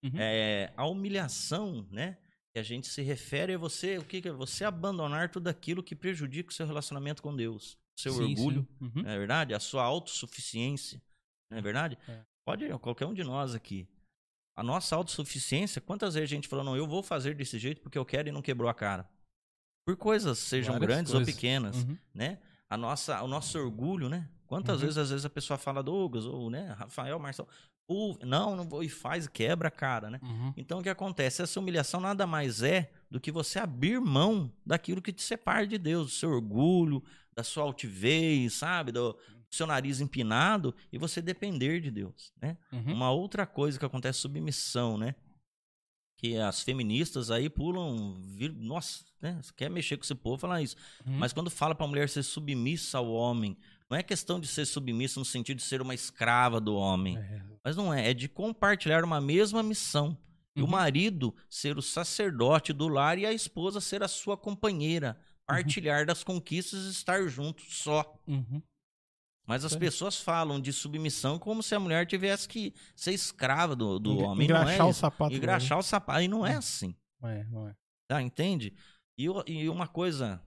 Uhum. 0.04 0.12
É, 0.14 0.72
a 0.76 0.86
humilhação, 0.86 1.84
né? 1.90 2.16
Que 2.52 2.60
a 2.60 2.62
gente 2.62 2.86
se 2.86 3.02
refere 3.02 3.54
a 3.54 3.58
você, 3.58 3.98
o 3.98 4.04
que, 4.04 4.22
que 4.22 4.28
é? 4.28 4.32
Você 4.32 4.64
abandonar 4.64 5.30
tudo 5.30 5.48
aquilo 5.48 5.82
que 5.82 5.96
prejudica 5.96 6.50
o 6.50 6.54
seu 6.54 6.64
relacionamento 6.66 7.22
com 7.22 7.34
Deus. 7.34 7.76
Seu 7.96 8.12
Sim, 8.12 8.22
orgulho, 8.22 8.62
sim. 8.78 8.84
Uhum. 8.84 9.02
não 9.02 9.10
é 9.10 9.18
verdade? 9.18 9.54
A 9.54 9.60
sua 9.60 9.82
autossuficiência, 9.82 11.02
não 11.50 11.58
é 11.58 11.60
verdade? 11.60 11.98
É. 12.08 12.20
Pode 12.44 12.68
qualquer 12.78 13.06
um 13.06 13.14
de 13.14 13.24
nós 13.24 13.52
aqui. 13.54 13.88
A 14.54 14.62
nossa 14.62 14.94
autossuficiência, 14.94 15.80
quantas 15.80 16.14
vezes 16.14 16.30
a 16.30 16.34
gente 16.34 16.46
falou, 16.46 16.64
não, 16.64 16.76
eu 16.76 16.86
vou 16.86 17.02
fazer 17.02 17.34
desse 17.34 17.58
jeito 17.58 17.80
porque 17.80 17.98
eu 17.98 18.04
quero 18.04 18.28
e 18.28 18.32
não 18.32 18.42
quebrou 18.42 18.68
a 18.70 18.74
cara? 18.74 19.08
Por 19.84 19.96
coisas, 19.96 20.38
sejam 20.38 20.74
Várias 20.74 20.88
grandes 20.88 21.12
coisas. 21.12 21.28
ou 21.28 21.34
pequenas, 21.34 21.76
Uhum. 21.84 21.96
né? 22.14 22.38
A 22.70 22.76
nossa, 22.76 23.20
o 23.22 23.28
nosso 23.28 23.58
orgulho, 23.58 24.08
né? 24.08 24.28
Quantas 24.46 24.76
Uhum. 24.76 24.82
vezes, 24.82 24.98
às 24.98 25.10
vezes, 25.10 25.24
a 25.24 25.30
pessoa 25.30 25.58
fala, 25.58 25.82
Douglas, 25.82 26.24
ou, 26.24 26.48
né, 26.50 26.74
Rafael, 26.78 27.18
Marcelo, 27.18 27.48
"Pô, 27.86 28.16
não, 28.24 28.54
não 28.54 28.64
vou, 28.68 28.82
e 28.82 28.88
faz, 28.88 29.26
quebra 29.26 29.70
cara, 29.70 30.08
né? 30.10 30.20
Uhum. 30.22 30.52
Então, 30.56 30.78
o 30.78 30.82
que 30.82 30.88
acontece? 30.88 31.42
Essa 31.42 31.58
humilhação 31.58 32.00
nada 32.00 32.26
mais 32.26 32.62
é 32.62 32.90
do 33.10 33.18
que 33.20 33.32
você 33.32 33.58
abrir 33.58 34.00
mão 34.00 34.52
daquilo 34.64 35.02
que 35.02 35.12
te 35.12 35.22
separa 35.22 35.66
de 35.66 35.76
Deus, 35.78 36.06
do 36.06 36.12
seu 36.12 36.30
orgulho, 36.30 37.02
da 37.34 37.42
sua 37.42 37.64
altivez, 37.64 38.52
sabe? 38.54 38.92
Do 38.92 39.18
seu 39.50 39.66
nariz 39.66 40.00
empinado 40.00 40.74
e 40.92 40.96
você 40.98 41.20
depender 41.20 41.80
de 41.80 41.90
Deus, 41.90 42.32
né? 42.40 42.56
Uhum. 42.72 42.92
Uma 42.94 43.10
outra 43.10 43.44
coisa 43.46 43.78
que 43.78 43.84
acontece 43.84 44.18
é 44.18 44.22
submissão, 44.22 44.96
né? 44.96 45.14
Que 46.22 46.36
as 46.38 46.62
feministas 46.62 47.32
aí 47.32 47.50
pulam, 47.50 48.14
vir, 48.36 48.52
nossa, 48.52 49.04
né? 49.20 49.40
Você 49.42 49.52
quer 49.56 49.68
mexer 49.68 49.96
com 49.96 50.04
esse 50.04 50.14
povo, 50.14 50.38
falar 50.38 50.62
isso. 50.62 50.76
Uhum. 51.04 51.18
Mas 51.18 51.32
quando 51.32 51.50
fala 51.50 51.74
pra 51.74 51.84
mulher 51.86 52.08
ser 52.08 52.22
submissa 52.22 52.98
ao 52.98 53.10
homem, 53.10 53.56
não 53.90 53.96
é 53.98 54.04
questão 54.04 54.38
de 54.38 54.46
ser 54.46 54.64
submissa 54.64 55.18
no 55.18 55.24
sentido 55.26 55.56
de 55.56 55.64
ser 55.64 55.82
uma 55.82 55.94
escrava 55.94 56.60
do 56.60 56.76
homem. 56.76 57.18
É. 57.18 57.42
Mas 57.64 57.74
não 57.74 57.92
é, 57.92 58.10
é 58.10 58.14
de 58.14 58.28
compartilhar 58.28 59.02
uma 59.04 59.20
mesma 59.20 59.64
missão. 59.64 60.16
E 60.54 60.60
o 60.60 60.64
Uhum. 60.64 60.70
marido 60.70 61.34
ser 61.50 61.76
o 61.76 61.82
sacerdote 61.82 62.72
do 62.72 62.86
lar 62.86 63.18
e 63.18 63.26
a 63.26 63.32
esposa 63.32 63.80
ser 63.80 64.02
a 64.04 64.08
sua 64.08 64.36
companheira. 64.36 65.18
Partilhar 65.44 66.06
das 66.06 66.22
conquistas 66.22 66.84
e 66.86 66.90
estar 66.90 67.26
junto 67.26 67.62
só. 67.68 68.16
Uhum. 68.28 68.62
Mas 69.52 69.66
as 69.66 69.72
Sim. 69.72 69.78
pessoas 69.80 70.16
falam 70.18 70.58
de 70.58 70.72
submissão 70.72 71.38
como 71.38 71.62
se 71.62 71.74
a 71.74 71.78
mulher 71.78 72.06
tivesse 72.06 72.48
que 72.48 72.72
ser 72.96 73.12
escrava 73.12 73.76
do, 73.76 73.98
do 73.98 74.16
homem. 74.16 74.48
Não 74.48 74.56
Engraxar 74.56 74.80
é 74.80 74.84
o 74.84 74.90
isso. 74.90 75.00
sapato. 75.00 75.34
Engraxar 75.34 75.78
o 75.78 75.82
sapato. 75.82 76.22
E 76.22 76.26
não 76.26 76.46
é 76.46 76.54
assim. 76.54 76.96
É, 77.22 77.44
não 77.44 77.68
é. 77.68 77.76
Tá, 78.08 78.22
entende? 78.22 78.74
E, 79.18 79.26
e 79.46 79.68
uma 79.68 79.86
coisa 79.86 80.42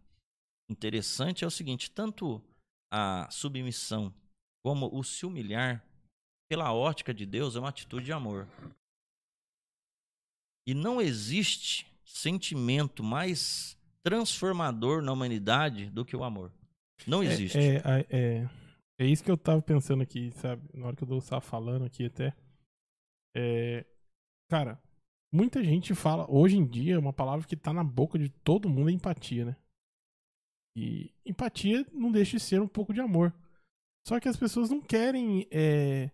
interessante 0.68 1.44
é 1.44 1.48
o 1.48 1.52
seguinte: 1.52 1.92
tanto 1.92 2.44
a 2.92 3.28
submissão 3.30 4.12
como 4.64 4.90
o 4.92 5.04
se 5.04 5.24
humilhar, 5.24 5.86
pela 6.50 6.74
ótica 6.74 7.14
de 7.14 7.28
Deus, 7.28 7.56
é 7.56 7.60
uma 7.60 7.70
atitude 7.70 8.06
de 8.06 8.12
amor. 8.12 8.48
E 10.68 10.74
não 10.74 11.00
existe 11.00 11.86
sentimento 12.04 13.04
mais 13.04 13.78
transformador 14.02 15.04
na 15.04 15.12
humanidade 15.12 15.92
do 15.92 16.04
que 16.04 16.16
o 16.16 16.24
amor. 16.24 16.52
Não 17.06 17.22
É- 17.22 17.28
existe. 17.28 17.60
É, 17.60 17.76
é, 17.76 18.06
é, 18.10 18.50
é 19.00 19.06
isso 19.06 19.24
que 19.24 19.32
eu 19.32 19.38
tava 19.38 19.62
pensando 19.62 20.02
aqui, 20.02 20.32
sabe? 20.32 20.62
Na 20.74 20.88
hora 20.88 20.96
que 20.96 21.04
eu 21.04 21.18
estava 21.18 21.42
falando 21.42 21.86
aqui 21.86 22.06
até. 22.06 22.36
É, 23.36 23.86
cara, 24.50 24.82
muita 25.34 25.64
gente 25.64 25.94
fala, 25.94 26.26
hoje 26.30 26.58
em 26.58 26.66
dia, 26.66 27.00
uma 27.00 27.12
palavra 27.12 27.46
que 27.46 27.58
tá 27.58 27.74
na 27.74 27.84
boca 27.84 28.18
de 28.18 28.30
todo 28.30 28.70
mundo 28.70 28.90
é 28.90 28.94
empatia, 28.94 29.46
né? 29.46 29.58
E 30.78 31.14
empatia 31.26 31.86
não 31.92 32.12
deixa 32.12 32.38
de 32.38 32.44
ser 32.44 32.62
um 32.62 32.68
pouco 32.68 32.94
de 32.94 33.02
amor. 33.02 33.34
Só 34.08 34.20
que 34.20 34.30
as 34.30 34.38
pessoas 34.38 34.70
não 34.70 34.82
querem 34.82 35.48
é, 35.52 36.12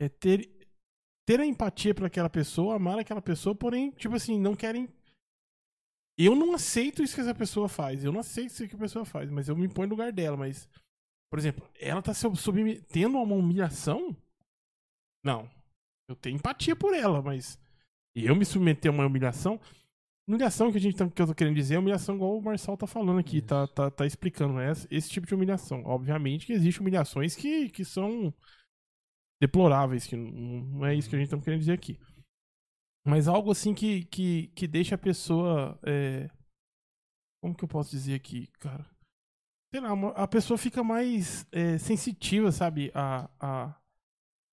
é 0.00 0.08
ter, 0.08 0.50
ter 1.26 1.40
a 1.40 1.46
empatia 1.46 1.94
para 1.94 2.06
aquela 2.06 2.30
pessoa, 2.30 2.76
amar 2.76 2.98
aquela 2.98 3.22
pessoa, 3.22 3.54
porém, 3.54 3.90
tipo 3.90 4.14
assim, 4.14 4.38
não 4.38 4.54
querem. 4.54 4.88
Eu 6.16 6.36
não 6.36 6.54
aceito 6.54 7.02
isso 7.02 7.14
que 7.14 7.20
essa 7.20 7.34
pessoa 7.34 7.68
faz. 7.68 8.04
Eu 8.04 8.12
não 8.12 8.20
aceito 8.20 8.50
isso 8.50 8.68
que 8.68 8.76
a 8.76 8.78
pessoa 8.78 9.04
faz, 9.04 9.30
mas 9.30 9.48
eu 9.48 9.56
me 9.56 9.68
ponho 9.68 9.88
no 9.88 9.94
lugar 9.94 10.12
dela. 10.12 10.36
Mas, 10.36 10.68
por 11.30 11.38
exemplo, 11.38 11.68
ela 11.80 12.02
tá 12.02 12.14
se 12.14 12.28
subme- 12.36 12.80
tendo 12.82 13.18
uma 13.18 13.34
humilhação? 13.34 14.16
Não. 15.24 15.48
Eu 16.08 16.14
tenho 16.16 16.36
empatia 16.36 16.76
por 16.76 16.94
ela, 16.94 17.22
mas 17.22 17.58
eu 18.14 18.36
me 18.36 18.44
submeter 18.44 18.90
a 18.90 18.94
uma 18.94 19.06
humilhação. 19.06 19.60
Humilhação 20.28 20.70
que 20.70 20.78
a 20.78 20.80
gente 20.80 20.96
tá- 20.96 21.08
que 21.08 21.20
eu 21.20 21.26
tô 21.26 21.34
querendo 21.34 21.56
dizer 21.56 21.74
é 21.74 21.78
humilhação 21.78 22.14
igual 22.14 22.38
o 22.38 22.42
Marçal 22.42 22.76
tá 22.76 22.86
falando 22.86 23.18
aqui, 23.18 23.42
tá, 23.42 23.66
tá, 23.66 23.90
tá 23.90 24.06
explicando, 24.06 24.54
né? 24.54 24.70
Esse, 24.90 25.10
tipo 25.10 25.26
de 25.26 25.34
humilhação. 25.34 25.82
Obviamente 25.84 26.46
que 26.46 26.52
existem 26.52 26.80
humilhações 26.80 27.36
que, 27.36 27.68
que 27.68 27.84
são 27.84 28.32
deploráveis, 29.40 30.06
que 30.06 30.16
não, 30.16 30.30
não 30.30 30.86
é 30.86 30.94
isso 30.94 31.08
que 31.10 31.16
a 31.16 31.18
gente 31.18 31.30
tá 31.30 31.38
querendo 31.38 31.60
dizer 31.60 31.72
aqui. 31.72 31.98
Mas 33.06 33.28
algo 33.28 33.50
assim 33.50 33.74
que, 33.74 34.04
que, 34.06 34.48
que 34.48 34.66
deixa 34.66 34.94
a 34.94 34.98
pessoa. 34.98 35.78
é, 35.84 36.28
Como 37.42 37.54
que 37.54 37.64
eu 37.64 37.68
posso 37.68 37.90
dizer 37.90 38.14
aqui, 38.14 38.46
cara? 38.58 38.93
Sei 39.74 39.80
lá, 39.80 39.92
uma- 39.92 40.10
a 40.10 40.28
pessoa 40.28 40.56
fica 40.56 40.84
mais 40.84 41.44
é, 41.50 41.78
sensitiva, 41.78 42.52
sabe? 42.52 42.92
A, 42.94 43.28
a, 43.40 43.74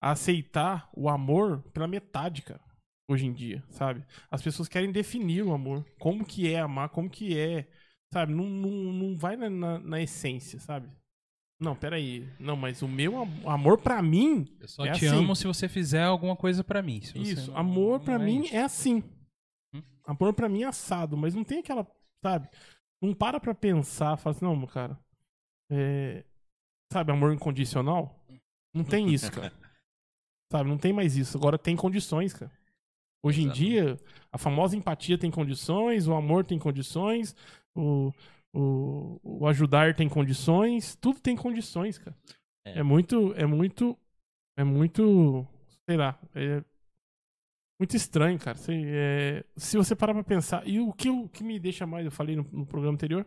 a 0.02 0.12
aceitar 0.12 0.90
o 0.96 1.08
amor 1.08 1.62
pela 1.72 1.88
metade, 1.88 2.42
cara. 2.42 2.60
Hoje 3.08 3.28
em 3.28 3.32
dia, 3.32 3.64
sabe? 3.70 4.04
As 4.32 4.42
pessoas 4.42 4.68
querem 4.68 4.92
definir 4.92 5.44
o 5.44 5.54
amor. 5.54 5.86
Como 6.00 6.26
que 6.26 6.52
é 6.52 6.60
amar, 6.60 6.90
como 6.90 7.08
que 7.08 7.38
é. 7.38 7.68
Sabe? 8.12 8.34
Não, 8.34 8.46
não, 8.46 8.72
não 8.72 9.16
vai 9.16 9.36
na, 9.36 9.48
na, 9.48 9.78
na 9.78 10.02
essência, 10.02 10.60
sabe? 10.60 10.90
Não, 11.60 11.76
peraí. 11.76 12.28
Não, 12.40 12.56
mas 12.56 12.82
o 12.82 12.88
meu 12.88 13.22
am- 13.22 13.48
amor 13.48 13.80
pra 13.80 14.02
mim 14.02 14.48
Eu 14.60 14.68
só 14.68 14.84
É 14.88 14.92
te 14.94 15.06
assim. 15.06 15.16
amo 15.16 15.36
se 15.36 15.46
você 15.46 15.70
fizer 15.70 16.02
alguma 16.04 16.36
coisa 16.36 16.64
pra 16.64 16.82
mim. 16.82 16.98
Isso, 17.14 17.52
não- 17.52 17.58
amor 17.60 18.00
pra 18.00 18.16
é 18.16 18.18
mim 18.18 18.42
isso. 18.46 18.56
é 18.56 18.64
assim. 18.64 19.04
Hum? 19.72 19.84
Amor 20.04 20.34
pra 20.34 20.50
mim 20.50 20.64
é 20.64 20.66
assado, 20.66 21.16
mas 21.16 21.36
não 21.36 21.44
tem 21.44 21.60
aquela, 21.60 21.86
sabe? 22.26 22.50
Não 23.00 23.14
para 23.14 23.40
pra 23.40 23.54
pensar, 23.54 24.18
fala 24.18 24.36
assim, 24.36 24.46
não, 24.46 24.56
meu 24.56 24.68
cara. 24.68 24.98
É, 25.72 26.24
sabe, 26.92 27.12
amor 27.12 27.34
incondicional? 27.34 28.20
Não 28.74 28.84
tem 28.84 29.12
isso, 29.12 29.32
cara. 29.32 29.52
sabe, 30.52 30.70
não 30.70 30.78
tem 30.78 30.92
mais 30.92 31.16
isso. 31.16 31.38
Agora 31.38 31.58
tem 31.58 31.76
condições, 31.76 32.34
cara. 32.34 32.52
Hoje 33.24 33.42
em 33.42 33.46
Exato. 33.46 33.60
dia, 33.60 34.00
a 34.32 34.38
famosa 34.38 34.76
empatia 34.76 35.18
tem 35.18 35.32
condições, 35.32 36.08
o 36.08 36.14
amor 36.14 36.44
tem 36.44 36.58
condições, 36.58 37.36
o, 37.76 38.12
o, 38.54 39.20
o 39.24 39.48
ajudar 39.48 39.96
tem 39.96 40.10
condições, 40.10 40.96
tudo 40.96 41.20
tem 41.20 41.36
condições, 41.36 41.98
cara. 41.98 42.18
É. 42.66 42.80
É 42.80 42.84
muito, 42.84 43.34
é 43.36 43.46
muito, 43.46 43.98
é 44.58 44.64
muito, 44.64 45.48
sei 45.88 45.98
lá, 45.98 46.20
é 46.36 46.64
muito 47.80 47.96
estranho, 47.96 48.38
cara. 48.40 48.58
Se, 48.58 48.74
é, 48.74 49.46
se 49.56 49.78
você 49.78 49.96
parar 49.96 50.14
pra 50.14 50.24
pensar, 50.24 50.68
e 50.68 50.80
o 50.80 50.92
que, 50.92 51.10
o 51.10 51.30
que 51.30 51.44
me 51.44 51.60
deixa 51.60 51.86
mais, 51.86 52.06
eu 52.06 52.12
falei 52.12 52.36
no, 52.36 52.44
no 52.52 52.66
programa 52.66 52.96
anterior, 52.96 53.26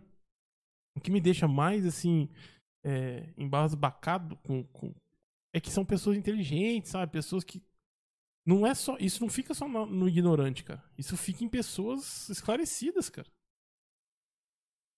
o 0.97 1.01
que 1.01 1.11
me 1.11 1.21
deixa 1.21 1.49
mais, 1.49 1.85
assim, 1.85 2.29
é, 2.85 3.33
embasbacado 3.37 4.37
com, 4.39 4.65
com, 4.65 4.95
é 5.53 5.61
que 5.61 5.71
são 5.71 5.85
pessoas 5.85 6.17
inteligentes, 6.17 6.91
sabe? 6.91 7.13
Pessoas 7.13 7.45
que 7.45 7.63
não 8.47 8.67
é 8.67 8.75
só, 8.75 8.97
isso 8.99 9.23
não 9.23 9.31
fica 9.31 9.55
só 9.55 9.67
no, 9.67 9.87
no 9.87 10.09
ignorante, 10.09 10.65
cara. 10.65 10.85
Isso 10.99 11.17
fica 11.17 11.43
em 11.45 11.49
pessoas 11.49 12.29
esclarecidas, 12.29 13.09
cara. 13.09 13.29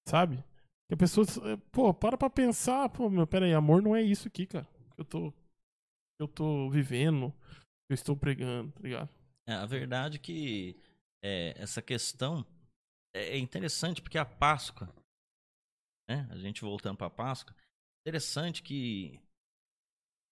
Sabe? 0.09 0.43
Que 0.89 0.95
a 0.95 0.97
pessoa, 0.97 1.27
é, 1.45 1.57
pô, 1.73 1.93
para 1.95 2.17
pra 2.17 2.31
pensar, 2.31 2.89
pô, 2.89 3.09
meu, 3.09 3.27
pera 3.27 3.47
aí, 3.47 3.55
amor 3.55 3.83
não 3.83 3.95
é 3.95 4.03
isso 4.03 4.29
aqui, 4.29 4.47
cara. 4.47 4.69
Eu 4.97 5.05
tô, 5.05 5.33
eu 6.21 6.27
tô 6.27 6.71
vivendo, 6.71 7.33
eu 7.89 7.95
estou 7.95 8.17
pregando, 8.17 8.73
tá 8.73 8.81
ligado? 8.81 9.11
É, 9.49 9.55
a 9.55 9.67
verdade 9.67 10.17
é 10.17 10.21
que 10.21 10.77
é, 11.23 11.55
essa 11.57 11.81
questão 11.81 12.45
é 13.15 13.37
é 13.37 13.39
interessante 13.39 14.03
porque 14.03 14.19
a 14.19 14.25
Páscoa, 14.25 14.93
né? 16.09 16.27
A 16.31 16.39
gente 16.39 16.61
voltando 16.61 16.97
para 16.97 17.07
a 17.07 17.11
Páscoa, 17.11 17.55
interessante 18.03 18.63
que, 18.63 19.21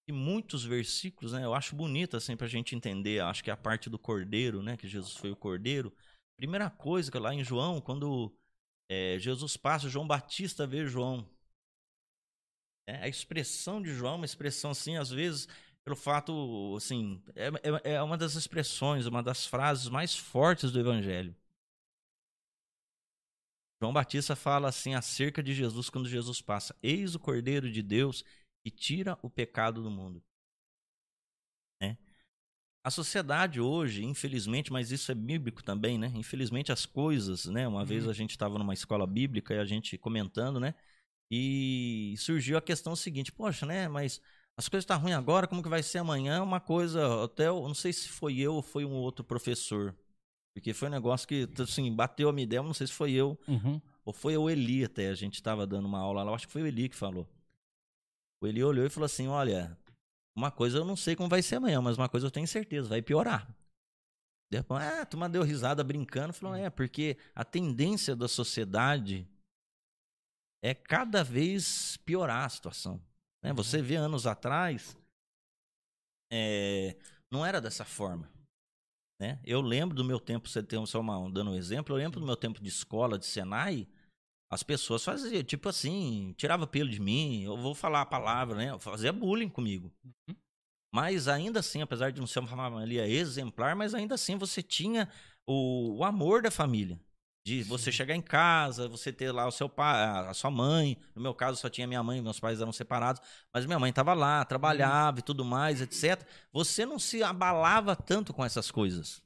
que 0.07 0.13
muitos 0.13 0.65
versículos, 0.65 1.33
né? 1.33 1.45
Eu 1.45 1.55
acho 1.55 1.77
bonito 1.77 2.17
assim 2.17 2.37
para 2.37 2.47
a 2.47 2.51
gente 2.51 2.75
entender. 2.75 3.21
Acho 3.21 3.43
que 3.43 3.51
é 3.51 3.53
a 3.53 3.57
parte 3.57 3.91
do 3.91 3.99
Cordeiro, 3.99 4.63
né? 4.63 4.77
Que 4.77 4.89
Jesus 4.89 5.17
foi 5.17 5.31
o 5.31 5.37
Cordeiro. 5.37 5.93
Primeira 6.37 6.71
coisa 6.71 7.11
que 7.11 7.19
lá 7.19 7.35
em 7.35 7.45
João, 7.45 7.81
quando 7.81 8.35
é, 8.89 9.19
Jesus 9.19 9.57
passa, 9.57 9.89
João 9.89 10.07
Batista 10.07 10.67
vê 10.67 10.87
João. 10.87 11.29
É, 12.87 12.97
a 13.05 13.09
expressão 13.09 13.81
de 13.81 13.95
João, 13.95 14.15
é 14.15 14.17
uma 14.17 14.27
expressão 14.27 14.71
assim, 14.71 14.97
às 14.97 15.11
vezes 15.11 15.49
pelo 15.85 15.97
fato, 15.97 16.75
assim, 16.77 17.23
é, 17.37 17.49
é, 17.85 17.95
é 17.95 18.03
uma 18.03 18.17
das 18.17 18.35
expressões, 18.35 19.05
uma 19.05 19.23
das 19.23 19.47
frases 19.47 19.89
mais 19.89 20.17
fortes 20.17 20.73
do 20.73 20.81
Evangelho. 20.81 21.37
João 23.81 23.93
Batista 23.93 24.35
fala 24.37 24.69
assim 24.69 24.95
acerca 24.95 25.43
de 25.43 25.55
Jesus 25.55 25.91
quando 25.91 26.09
Jesus 26.09 26.41
passa: 26.41 26.77
Eis 26.83 27.15
o 27.15 27.19
Cordeiro 27.19 27.71
de 27.71 27.83
Deus 27.83 28.25
que 28.65 28.71
tira 28.71 29.19
o 29.23 29.29
pecado 29.29 29.83
do 29.83 29.91
mundo. 29.91 30.23
Né? 31.83 31.99
A 32.83 32.91
sociedade 32.91 33.61
hoje, 33.61 34.05
infelizmente, 34.05 34.73
mas 34.73 34.91
isso 34.91 35.11
é 35.11 35.15
bíblico 35.15 35.63
também, 35.63 35.99
né? 35.99 36.13
Infelizmente 36.15 36.71
as 36.71 36.85
coisas, 36.85 37.47
né? 37.47 37.67
Uma 37.67 37.85
vez 37.85 38.07
a 38.07 38.13
gente 38.13 38.31
estava 38.31 38.59
numa 38.59 38.75
escola 38.75 39.07
bíblica 39.07 39.55
e 39.55 39.59
a 39.59 39.65
gente 39.65 39.97
comentando, 39.99 40.61
né? 40.61 40.75
E 41.31 42.15
surgiu 42.19 42.57
a 42.59 42.63
questão 42.63 42.95
seguinte: 42.95 43.33
poxa, 43.33 43.67
né? 43.67 43.89
Mas 43.89 44.21
as 44.57 44.69
coisas 44.69 44.85
estão 44.85 44.99
ruins 44.99 45.17
agora, 45.17 45.49
como 45.49 45.63
que 45.63 45.69
vai 45.69 45.83
ser 45.83 45.99
amanhã? 45.99 46.43
Uma 46.43 46.61
coisa, 46.61 47.25
até 47.25 47.49
eu 47.49 47.63
não 47.63 47.75
sei 47.75 47.93
se 47.93 48.09
foi 48.09 48.39
eu 48.39 48.55
ou 48.55 48.63
foi 48.63 48.85
um 48.85 48.93
outro 48.93 49.25
professor. 49.25 49.97
Porque 50.55 50.73
foi 50.73 50.89
um 50.89 50.93
negócio 50.93 51.27
que, 51.27 51.49
assim, 51.61 51.93
bateu 51.93 52.29
a 52.29 52.33
minha 52.33 52.45
ideia, 52.45 52.61
eu 52.61 52.65
não 52.65 52.73
sei 52.73 52.87
se 52.87 52.93
foi 52.93 53.13
eu 53.13 53.39
Uhum. 53.49 53.81
ou 54.05 54.13
foi 54.13 54.37
o 54.37 54.49
Eli 54.49 54.85
até, 54.85 55.09
a 55.09 55.15
gente 55.15 55.35
estava 55.35 55.67
dando 55.67 55.87
uma 55.87 55.99
aula 55.99 56.23
lá, 56.23 56.33
acho 56.33 56.47
que 56.47 56.53
foi 56.53 56.63
o 56.63 56.67
Eli 56.67 56.89
que 56.89 56.97
falou. 56.97 57.29
O 58.41 58.47
Eli 58.47 58.63
olhou 58.63 58.87
e 58.87 58.91
falou 58.91 59.07
assim, 59.07 59.27
olha, 59.27 59.77
uma 60.37 60.51
coisa 60.51 60.79
eu 60.79 60.85
não 60.85 60.97
sei 60.97 61.17
como 61.17 61.29
vai 61.29 61.43
ser 61.43 61.57
amanhã, 61.57 61.81
mas 61.81 61.97
uma 61.97 62.09
coisa 62.09 62.27
eu 62.27 62.31
tenho 62.31 62.47
certeza, 62.47 62.89
vai 62.89 63.03
piorar. 63.03 63.53
Depois, 64.51 64.85
ah, 64.85 65.01
a 65.03 65.07
turma 65.07 65.29
deu 65.29 65.43
risada 65.43 65.83
brincando, 65.83 66.33
falou, 66.33 66.55
é, 66.55 66.71
porque 66.71 67.17
a 67.35 67.45
tendência 67.45 68.15
da 68.15 68.29
sociedade 68.29 69.27
é 70.63 70.75
cada 70.75 71.25
vez 71.25 71.97
piorar 71.99 72.45
a 72.45 72.49
situação. 72.49 73.01
Né? 73.43 73.53
Você 73.53 73.83
vê 73.83 73.97
anos 73.97 74.27
atrás, 74.27 74.97
é, 76.33 76.97
não 77.31 77.45
era 77.45 77.61
dessa 77.61 77.85
forma. 77.85 78.31
Né? 79.21 79.39
Eu 79.45 79.61
lembro 79.61 79.95
do 79.95 80.05
meu 80.05 80.19
tempo, 80.19 80.49
você 80.49 80.63
tem 80.63 80.85
só 80.87 81.01
uma, 81.01 81.31
dando 81.31 81.53
um 81.53 81.55
exemplo, 81.55 81.95
eu 81.95 81.99
lembro 81.99 82.21
do 82.21 82.27
meu 82.27 82.37
tempo 82.37 82.61
de 82.61 82.69
escola, 82.69 83.19
de 83.19 83.27
Senai, 83.27 83.87
as 84.51 84.63
pessoas 84.63 85.05
faziam, 85.05 85.43
tipo 85.43 85.69
assim, 85.69 86.35
tirava 86.37 86.67
pelo 86.67 86.89
de 86.89 87.01
mim, 87.01 87.43
eu 87.43 87.57
vou 87.57 87.75
falar 87.75 88.03
a 88.03 88.07
palavra, 88.07 88.57
né? 88.57 88.79
Fazia 88.79 89.13
bullying 89.13 89.49
comigo. 89.49 89.93
Mas 90.93 91.27
ainda 91.27 91.59
assim, 91.59 91.83
apesar 91.83 92.13
de 92.13 92.21
não 92.21 92.27
ser 92.27 92.39
uma 92.39 92.49
família 92.49 93.09
exemplar, 93.09 93.75
mas 93.75 93.95
ainda 93.95 94.15
assim 94.15 94.37
você 94.37 94.63
tinha 94.63 95.09
o, 95.45 95.99
o 95.99 96.05
amor 96.05 96.43
da 96.43 96.53
família. 96.53 97.01
De 97.47 97.63
você 97.63 97.93
chegar 97.93 98.15
em 98.15 98.23
casa, 98.23 98.89
você 98.89 99.13
ter 99.13 99.31
lá 99.31 99.47
o 99.47 99.51
seu 99.51 99.69
pai, 99.69 100.03
a 100.27 100.33
sua 100.33 100.51
mãe. 100.51 100.97
No 101.15 101.21
meu 101.21 101.35
caso, 101.35 101.61
só 101.61 101.69
tinha 101.69 101.87
minha 101.87 102.03
mãe, 102.03 102.23
meus 102.23 102.41
pais 102.41 102.61
eram 102.61 102.73
separados. 102.73 103.21
Mas 103.53 103.67
minha 103.67 103.79
mãe 103.79 103.91
estava 103.91 104.15
lá, 104.15 104.43
trabalhava 104.45 105.19
e 105.19 105.23
tudo 105.23 105.45
mais, 105.45 105.83
etc. 105.83 106.27
Você 106.53 106.87
não 106.87 106.99
se 106.99 107.23
abalava 107.23 107.95
tanto 107.95 108.33
com 108.33 108.43
essas 108.43 108.71
coisas. 108.71 109.23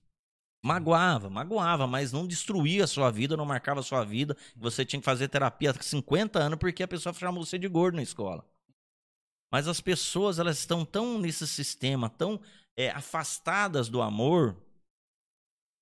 Magoava, 0.61 1.31
magoava, 1.31 1.86
mas 1.86 2.12
não 2.12 2.27
destruía 2.27 2.85
a 2.85 2.89
sua 2.89 3.11
vida, 3.11 3.36
não 3.36 3.47
marcava 3.47 3.78
a 3.81 3.85
sua 3.85 4.05
vida. 4.05 4.36
Você 4.57 4.85
tinha 4.85 4.99
que 5.01 5.05
fazer 5.05 5.28
terapia 5.28 5.70
há 5.70 5.74
50 5.81 6.40
anos 6.40 6.59
porque 6.59 6.82
a 6.82 6.89
pessoa 6.89 7.15
chamou 7.15 7.45
você 7.45 7.57
de 7.57 7.69
gordo 7.69 7.95
na 7.95 8.03
escola. 8.03 8.45
Mas 9.51 9.69
as 9.69 9.81
pessoas, 9.81 10.39
elas 10.39 10.59
estão 10.59 10.85
tão 10.85 11.19
nesse 11.19 11.47
sistema, 11.47 12.11
tão 12.11 12.40
é, 12.77 12.90
afastadas 12.90 13.89
do 13.89 14.03
amor, 14.03 14.57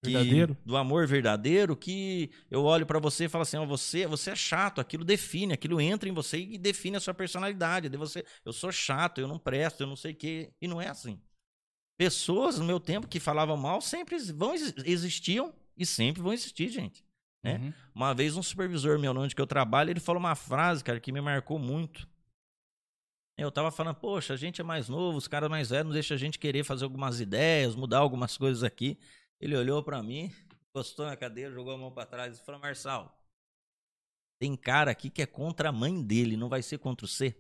que- 0.06 0.12
Verdadeiro. 0.12 0.56
do 0.64 0.76
amor 0.76 1.06
verdadeiro, 1.06 1.76
que 1.76 2.30
eu 2.50 2.64
olho 2.64 2.86
pra 2.86 2.98
você 2.98 3.24
e 3.24 3.28
falo 3.28 3.42
assim, 3.42 3.56
ó, 3.56 3.64
você, 3.66 4.06
você 4.06 4.30
é 4.30 4.36
chato, 4.36 4.80
aquilo 4.80 5.04
define, 5.04 5.52
aquilo 5.52 5.80
entra 5.80 6.08
em 6.08 6.12
você 6.12 6.38
e 6.38 6.56
define 6.58 6.96
a 6.96 7.00
sua 7.00 7.14
personalidade. 7.14 7.88
De 7.88 7.96
você, 7.96 8.24
eu 8.44 8.52
sou 8.52 8.70
chato, 8.72 9.20
eu 9.20 9.28
não 9.28 9.38
presto, 9.38 9.82
eu 9.82 9.86
não 9.86 9.96
sei 9.96 10.12
o 10.12 10.16
quê. 10.16 10.52
E 10.60 10.66
não 10.68 10.80
é 10.80 10.88
assim. 10.88 11.20
Pessoas 11.98 12.58
no 12.58 12.64
meu 12.64 12.78
tempo 12.78 13.08
que 13.08 13.18
falavam 13.20 13.56
mal 13.56 13.80
sempre 13.80 14.18
vão 14.32 14.54
exi- 14.54 14.74
existiam 14.84 15.54
e 15.76 15.86
sempre 15.86 16.22
vão 16.22 16.32
existir, 16.32 16.68
gente. 16.68 17.04
né? 17.42 17.58
Uhum. 17.58 17.72
Uma 17.94 18.12
vez 18.14 18.36
um 18.36 18.42
supervisor 18.42 18.98
meu 18.98 19.12
onde 19.16 19.34
que 19.34 19.40
eu 19.40 19.46
trabalho, 19.46 19.90
ele 19.90 20.00
falou 20.00 20.18
uma 20.20 20.34
frase, 20.34 20.82
cara, 20.82 20.98
que 21.00 21.12
me 21.12 21.20
marcou 21.20 21.58
muito. 21.58 22.08
Eu 23.38 23.50
tava 23.52 23.70
falando, 23.70 23.94
poxa, 23.96 24.32
a 24.32 24.36
gente 24.36 24.60
é 24.62 24.64
mais 24.64 24.88
novo, 24.88 25.18
os 25.18 25.28
caras 25.28 25.50
mais 25.50 25.68
velhos 25.68 25.84
não 25.86 25.92
deixam 25.92 26.14
a 26.14 26.18
gente 26.18 26.38
querer 26.38 26.64
fazer 26.64 26.84
algumas 26.84 27.20
ideias, 27.20 27.74
mudar 27.76 27.98
algumas 27.98 28.36
coisas 28.36 28.62
aqui. 28.64 28.98
Ele 29.40 29.56
olhou 29.56 29.82
pra 29.82 30.02
mim, 30.02 30.32
encostou 30.70 31.06
na 31.06 31.16
cadeira, 31.16 31.52
jogou 31.52 31.74
a 31.74 31.78
mão 31.78 31.92
pra 31.92 32.06
trás 32.06 32.38
e 32.38 32.44
falou, 32.44 32.60
Marçal, 32.60 33.16
tem 34.40 34.56
cara 34.56 34.90
aqui 34.90 35.10
que 35.10 35.22
é 35.22 35.26
contra 35.26 35.68
a 35.68 35.72
mãe 35.72 36.02
dele, 36.02 36.36
não 36.36 36.48
vai 36.48 36.62
ser 36.62 36.78
contra 36.78 37.06
você? 37.06 37.36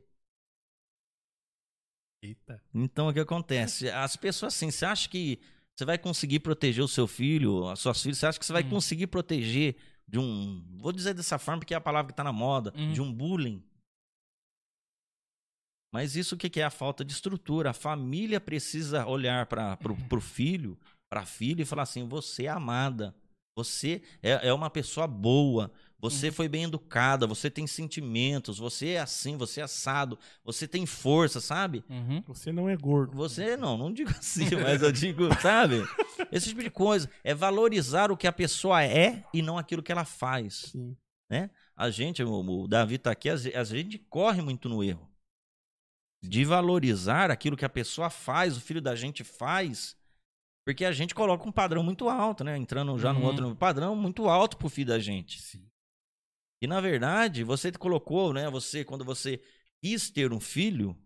Eita. 2.22 2.62
Então 2.74 3.08
o 3.08 3.12
que 3.12 3.20
acontece? 3.20 3.88
As 3.90 4.16
pessoas 4.16 4.54
assim, 4.54 4.70
você 4.70 4.84
acha 4.84 5.08
que 5.08 5.40
você 5.74 5.84
vai 5.84 5.98
conseguir 5.98 6.40
proteger 6.40 6.82
o 6.82 6.88
seu 6.88 7.06
filho, 7.06 7.68
as 7.68 7.78
suas 7.80 8.02
filhas, 8.02 8.18
você 8.18 8.26
acha 8.26 8.38
que 8.38 8.46
você 8.46 8.52
vai 8.52 8.64
Hum. 8.64 8.70
conseguir 8.70 9.06
proteger 9.06 9.76
de 10.08 10.18
um, 10.18 10.64
vou 10.78 10.92
dizer 10.92 11.14
dessa 11.14 11.38
forma 11.38 11.60
porque 11.60 11.74
é 11.74 11.76
a 11.76 11.80
palavra 11.80 12.06
que 12.08 12.12
está 12.12 12.24
na 12.24 12.32
moda, 12.32 12.72
Hum. 12.76 12.92
de 12.92 13.00
um 13.00 13.12
bullying? 13.12 13.62
Mas 15.92 16.16
isso 16.16 16.34
o 16.34 16.38
que 16.38 16.50
que 16.50 16.60
é 16.60 16.64
a 16.64 16.70
falta 16.70 17.04
de 17.04 17.12
estrutura? 17.12 17.70
A 17.70 17.74
família 17.74 18.40
precisa 18.40 19.06
olhar 19.06 19.46
para 19.46 19.78
o 20.12 20.20
filho, 20.20 20.78
para 21.08 21.22
a 21.22 21.26
filha 21.26 21.62
e 21.62 21.66
falar 21.66 21.82
assim: 21.82 22.06
você 22.06 22.44
é 22.44 22.48
amada, 22.48 23.14
você 23.56 24.02
é, 24.22 24.48
é 24.48 24.52
uma 24.52 24.68
pessoa 24.68 25.06
boa, 25.06 25.72
você 25.98 26.30
foi 26.30 26.46
bem 26.48 26.64
educada, 26.64 27.26
você 27.26 27.50
tem 27.50 27.66
sentimentos, 27.66 28.58
você 28.58 28.90
é 28.90 29.00
assim, 29.00 29.36
você 29.36 29.60
é 29.60 29.64
assado, 29.64 30.18
você 30.44 30.68
tem 30.68 30.84
força, 30.84 31.40
sabe? 31.40 31.82
Uhum. 31.88 32.22
Você 32.26 32.52
não 32.52 32.68
é 32.68 32.76
gordo. 32.76 33.16
Você 33.16 33.56
não, 33.56 33.78
não 33.78 33.92
digo 33.92 34.10
assim, 34.10 34.44
mas 34.62 34.82
eu 34.82 34.92
digo, 34.92 35.22
sabe? 35.40 35.82
Esse 36.30 36.50
tipo 36.50 36.62
de 36.62 36.70
coisa. 36.70 37.10
É 37.24 37.34
valorizar 37.34 38.12
o 38.12 38.16
que 38.16 38.26
a 38.26 38.32
pessoa 38.32 38.84
é 38.84 39.24
e 39.32 39.40
não 39.40 39.56
aquilo 39.56 39.82
que 39.82 39.90
ela 39.90 40.04
faz. 40.04 40.70
Sim. 40.72 40.96
A 41.74 41.90
gente, 41.90 42.22
o, 42.22 42.30
o 42.30 42.68
Davi 42.68 42.98
tá 42.98 43.10
aqui, 43.10 43.28
a, 43.28 43.34
a 43.34 43.64
gente 43.64 43.98
corre 43.98 44.42
muito 44.42 44.68
no 44.68 44.84
erro. 44.84 45.10
De 46.22 46.44
valorizar 46.44 47.30
aquilo 47.30 47.56
que 47.56 47.64
a 47.64 47.70
pessoa 47.70 48.10
faz, 48.10 48.56
o 48.56 48.60
filho 48.60 48.80
da 48.80 48.94
gente 48.94 49.24
faz, 49.24 49.96
porque 50.66 50.84
a 50.84 50.90
gente 50.90 51.14
coloca 51.14 51.48
um 51.48 51.52
padrão 51.52 51.80
muito 51.84 52.08
alto, 52.08 52.42
né? 52.42 52.58
Entrando 52.58 52.98
já 52.98 53.12
Uhum. 53.12 53.20
no 53.20 53.24
outro 53.26 53.54
padrão 53.54 53.94
muito 53.94 54.28
alto 54.28 54.56
pro 54.56 54.68
filho 54.68 54.88
da 54.88 54.98
gente. 54.98 55.40
Sim. 55.40 55.64
E 56.60 56.66
na 56.66 56.80
verdade, 56.80 57.44
você 57.44 57.70
colocou, 57.70 58.32
né? 58.32 58.50
Você, 58.50 58.84
quando 58.84 59.04
você 59.04 59.40
quis 59.80 60.10
ter 60.10 60.32
um 60.32 60.40
filho, 60.40 60.98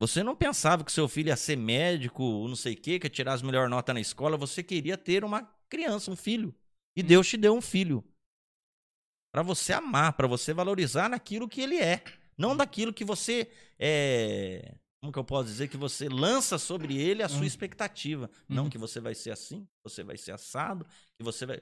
você 0.00 0.22
não 0.22 0.34
pensava 0.34 0.82
que 0.84 0.90
seu 0.90 1.06
filho 1.06 1.28
ia 1.28 1.36
ser 1.36 1.54
médico, 1.56 2.22
ou 2.22 2.48
não 2.48 2.56
sei 2.56 2.72
o 2.72 2.80
quê, 2.80 2.98
que 2.98 3.06
ia 3.06 3.10
tirar 3.10 3.34
as 3.34 3.42
melhores 3.42 3.68
notas 3.68 3.92
na 3.94 4.00
escola. 4.00 4.38
Você 4.38 4.62
queria 4.62 4.96
ter 4.96 5.22
uma 5.22 5.42
criança, 5.68 6.10
um 6.10 6.16
filho. 6.16 6.54
E 6.96 7.02
Deus 7.02 7.28
te 7.28 7.36
deu 7.36 7.54
um 7.54 7.60
filho. 7.60 8.02
Pra 9.30 9.42
você 9.42 9.74
amar, 9.74 10.14
pra 10.14 10.26
você 10.26 10.54
valorizar 10.54 11.10
naquilo 11.10 11.46
que 11.46 11.60
ele 11.60 11.76
é. 11.78 12.02
Não 12.38 12.56
daquilo 12.56 12.90
que 12.94 13.04
você. 13.04 13.52
É... 13.78 14.74
Como 15.00 15.12
que 15.12 15.18
eu 15.18 15.24
posso 15.24 15.48
dizer? 15.48 15.68
Que 15.68 15.78
você 15.78 16.08
lança 16.08 16.58
sobre 16.58 16.96
ele 16.98 17.22
a 17.22 17.28
sua 17.28 17.40
Hum. 17.40 17.44
expectativa. 17.44 18.30
Não 18.48 18.64
Uhum. 18.64 18.70
que 18.70 18.76
você 18.76 19.00
vai 19.00 19.14
ser 19.14 19.30
assim, 19.30 19.64
que 19.64 19.70
você 19.82 20.04
vai 20.04 20.16
ser 20.18 20.32
assado, 20.32 20.84
que 21.18 21.24
você 21.24 21.46
vai. 21.46 21.60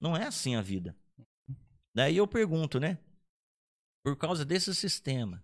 Não 0.00 0.16
é 0.16 0.26
assim 0.26 0.54
a 0.54 0.62
vida. 0.62 0.96
Daí 1.94 2.16
eu 2.16 2.26
pergunto, 2.28 2.78
né? 2.78 2.98
Por 4.04 4.16
causa 4.16 4.44
desse 4.44 4.72
sistema. 4.74 5.42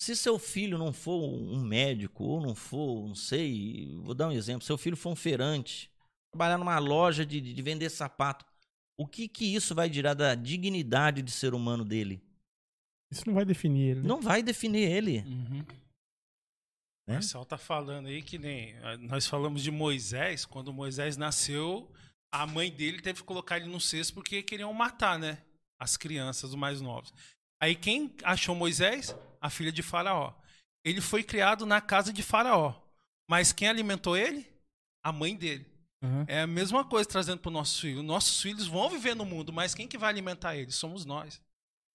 Se 0.00 0.16
seu 0.16 0.38
filho 0.38 0.78
não 0.78 0.92
for 0.92 1.22
um 1.22 1.62
médico, 1.62 2.24
ou 2.24 2.40
não 2.40 2.54
for, 2.54 3.06
não 3.06 3.14
sei, 3.14 3.94
vou 3.98 4.14
dar 4.14 4.28
um 4.28 4.32
exemplo, 4.32 4.64
seu 4.64 4.78
filho 4.78 4.96
for 4.96 5.10
um 5.10 5.16
feirante, 5.16 5.92
trabalhar 6.32 6.56
numa 6.56 6.78
loja 6.78 7.24
de, 7.24 7.38
de 7.40 7.62
vender 7.62 7.90
sapato, 7.90 8.46
o 8.98 9.06
que 9.06 9.28
que 9.28 9.54
isso 9.54 9.74
vai 9.74 9.90
tirar 9.90 10.14
da 10.14 10.34
dignidade 10.34 11.20
de 11.22 11.30
ser 11.30 11.52
humano 11.52 11.84
dele? 11.84 12.22
Isso 13.10 13.24
não 13.26 13.34
vai 13.34 13.44
definir 13.44 13.90
ele. 13.90 14.00
né? 14.00 14.08
Não 14.08 14.20
vai 14.20 14.42
definir 14.42 14.88
ele. 14.90 15.18
Uhum. 15.26 15.64
O 17.08 17.12
Marcel 17.12 17.44
tá 17.44 17.58
falando 17.58 18.06
aí 18.06 18.22
que 18.22 18.38
nem. 18.38 18.76
ah, 18.84 18.96
Nós 18.96 19.26
falamos 19.26 19.62
de 19.62 19.70
Moisés. 19.70 20.44
Quando 20.44 20.72
Moisés 20.72 21.16
nasceu, 21.16 21.90
a 22.32 22.46
mãe 22.46 22.70
dele 22.70 23.00
teve 23.00 23.20
que 23.20 23.26
colocar 23.26 23.56
ele 23.56 23.66
no 23.66 23.80
cesto 23.80 24.14
porque 24.14 24.42
queriam 24.42 24.72
matar, 24.72 25.18
né? 25.18 25.38
As 25.78 25.96
crianças, 25.96 26.50
os 26.50 26.54
mais 26.56 26.80
novos. 26.80 27.12
Aí 27.60 27.74
quem 27.74 28.14
achou 28.22 28.54
Moisés? 28.54 29.14
A 29.40 29.50
filha 29.50 29.72
de 29.72 29.82
Faraó. 29.82 30.32
Ele 30.84 31.00
foi 31.00 31.22
criado 31.22 31.66
na 31.66 31.80
casa 31.80 32.12
de 32.12 32.22
Faraó. 32.22 32.74
Mas 33.28 33.52
quem 33.52 33.68
alimentou 33.68 34.16
ele? 34.16 34.46
A 35.02 35.10
mãe 35.12 35.34
dele. 35.34 35.66
Uhum. 36.02 36.24
É 36.28 36.42
a 36.42 36.46
mesma 36.46 36.84
coisa 36.84 37.08
trazendo 37.08 37.38
para 37.40 37.48
os 37.48 37.52
nossos 37.54 37.80
filhos. 37.80 38.04
Nossos 38.04 38.40
filhos 38.40 38.66
vão 38.66 38.88
viver 38.88 39.14
no 39.16 39.24
mundo, 39.24 39.52
mas 39.52 39.74
quem 39.74 39.88
que 39.88 39.98
vai 39.98 40.10
alimentar 40.10 40.56
eles? 40.56 40.74
Somos 40.74 41.04
nós. 41.04 41.40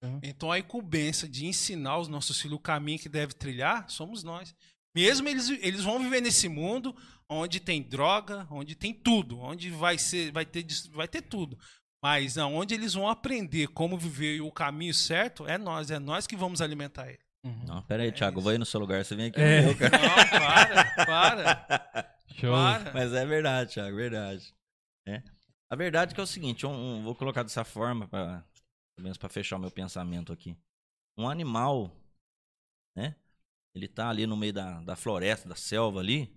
Uhum. 0.03 0.19
Então 0.23 0.51
a 0.51 0.59
incumbência 0.59 1.27
de 1.27 1.45
ensinar 1.45 1.97
os 1.97 2.07
nossos 2.07 2.39
filhos 2.39 2.57
o 2.57 2.61
caminho 2.61 2.99
que 2.99 3.09
deve 3.09 3.33
trilhar, 3.33 3.89
somos 3.89 4.23
nós. 4.23 4.53
Mesmo 4.95 5.27
eles, 5.27 5.49
eles 5.49 5.83
vão 5.83 5.99
viver 5.99 6.21
nesse 6.21 6.47
mundo 6.47 6.95
onde 7.29 7.59
tem 7.59 7.81
droga, 7.81 8.47
onde 8.51 8.75
tem 8.75 8.93
tudo, 8.93 9.39
onde 9.39 9.69
vai 9.69 9.97
ser, 9.97 10.31
vai 10.31 10.45
ter, 10.45 10.65
vai 10.91 11.07
ter 11.07 11.21
tudo. 11.23 11.57
Mas 12.03 12.37
aonde 12.37 12.73
eles 12.75 12.93
vão 12.93 13.07
aprender 13.09 13.67
como 13.69 13.97
viver 13.97 14.41
o 14.41 14.51
caminho 14.51 14.93
certo, 14.93 15.47
é 15.47 15.57
nós, 15.57 15.89
é 15.89 15.97
nós 15.99 16.27
que 16.27 16.35
vamos 16.35 16.61
alimentar 16.61 17.07
ele. 17.09 17.19
Uhum. 17.43 17.63
Não, 17.65 17.81
pera 17.83 18.03
aí, 18.03 18.11
Thiago, 18.11 18.39
eu 18.39 18.43
vou 18.43 18.51
aí 18.51 18.57
no 18.57 18.65
seu 18.65 18.79
lugar, 18.79 19.03
você 19.03 19.15
vem 19.15 19.27
aqui 19.27 19.39
É. 19.41 19.61
no 19.61 19.67
meu, 19.67 19.75
cara. 19.77 19.97
Não, 19.97 20.15
para, 21.05 21.05
para, 21.05 22.15
Show. 22.39 22.51
para. 22.51 22.91
Mas 22.93 23.13
é 23.13 23.25
verdade, 23.25 23.73
Thiago, 23.73 23.95
verdade. 23.95 24.53
É. 25.07 25.21
A 25.69 25.75
verdade 25.75 26.11
é 26.11 26.15
que 26.15 26.21
é 26.21 26.23
o 26.23 26.27
seguinte, 26.27 26.65
um- 26.65 26.71
um- 26.99 27.03
vou 27.03 27.15
colocar 27.15 27.43
dessa 27.43 27.63
forma, 27.63 28.07
pra, 28.07 28.43
pelo 28.95 29.03
menos 29.03 29.17
para 29.17 29.29
fechar 29.29 29.57
o 29.57 29.59
meu 29.59 29.71
pensamento 29.71 30.31
aqui. 30.31 30.57
Um 31.17 31.27
animal, 31.29 31.91
né? 32.95 33.15
Ele 33.73 33.87
tá 33.87 34.09
ali 34.09 34.25
no 34.25 34.37
meio 34.37 34.53
da, 34.53 34.81
da 34.81 34.95
floresta, 34.95 35.49
da 35.49 35.55
selva 35.55 35.99
ali. 35.99 36.33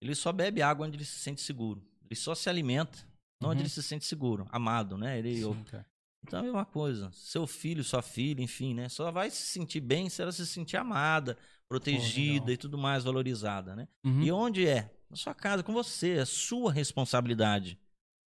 Ele 0.00 0.14
só 0.14 0.32
bebe 0.32 0.62
água 0.62 0.86
onde 0.86 0.96
ele 0.96 1.04
se 1.04 1.18
sente 1.18 1.40
seguro. 1.42 1.86
Ele 2.04 2.14
só 2.16 2.34
se 2.34 2.48
alimenta, 2.48 2.98
não 3.40 3.50
onde 3.50 3.58
Uhum. 3.58 3.62
ele 3.64 3.68
se 3.70 3.82
sente 3.82 4.04
seguro, 4.06 4.48
amado, 4.50 4.96
né? 4.96 5.18
Ele, 5.18 5.42
Sim, 5.42 5.62
cara. 5.64 5.86
então 6.26 6.38
é 6.38 6.40
a 6.40 6.44
mesma 6.44 6.64
coisa. 6.64 7.10
Seu 7.12 7.46
filho, 7.46 7.84
sua 7.84 8.00
filha, 8.02 8.42
enfim, 8.42 8.74
né? 8.74 8.88
Só 8.88 9.10
vai 9.12 9.30
se 9.30 9.42
sentir 9.42 9.80
bem 9.80 10.08
se 10.08 10.22
ela 10.22 10.32
se 10.32 10.46
sentir 10.46 10.78
amada, 10.78 11.36
protegida 11.68 12.46
legal. 12.46 12.50
e 12.54 12.56
tudo 12.56 12.78
mais, 12.78 13.04
valorizada, 13.04 13.76
né? 13.76 13.86
Uhum. 14.04 14.22
E 14.22 14.32
onde 14.32 14.66
é? 14.66 14.90
Na 15.10 15.16
sua 15.16 15.34
casa, 15.34 15.62
com 15.62 15.72
você, 15.72 16.18
é 16.18 16.24
sua 16.24 16.72
responsabilidade. 16.72 17.78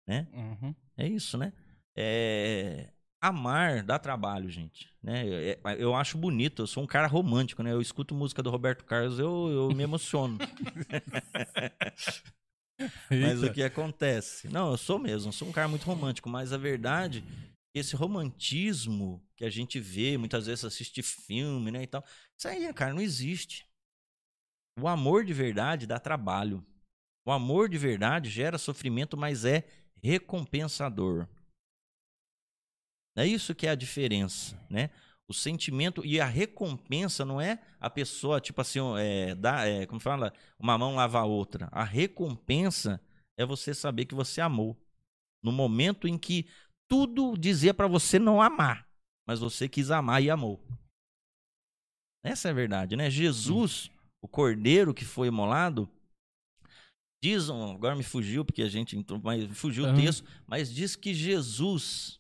Uhum. 0.07 0.75
É 0.95 1.07
isso, 1.07 1.37
né? 1.37 1.53
É, 1.95 2.89
Amar 3.21 3.85
dá 3.85 3.97
trabalho, 3.97 4.49
gente. 4.49 4.89
Né? 5.01 5.25
É- 5.27 5.59
é- 5.63 5.81
Eu 5.81 5.95
acho 5.95 6.17
bonito, 6.17 6.63
eu 6.63 6.67
sou 6.67 6.83
um 6.83 6.87
cara 6.87 7.07
romântico, 7.07 7.63
né? 7.63 7.71
Eu 7.71 7.81
escuto 7.81 8.13
música 8.13 8.43
do 8.43 8.49
Roberto 8.49 8.83
Carlos, 8.83 9.17
eu, 9.17 9.49
eu 9.49 9.69
me 9.73 9.83
emociono. 9.83 10.37
Mas 13.09 13.41
Eita. 13.41 13.45
o 13.45 13.53
que 13.53 13.63
acontece? 13.63 14.49
Não, 14.49 14.71
eu 14.71 14.77
sou 14.77 14.99
mesmo, 14.99 15.29
eu 15.29 15.33
sou 15.33 15.47
um 15.47 15.51
cara 15.51 15.67
muito 15.67 15.85
romântico, 15.85 16.27
mas 16.27 16.51
a 16.51 16.57
verdade, 16.57 17.23
esse 17.73 17.95
romantismo 17.95 19.23
que 19.37 19.45
a 19.45 19.49
gente 19.49 19.79
vê, 19.79 20.17
muitas 20.17 20.47
vezes 20.47 20.65
assiste 20.65 21.01
filme, 21.01 21.71
né, 21.71 21.83
e 21.83 21.87
tal, 21.87 22.03
isso 22.37 22.47
aí, 22.47 22.73
cara, 22.73 22.93
não 22.93 23.01
existe. 23.01 23.65
O 24.79 24.87
amor 24.87 25.23
de 25.23 25.33
verdade 25.33 25.85
dá 25.85 25.99
trabalho. 25.99 26.65
O 27.25 27.31
amor 27.31 27.69
de 27.69 27.77
verdade 27.77 28.29
gera 28.29 28.57
sofrimento, 28.57 29.15
mas 29.15 29.45
é 29.45 29.63
recompensador. 30.01 31.27
É 33.15 33.25
isso 33.25 33.53
que 33.53 33.67
é 33.67 33.69
a 33.69 33.75
diferença, 33.75 34.59
né? 34.69 34.89
O 35.27 35.33
sentimento 35.33 36.05
e 36.05 36.19
a 36.19 36.25
recompensa 36.25 37.23
não 37.23 37.39
é 37.39 37.61
a 37.79 37.89
pessoa, 37.89 38.41
tipo 38.41 38.59
assim, 38.59 38.79
é, 38.97 39.33
dá, 39.35 39.65
é, 39.65 39.85
como 39.85 39.99
fala, 39.99 40.33
uma 40.59 40.77
mão 40.77 40.95
lava 40.95 41.19
a 41.19 41.25
outra. 41.25 41.69
A 41.71 41.83
recompensa 41.83 42.99
é 43.37 43.45
você 43.45 43.73
saber 43.73 44.05
que 44.05 44.15
você 44.15 44.41
amou. 44.41 44.77
No 45.41 45.51
momento 45.51 46.07
em 46.07 46.17
que 46.17 46.47
tudo 46.89 47.37
dizia 47.37 47.73
para 47.73 47.87
você 47.87 48.19
não 48.19 48.41
amar, 48.41 48.87
mas 49.27 49.39
você 49.39 49.67
quis 49.69 49.91
amar 49.91 50.21
e 50.21 50.29
amou. 50.29 50.61
Essa 52.23 52.49
é 52.49 52.51
a 52.51 52.55
verdade, 52.55 52.95
né? 52.95 53.09
Jesus, 53.09 53.89
o 54.21 54.27
cordeiro 54.27 54.93
que 54.93 55.03
foi 55.03 55.27
imolado, 55.27 55.89
diz, 57.21 57.49
agora 57.49 57.95
me 57.95 58.03
fugiu 58.03 58.45
porque 58.45 58.61
a 58.61 58.69
gente 58.69 58.97
entrou, 58.97 59.19
mas 59.21 59.45
fugiu 59.57 59.83
o 59.83 59.87
Aham. 59.87 59.95
texto, 59.95 60.25
mas 60.47 60.73
diz 60.73 60.95
que 60.95 61.13
Jesus 61.13 62.19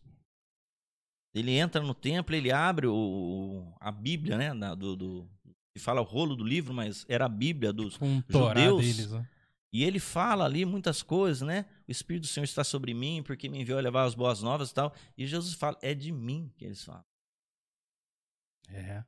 ele 1.33 1.51
entra 1.51 1.81
no 1.81 1.93
templo, 1.93 2.35
ele 2.35 2.51
abre 2.51 2.87
o, 2.87 3.73
a 3.79 3.91
Bíblia, 3.91 4.37
né? 4.37 4.53
na- 4.53 4.75
do, 4.75 4.95
do, 4.95 5.29
que 5.73 5.79
fala 5.79 6.01
o 6.01 6.03
rolo 6.03 6.35
do 6.35 6.43
livro, 6.43 6.73
mas 6.73 7.05
era 7.09 7.25
a 7.25 7.29
Bíblia 7.29 7.73
dos. 7.73 7.97
Com 7.97 8.07
um 8.17 8.23
judeus- 8.29 8.81
deles, 8.85 9.11
ó. 9.13 9.23
E 9.75 9.83
ele 9.83 9.99
fala 9.99 10.45
ali 10.45 10.65
muitas 10.65 11.01
coisas, 11.01 11.41
né? 11.41 11.65
O 11.87 11.91
Espírito 11.91 12.23
do 12.23 12.27
Senhor 12.27 12.43
está 12.43 12.63
sobre 12.63 12.93
mim, 12.93 13.23
porque 13.25 13.49
me 13.49 13.59
enviou 13.59 13.79
a 13.79 13.81
levar 13.81 14.03
as 14.03 14.13
boas 14.13 14.39
novas 14.43 14.69
e 14.69 14.73
tal. 14.75 14.93
E 15.17 15.25
Jesus 15.25 15.55
fala, 15.55 15.75
é 15.81 15.95
de 15.95 16.11
mim 16.11 16.53
que 16.55 16.63
eles 16.63 16.83
falam, 16.83 17.03
É. 18.69 19.03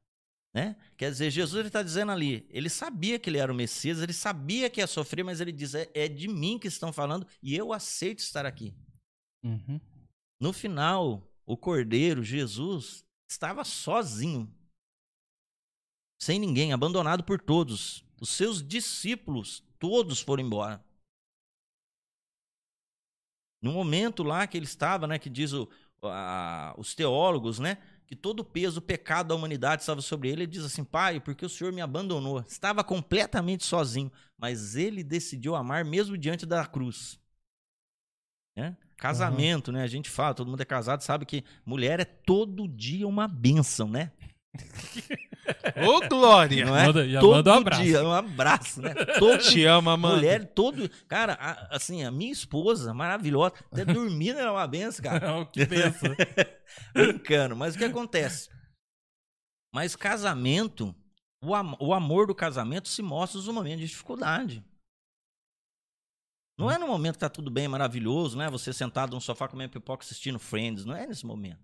né? 0.56 0.76
Quer 0.98 1.12
dizer, 1.12 1.30
Jesus 1.30 1.68
está 1.68 1.84
dizendo 1.84 2.12
ali, 2.12 2.48
ele 2.50 2.68
sabia 2.68 3.20
que 3.20 3.30
ele 3.30 3.38
era 3.38 3.52
o 3.52 3.56
Messias, 3.56 4.00
ele 4.02 4.12
sabia 4.14 4.68
que 4.68 4.80
ia 4.82 4.88
sofrer, 4.88 5.24
mas 5.24 5.40
ele 5.40 5.52
diz: 5.52 5.76
é, 5.76 5.88
é 5.94 6.08
de 6.08 6.28
mim 6.28 6.58
que 6.58 6.68
estão 6.68 6.92
falando 6.92 7.28
e 7.44 7.56
eu 7.56 7.72
aceito 7.72 8.20
estar 8.20 8.46
aqui. 8.46 8.74
Uhum. 9.44 9.80
No 10.42 10.52
final, 10.52 11.32
o 11.46 11.56
Cordeiro, 11.56 12.24
Jesus, 12.24 13.06
estava 13.30 13.64
sozinho, 13.64 14.54
sem 16.20 16.40
ninguém, 16.40 16.74
abandonado 16.74 17.24
por 17.24 17.40
todos. 17.40 18.04
Os 18.20 18.30
seus 18.30 18.66
discípulos, 18.66 19.64
todos 19.78 20.22
foram 20.22 20.44
embora. 20.44 20.84
No 23.62 23.74
momento 23.74 24.24
lá 24.24 24.48
que 24.48 24.58
ele 24.58 24.66
estava, 24.66 25.08
né, 25.08 25.20
que 25.20 25.30
diz 25.30 25.52
o, 25.54 25.70
a, 26.02 26.74
os 26.78 26.96
teólogos, 26.96 27.60
né, 27.60 27.78
que 28.08 28.16
todo 28.16 28.42
o 28.42 28.46
peso 28.46 28.76
do 28.76 28.86
pecado 28.86 29.28
da 29.28 29.36
humanidade 29.36 29.82
estava 29.82 30.02
sobre 30.02 30.30
ele, 30.30 30.44
ele 30.44 30.52
diz 30.52 30.64
assim: 30.64 30.84
Pai, 30.84 31.20
porque 31.20 31.46
o 31.46 31.50
Senhor 31.50 31.74
me 31.74 31.82
abandonou. 31.82 32.42
Estava 32.42 32.84
completamente 32.84 33.66
sozinho, 33.66 34.12
mas 34.38 34.76
ele 34.76 35.04
decidiu 35.04 35.56
amar 35.56 35.84
mesmo 35.84 36.18
diante 36.18 36.46
da 36.46 36.66
cruz. 36.66 37.20
Né? 38.56 38.78
Casamento, 38.98 39.68
uhum. 39.70 39.74
né? 39.78 39.84
A 39.84 39.88
gente 39.88 40.10
fala, 40.10 40.34
todo 40.34 40.50
mundo 40.50 40.62
é 40.62 40.66
casado, 40.66 41.02
sabe 41.02 41.26
que 41.26 41.44
mulher 41.66 42.00
é 42.00 42.06
todo 42.06 42.68
dia 42.68 43.08
uma 43.08 43.28
bênção, 43.28 43.88
né? 43.90 44.12
Ô, 45.86 46.08
Glória! 46.08 46.66
Não 46.66 46.76
é? 46.78 46.86
Manda, 46.88 47.10
já 47.10 47.20
todo 47.20 47.36
manda 47.36 47.54
um 47.54 47.58
abraço. 47.58 47.84
dia, 47.84 48.04
um 48.04 48.12
abraço, 48.14 48.82
né? 48.82 48.94
Todo 49.20 49.38
Te 49.44 49.66
ama, 49.66 49.98
mano. 49.98 50.16
mulher, 50.16 50.46
todo. 50.54 50.90
Cara, 51.08 51.34
a- 51.34 51.76
assim, 51.76 52.04
a 52.06 52.10
minha 52.12 52.32
esposa, 52.32 52.94
maravilhosa, 52.94 53.54
até 53.72 53.84
dormindo 53.86 54.40
era 54.40 54.52
uma 54.52 54.66
benção, 54.66 55.04
cara. 55.04 55.28
Não, 55.28 55.46
que 55.46 55.66
benção. 55.66 56.16
Brincando, 56.94 57.56
mas 57.56 57.76
o 57.76 57.78
que 57.78 57.84
acontece? 57.84 58.50
Mas 59.74 59.94
casamento, 59.96 60.96
o, 61.44 61.54
am- 61.54 61.76
o 61.82 61.94
amor 61.94 62.26
do 62.28 62.34
casamento 62.34 62.88
se 62.88 63.02
mostra 63.02 63.38
nos 63.38 63.48
momentos 63.50 63.82
de 63.82 63.88
dificuldade. 63.88 64.64
Não 66.58 66.72
é 66.72 66.78
no 66.78 66.88
momento 66.88 67.14
que 67.16 67.20
tá 67.20 67.30
tudo 67.30 67.52
bem, 67.52 67.68
maravilhoso, 67.68 68.38
né? 68.38 68.50
Você 68.50 68.72
sentado 68.72 69.14
no 69.14 69.22
sofá 69.22 69.48
comendo 69.48 69.74
pipoca 69.74 70.04
assistindo 70.04 70.40
Friends, 70.40 70.86
não 70.86 70.96
é 70.96 71.06
nesse 71.06 71.26
momento. 71.26 71.60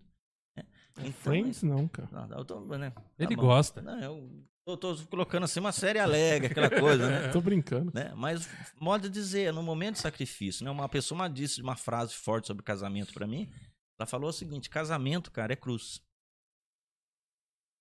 né? 0.55 0.65
Então, 0.97 1.11
Friends, 1.13 1.63
não, 1.63 1.88
cara. 1.88 2.09
Não, 2.27 2.38
eu 2.39 2.45
tô, 2.45 2.59
né? 2.77 2.89
Tá 2.91 3.01
Ele 3.18 3.35
bom. 3.35 3.43
gosta. 3.43 3.81
Não, 3.81 4.01
eu 4.01 4.77
tô, 4.77 4.77
tô 4.77 4.95
colocando 5.07 5.45
assim 5.45 5.59
uma 5.61 5.72
série 5.72 5.97
alegre, 5.97 6.51
aquela 6.51 6.69
coisa, 6.69 7.09
né? 7.09 7.27
Tô 7.31 7.39
brincando. 7.41 7.91
né? 7.93 8.13
Mas, 8.15 8.47
modo 8.80 9.03
de 9.03 9.09
dizer, 9.09 9.53
no 9.53 9.63
momento 9.63 9.95
de 9.95 10.01
sacrifício, 10.01 10.63
né? 10.65 10.69
Uma 10.72 10.89
pessoa 10.89 11.18
uma 11.19 11.30
disse 11.30 11.61
uma 11.61 11.76
frase 11.77 12.13
forte 12.13 12.47
sobre 12.47 12.63
casamento 12.63 13.13
pra 13.13 13.26
mim. 13.26 13.49
Ela 13.97 14.05
falou 14.05 14.30
o 14.30 14.34
seguinte: 14.34 14.69
casamento, 14.69 15.31
cara, 15.31 15.53
é 15.53 15.55
cruz. 15.55 16.01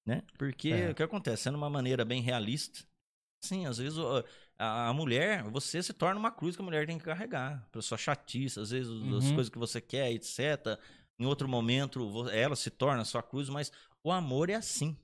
Né? 0.06 0.22
Porque 0.38 0.68
É. 0.70 0.90
o 0.90 0.94
que 0.94 1.02
acontece? 1.02 1.42
Sendo 1.44 1.56
uma 1.56 1.68
maneira 1.70 2.04
bem 2.04 2.22
realista, 2.22 2.84
sim, 3.44 3.66
às 3.66 3.78
vezes 3.78 3.98
a, 4.88 4.92
mulher, 4.92 5.42
você 5.44 5.82
se 5.82 5.92
torna 5.92 6.18
uma 6.18 6.30
cruz 6.30 6.56
que 6.56 6.62
a 6.62 6.64
mulher 6.64 6.86
tem 6.86 6.98
que 6.98 7.04
carregar. 7.04 7.66
Pela 7.70 7.82
sua 7.82 7.98
chatice, 7.98 8.60
às 8.60 8.70
vezes 8.70 8.90
as 8.90 9.24
Uhum. 9.26 9.34
coisas 9.34 9.48
que 9.48 9.58
você 9.58 9.80
quer, 9.80 10.12
etc. 10.12 10.78
Em 11.18 11.26
outro 11.26 11.48
momento, 11.48 12.28
ela 12.30 12.56
se 12.56 12.70
torna 12.70 13.02
a 13.02 13.04
sua 13.04 13.22
cruz, 13.22 13.48
mas 13.48 13.70
o 14.02 14.10
amor 14.12 14.50
é 14.50 14.54
assim. 14.54 14.96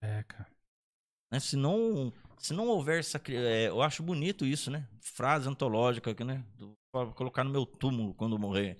É, 0.00 0.22
cara. 0.24 0.50
né? 1.30 1.40
Se 1.40 1.56
não, 1.56 2.12
se 2.38 2.52
não 2.52 2.66
houver 2.68 3.04
sacri... 3.04 3.36
é, 3.36 3.68
eu 3.68 3.82
acho 3.82 4.02
bonito 4.02 4.44
isso, 4.44 4.70
né? 4.70 4.88
Frase 5.00 5.48
antológica 5.48 6.10
aqui, 6.10 6.24
né? 6.24 6.44
Pra 6.92 7.06
colocar 7.12 7.44
no 7.44 7.50
meu 7.50 7.64
túmulo 7.66 8.14
quando 8.14 8.38
morrer. 8.38 8.78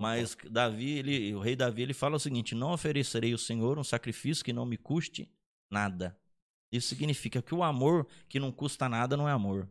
Mas 0.00 0.36
Davi, 0.50 0.98
ele, 0.98 1.34
o 1.34 1.40
rei 1.40 1.56
Davi, 1.56 1.82
ele 1.82 1.94
fala 1.94 2.16
o 2.16 2.20
seguinte: 2.20 2.54
não 2.54 2.72
oferecerei 2.72 3.32
ao 3.32 3.38
Senhor 3.38 3.78
um 3.78 3.84
sacrifício 3.84 4.44
que 4.44 4.52
não 4.52 4.64
me 4.64 4.76
custe 4.76 5.28
nada. 5.70 6.16
Isso 6.76 6.88
significa 6.88 7.42
que 7.42 7.54
o 7.54 7.62
amor 7.62 8.06
que 8.28 8.38
não 8.38 8.52
custa 8.52 8.88
nada 8.88 9.16
não 9.16 9.28
é 9.28 9.32
amor. 9.32 9.68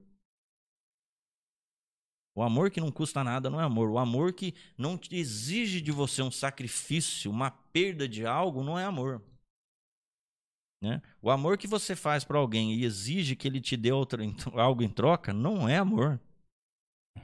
O 2.35 2.43
amor 2.43 2.69
que 2.69 2.81
não 2.81 2.91
custa 2.91 3.23
nada 3.23 3.49
não 3.49 3.61
é 3.61 3.63
amor. 3.63 3.89
O 3.89 3.97
amor 3.97 4.33
que 4.33 4.53
não 4.77 4.99
exige 5.09 5.79
de 5.79 5.91
você 5.91 6.21
um 6.21 6.29
sacrifício, 6.29 7.31
uma 7.31 7.49
perda 7.49 8.09
de 8.09 8.25
algo, 8.25 8.61
não 8.61 8.77
é 8.77 8.83
amor. 8.83 9.21
Né? 10.81 11.01
O 11.21 11.31
amor 11.31 11.57
que 11.57 11.65
você 11.65 11.95
faz 11.95 12.25
para 12.25 12.37
alguém 12.37 12.73
e 12.73 12.83
exige 12.83 13.35
que 13.35 13.47
ele 13.47 13.61
te 13.61 13.77
dê 13.77 13.91
outra, 13.91 14.21
algo 14.53 14.83
em 14.83 14.89
troca, 14.89 15.33
não 15.33 15.67
é 15.67 15.77
amor. 15.77 16.19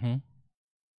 Uhum. 0.01 0.21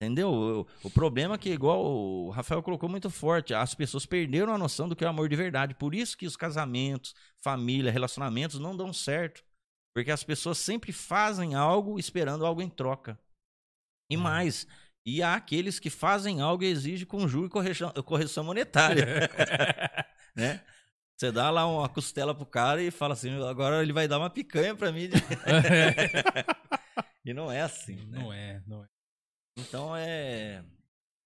Entendeu? 0.03 0.66
O, 0.83 0.91
problema 0.91 1.37
é 1.37 1.39
que, 1.39 1.51
igual 1.51 1.85
o 1.85 2.31
Rafael 2.31 2.61
colocou 2.61 2.89
muito 2.89 3.09
forte, 3.09 3.55
as 3.55 3.73
pessoas 3.73 4.05
perderam 4.05 4.53
a 4.53 4.59
noção 4.59 4.89
do 4.89 4.97
que 4.97 5.05
é 5.05 5.07
amor 5.07 5.29
de 5.29 5.37
verdade. 5.37 5.77
Por 5.77 5.95
isso 5.95 6.19
que 6.19 6.27
os 6.27 6.37
casamentos, 6.37 7.15
família, 7.41 7.93
relacionamentos 7.93 8.59
não 8.59 8.77
dão 8.77 8.93
certo. 8.93 9.45
Porque 9.95 10.11
as 10.11 10.24
pessoas 10.24 10.59
sempre 10.59 10.91
fazem 10.91 11.55
algo 11.55 12.01
esperando 12.01 12.45
algo 12.45 12.61
em 12.61 12.69
troca. 12.69 13.16
E 14.11 14.16
mais, 14.16 14.66
e 15.07 15.23
há 15.23 15.37
aqueles 15.37 15.79
que 15.79 15.89
fazem 15.89 16.41
algo 16.41 16.65
e 16.65 16.66
exigem 16.66 17.07
com 17.07 17.29
juros 17.29 17.47
e 17.47 17.53
correção, 17.53 17.93
correção 18.05 18.43
monetária. 18.43 19.07
né? 20.35 20.65
Você 21.16 21.31
dá 21.31 21.49
lá 21.49 21.65
uma 21.65 21.89
costela 21.89 22.35
pro 22.35 22.45
cara 22.45 22.83
e 22.83 22.91
fala 22.91 23.15
assim, 23.15 23.41
agora 23.45 23.81
ele 23.81 23.93
vai 23.93 24.09
dar 24.09 24.19
uma 24.19 24.31
picanha 24.31 24.74
pra 24.74 24.91
mim. 24.91 25.11
e 27.24 27.33
não 27.33 27.53
é 27.53 27.61
assim, 27.61 28.05
né? 28.07 28.19
não 28.19 28.33
é, 28.33 28.61
não 28.66 28.83
é. 28.83 29.02
Então 29.57 29.95
é. 29.97 30.65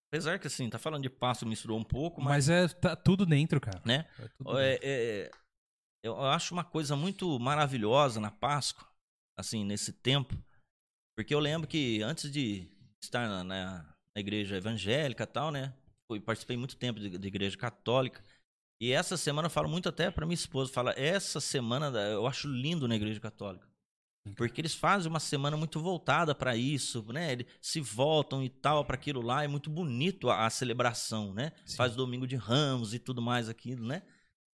Apesar 0.09 0.39
que 0.39 0.47
assim, 0.47 0.71
tá 0.71 0.79
falando 0.79 1.03
de 1.03 1.11
passo, 1.11 1.47
misturou 1.47 1.79
um 1.79 1.85
pouco, 1.85 2.21
mas. 2.21 2.49
Mas 2.49 2.49
é 2.49 2.69
tá 2.69 2.95
tudo 2.97 3.27
dentro, 3.27 3.61
cara. 3.61 3.83
Né? 3.85 4.07
É 4.19 4.29
tudo 4.29 4.59
é- 4.59 4.73
dentro. 4.73 4.89
é- 4.89 5.31
eu 6.05 6.23
acho 6.23 6.55
uma 6.55 6.63
coisa 6.65 6.95
muito 6.95 7.39
maravilhosa 7.41 8.21
na 8.21 8.31
Páscoa, 8.31 8.87
assim, 9.37 9.65
nesse 9.65 9.93
tempo. 9.93 10.37
Porque 11.17 11.35
eu 11.35 11.41
lembro 11.41 11.67
que 11.67 12.01
antes 12.03 12.31
de 12.31 12.71
estar 13.03 13.29
na, 13.29 13.43
na- 13.43 13.95
igreja 14.17 14.57
evangélica 14.57 15.25
e 15.25 15.27
tal, 15.27 15.51
né? 15.51 15.75
Fui, 16.09 16.21
participei 16.21 16.57
muito 16.57 16.77
tempo 16.77 16.99
de, 17.01 17.19
de 17.19 17.29
igreja 17.29 17.57
católica. 17.57 18.25
E 18.81 18.93
essa 18.93 19.17
semana 19.17 19.47
eu 19.47 19.51
falo 19.51 19.69
muito 19.69 19.89
até 19.89 20.11
pra 20.11 20.25
minha 20.25 20.35
esposa, 20.35 20.73
fala, 20.73 20.95
essa 20.97 21.41
semana 21.41 21.87
eu 22.13 22.27
acho 22.27 22.49
lindo 22.49 22.87
na 22.89 22.97
igreja 22.97 23.21
católica. 23.21 23.67
Porque 24.35 24.61
eles 24.61 24.75
fazem 24.75 25.09
uma 25.11 25.21
semana 25.21 25.57
muito 25.57 25.81
voltada 25.81 26.35
para 26.35 26.57
isso, 26.57 27.05
né? 27.13 27.33
Eles 27.33 27.47
se 27.61 27.81
voltam 27.81 28.43
e 28.43 28.49
tal 28.49 28.85
para 28.85 28.95
aquilo 28.97 29.21
lá, 29.23 29.45
é 29.45 29.49
muito 29.49 29.71
bonito 29.71 30.29
a, 30.29 30.47
a 30.47 30.51
celebração, 30.51 31.33
né? 31.33 31.53
Sim. 31.65 31.77
Faz 31.77 31.95
domingo 31.95 32.27
de 32.27 32.37
ramos 32.37 32.93
e 32.95 32.99
tudo 32.99 33.23
mais 33.23 33.49
aquilo, 33.49 33.87
né? 33.87 34.03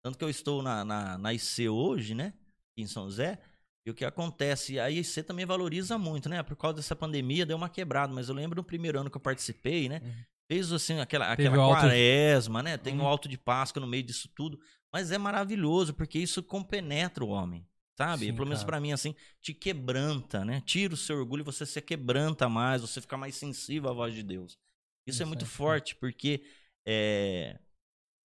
Tanto 0.03 0.19
que 0.19 0.25
eu 0.25 0.31
estou 0.31 0.63
na, 0.63 0.85
na, 0.85 1.19
na 1.19 1.33
IC 1.35 1.69
hoje, 1.69 2.15
né? 2.15 2.33
Aqui 2.73 2.83
em 2.83 2.87
São 2.87 3.05
José. 3.05 3.39
E 3.87 3.91
o 3.91 3.95
que 3.95 4.05
acontece? 4.05 4.79
A 4.79 4.91
IC 4.91 5.23
também 5.23 5.47
valoriza 5.47 5.97
muito, 5.99 6.29
né? 6.29 6.43
Por 6.43 6.57
causa 6.57 6.77
dessa 6.77 6.95
pandemia 6.97 7.47
deu 7.47 7.57
uma 7.57 7.69
quebrada, 7.69 8.13
mas 8.13 8.29
eu 8.29 8.35
lembro 8.35 8.57
no 8.57 8.65
primeiro 8.65 8.99
ano 9.01 9.11
que 9.11 9.17
eu 9.17 9.21
participei, 9.21 9.89
né? 9.89 10.01
Uhum. 10.05 10.13
Fez 10.49 10.73
assim 10.73 10.99
aquela, 10.99 11.31
aquela 11.33 11.57
o 11.57 11.61
alto- 11.61 11.81
quaresma, 11.83 12.63
né? 12.63 12.77
Tem 12.77 12.95
o 12.97 13.01
Uhum. 13.03 13.07
alto 13.07 13.29
de 13.29 13.39
Páscoa 13.39 13.81
no 13.81 13.87
meio 13.87 14.03
disso 14.03 14.29
tudo. 14.35 14.59
Mas 14.93 15.13
é 15.13 15.17
maravilhoso, 15.19 15.95
porque 15.95 16.19
isso 16.19 16.43
compenetra 16.43 17.25
o 17.25 17.29
homem. 17.29 17.65
Sabe? 18.01 18.27
Sim, 18.27 18.33
Pelo 18.35 18.47
menos 18.47 18.65
pra 18.65 18.81
mim, 18.81 18.93
assim, 18.93 19.15
te 19.43 19.53
quebranta, 19.53 20.43
né? 20.45 20.63
Tira 20.65 20.95
o 20.95 20.97
seu 20.97 21.19
orgulho 21.19 21.43
e 21.43 21.45
você 21.45 21.67
se 21.67 21.81
quebranta 21.83 22.49
mais, 22.49 22.81
você 22.81 23.01
fica 23.01 23.17
mais 23.17 23.35
sensível 23.35 23.91
à 23.91 23.93
voz 23.93 24.15
de 24.15 24.23
Deus. 24.23 24.59
Isso 25.07 25.23
é 25.23 25.25
Isso 25.25 25.27
muito 25.27 25.45
é, 25.45 25.49
forte, 25.49 25.95
porque 25.97 26.43
é, 26.87 27.59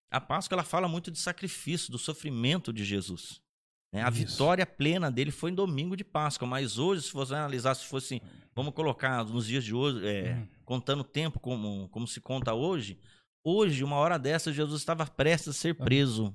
a 0.10 0.22
Páscoa 0.22 0.56
ela 0.56 0.64
fala 0.64 0.88
muito 0.88 1.11
de 1.11 1.19
sacrifício, 1.19 1.91
do 1.91 1.97
sofrimento 1.97 2.72
de 2.72 2.85
Jesus. 2.85 3.41
né? 3.91 4.02
A 4.03 4.10
Isso. 4.10 4.18
vitória 4.19 4.65
plena 4.65 5.11
dele 5.11 5.31
foi 5.31 5.52
em 5.52 5.56
domingo 5.56 5.95
de 5.97 6.03
Páscoa, 6.06 6.47
mas 6.47 6.77
hoje, 6.77 7.02
se 7.03 7.14
você 7.14 7.34
analisar, 7.34 7.76
se 7.76 7.85
fosse, 7.85 8.22
vamos 8.56 8.73
colocar 8.73 9.26
nos 9.26 9.45
dias 9.45 9.64
de 9.64 9.73
hoje, 9.73 10.06
é, 10.07 10.35
Uhum. 10.35 10.47
contando 10.64 11.02
o 11.02 11.03
tempo 11.03 11.38
como, 11.39 11.89
como 11.89 12.07
se 12.07 12.22
conta 12.22 12.53
hoje, 12.53 12.97
hoje, 13.43 13.84
uma 13.84 13.97
hora 13.97 14.18
dessa, 14.18 14.53
Jesus 14.53 14.81
estava 14.81 15.06
prestes 15.06 15.49
a 15.49 15.53
ser 15.53 15.76
preso. 15.76 16.34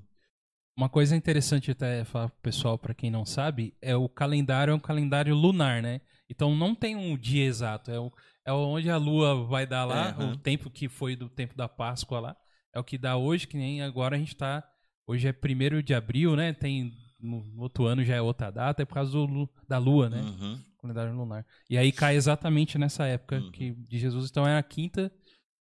Uma 0.81 0.89
coisa 0.89 1.15
interessante 1.15 1.71
até 1.71 2.05
falar 2.05 2.31
pro 2.31 2.41
pessoal, 2.41 2.79
pra 2.79 2.95
quem 2.95 3.11
não 3.11 3.27
sabe, 3.27 3.75
é 3.83 3.95
o 3.95 4.09
calendário 4.09 4.71
é 4.71 4.75
um 4.75 4.81
calendário 4.81 5.35
lunar, 5.35 5.83
né? 5.83 6.01
Então 6.27 6.57
não 6.57 6.75
tem 6.75 6.97
um 6.97 7.19
dia 7.19 7.45
exato, 7.45 7.91
é, 7.91 8.01
o, 8.01 8.11
é 8.47 8.51
onde 8.51 8.89
a 8.89 8.97
lua 8.97 9.45
vai 9.45 9.67
dar 9.67 9.85
lá, 9.85 10.17
É, 10.19 10.25
o 10.25 10.39
tempo 10.39 10.71
que 10.71 10.89
foi 10.89 11.15
do 11.15 11.29
tempo 11.29 11.55
da 11.55 11.69
Páscoa 11.69 12.19
lá, 12.21 12.37
é 12.75 12.81
o 12.81 12.85
que 12.85 12.97
dá 12.97 13.15
hoje, 13.19 13.47
que 13.47 13.59
nem 13.59 13.83
agora 13.83 14.17
a 14.17 14.19
gente 14.19 14.35
tá, 14.35 14.67
hoje 15.07 15.29
é 15.29 15.35
1 15.35 15.83
de 15.83 15.93
abril, 15.93 16.35
né? 16.35 16.55
Tem 16.55 16.95
no 17.21 17.45
no 17.45 17.61
outro 17.61 17.85
ano 17.85 18.03
já 18.03 18.15
é 18.15 18.23
outra 18.23 18.51
data, 18.51 18.81
é 18.81 18.87
por 18.87 18.95
causa 18.95 19.13
do 19.13 19.51
da 19.69 19.77
lua, 19.77 20.09
né? 20.09 20.23
Uhum. 20.23 20.59
Calendário 20.81 21.15
lunar. 21.15 21.45
E 21.69 21.77
aí 21.77 21.93
cai 21.93 22.17
exatamente 22.17 22.79
nessa 22.79 23.05
época 23.05 23.39
Uhum. 23.39 23.51
que 23.51 23.73
de 23.73 23.99
Jesus, 23.99 24.31
então 24.31 24.49
é 24.49 24.57
a 24.57 24.63
quinta. 24.63 25.13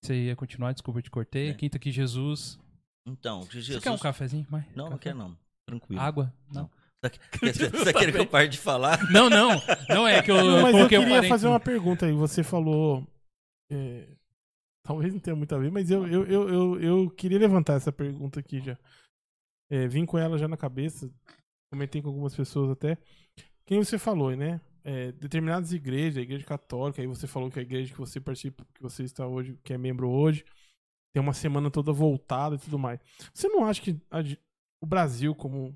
Você 0.03 0.27
ia 0.27 0.37
continuar, 0.37 0.73
desculpa, 0.73 0.99
eu 0.99 1.03
te 1.03 1.11
cortei. 1.11 1.49
É. 1.49 1.51
A 1.53 1.55
quinta 1.55 1.79
que 1.79 1.91
Jesus. 1.91 2.59
Então, 3.07 3.43
Jesus... 3.51 3.77
Você 3.77 3.81
quer 3.81 3.91
um 3.91 3.99
cafezinho? 3.99 4.47
Mais? 4.51 4.65
Não, 4.75 4.85
não 4.85 4.91
Café? 4.93 5.03
quero 5.05 5.19
não. 5.19 5.39
Tranquilo. 5.67 6.01
Água? 6.01 6.33
Não. 6.53 6.71
Você 7.41 7.71
você 7.71 7.93
quer 7.93 8.11
que 8.11 8.19
eu 8.19 8.27
pare 8.27 8.49
de 8.49 8.59
falar? 8.59 8.99
Não, 9.13 9.31
não. 9.31 9.51
Não 9.89 10.09
é 10.09 10.21
que 10.23 10.31
eu, 10.31 10.37
Não, 10.43 10.63
mas 10.63 10.75
eu 10.75 10.89
queria 10.89 11.05
parênteses. 11.07 11.29
fazer 11.29 11.47
uma 11.47 11.61
pergunta 11.61 12.05
aí. 12.07 12.13
Você 12.13 12.43
falou. 12.43 13.07
é, 13.71 14.09
talvez 14.83 15.13
não 15.13 15.21
tenha 15.21 15.37
muito 15.37 15.55
a 15.55 15.59
ver, 15.59 15.71
mas 15.71 15.89
eu, 15.91 16.07
eu, 16.09 16.25
eu, 16.27 16.49
eu, 16.49 16.81
eu 16.81 17.11
queria 17.11 17.39
levantar 17.39 17.75
essa 17.75 17.93
pergunta 17.93 18.41
aqui 18.41 18.61
já. 18.61 18.77
É, 19.71 19.87
vim 19.87 20.05
com 20.05 20.19
ela 20.19 20.37
já 20.39 20.49
na 20.49 20.57
cabeça. 20.57 21.09
comentei 21.73 22.03
com 22.03 22.09
algumas 22.09 22.35
pessoas 22.35 22.71
até. 22.71 22.99
Quem 23.67 23.79
você 23.79 23.99
falou, 23.99 24.35
né? 24.35 24.61
É, 24.83 25.13
determinadas 25.13 25.73
igrejas, 25.73 26.17
a 26.19 26.23
igreja 26.23 26.45
católica, 26.45 27.01
aí 27.03 27.07
você 27.07 27.27
falou 27.29 27.51
que 27.51 27.59
a 27.59 27.63
igreja 27.63 27.93
que 27.93 27.99
você 27.99 28.21
participa, 28.21 28.65
que 28.75 28.83
você 28.83 29.03
está 29.05 29.27
hoje, 29.29 29.57
que 29.63 29.73
é 29.73 29.79
membro 29.79 30.09
hoje, 30.09 30.45
tem 31.17 31.23
uma 31.23 31.33
semana 31.33 31.71
toda 31.71 31.95
voltada 31.95 32.57
e 32.57 32.59
tudo 32.59 32.79
mais. 32.79 33.01
Você 33.33 33.49
não 33.49 33.65
acha 33.65 33.81
que 33.81 33.99
a, 34.11 34.19
o 34.83 34.87
Brasil, 34.87 35.35
como 35.35 35.75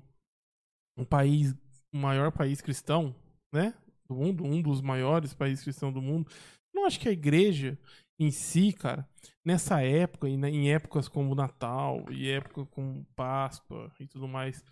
um 0.95 1.03
país, 1.03 1.55
o 1.91 1.97
maior 1.97 2.31
país 2.31 2.61
cristão, 2.61 3.15
né? 3.51 3.73
Do 4.07 4.13
mundo, 4.13 4.43
um 4.43 4.61
dos 4.61 4.81
maiores 4.81 5.33
países 5.33 5.63
cristãos 5.63 5.95
do 5.95 6.01
mundo, 6.01 6.31
não 6.71 6.85
acho 6.85 6.99
que 6.99 7.09
a 7.09 7.11
igreja 7.11 7.75
em 8.19 8.29
si, 8.29 8.71
cara, 8.71 9.09
nessa 9.43 9.81
época, 9.81 10.29
em 10.29 10.71
épocas 10.71 11.07
como 11.07 11.33
Natal, 11.33 12.05
e 12.11 12.29
época 12.29 12.63
como 12.67 13.03
Páscoa 13.15 13.91
e 13.99 14.05
tudo 14.05 14.27
mais, 14.27 14.63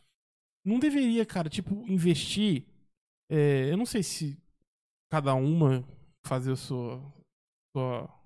não 0.64 0.78
deveria, 0.78 1.26
cara, 1.26 1.50
tipo, 1.50 1.74
investir. 1.88 2.68
É, 3.28 3.72
eu 3.72 3.78
não 3.78 3.88
sei 3.88 4.04
se 4.04 4.38
cada 5.12 5.34
uma 5.34 5.84
fazer 6.24 6.52
a 6.52 6.56
sua. 6.56 7.02
sua 7.76 8.19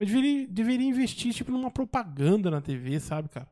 eu 0.00 0.06
deveria, 0.06 0.46
deveria 0.46 0.86
investir, 0.86 1.32
tipo, 1.34 1.50
numa 1.50 1.70
propaganda 1.70 2.50
na 2.50 2.60
TV, 2.60 3.00
sabe, 3.00 3.28
cara? 3.28 3.50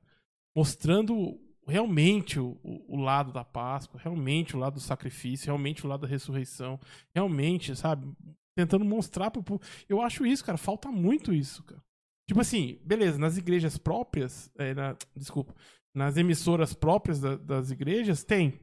Mostrando 0.54 1.40
realmente 1.66 2.38
o, 2.38 2.56
o, 2.62 2.96
lado 2.96 3.32
da 3.32 3.44
Páscoa, 3.44 4.00
realmente 4.00 4.54
o 4.54 4.58
lado 4.58 4.74
do 4.74 4.80
sacrifício, 4.80 5.46
realmente 5.46 5.84
o 5.84 5.88
lado 5.88 6.02
da 6.02 6.06
ressurreição, 6.06 6.78
realmente, 7.14 7.74
sabe? 7.74 8.06
Tentando 8.54 8.84
mostrar 8.84 9.30
pro 9.30 9.42
povo. 9.42 9.60
Eu 9.88 10.00
acho 10.00 10.24
isso, 10.24 10.44
cara, 10.44 10.56
falta 10.56 10.88
muito 10.90 11.32
isso, 11.32 11.62
cara. 11.64 11.82
Tipo 12.28 12.40
assim, 12.40 12.78
beleza, 12.84 13.18
nas 13.18 13.36
igrejas 13.36 13.76
próprias, 13.78 14.50
é, 14.56 14.74
na, 14.74 14.96
desculpa, 15.16 15.54
nas 15.94 16.16
emissoras 16.16 16.72
próprias 16.74 17.20
da, 17.20 17.36
das 17.36 17.70
igrejas, 17.70 18.24
tem. 18.24 18.60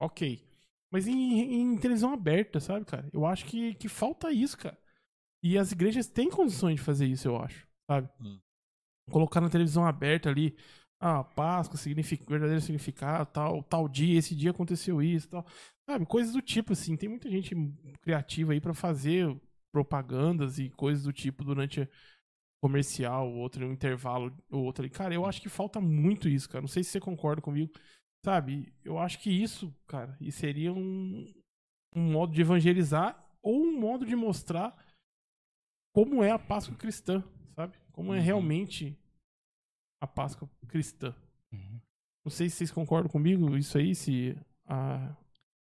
Ok. 0.00 0.42
Mas 0.90 1.06
em, 1.06 1.54
em, 1.54 1.78
televisão 1.78 2.12
aberta, 2.12 2.60
sabe, 2.60 2.84
cara? 2.84 3.08
Eu 3.12 3.26
acho 3.26 3.44
que, 3.46 3.74
que 3.74 3.88
falta 3.88 4.32
isso, 4.32 4.56
cara. 4.56 4.78
E 5.46 5.56
as 5.56 5.70
igrejas 5.70 6.08
têm 6.08 6.28
condições 6.28 6.74
de 6.74 6.82
fazer 6.82 7.06
isso, 7.06 7.28
eu 7.28 7.36
acho, 7.36 7.68
sabe? 7.88 8.10
Hum. 8.20 8.40
Colocar 9.12 9.40
na 9.40 9.48
televisão 9.48 9.86
aberta 9.86 10.28
ali, 10.28 10.56
ah, 10.98 11.22
Páscoa, 11.22 11.76
significa, 11.76 12.24
verdadeiro 12.28 12.60
significado, 12.60 13.30
tal, 13.30 13.62
tal 13.62 13.88
dia, 13.88 14.18
esse 14.18 14.34
dia 14.34 14.50
aconteceu 14.50 15.00
isso, 15.00 15.28
tal. 15.28 15.46
Sabe, 15.88 16.04
coisas 16.04 16.32
do 16.32 16.42
tipo, 16.42 16.72
assim. 16.72 16.96
Tem 16.96 17.08
muita 17.08 17.30
gente 17.30 17.54
criativa 18.00 18.54
aí 18.54 18.60
para 18.60 18.74
fazer 18.74 19.40
propagandas 19.72 20.58
e 20.58 20.68
coisas 20.70 21.04
do 21.04 21.12
tipo 21.12 21.44
durante 21.44 21.88
comercial, 22.60 23.32
outro 23.32 23.64
um 23.64 23.72
intervalo, 23.72 24.36
outro 24.50 24.82
ali. 24.82 24.90
Cara, 24.90 25.14
eu 25.14 25.24
acho 25.24 25.40
que 25.40 25.48
falta 25.48 25.80
muito 25.80 26.28
isso, 26.28 26.48
cara. 26.48 26.62
Não 26.62 26.68
sei 26.68 26.82
se 26.82 26.90
você 26.90 26.98
concorda 26.98 27.40
comigo. 27.40 27.72
Sabe, 28.24 28.72
eu 28.84 28.98
acho 28.98 29.20
que 29.20 29.30
isso, 29.30 29.72
cara, 29.86 30.16
e 30.20 30.32
seria 30.32 30.72
um, 30.72 31.32
um 31.94 32.10
modo 32.10 32.32
de 32.32 32.40
evangelizar 32.40 33.24
ou 33.40 33.62
um 33.62 33.78
modo 33.78 34.04
de 34.04 34.16
mostrar 34.16 34.76
como 35.96 36.22
é 36.22 36.30
a 36.30 36.38
Páscoa 36.38 36.76
cristã, 36.76 37.24
sabe? 37.54 37.74
Como 37.90 38.12
é 38.12 38.18
uhum. 38.18 38.22
realmente 38.22 38.94
a 39.98 40.06
Páscoa 40.06 40.46
cristã. 40.68 41.16
Uhum. 41.50 41.80
Não 42.22 42.30
sei 42.30 42.50
se 42.50 42.56
vocês 42.56 42.70
concordam 42.70 43.10
comigo, 43.10 43.56
isso 43.56 43.78
aí, 43.78 43.94
se. 43.94 44.36
A... 44.66 45.16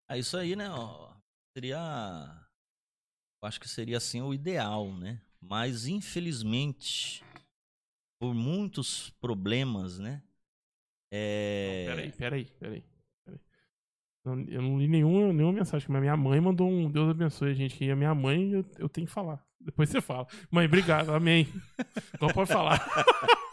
Ah, 0.07 0.17
isso 0.17 0.37
aí, 0.37 0.55
né? 0.55 0.69
Ó, 0.69 1.13
seria. 1.53 1.77
Eu 3.43 3.47
acho 3.49 3.59
que 3.59 3.67
seria 3.67 3.97
assim 3.97 4.21
o 4.21 4.33
ideal, 4.33 4.93
né? 4.93 5.21
Mas 5.41 5.85
infelizmente, 5.85 7.21
por 8.17 8.33
muitos 8.33 9.09
problemas, 9.19 9.99
né? 9.99 10.23
É... 11.11 11.87
Não, 11.89 11.95
peraí, 11.95 12.11
peraí, 12.13 12.45
peraí. 12.57 12.85
peraí. 13.25 13.41
Eu 14.47 14.61
não 14.61 14.79
li 14.79 14.87
nenhuma, 14.87 15.33
nenhuma 15.33 15.51
mensagem, 15.51 15.89
mas 15.89 15.99
minha 15.99 16.15
mãe 16.15 16.39
mandou 16.39 16.69
um 16.69 16.89
Deus 16.89 17.09
abençoe, 17.09 17.53
gente. 17.53 17.75
Que 17.75 17.91
a 17.91 17.97
minha 17.97 18.15
mãe 18.15 18.53
eu, 18.53 18.65
eu 18.79 18.87
tenho 18.87 19.05
que 19.05 19.11
falar. 19.11 19.45
Depois 19.65 19.89
você 19.89 20.01
fala. 20.01 20.27
Mãe, 20.49 20.65
obrigado, 20.65 21.13
amém. 21.13 21.47
Então 22.13 22.29
pode 22.29 22.51
falar. 22.51 22.79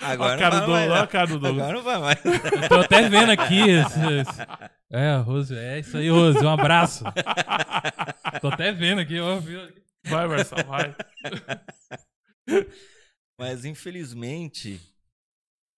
Agora 0.00 0.34
a 0.34 0.38
cara 0.38 0.60
do 0.60 0.66
Douglas, 0.66 1.00
a 1.00 1.06
cara 1.06 1.26
do 1.26 1.38
Douglas. 1.38 1.68
Agora 1.68 1.76
não 1.76 1.82
vai 1.82 1.98
mais. 1.98 2.24
Eu 2.24 2.68
tô 2.68 2.74
até 2.76 3.08
vendo 3.08 3.30
aqui. 3.32 3.60
Esse, 3.60 4.00
esse... 4.00 4.40
É, 4.90 5.16
Rose, 5.16 5.56
é 5.56 5.80
isso 5.80 5.96
aí, 5.96 6.08
Rose. 6.08 6.44
Um 6.44 6.48
abraço. 6.48 7.04
tô 8.40 8.48
até 8.48 8.72
vendo 8.72 9.00
aqui, 9.00 9.18
ó. 9.18 9.40
Vai, 10.04 10.28
Marcelo, 10.28 10.64
vai. 10.68 10.94
Mas 13.38 13.64
infelizmente, 13.64 14.80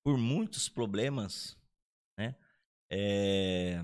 por 0.04 0.16
muitos 0.18 0.68
problemas, 0.68 1.56
né? 2.18 2.34
É... 2.90 3.82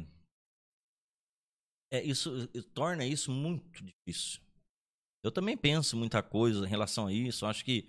É, 1.93 2.03
isso 2.03 2.49
torna 2.74 3.07
isso 3.07 3.31
muito 3.31 3.83
difícil. 3.83 4.41
Eu 5.27 5.32
também 5.32 5.57
penso 5.57 5.97
muita 5.97 6.23
coisa 6.23 6.65
em 6.65 6.69
relação 6.69 7.09
a 7.09 7.12
isso. 7.12 7.47
Acho 7.47 7.65
que 7.65 7.89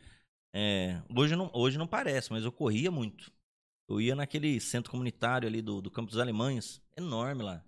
é, 0.56 1.00
hoje, 1.16 1.36
não, 1.36 1.52
hoje 1.54 1.78
não 1.78 1.86
parece, 1.86 2.32
mas 2.32 2.44
eu 2.44 2.52
corria 2.52 2.90
muito. 2.90 3.32
Eu 3.88 4.02
ia 4.02 4.16
naquele 4.16 4.60
centro 4.60 4.90
comunitário 4.90 5.48
ali 5.48 5.62
do, 5.62 5.80
do 5.80 5.92
Campo 5.92 6.10
dos 6.10 6.20
Alemães, 6.20 6.82
enorme 6.98 7.44
lá. 7.44 7.64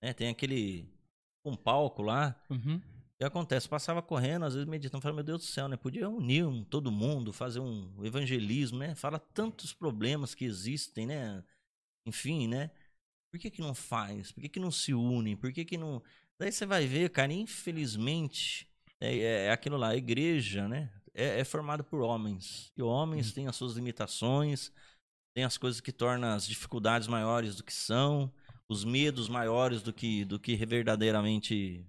Né? 0.00 0.12
Tem 0.12 0.28
aquele 0.28 0.88
um 1.44 1.56
palco 1.56 2.02
lá. 2.02 2.40
Uhum. 2.48 2.80
Que 3.18 3.24
acontece? 3.24 3.68
Passava 3.68 4.00
correndo, 4.00 4.44
às 4.44 4.54
vezes 4.54 4.68
meditando, 4.68 5.02
falava, 5.02 5.16
meu 5.16 5.24
Deus 5.24 5.40
do 5.40 5.46
céu, 5.46 5.68
né? 5.68 5.76
Podia 5.76 6.08
unir 6.08 6.46
um, 6.46 6.62
todo 6.62 6.92
mundo, 6.92 7.32
fazer 7.32 7.58
um 7.58 8.04
evangelismo, 8.04 8.78
né? 8.78 8.94
Fala 8.94 9.18
tantos 9.18 9.74
problemas 9.74 10.36
que 10.36 10.44
existem, 10.44 11.04
né? 11.06 11.42
Enfim, 12.06 12.46
né? 12.46 12.70
Por 13.28 13.40
que 13.40 13.50
que 13.50 13.60
não 13.60 13.74
faz? 13.74 14.30
Por 14.30 14.40
que 14.40 14.48
que 14.48 14.60
não 14.60 14.70
se 14.70 14.94
unem? 14.94 15.36
Por 15.36 15.52
que 15.52 15.64
que 15.64 15.76
não... 15.76 16.00
Daí 16.38 16.52
você 16.52 16.64
vai 16.64 16.86
ver, 16.86 17.10
cara, 17.10 17.32
infelizmente, 17.32 18.69
é, 19.00 19.46
é 19.46 19.50
aquilo 19.50 19.76
lá, 19.76 19.88
a 19.88 19.96
igreja, 19.96 20.68
né? 20.68 20.90
é, 21.14 21.40
é 21.40 21.44
formado 21.44 21.84
por 21.84 22.00
homens. 22.00 22.72
E 22.76 22.82
homens 22.82 23.30
hum. 23.30 23.34
têm 23.34 23.46
as 23.46 23.56
suas 23.56 23.74
limitações, 23.74 24.72
têm 25.34 25.44
as 25.44 25.56
coisas 25.58 25.80
que 25.80 25.92
tornam 25.92 26.30
as 26.30 26.46
dificuldades 26.46 27.08
maiores 27.08 27.56
do 27.56 27.64
que 27.64 27.72
são, 27.72 28.32
os 28.68 28.84
medos 28.84 29.28
maiores 29.28 29.82
do 29.82 29.92
que, 29.92 30.24
do 30.24 30.38
que 30.38 30.56
verdadeiramente 30.64 31.84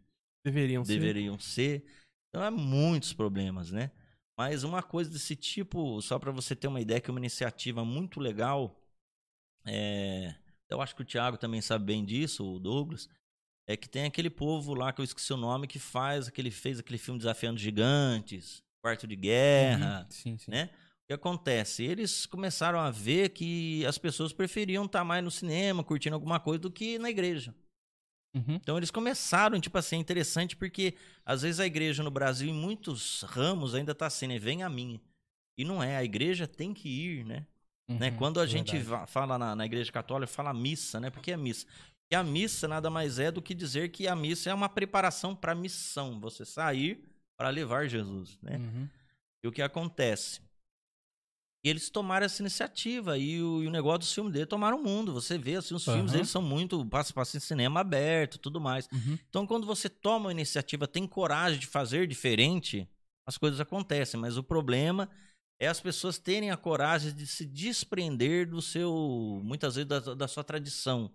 deveriam, 0.45 0.83
deveriam 0.83 1.39
ser. 1.39 1.81
ser. 1.81 1.85
Então, 2.29 2.43
há 2.43 2.51
muitos 2.51 3.13
problemas, 3.13 3.71
né? 3.71 3.91
Mas 4.38 4.63
uma 4.63 4.81
coisa 4.81 5.09
desse 5.09 5.35
tipo, 5.35 6.01
só 6.01 6.17
para 6.17 6.31
você 6.31 6.55
ter 6.55 6.67
uma 6.67 6.81
ideia, 6.81 6.99
que 6.99 7.09
é 7.09 7.13
uma 7.13 7.19
iniciativa 7.19 7.85
muito 7.85 8.19
legal, 8.19 8.79
é, 9.65 10.33
eu 10.69 10.81
acho 10.81 10.95
que 10.95 11.01
o 11.01 11.05
Thiago 11.05 11.38
também 11.38 11.61
sabe 11.61 11.85
bem 11.85 12.03
disso, 12.03 12.55
o 12.55 12.59
Douglas, 12.59 13.07
é 13.67 13.77
que 13.77 13.88
tem 13.88 14.05
aquele 14.05 14.29
povo 14.29 14.73
lá 14.73 14.91
que 14.91 15.01
eu 15.01 15.05
esqueci 15.05 15.31
o 15.33 15.38
nome 15.38 15.67
que 15.67 15.79
faz 15.79 16.27
aquele 16.27 16.51
fez 16.51 16.79
aquele 16.79 16.97
filme 16.97 17.17
Desafiando 17.17 17.59
Gigantes, 17.59 18.63
quarto 18.83 19.07
de 19.07 19.15
guerra, 19.15 20.01
uhum. 20.01 20.11
sim, 20.11 20.38
sim. 20.38 20.51
né? 20.51 20.69
O 21.03 21.07
que 21.07 21.13
acontece? 21.13 21.83
Eles 21.83 22.25
começaram 22.25 22.79
a 22.79 22.89
ver 22.89 23.29
que 23.29 23.85
as 23.85 23.97
pessoas 23.97 24.31
preferiam 24.31 24.85
estar 24.85 25.03
mais 25.03 25.23
no 25.23 25.31
cinema, 25.31 25.83
curtindo 25.83 26.15
alguma 26.15 26.39
coisa, 26.39 26.59
do 26.59 26.71
que 26.71 26.97
na 26.97 27.09
igreja. 27.09 27.53
Uhum. 28.33 28.55
Então 28.55 28.77
eles 28.77 28.91
começaram, 28.91 29.59
tipo 29.59 29.77
assim, 29.77 29.97
é 29.97 29.99
interessante 29.99 30.55
porque 30.55 30.95
às 31.25 31.41
vezes 31.41 31.59
a 31.59 31.65
igreja 31.65 32.01
no 32.01 32.11
Brasil, 32.11 32.49
em 32.49 32.53
muitos 32.53 33.23
ramos, 33.23 33.75
ainda 33.75 33.91
está 33.91 34.07
assim, 34.07 34.27
né? 34.27 34.39
Vem 34.39 34.63
a 34.63 34.69
mim. 34.69 35.01
E 35.57 35.65
não 35.65 35.83
é, 35.83 35.97
a 35.97 36.03
igreja 36.03 36.47
tem 36.47 36.73
que 36.73 36.88
ir, 36.88 37.25
né? 37.25 37.45
Uhum, 37.89 37.97
né? 37.99 38.11
Quando 38.11 38.39
a 38.39 38.45
gente 38.45 38.77
fala 39.07 39.38
na, 39.38 39.55
na, 39.55 39.65
igreja 39.65 39.91
católica, 39.91 40.31
fala 40.31 40.53
missa, 40.53 40.99
né? 40.99 41.09
Porque 41.09 41.31
é 41.31 41.38
missa. 41.38 41.67
E 42.11 42.15
a 42.15 42.23
missa 42.23 42.67
nada 42.67 42.89
mais 42.89 43.19
é 43.19 43.31
do 43.31 43.41
que 43.41 43.55
dizer 43.55 43.89
que 43.89 44.05
a 44.05 44.15
missa 44.15 44.49
é 44.49 44.53
uma 44.53 44.67
preparação 44.67 45.33
para 45.33 45.53
a 45.53 45.55
missão. 45.55 46.19
Você 46.19 46.43
sair 46.43 47.01
para 47.38 47.49
levar 47.49 47.88
Jesus, 47.88 48.38
né? 48.41 48.57
Uhum. 48.57 48.89
E 49.41 49.47
o 49.47 49.51
que 49.51 49.61
acontece? 49.61 50.41
E 51.63 51.69
eles 51.69 51.89
tomaram 51.89 52.25
essa 52.25 52.41
iniciativa 52.41 53.17
e 53.17 53.41
o, 53.41 53.63
e 53.63 53.67
o 53.67 53.71
negócio 53.71 53.99
dos 53.99 54.13
filmes 54.13 54.33
dele 54.33 54.45
tomaram 54.45 54.77
o 54.77 54.83
mundo. 54.83 55.13
Você 55.13 55.38
vê, 55.38 55.55
assim, 55.55 55.73
os 55.73 55.88
uhum. 55.88 55.93
filmes 55.93 56.11
deles 56.11 56.29
são 56.29 56.41
muito. 56.41 56.85
Passa, 56.88 57.13
passa 57.13 57.38
em 57.38 57.39
cinema 57.39 57.79
aberto 57.79 58.38
tudo 58.38 58.59
mais. 58.59 58.89
Uhum. 58.91 59.17
Então, 59.29 59.47
quando 59.47 59.65
você 59.65 59.88
toma 59.88 60.25
uma 60.25 60.31
iniciativa, 60.31 60.88
tem 60.88 61.07
coragem 61.07 61.59
de 61.59 61.67
fazer 61.67 62.07
diferente, 62.07 62.89
as 63.25 63.38
coisas 63.38 63.61
acontecem. 63.61 64.19
Mas 64.19 64.35
o 64.35 64.43
problema 64.43 65.09
é 65.61 65.67
as 65.67 65.79
pessoas 65.79 66.17
terem 66.17 66.51
a 66.51 66.57
coragem 66.57 67.13
de 67.13 67.25
se 67.25 67.45
desprender 67.45 68.49
do 68.49 68.61
seu. 68.61 69.39
muitas 69.43 69.75
vezes 69.75 69.88
da, 69.88 69.99
da 70.13 70.27
sua 70.27 70.43
tradição 70.43 71.09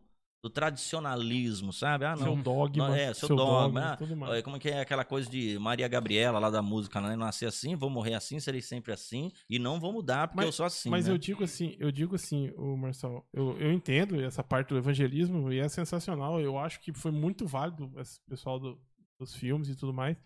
do 0.46 0.50
tradicionalismo, 0.50 1.72
sabe? 1.72 2.04
Ah, 2.04 2.14
não. 2.14 2.34
Seu 2.34 2.36
dogma. 2.36 2.88
Não, 2.88 2.94
é, 2.94 3.12
seu, 3.12 3.26
seu 3.26 3.36
dogma. 3.36 3.96
dogma 3.98 4.38
ah, 4.38 4.42
como 4.42 4.58
que 4.60 4.68
é 4.68 4.80
aquela 4.80 5.04
coisa 5.04 5.28
de 5.28 5.58
Maria 5.58 5.88
Gabriela 5.88 6.38
lá 6.38 6.48
da 6.50 6.62
música, 6.62 7.00
né? 7.00 7.16
Nascer 7.16 7.46
assim, 7.46 7.74
vou 7.74 7.90
morrer 7.90 8.14
assim, 8.14 8.38
serei 8.38 8.62
sempre 8.62 8.92
assim 8.92 9.32
e 9.50 9.58
não 9.58 9.80
vou 9.80 9.92
mudar 9.92 10.28
porque 10.28 10.36
mas, 10.36 10.46
eu 10.46 10.52
sou 10.52 10.66
assim. 10.66 10.88
Mas 10.88 11.08
né? 11.08 11.12
eu 11.12 11.18
digo 11.18 11.42
assim, 11.42 11.76
eu 11.80 11.90
digo 11.90 12.14
assim, 12.14 12.52
o 12.56 12.76
Marcelo, 12.76 13.26
eu, 13.32 13.58
eu 13.58 13.72
entendo 13.72 14.22
essa 14.22 14.44
parte 14.44 14.68
do 14.68 14.78
evangelismo 14.78 15.52
e 15.52 15.58
é 15.58 15.68
sensacional. 15.68 16.40
Eu 16.40 16.56
acho 16.56 16.80
que 16.80 16.92
foi 16.92 17.10
muito 17.10 17.44
válido 17.44 17.90
esse 17.98 18.20
pessoal 18.20 18.60
do, 18.60 18.80
dos 19.18 19.34
filmes 19.34 19.68
e 19.68 19.74
tudo 19.74 19.92
mais. 19.92 20.16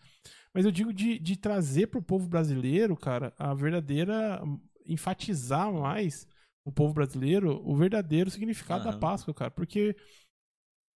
Mas 0.52 0.66
eu 0.66 0.70
digo 0.70 0.92
de, 0.92 1.18
de 1.18 1.36
trazer 1.36 1.86
para 1.86 1.98
o 1.98 2.02
povo 2.02 2.28
brasileiro, 2.28 2.94
cara, 2.94 3.32
a 3.38 3.54
verdadeira 3.54 4.42
enfatizar 4.84 5.72
mais 5.72 6.26
o 6.70 6.72
povo 6.72 6.94
brasileiro 6.94 7.60
o 7.68 7.76
verdadeiro 7.76 8.30
significado 8.30 8.84
uhum. 8.84 8.92
da 8.92 8.98
Páscoa, 8.98 9.34
cara. 9.34 9.50
Porque 9.50 9.94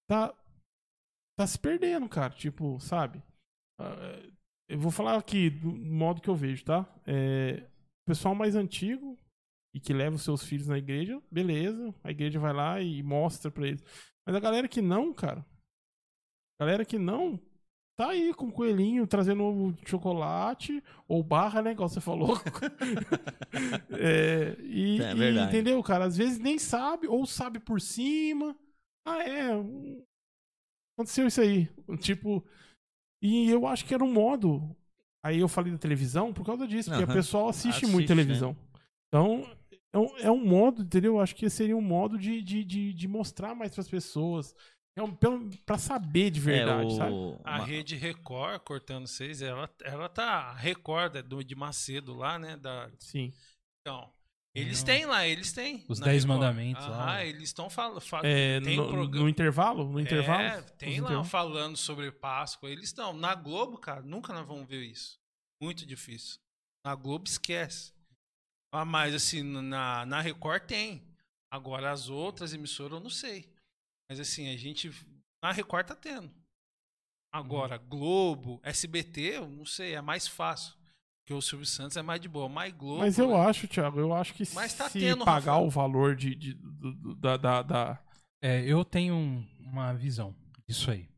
tá, 0.07 0.33
tá 1.37 1.47
se 1.47 1.57
perdendo, 1.57 2.07
cara. 2.07 2.33
Tipo, 2.33 2.79
sabe? 2.79 3.21
Ah, 3.79 4.21
Eu 4.69 4.79
vou 4.79 4.91
falar 4.91 5.17
aqui 5.17 5.49
do 5.49 5.71
modo 5.71 6.21
que 6.21 6.29
eu 6.29 6.35
vejo, 6.35 6.63
tá? 6.63 6.87
É, 7.05 7.67
o 8.05 8.05
pessoal 8.07 8.35
mais 8.35 8.55
antigo 8.55 9.17
e 9.75 9.79
que 9.79 9.93
leva 9.93 10.15
os 10.15 10.23
seus 10.23 10.43
filhos 10.43 10.67
na 10.67 10.77
igreja, 10.77 11.21
beleza. 11.31 11.93
A 12.03 12.11
igreja 12.11 12.39
vai 12.39 12.53
lá 12.53 12.79
e 12.79 13.01
mostra 13.01 13.49
pra 13.49 13.67
eles. 13.67 13.83
Mas 14.25 14.35
a 14.35 14.39
galera 14.39 14.67
que 14.67 14.81
não, 14.81 15.11
cara. 15.13 15.45
A 16.59 16.65
galera 16.65 16.85
que 16.85 16.99
não, 16.99 17.39
tá 17.95 18.10
aí 18.10 18.34
com 18.34 18.48
o 18.48 18.52
coelhinho 18.52 19.06
trazendo 19.07 19.44
ovo 19.44 19.74
de 19.74 19.90
chocolate 19.90 20.84
ou 21.07 21.24
barra, 21.24 21.61
né? 21.61 21.72
Igual 21.72 21.90
você 21.90 22.02
falou. 22.02 22.38
É, 23.91 24.57
e, 24.61 24.99
É 25.02 25.14
e, 25.14 25.40
entendeu, 25.40 25.82
cara? 25.84 26.06
Às 26.06 26.18
vezes 26.18 26.40
nem 26.40 26.57
sabe, 26.57 27.07
ou 27.07 27.26
sabe 27.26 27.60
por 27.60 27.80
cima. 27.80 28.56
Ah, 29.06 29.20
é. 29.24 29.52
Aconteceu 30.98 31.28
isso 31.28 31.40
aí. 31.40 31.70
Tipo. 31.99 32.44
E 33.22 33.49
eu 33.49 33.68
acho 33.68 33.86
que 33.86 33.94
era 33.94 34.03
um 34.03 34.11
modo. 34.11 34.76
Aí 35.24 35.40
eu 35.40 35.48
falei 35.48 35.72
da 35.72 35.78
televisão 35.78 36.34
por 36.34 36.45
causa 36.45 36.68
disso, 36.68 36.90
porque 36.90 37.03
Aham. 37.03 37.14
o 37.14 37.15
pessoal 37.15 37.48
assiste, 37.48 37.78
Assiste, 37.78 37.91
muito 37.91 38.07
televisão. 38.07 38.57
Então, 39.07 39.48
é 39.94 39.98
um, 39.98 40.18
é 40.18 40.32
um 40.32 40.44
modo, 40.44 40.82
entendeu? 40.82 41.14
Eu 41.14 41.22
acho 41.22 41.36
que 41.36 41.49
seria 41.49 41.78
um 41.78 41.82
modo 41.82 42.18
de, 42.18 42.41
de, 42.41 42.64
de, 42.64 42.94
de 42.94 43.07
mostrar 43.07 43.56
mais 43.56 43.74
pras 43.74 43.88
pessoas. 43.88 44.53
É 44.95 45.02
um, 45.02 45.11
pra 45.65 45.78
saber 45.78 46.30
de 46.30 46.40
verdade, 46.40 46.84
é, 46.84 46.86
o... 46.86 46.98
sabe? 46.98 47.41
A 47.44 47.56
uma- 47.57 47.65
rede 47.65 47.95
Record, 47.95 48.61
cortando 48.61 49.07
vocês, 49.07 49.41
ela, 49.41 49.70
ela 49.84 50.07
tá. 50.07 50.53
Record 50.53 51.15
é 51.15 51.22
do, 51.24 51.44
de 51.44 51.56
Macedo 51.56 52.14
lá, 52.14 52.38
né? 52.38 52.56
Da, 52.57 52.91
Sim. 52.99 53.34
então. 53.82 54.11
Eles 54.56 54.80
Não. 54.82 54.86
têm 54.86 55.06
lá, 55.07 55.26
eles 55.28 55.52
têm. 55.52 55.84
Os 55.90 55.99
na 55.99 56.06
Dez 56.06 56.24
Record. 56.24 56.40
Mandamentos 56.40 56.86
lá. 56.86 57.15
Ah, 57.15 57.26
eles 57.26 57.41
estão 57.44 57.72
falando. 57.72 58.03
É, 58.24 58.61
tem 58.61 58.78
no, 58.78 58.88
programa. 58.88 59.24
no 59.24 59.30
intervalo? 59.30 59.91
No 59.91 59.99
intervalo? 59.99 60.44
É, 60.44 60.61
tem 60.61 60.99
lá 61.02 61.06
intervalos? 61.07 61.30
falando 61.30 61.76
sobre 61.76 62.11
Páscoa. 62.11 62.70
Eles 62.70 62.86
estão. 62.86 63.14
Na 63.14 63.34
Globo, 63.34 63.80
cara, 63.80 64.03
nunca 64.03 64.32
nós 64.32 64.45
vamos 64.48 64.68
ver 64.68 64.84
isso. 64.84 65.20
Muito 65.60 65.88
difícil. 65.88 66.40
Na 66.86 66.94
Globo 66.94 67.28
esquece. 67.28 67.94
Ah, 68.72 68.86
mas 68.86 69.15
assim, 69.15 69.41
na, 69.41 70.06
na 70.06 70.22
Record 70.22 70.65
tem. 70.68 71.03
Agora 71.52 71.91
as 71.91 72.07
outras 72.10 72.53
emissoras 72.53 72.94
eu 72.94 72.99
não 72.99 73.10
sei. 73.10 73.52
Mas 74.14 74.19
assim, 74.19 74.48
a 74.53 74.56
gente. 74.56 74.91
Na 75.44 75.52
Record 75.52 75.88
tá 75.88 75.95
tendo. 75.95 76.30
Agora, 77.34 77.77
Globo, 77.77 78.60
SBT, 78.64 79.22
eu 79.38 79.48
não 79.49 79.65
sei, 79.65 79.95
é 79.95 80.02
mais 80.02 80.27
fácil. 80.27 80.76
Porque 81.26 81.34
o 81.34 81.41
Silvio 81.41 81.65
Santos 81.65 81.98
é 81.98 82.02
mais 82.03 82.22
de 82.22 82.27
boa. 82.30 82.48
Mas 82.48 82.72
Globo. 82.73 82.99
Mas 82.99 83.18
eu 83.18 83.30
né? 83.30 83.40
acho, 83.48 83.68
Thiago, 83.68 83.99
eu 83.99 84.14
acho 84.14 84.35
que 84.35 84.44
Mas 84.53 84.73
tá 84.76 84.88
se 84.88 84.99
tendo, 84.99 85.26
pagar 85.26 85.53
Rafael. 85.53 85.65
o 85.65 85.69
valor 85.72 86.15
de, 86.15 86.35
de- 86.35 86.53
do- 86.53 87.15
da, 87.15 87.38
da, 87.38 87.61
da- 87.64 88.03
É, 88.41 88.61
eu 88.61 88.85
tenho 88.85 89.15
um- 89.15 89.48
uma 89.61 89.94
visão 89.94 90.35
disso 90.68 90.91
aí. 90.91 91.10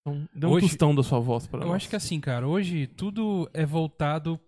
Então, 0.00 0.26
dê 0.34 0.46
um 0.46 0.52
Hoje- 0.52 0.68
tostão 0.68 0.94
da 0.94 1.02
sua 1.02 1.20
voz 1.20 1.46
para 1.46 1.64
Eu 1.66 1.72
acho 1.74 1.88
que 1.90 1.96
assim, 1.96 2.18
cara, 2.20 2.48
hoje 2.48 2.86
tudo 2.86 3.50
é 3.52 3.66
voltado 3.66 4.40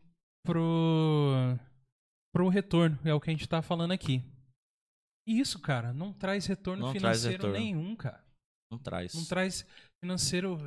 pro 0.47 1.59
pro 2.33 2.49
retorno, 2.49 2.99
é 3.05 3.13
o 3.13 3.21
que 3.21 3.29
a 3.29 3.33
gente 3.33 3.49
tá 3.49 3.61
falando 3.61 3.91
aqui. 3.93 4.23
E 5.29 5.39
isso, 5.41 5.59
cara, 5.61 5.93
não 5.93 6.13
traz 6.13 6.47
retorno 6.47 6.87
Não 6.87 6.93
traz 6.95 7.19
financeiro 7.21 7.47
retorno. 7.49 7.59
nenhum, 7.59 7.95
cara. 7.95 8.25
Não 8.73 8.79
traz. 8.79 9.13
Não 9.15 9.25
traz 9.25 9.67
financeiro. 10.03 10.59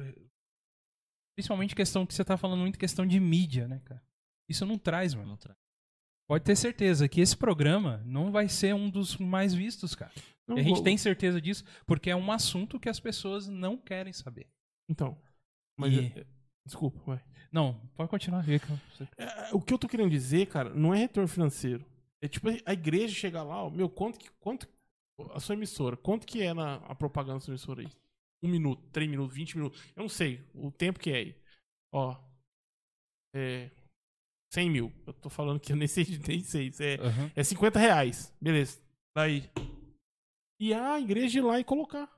Principalmente 1.35 1.75
questão 1.75 2.05
que 2.05 2.13
você 2.13 2.23
tá 2.23 2.38
falando 2.38 2.59
muito 2.59 2.77
questão 2.77 3.05
de 3.05 3.19
mídia, 3.19 3.67
né, 3.67 3.79
cara? 3.85 4.03
Isso 4.49 4.65
não 4.65 4.77
traz, 4.77 5.13
mano. 5.13 5.29
Não 5.29 5.38
traz. 5.38 5.57
Pode 6.29 6.43
ter 6.43 6.55
certeza 6.55 7.09
que 7.09 7.19
esse 7.21 7.35
programa 7.35 8.01
não 8.05 8.31
vai 8.31 8.47
ser 8.47 8.73
um 8.75 8.89
dos 8.89 9.17
mais 9.17 9.53
vistos, 9.53 9.95
cara. 9.95 10.11
Não 10.47 10.57
E 10.57 10.59
a 10.59 10.63
gente 10.63 10.75
vou- 10.75 10.83
tem 10.83 10.97
certeza 10.97 11.41
disso, 11.41 11.63
porque 11.85 12.09
é 12.09 12.15
um 12.15 12.31
assunto 12.31 12.79
que 12.79 12.88
as 12.89 12.99
pessoas 12.99 13.47
não 13.47 13.77
querem 13.77 14.13
saber. 14.13 14.47
Então. 14.89 15.17
Mas, 15.79 15.93
E- 15.93 16.27
Desculpa, 16.65 16.99
vai. 17.05 17.23
Não, 17.51 17.73
pode 17.95 18.09
continuar. 18.09 18.47
Eu- 18.47 18.59
É, 19.17 19.49
o 19.53 19.59
que 19.59 19.73
eu 19.73 19.79
tô 19.79 19.88
querendo 19.89 20.11
dizer, 20.11 20.45
cara, 20.47 20.69
não 20.73 20.93
é 20.93 20.99
retorno 20.99 21.27
financeiro. 21.27 21.83
É 22.23 22.27
tipo 22.27 22.48
a 22.65 22.73
igreja 22.73 23.14
chegar 23.15 23.43
lá, 23.43 23.64
ó, 23.64 23.69
meu, 23.69 23.89
quanto 23.89 24.19
que. 24.19 24.30
Quanto, 24.39 24.68
a 25.34 25.39
sua 25.39 25.56
emissora, 25.56 25.95
quanto 25.98 26.26
que 26.26 26.41
é 26.41 26.53
na 26.53 26.76
a 26.85 26.95
propaganda 26.95 27.35
da 27.35 27.39
sua 27.41 27.52
emissora 27.52 27.81
aí? 27.81 27.89
Um 28.43 28.49
minuto, 28.49 28.81
três 28.91 29.10
minutos, 29.10 29.35
vinte 29.35 29.56
minutos. 29.56 29.80
Eu 29.95 30.02
não 30.02 30.10
sei 30.10 30.43
o 30.53 30.72
tempo 30.72 30.99
que 30.99 31.11
é 31.11 31.15
aí. 31.15 31.35
Ó. 31.93 32.15
É. 33.35 33.69
100 34.53 34.69
mil. 34.69 34.91
Eu 35.07 35.14
tô 35.14 35.30
falando 35.30 35.60
que 35.60 35.72
eu 35.72 35.76
nem 35.77 35.88
sei, 35.88 36.03
nem 36.27 36.43
sei. 36.43 36.72
É, 36.80 36.95
Aham. 37.02 37.31
é 37.35 37.43
50 37.43 37.80
reais. 37.80 38.34
Beleza. 38.41 38.81
Daí. 39.15 39.49
E 40.60 40.73
a 40.73 40.99
igreja 40.99 41.39
ir 41.39 41.41
lá 41.41 41.60
e 41.60 41.64
colocar. 41.64 42.11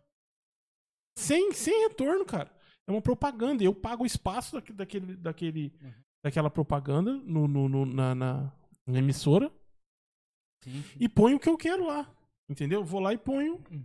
Sem, 1.17 1.51
sem 1.53 1.87
retorno, 1.87 2.25
cara. 2.25 2.51
É 2.87 2.91
uma 2.91 3.01
propaganda. 3.01 3.63
Eu 3.63 3.73
pago 3.73 4.03
o 4.03 4.05
espaço 4.07 4.55
daque- 4.55 4.73
daquele, 4.73 5.15
daquele, 5.15 5.73
Uhum. 5.81 5.93
daquela 6.25 6.49
propaganda 6.49 7.13
no, 7.13 7.47
no- 7.47 7.69
no- 7.69 7.85
na, 7.85 8.15
na- 8.15 8.53
na 8.87 8.99
emissora 8.99 9.51
Sim. 10.63 10.83
e 10.99 11.07
ponho 11.09 11.37
o 11.37 11.39
que 11.39 11.49
eu 11.49 11.57
quero 11.57 11.85
lá. 11.85 12.09
Entendeu? 12.49 12.83
Vou 12.83 12.99
lá 12.99 13.13
e 13.13 13.17
ponho 13.17 13.61
Uhum. 13.71 13.83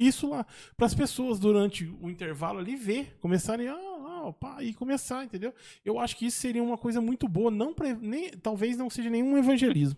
isso 0.00 0.28
lá. 0.28 0.44
Para 0.76 0.86
as 0.86 0.94
pessoas, 0.94 1.38
durante 1.38 1.84
o 2.00 2.10
intervalo 2.10 2.58
ali, 2.58 2.76
ver. 2.76 3.16
Começarem 3.20 3.68
a. 3.68 3.74
Ah, 3.74 4.26
opa, 4.26 4.62
e 4.62 4.74
começar, 4.74 5.24
entendeu? 5.24 5.54
Eu 5.84 5.98
acho 5.98 6.16
que 6.16 6.26
isso 6.26 6.38
seria 6.38 6.62
uma 6.62 6.76
coisa 6.76 7.00
muito 7.00 7.26
boa. 7.28 7.50
Não 7.50 7.72
pra, 7.72 7.94
nem, 7.94 8.30
talvez 8.32 8.76
não 8.76 8.90
seja 8.90 9.08
nenhum 9.08 9.38
evangelismo. 9.38 9.96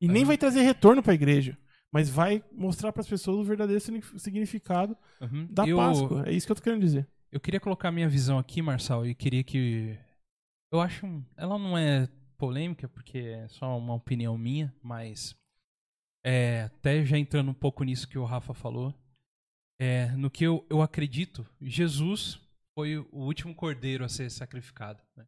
E 0.00 0.08
nem 0.08 0.24
vai 0.24 0.36
trazer 0.36 0.62
retorno 0.62 1.02
para 1.02 1.12
a 1.12 1.14
igreja. 1.14 1.56
Mas 1.92 2.08
vai 2.08 2.42
mostrar 2.50 2.90
para 2.92 3.02
as 3.02 3.06
pessoas 3.08 3.36
o 3.38 3.44
verdadeiro 3.44 3.80
signi- 3.80 4.02
significado 4.18 4.96
Uhum. 5.20 5.46
da 5.50 5.68
eu, 5.68 5.76
Páscoa. 5.76 6.24
É 6.26 6.32
isso 6.32 6.46
que 6.46 6.52
eu 6.52 6.56
tô 6.56 6.62
querendo 6.62 6.80
dizer. 6.80 7.06
Eu 7.30 7.38
queria 7.38 7.60
colocar 7.60 7.92
minha 7.92 8.08
visão 8.08 8.38
aqui, 8.38 8.60
Marçal, 8.62 9.06
e 9.06 9.14
queria 9.14 9.44
que. 9.44 9.96
Eu 10.72 10.80
acho. 10.80 11.06
Ela 11.36 11.58
não 11.58 11.76
é 11.78 12.08
polêmica, 12.38 12.88
porque 12.88 13.18
é 13.18 13.46
só 13.48 13.76
uma 13.78 13.94
opinião 13.94 14.36
minha, 14.38 14.74
mas. 14.82 15.36
É, 16.24 16.62
até 16.64 17.04
já 17.04 17.18
entrando 17.18 17.50
um 17.50 17.54
pouco 17.54 17.82
nisso 17.84 18.08
que 18.08 18.18
o 18.18 18.24
Rafa 18.24 18.54
falou. 18.54 18.94
É, 19.80 20.06
no 20.12 20.30
que 20.30 20.44
eu, 20.44 20.64
eu 20.70 20.80
acredito, 20.80 21.44
Jesus 21.60 22.38
foi 22.74 22.96
o 22.98 23.06
último 23.12 23.54
cordeiro 23.54 24.04
a 24.04 24.08
ser 24.08 24.30
sacrificado. 24.30 25.02
né? 25.16 25.26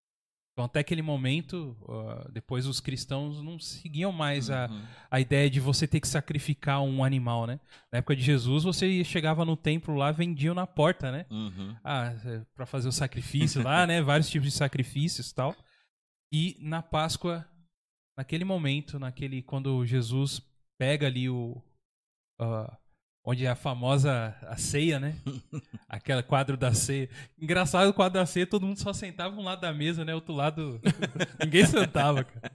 Então, 0.53 0.67
até 0.67 0.79
aquele 0.79 1.03
momento, 1.03 1.77
ah, 1.89 2.29
depois 2.33 2.65
os 2.65 2.79
cristãos 2.79 3.43
não 3.43 3.59
seguiam 3.59 4.13
mais 4.13 4.51
a, 4.51 4.69
Uhum. 4.71 4.85
a 5.11 5.19
ideia 5.19 5.51
de 5.51 5.59
você 5.59 5.85
ter 5.89 5.99
que 5.99 6.07
sacrificar 6.07 6.81
um 6.81 7.03
animal, 7.03 7.45
né? 7.45 7.59
Na 7.91 7.99
época 7.99 8.15
de 8.15 8.23
Jesus, 8.23 8.63
você 8.63 9.03
chegava 9.03 9.45
no 9.45 9.57
templo 9.57 9.97
lá, 9.97 10.13
vendiam 10.13 10.55
na 10.55 10.65
porta, 10.65 11.11
né? 11.11 11.27
Uhum. 11.29 11.75
Ah, 11.83 12.15
é, 12.25 12.43
pra 12.55 12.67
fazer 12.67 12.87
o 12.89 12.93
sacrifício 12.93 13.65
lá, 13.65 13.85
né? 13.85 14.01
Vários 14.03 14.31
tipos 14.31 14.49
de 14.49 14.55
sacrifícios 14.57 15.33
tal. 15.33 15.57
E 16.33 16.57
na 16.61 16.81
Páscoa, 16.81 17.45
naquele 18.17 18.45
momento, 18.45 18.97
naquele 19.01 19.43
quando 19.43 19.85
Jesus 19.85 20.41
pega 20.79 21.07
ali 21.07 21.29
o 21.29 21.61
ah, 22.41 22.77
onde 23.25 23.47
é 23.47 23.49
a 23.51 23.55
famosa 23.57 24.37
a 24.43 24.57
ceia, 24.57 24.99
né? 25.01 25.15
Aquele 25.89 26.23
quadro 26.23 26.57
da 26.57 26.73
ceia. 26.75 27.09
Engraçado 27.39 27.89
o 27.89 27.95
quadro 27.95 28.21
da 28.21 28.27
ceia, 28.27 28.47
todo 28.47 28.67
mundo 28.67 28.79
só 28.81 28.93
sentava 28.93 29.35
um 29.37 29.43
lado 29.45 29.61
da 29.61 29.73
mesa, 29.73 30.05
né? 30.05 30.15
Outro 30.15 30.35
lado 30.35 30.81
ninguém 31.43 31.65
sentava, 31.65 32.25
cara. 32.25 32.53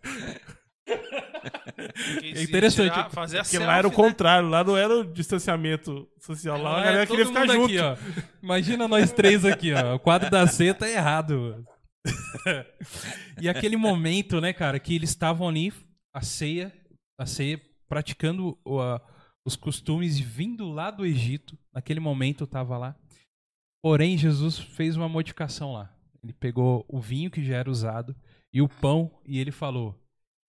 É 2.21 2.41
interessante, 2.43 2.91
tirar- 2.91 3.09
fazer 3.11 3.39
a 3.39 3.43
Porque 3.43 3.57
lá 3.59 3.77
era 3.77 3.87
o 3.87 3.89
selfie, 3.91 4.01
né? 4.03 4.09
contrário, 4.09 4.49
lá 4.49 4.63
não 4.63 4.75
era 4.77 4.93
o 4.99 5.03
distanciamento 5.05 6.07
social, 6.19 6.61
lá 6.61 6.77
a 6.77 6.81
É, 6.81 6.83
galera 6.85 7.07
queria 7.07 7.25
ficar 7.25 7.47
junto. 7.47 7.65
aqui, 7.65 7.79
ó. 7.79 7.95
Imagina 8.41 8.87
nós 8.87 9.11
três 9.11 9.45
aqui, 9.45 9.73
ó. 9.73 9.95
O 9.95 9.99
quadro 9.99 10.29
da 10.29 10.45
ceia 10.47 10.73
tá 10.73 10.89
errado. 10.89 11.65
e 13.41 13.47
aquele 13.47 13.77
momento, 13.77 14.41
né, 14.41 14.51
cara, 14.53 14.79
que 14.79 14.95
eles 14.95 15.09
estavam 15.09 15.47
ali, 15.47 15.71
a 16.13 16.21
ceia, 16.21 16.73
a 17.19 17.25
ceia, 17.25 17.61
praticando 17.90 18.57
os 19.44 19.56
costumes 19.56 20.20
vindo 20.20 20.70
lá 20.70 20.91
do 20.91 21.06
Egito. 21.06 21.57
Naquele 21.74 21.99
momento 21.99 22.44
eu 22.44 22.48
tava 22.48 22.78
lá. 22.78 22.95
Porém, 23.82 24.18
Jesus 24.18 24.60
fez 24.60 24.95
uma 24.95 25.10
modificação 25.10 25.74
lá. 25.74 25.94
Ele 26.24 26.34
pegou 26.34 26.86
o 26.88 26.99
vinho 26.99 27.32
que 27.32 27.44
já 27.44 27.56
era 27.57 27.70
usado 27.70 28.16
e 28.53 28.61
o 28.61 28.70
pão 28.70 29.11
e 29.26 29.40
ele 29.40 29.52
falou: 29.52 29.99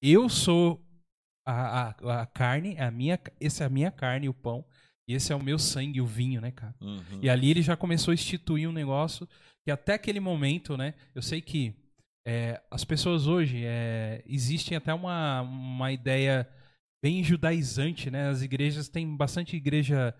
Eu 0.02 0.28
sou 0.28 0.84
a, 1.46 1.88
a, 1.88 2.22
a 2.22 2.26
carne, 2.26 2.78
a 2.78 2.90
minha, 2.90 3.18
essa 3.40 3.64
é 3.64 3.66
a 3.66 3.70
minha 3.70 3.90
carne, 3.90 4.28
o 4.28 4.34
pão, 4.34 4.64
e 5.08 5.14
esse 5.14 5.32
é 5.32 5.36
o 5.36 5.42
meu 5.42 5.58
sangue, 5.58 6.00
o 6.00 6.06
vinho, 6.06 6.40
né, 6.40 6.50
cara? 6.50 6.74
Uhum. 6.80 7.20
E 7.22 7.30
ali 7.30 7.50
ele 7.50 7.62
já 7.62 7.76
começou 7.76 8.12
a 8.12 8.14
instituir 8.14 8.68
um 8.68 8.72
negócio 8.72 9.28
que 9.64 9.70
até 9.70 9.94
aquele 9.94 10.20
momento, 10.20 10.76
né? 10.76 10.94
Eu 11.14 11.22
sei 11.22 11.40
que 11.40 11.74
é, 12.26 12.60
as 12.70 12.84
pessoas 12.84 13.26
hoje 13.26 13.62
é, 13.64 14.22
existem 14.26 14.76
até 14.76 14.92
uma, 14.92 15.42
uma 15.42 15.92
ideia 15.92 16.48
bem 17.02 17.22
judaizante, 17.24 18.10
né? 18.10 18.28
As 18.28 18.42
igrejas 18.42 18.88
têm 18.88 19.16
bastante 19.16 19.56
igreja 19.56 20.14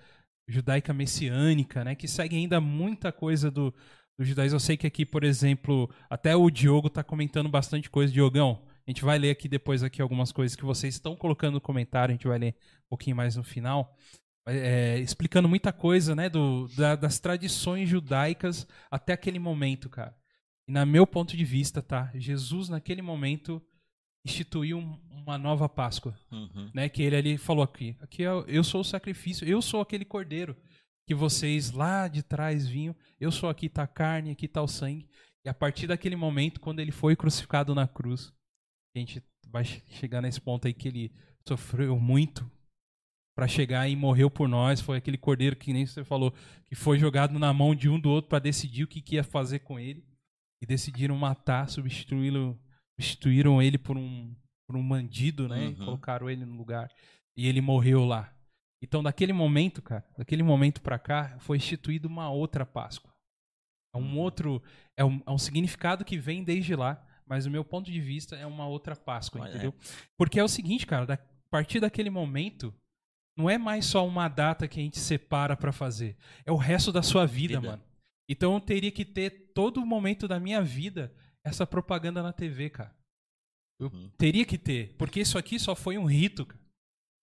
judaica 0.49 0.93
messiânica, 0.93 1.85
né? 1.85 1.95
Que 1.95 2.09
segue 2.09 2.37
ainda 2.37 2.61
muita 2.61 3.13
coisa 3.13 3.51
do, 3.51 3.73
do 4.19 4.25
judaísmo. 4.25 4.57
Eu 4.57 4.61
sei 4.61 4.77
que 4.77 4.87
aqui, 4.87 5.05
por 5.07 5.25
exemplo, 5.25 5.89
até 6.09 6.35
o 6.37 6.51
Diogo 6.51 6.91
tá 6.91 7.03
comentando 7.05 7.49
bastante 7.49 7.89
coisa. 7.91 8.13
Diogão, 8.13 8.63
a 8.87 8.91
gente 8.91 9.05
vai 9.05 9.19
ler 9.19 9.31
aqui 9.31 9.49
depois 9.49 9.83
aqui 9.83 10.03
algumas 10.03 10.33
coisas 10.33 10.57
que 10.57 10.65
vocês 10.65 10.95
estão 10.95 11.15
colocando 11.17 11.55
no 11.55 11.61
comentário, 11.61 12.13
a 12.13 12.17
gente 12.17 12.27
vai 12.29 12.39
ler 12.39 12.55
um 12.87 12.89
pouquinho 12.91 13.17
mais 13.17 13.37
no 13.37 13.45
final. 13.45 13.97
é, 14.47 14.99
explicando 14.99 15.49
muita 15.49 15.73
coisa, 15.73 16.15
né, 16.17 16.29
do, 16.29 16.67
da- 16.77 16.97
das 16.97 17.19
tradições 17.21 17.89
judaicas 17.89 18.67
até 18.91 19.13
aquele 19.13 19.39
momento, 19.39 19.89
cara. 19.89 20.15
E 20.69 20.73
na 20.73 20.85
meu 20.87 21.07
ponto 21.07 21.37
de 21.37 21.45
vista, 21.45 21.83
tá? 21.83 22.11
Jesus 22.15 22.69
naquele 22.69 23.03
momento 23.03 23.63
instituiu 24.25 24.79
um- 24.79 24.99
uma 25.11 25.39
nova 25.39 25.69
Páscoa, 25.69 26.19
Uhum. 26.31 26.71
né? 26.75 26.89
Que 26.89 27.03
ele 27.03 27.17
ali 27.17 27.39
falou 27.39 27.63
aqui, 27.63 27.97
aqui 28.01 28.23
é 28.25 28.29
eu 28.49 28.65
sou 28.65 28.81
o 28.81 28.85
sacrifício, 28.85 29.47
eu 29.49 29.61
sou 29.63 29.81
aquele 29.81 30.05
cordeiro 30.05 30.57
que 31.07 31.15
vocês 31.15 31.71
lá 31.73 32.07
de 32.09 32.23
trás 32.23 32.67
vinham, 32.69 32.95
eu 33.19 33.31
sou 33.33 33.49
aqui 33.49 33.69
tá 33.69 33.83
a 33.83 33.87
carne, 33.87 34.31
aqui 34.31 34.47
tá 34.49 34.63
o 34.63 34.69
sangue. 34.69 35.09
E 35.45 35.49
a 35.49 35.55
partir 35.55 35.87
daquele 35.87 36.17
momento, 36.17 36.61
quando 36.61 36.81
ele 36.81 36.93
foi 36.93 37.17
crucificado 37.17 37.75
na 37.75 37.89
cruz, 37.89 38.33
a 38.95 38.99
gente 38.99 39.23
vai 39.49 39.65
che- 39.65 39.83
chegar 39.89 40.21
nesse 40.21 40.41
ponto 40.41 40.67
aí 40.67 40.75
que 40.75 40.87
ele 40.89 41.13
sofreu 41.49 41.99
muito 41.99 42.49
para 43.37 43.49
chegar 43.49 43.89
e 43.89 43.97
morreu 43.97 44.31
por 44.31 44.47
nós. 44.49 44.81
Foi 44.81 44.99
aquele 44.99 45.17
cordeiro 45.17 45.57
que 45.57 45.73
nem 45.73 45.87
você 45.87 46.05
falou, 46.05 46.33
que 46.67 46.75
foi 46.75 46.99
jogado 46.99 47.39
na 47.39 47.53
mão 47.53 47.75
de 47.75 47.89
um 47.89 47.99
do 47.99 48.11
outro 48.11 48.29
para 48.29 48.39
decidir 48.39 48.85
o 48.85 48.87
que, 48.89 49.01
que 49.01 49.15
ia 49.17 49.25
fazer 49.25 49.61
com 49.61 49.79
ele. 49.81 50.05
E 50.63 50.67
decidiram 50.67 51.17
matar, 51.17 51.71
substituí-lo, 51.71 52.61
substituíram 53.01 53.61
ele 53.63 53.79
por 53.79 53.97
um, 53.97 54.35
por 54.69 54.77
um 54.77 54.87
bandido, 54.87 55.49
né? 55.49 55.69
Uhum. 55.69 55.75
Colocaram 55.77 56.29
ele 56.29 56.45
no 56.45 56.57
lugar. 56.57 56.91
E 57.37 57.47
ele 57.47 57.61
morreu 57.61 58.05
lá. 58.05 58.33
Então, 58.83 59.03
daquele 59.03 59.33
momento, 59.33 59.83
cara, 59.83 60.05
daquele 60.17 60.43
momento 60.43 60.81
para 60.81 60.99
cá, 60.99 61.37
foi 61.41 61.57
instituída 61.57 62.07
uma 62.09 62.31
outra 62.31 62.65
Páscoa. 62.65 63.13
É 63.95 63.99
um 63.99 64.19
outro. 64.19 64.63
É 64.99 65.05
um, 65.05 65.21
é 65.27 65.31
um 65.31 65.39
significado 65.39 66.05
que 66.05 66.17
vem 66.19 66.45
desde 66.45 66.75
lá, 66.77 67.05
mas 67.27 67.45
do 67.45 67.51
meu 67.51 67.65
ponto 67.65 67.91
de 67.91 68.01
vista 68.01 68.37
é 68.37 68.47
uma 68.47 68.67
outra 68.67 68.95
Páscoa, 68.97 69.43
Olha, 69.43 69.51
entendeu? 69.51 69.75
Porque 70.17 70.39
é 70.39 70.45
o 70.45 70.49
seguinte, 70.49 70.87
cara, 70.87 71.07
da- 71.07 71.15
a 71.15 71.51
partir 71.51 71.81
daquele 71.81 72.11
momento, 72.11 72.73
não 73.37 73.51
é 73.51 73.59
mais 73.59 73.87
só 73.87 74.07
uma 74.07 74.29
data 74.29 74.69
que 74.69 74.79
a 74.79 74.83
gente 74.83 74.99
separa 74.99 75.57
pra 75.57 75.73
fazer. 75.73 76.17
É 76.47 76.53
o 76.53 76.57
resto 76.57 76.93
da 76.93 77.03
sua 77.03 77.27
vida, 77.27 77.59
Vida. 77.61 77.73
mano. 77.73 77.83
Então 78.29 78.55
eu 78.55 78.61
teria 78.61 78.93
que 78.93 79.05
ter 79.05 79.53
todo 79.53 79.85
momento 79.85 80.29
da 80.29 80.39
minha 80.39 80.63
vida 80.63 81.13
essa 81.45 81.67
propaganda 81.67 82.23
na 82.23 82.33
TV, 82.33 82.71
cara. 82.71 82.95
Eu 83.79 83.89
Uhum. 83.89 84.11
teria 84.19 84.45
que 84.45 84.59
ter, 84.59 84.95
porque 84.99 85.21
isso 85.21 85.39
aqui 85.39 85.59
só 85.59 85.75
foi 85.75 85.97
um 85.97 86.05
rito, 86.05 86.45
cara. 86.45 86.61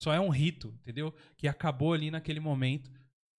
Só 0.02 0.12
é 0.12 0.20
um 0.20 0.28
rito, 0.28 0.68
entendeu? 0.82 1.12
Que 1.36 1.48
acabou 1.48 1.92
ali 1.92 2.10
naquele 2.10 2.40
momento. 2.40 2.90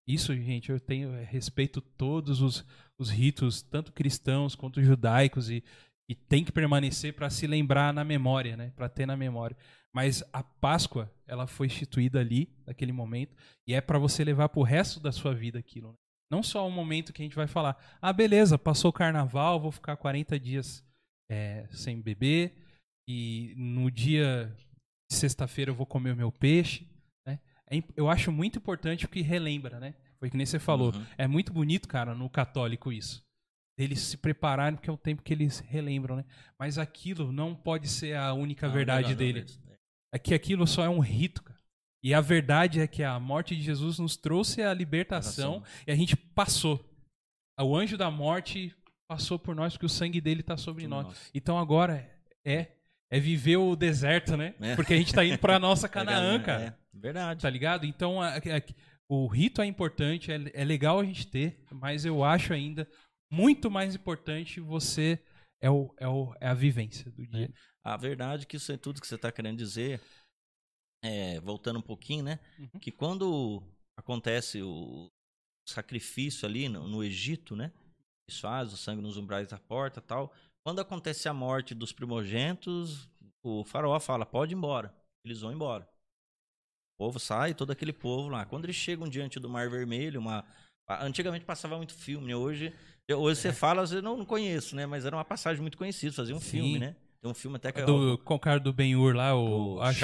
Isso, 0.07 0.33
gente, 0.35 0.69
eu 0.71 0.79
tenho 0.79 1.13
é, 1.13 1.23
respeito 1.23 1.79
todos 1.81 2.41
os, 2.41 2.65
os 2.97 3.09
ritos, 3.09 3.61
tanto 3.61 3.93
cristãos 3.93 4.55
quanto 4.55 4.81
judaicos, 4.83 5.49
e, 5.49 5.63
e 6.09 6.15
tem 6.15 6.43
que 6.43 6.51
permanecer 6.51 7.13
para 7.13 7.29
se 7.29 7.45
lembrar 7.47 7.93
na 7.93 8.03
memória, 8.03 8.57
né? 8.57 8.71
Para 8.75 8.89
ter 8.89 9.05
na 9.05 9.15
memória. 9.15 9.55
Mas 9.93 10.23
a 10.33 10.43
Páscoa, 10.43 11.11
ela 11.27 11.47
foi 11.47 11.67
instituída 11.67 12.19
ali, 12.19 12.53
naquele 12.65 12.91
momento, 12.91 13.35
e 13.67 13.73
é 13.73 13.81
para 13.81 13.97
você 13.99 14.23
levar 14.23 14.49
pro 14.49 14.61
resto 14.63 14.99
da 14.99 15.11
sua 15.11 15.33
vida 15.33 15.59
aquilo. 15.59 15.91
né? 15.91 15.97
Não 16.31 16.43
só 16.43 16.67
um 16.67 16.71
momento 16.71 17.11
que 17.11 17.21
a 17.21 17.25
gente 17.25 17.35
vai 17.35 17.47
falar, 17.47 17.77
ah, 18.01 18.13
beleza, 18.13 18.57
passou 18.57 18.89
o 18.89 18.93
carnaval, 18.93 19.59
vou 19.59 19.71
ficar 19.71 19.97
40 19.97 20.39
dias 20.39 20.85
é, 21.29 21.67
sem 21.71 21.99
beber, 21.99 22.53
e 23.07 23.53
no 23.57 23.89
dia 23.89 24.55
de 25.09 25.17
sexta-feira 25.17 25.71
eu 25.71 25.75
vou 25.75 25.85
comer 25.85 26.11
o 26.11 26.15
meu 26.15 26.31
peixe. 26.31 26.87
Né? 27.25 27.39
É 27.71 27.81
eu 27.95 28.09
acho 28.09 28.31
muito 28.31 28.59
importante 28.59 29.05
o 29.05 29.09
que 29.09 29.21
relembra, 29.21 29.79
né? 29.79 29.95
Foi 30.19 30.29
que 30.29 30.37
nem 30.37 30.45
você 30.45 30.59
falou. 30.59 30.93
Uhum. 30.93 31.05
É 31.17 31.27
muito 31.27 31.51
bonito, 31.51 31.87
cara, 31.87 32.13
no 32.13 32.29
católico 32.29 32.91
isso. 32.91 33.23
Eles 33.77 34.01
se 34.01 34.17
prepararem, 34.17 34.75
porque 34.75 34.89
é 34.89 34.93
o 34.93 34.97
tempo 34.97 35.23
que 35.23 35.33
eles 35.33 35.59
relembram, 35.59 36.17
né? 36.17 36.25
Mas 36.59 36.77
aquilo 36.77 37.31
não 37.31 37.55
pode 37.55 37.87
ser 37.87 38.15
a 38.17 38.33
única 38.33 38.67
Não, 38.67 38.73
verdade 38.73 39.03
não, 39.03 39.11
não, 39.11 39.17
dele. 39.17 39.45
não, 39.65 39.75
É 40.13 40.19
que 40.19 40.33
aquilo 40.33 40.67
só 40.67 40.83
é 40.83 40.89
um 40.89 40.99
rito, 40.99 41.41
cara. 41.41 41.58
E 42.03 42.13
a 42.13 42.21
verdade 42.21 42.79
é 42.79 42.87
que 42.87 43.03
a 43.03 43.19
morte 43.19 43.55
de 43.55 43.61
Jesus 43.61 43.99
nos 43.99 44.15
trouxe 44.15 44.61
a 44.61 44.73
libertação 44.73 45.63
e 45.85 45.91
a 45.91 45.95
gente 45.95 46.15
passou. 46.15 46.83
O 47.59 47.75
anjo 47.75 47.97
da 47.97 48.09
morte 48.09 48.73
passou 49.09 49.37
por 49.37 49.53
nós 49.55 49.73
porque 49.73 49.85
o 49.85 49.89
sangue 49.89 50.21
dele 50.21 50.39
está 50.41 50.55
sobre 50.55 50.87
nós. 50.87 51.29
Então 51.33 51.57
agora 51.57 52.09
é 52.45 52.67
é 53.11 53.19
viver 53.19 53.57
o 53.57 53.75
deserto, 53.75 54.37
né? 54.37 54.53
É. 54.61 54.75
Porque 54.75 54.93
a 54.93 54.97
gente 54.97 55.11
tá 55.13 55.25
indo 55.25 55.39
pra 55.39 55.57
nossa 55.57 55.89
Canaã, 55.89 56.35
É, 56.35 56.39
cara. 56.43 56.79
verdade. 56.93 57.41
Tá 57.41 57.49
ligado? 57.49 57.83
Então 57.87 58.21
a- 58.21 58.37
a- 58.37 58.41
o 59.09 59.25
rito 59.25 59.61
é 59.63 59.65
importante, 59.65 60.31
é, 60.31 60.35
é 60.53 60.63
legal 60.63 60.99
a 60.99 61.03
gente 61.03 61.25
ter, 61.25 61.59
mas 61.71 62.05
eu 62.05 62.23
acho 62.23 62.53
ainda 62.53 62.87
muito 63.31 63.69
mais 63.71 63.95
importante 63.95 64.59
você 64.59 65.19
é, 65.59 65.69
o, 65.71 65.91
é, 65.97 66.07
o, 66.07 66.35
é 66.39 66.47
a 66.49 66.53
vivência 66.53 67.09
do 67.11 67.25
dia. 67.25 67.51
A 67.83 67.97
verdade 67.97 68.43
é 68.43 68.45
que 68.45 68.57
isso 68.57 68.71
é 68.71 68.77
tudo 68.77 69.01
que 69.01 69.07
você 69.07 69.15
está 69.15 69.31
querendo 69.31 69.57
dizer, 69.57 69.99
é, 71.01 71.39
voltando 71.39 71.79
um 71.79 71.83
pouquinho, 71.83 72.23
né? 72.23 72.39
Uhum. 72.57 72.79
Que 72.79 72.91
quando 72.91 73.63
acontece 73.97 74.61
o 74.61 75.09
sacrifício 75.67 76.47
ali 76.47 76.67
no, 76.67 76.87
no 76.87 77.03
Egito, 77.03 77.55
né? 77.55 77.71
Eles 78.27 78.39
fazem 78.39 78.73
o 78.73 78.77
sangue 78.77 79.01
nos 79.01 79.17
umbrais 79.17 79.47
da 79.47 79.57
porta 79.57 80.01
tal. 80.01 80.33
Quando 80.63 80.79
acontece 80.79 81.27
a 81.27 81.33
morte 81.33 81.73
dos 81.73 81.91
primogênitos, 81.91 83.09
o 83.43 83.63
faraó 83.63 83.99
fala, 83.99 84.25
pode 84.25 84.53
ir 84.53 84.57
embora. 84.57 84.93
Eles 85.25 85.41
vão 85.41 85.51
embora. 85.51 85.89
O 86.95 87.05
povo 87.05 87.19
sai, 87.19 87.53
todo 87.53 87.71
aquele 87.71 87.93
povo 87.93 88.29
lá. 88.29 88.45
Quando 88.45 88.65
eles 88.65 88.75
chegam 88.75 89.07
diante 89.07 89.39
do 89.39 89.49
Mar 89.49 89.69
Vermelho, 89.69 90.19
uma... 90.19 90.45
antigamente 90.87 91.45
passava 91.45 91.77
muito 91.77 91.93
filme, 91.93 92.27
né? 92.27 92.35
Hoje, 92.35 92.73
hoje 93.09 93.41
você 93.41 93.53
fala, 93.53 93.83
eu 93.91 94.01
não, 94.01 94.17
não 94.17 94.25
conheço, 94.25 94.75
né? 94.75 94.85
Mas 94.85 95.05
era 95.05 95.15
uma 95.15 95.25
passagem 95.25 95.61
muito 95.61 95.77
conhecida, 95.77 96.13
fazia 96.13 96.35
um 96.35 96.41
Sim. 96.41 96.49
filme, 96.49 96.79
né? 96.79 96.95
Tem 97.21 97.29
um 97.29 97.33
filme 97.33 97.57
até 97.57 97.71
que 97.71 97.81
é 97.81 97.85
Do, 97.85 98.17
com 98.19 98.35
o 98.35 98.39
cara 98.39 98.59
do 98.61 98.71
Ben-Hur 98.71 99.13
lá, 99.15 99.35
o, 99.35 99.75
o 99.75 99.81
acho- 99.81 99.99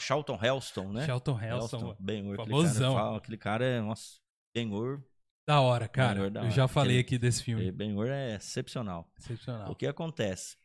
Charlton 0.00 0.38
Heston, 0.42 0.92
né? 0.92 1.06
Charlton 1.06 1.38
Heston. 1.40 1.96
Ben-Hur, 2.00 2.34
aquele 2.34 2.48
famosão. 2.50 2.94
cara, 2.94 3.04
fala- 3.06 3.18
aquele 3.18 3.36
cara 3.38 3.64
é, 3.64 3.80
nossa, 3.80 4.16
Ben-Hur, 4.54 5.00
Da 5.46 5.60
hora, 5.60 5.86
cara. 5.86 6.14
Ben-Hur 6.14 6.30
da 6.30 6.40
Eu 6.40 6.44
hora. 6.46 6.52
já 6.54 6.66
falei 6.66 6.98
Aquele- 6.98 7.00
aqui 7.06 7.18
desse 7.18 7.42
filme. 7.44 7.70
Ben-Hur 7.70 8.08
é 8.08 8.34
excepcional. 8.34 9.08
Excepcional. 9.16 9.70
O 9.70 9.76
que 9.76 9.86
acontece? 9.86 10.56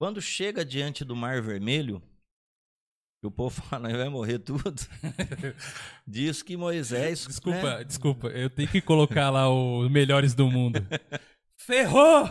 Quando 0.00 0.22
chega 0.22 0.64
diante 0.64 1.04
do 1.04 1.14
Mar 1.14 1.42
Vermelho, 1.42 2.00
que 3.20 3.26
o 3.26 3.30
povo 3.30 3.60
fala, 3.62 3.90
vai 3.94 4.08
morrer 4.08 4.38
tudo, 4.38 4.72
diz 6.08 6.42
que 6.42 6.56
Moisés... 6.56 7.26
Desculpa, 7.26 7.78
né? 7.78 7.84
desculpa. 7.84 8.28
Eu 8.28 8.48
tenho 8.48 8.68
que 8.70 8.80
colocar 8.80 9.28
lá 9.28 9.50
os 9.50 9.90
melhores 9.90 10.32
do 10.34 10.50
mundo. 10.50 10.80
Ferrou! 11.60 12.24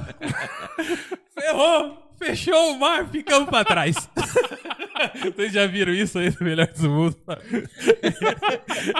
Ferrou! 1.33 2.10
Fechou 2.23 2.73
o 2.73 2.79
mar, 2.79 3.09
ficamos 3.09 3.49
pra 3.49 3.65
trás. 3.65 3.95
Vocês 5.35 5.51
já 5.51 5.65
viram 5.65 5.91
isso 5.91 6.19
aí 6.19 6.29
do 6.29 6.43
Melhores 6.43 6.79
do 6.79 6.89
Mundo? 6.89 7.17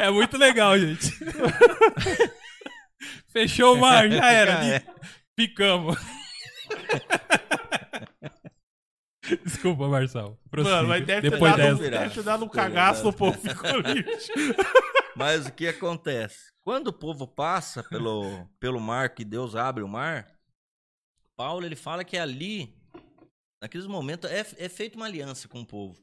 É 0.02 0.10
muito 0.10 0.38
legal, 0.38 0.78
gente. 0.80 1.12
Fechou 3.32 3.76
o 3.76 3.80
mar, 3.80 4.10
já 4.10 4.32
era. 4.32 4.60
Ali. 4.60 4.86
Ficamos. 5.40 5.98
Desculpa, 9.46 9.88
Marcelo. 9.88 10.40
Prossiga. 10.50 10.78
Mano, 10.78 10.90
mas 10.90 11.06
deve 11.06 11.22
ter, 11.22 11.32
Depois 11.32 11.56
dado, 11.56 11.76
um 11.76 11.78
dessa. 11.78 11.92
deve 11.92 12.14
ter 12.16 12.24
dado 12.24 12.46
um 12.46 12.50
cagaço 12.50 13.04
no 13.04 13.14
povo. 13.14 13.38
Ficou 13.40 13.80
lixo. 13.82 14.32
Mas 15.16 15.46
o 15.46 15.54
que 15.54 15.68
acontece? 15.68 16.52
Quando 16.64 16.88
o 16.88 16.94
povo 16.94 17.28
passa 17.28 17.84
pelo, 17.84 18.48
pelo 18.60 18.80
mar, 18.80 19.14
que 19.14 19.24
Deus 19.24 19.56
abre 19.56 19.84
o 19.84 19.88
mar, 19.88 20.28
Paulo 21.38 21.66
ele 21.66 21.76
fala 21.76 22.04
que 22.04 22.18
ali, 22.18 22.76
naqueles 23.62 23.86
momentos, 23.88 24.30
é, 24.30 24.40
é 24.58 24.70
feita 24.70 24.96
uma 24.98 25.06
aliança 25.06 25.48
com 25.48 25.62
o 25.62 25.66
povo. 25.66 25.98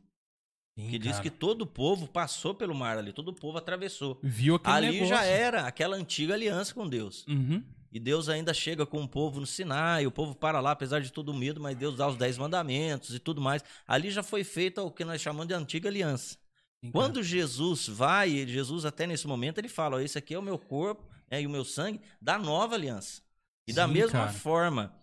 Sim, 0.78 0.90
Que 0.90 0.98
diz 0.98 1.12
cara. 1.12 1.22
que 1.24 1.30
todo 1.30 1.62
o 1.62 1.66
povo 1.66 2.06
passou 2.06 2.54
pelo 2.54 2.74
mar 2.74 2.96
ali, 2.96 3.12
todo 3.12 3.28
o 3.28 3.34
povo 3.34 3.58
atravessou. 3.58 4.18
Viu 4.22 4.54
aquele 4.54 4.76
ali 4.76 4.90
negócio. 4.92 5.08
já 5.08 5.24
era 5.24 5.66
aquela 5.66 5.96
antiga 5.96 6.34
aliança 6.34 6.72
com 6.72 6.88
Deus. 6.88 7.26
Uhum. 7.26 7.62
E 7.90 7.98
Deus 7.98 8.28
ainda 8.28 8.52
chega 8.54 8.84
com 8.86 9.02
o 9.02 9.08
povo 9.08 9.40
no 9.40 9.46
Sinai, 9.46 10.06
o 10.06 10.10
povo 10.10 10.34
para 10.34 10.60
lá, 10.60 10.72
apesar 10.72 11.00
de 11.00 11.10
todo 11.10 11.30
o 11.30 11.34
medo, 11.34 11.58
mas 11.60 11.76
Deus 11.76 11.96
dá 11.96 12.06
os 12.06 12.16
dez 12.16 12.36
mandamentos 12.38 13.14
e 13.14 13.18
tudo 13.18 13.40
mais. 13.40 13.64
Ali 13.86 14.10
já 14.10 14.22
foi 14.22 14.44
feita 14.44 14.82
o 14.82 14.90
que 14.90 15.04
nós 15.04 15.20
chamamos 15.20 15.48
de 15.48 15.54
antiga 15.54 15.88
aliança. 15.88 16.36
Sim. 16.84 16.92
Quando 16.92 17.22
Jesus 17.22 17.88
vai, 17.88 18.46
Jesus 18.46 18.84
até 18.84 19.06
nesse 19.06 19.26
momento 19.26 19.58
ele 19.58 19.68
fala: 19.68 19.96
ó, 19.96 20.00
esse 20.00 20.16
aqui 20.18 20.34
é 20.34 20.38
o 20.38 20.42
meu 20.42 20.58
corpo 20.58 21.08
né, 21.30 21.42
e 21.42 21.46
o 21.46 21.50
meu 21.50 21.64
sangue 21.64 22.00
da 22.20 22.38
nova 22.38 22.74
aliança. 22.76 23.22
E 23.66 23.72
da 23.72 23.86
Sim, 23.86 23.94
mesma 23.94 24.20
cara. 24.20 24.32
forma 24.32 24.94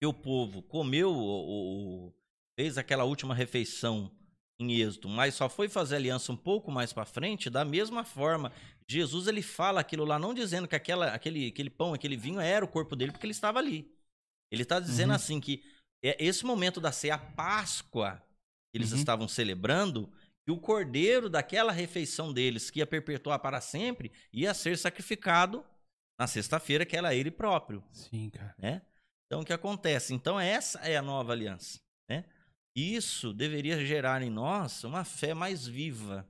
que 0.00 0.06
o 0.06 0.12
povo 0.12 0.62
comeu, 0.62 1.10
o, 1.12 2.06
o- 2.08 2.14
fez 2.58 2.76
aquela 2.78 3.04
última 3.04 3.34
refeição 3.34 4.10
em 4.60 4.72
êxodo, 4.80 5.08
mas 5.08 5.34
só 5.34 5.48
foi 5.48 5.68
fazer 5.68 5.96
aliança 5.96 6.32
um 6.32 6.36
pouco 6.36 6.70
mais 6.70 6.92
para 6.92 7.04
frente, 7.04 7.48
da 7.48 7.64
mesma 7.64 8.04
forma, 8.04 8.52
Jesus 8.88 9.28
ele 9.28 9.40
fala 9.42 9.80
aquilo 9.80 10.04
lá, 10.04 10.18
não 10.18 10.34
dizendo 10.34 10.66
que 10.66 10.74
aquela, 10.74 11.12
aquele, 11.14 11.46
aquele 11.48 11.70
pão, 11.70 11.94
aquele 11.94 12.16
vinho 12.16 12.40
era 12.40 12.64
o 12.64 12.68
corpo 12.68 12.96
dele, 12.96 13.12
porque 13.12 13.24
ele 13.26 13.32
estava 13.32 13.58
ali. 13.60 13.88
Ele 14.50 14.62
está 14.64 14.80
dizendo 14.80 15.10
Uhum. 15.10 15.16
assim 15.16 15.40
que 15.40 15.62
é 16.02 16.16
esse 16.24 16.44
momento 16.44 16.80
da 16.80 16.90
ceia, 16.90 17.14
a 17.14 17.18
Páscoa, 17.18 18.20
que 18.72 18.78
eles 18.78 18.90
Uhum. 18.92 18.98
estavam 18.98 19.28
celebrando, 19.28 20.10
que 20.44 20.50
o 20.50 20.58
cordeiro 20.58 21.28
daquela 21.28 21.70
refeição 21.70 22.32
deles, 22.32 22.70
que 22.70 22.80
ia 22.80 22.86
perpetuar 22.86 23.38
para 23.38 23.60
sempre, 23.60 24.10
ia 24.32 24.52
ser 24.54 24.76
sacrificado 24.78 25.64
na 26.18 26.26
sexta-feira, 26.26 26.84
que 26.84 26.96
era 26.96 27.14
ele 27.14 27.30
próprio, 27.30 27.84
Sim, 27.92 28.30
cara. 28.30 28.54
né? 28.58 28.82
Então, 29.28 29.40
o 29.42 29.44
que 29.44 29.52
acontece? 29.52 30.14
Então, 30.14 30.40
essa 30.40 30.78
é 30.80 30.96
a 30.96 31.02
nova 31.02 31.32
aliança, 31.32 31.78
né? 32.08 32.24
Isso 32.74 33.32
deveria 33.32 33.84
gerar 33.84 34.22
em 34.22 34.30
nós 34.30 34.84
uma 34.84 35.04
fé 35.04 35.34
mais 35.34 35.66
viva, 35.66 36.26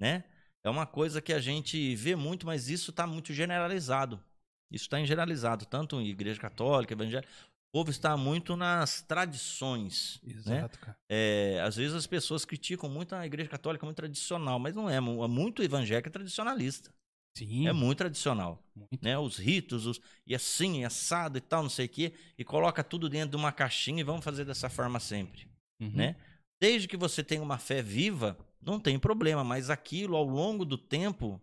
né? 0.00 0.22
é 0.64 0.70
uma 0.70 0.86
coisa 0.86 1.20
que 1.20 1.32
a 1.32 1.40
gente 1.40 1.96
vê 1.96 2.14
muito, 2.14 2.46
mas 2.46 2.68
isso 2.68 2.90
está 2.90 3.06
muito 3.06 3.32
generalizado. 3.32 4.22
Isso 4.70 4.84
está 4.84 5.02
generalizado, 5.04 5.66
tanto 5.66 6.00
em 6.00 6.06
igreja 6.06 6.40
católica, 6.40 6.92
evangélica. 6.94 7.28
O 7.74 7.78
povo 7.78 7.90
está 7.90 8.16
muito 8.16 8.54
nas 8.56 9.00
tradições. 9.02 10.20
Né? 10.22 10.34
Exato, 10.34 10.78
cara. 10.78 10.96
É, 11.10 11.60
às 11.66 11.74
vezes 11.76 11.94
as 11.94 12.06
pessoas 12.06 12.44
criticam 12.44 12.88
muito 12.88 13.14
a 13.14 13.26
igreja 13.26 13.48
católica, 13.48 13.84
muito 13.84 13.96
tradicional, 13.96 14.58
mas 14.58 14.74
não 14.74 14.88
é. 14.88 15.00
mu- 15.00 15.26
Muito 15.26 15.62
evangélico 15.62 16.08
é 16.08 16.12
tradicionalista. 16.12 16.92
Sim. 17.36 17.66
É 17.66 17.72
muito 17.72 17.98
tradicional. 17.98 18.62
muito. 18.74 19.02
Né? 19.02 19.18
Os 19.18 19.38
ritos, 19.38 19.86
os, 19.86 20.00
e 20.26 20.34
assim, 20.34 20.80
e 20.80 20.84
assado 20.84 21.38
e 21.38 21.40
tal, 21.40 21.62
não 21.62 21.70
sei 21.70 21.86
o 21.86 21.88
quê, 21.88 22.12
e 22.36 22.44
coloca 22.44 22.84
tudo 22.84 23.08
dentro 23.08 23.30
de 23.30 23.36
uma 23.36 23.52
caixinha 23.52 24.00
e 24.00 24.04
vamos 24.04 24.24
fazer 24.24 24.44
dessa 24.44 24.68
forma 24.68 25.00
sempre. 25.00 25.48
Uhum. 25.80 25.92
né? 25.92 26.16
Desde 26.60 26.86
que 26.86 26.96
você 26.96 27.24
tenha 27.24 27.42
uma 27.42 27.58
fé 27.58 27.82
viva, 27.82 28.38
não 28.60 28.78
tem 28.78 28.98
problema, 28.98 29.42
mas 29.42 29.68
aquilo 29.68 30.14
ao 30.14 30.24
longo 30.24 30.64
do 30.64 30.78
tempo 30.78 31.40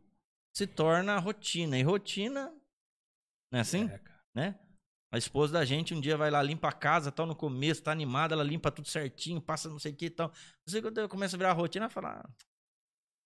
se 0.56 0.66
torna 0.66 1.20
rotina. 1.20 1.78
E 1.78 1.82
rotina, 1.82 2.53
não 3.52 3.60
é 3.60 3.61
assim? 3.61 3.90
É. 3.90 4.02
Né? 4.34 4.60
A 5.11 5.18
esposa 5.18 5.53
da 5.53 5.66
gente 5.66 5.94
um 5.94 5.99
dia 5.99 6.16
vai 6.16 6.30
lá, 6.30 6.41
limpa 6.41 6.70
a 6.70 6.74
casa, 6.74 7.11
tal, 7.11 7.26
no 7.26 7.36
começo, 7.36 7.82
tá 7.82 7.91
animada, 7.91 8.36
ela 8.36 8.44
limpa 8.44 8.72
tudo 8.72 8.88
certinho, 8.88 9.41
passa 9.41 9.68
não 9.68 9.80
sei 9.80 9.91
o 9.91 9.95
que 9.95 10.06
e 10.06 10.10
tal. 10.10 10.32
Você 10.66 10.82
quando 10.82 11.10
começa 11.10 11.36
a 11.36 11.38
virar 11.38 11.53
rotina, 11.53 11.86
ela 11.86 11.90
fala, 11.90 12.22
ah, 12.24 12.30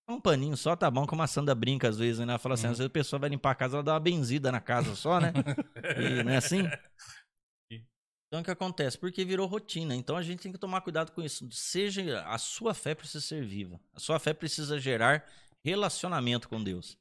um 0.07 0.19
paninho 0.19 0.55
só 0.57 0.75
tá 0.75 0.89
bom, 0.91 1.05
como 1.07 1.21
a 1.21 1.27
Sandra 1.27 1.55
brinca 1.55 1.87
às 1.89 1.97
vezes, 1.97 2.19
né? 2.19 2.33
Ela 2.33 2.39
fala 2.39 2.55
assim, 2.55 2.65
Uhum. 2.67 2.71
às 2.71 2.77
vezes 2.77 2.89
a 2.89 2.93
pessoa 2.93 3.19
vai 3.19 3.29
limpar 3.29 3.51
a 3.51 3.55
casa, 3.55 3.77
ela 3.77 3.83
dá 3.83 3.93
uma 3.93 3.99
benzida 3.99 4.51
na 4.51 4.59
casa 4.59 4.95
só, 4.95 5.19
né? 5.19 5.31
E, 5.97 6.23
não 6.23 6.31
é 6.31 6.37
assim? 6.37 6.63
Sim. 7.71 7.85
Então 8.27 8.41
o 8.41 8.43
que 8.43 8.51
acontece? 8.51 8.97
Porque 8.97 9.23
virou 9.23 9.47
rotina. 9.47 9.95
Então 9.95 10.17
a 10.17 10.21
gente 10.21 10.41
tem 10.41 10.51
que 10.51 10.57
tomar 10.57 10.81
cuidado 10.81 11.11
com 11.11 11.21
isso. 11.21 11.47
Seja 11.51 12.21
a 12.27 12.37
sua 12.37 12.73
fé 12.73 12.93
precisa 12.95 13.21
ser 13.25 13.45
viva. 13.45 13.79
A 13.93 13.99
sua 13.99 14.19
fé 14.19 14.33
precisa 14.33 14.79
gerar 14.79 15.25
relacionamento 15.63 16.49
com 16.49 16.61
Deus. 16.63 16.97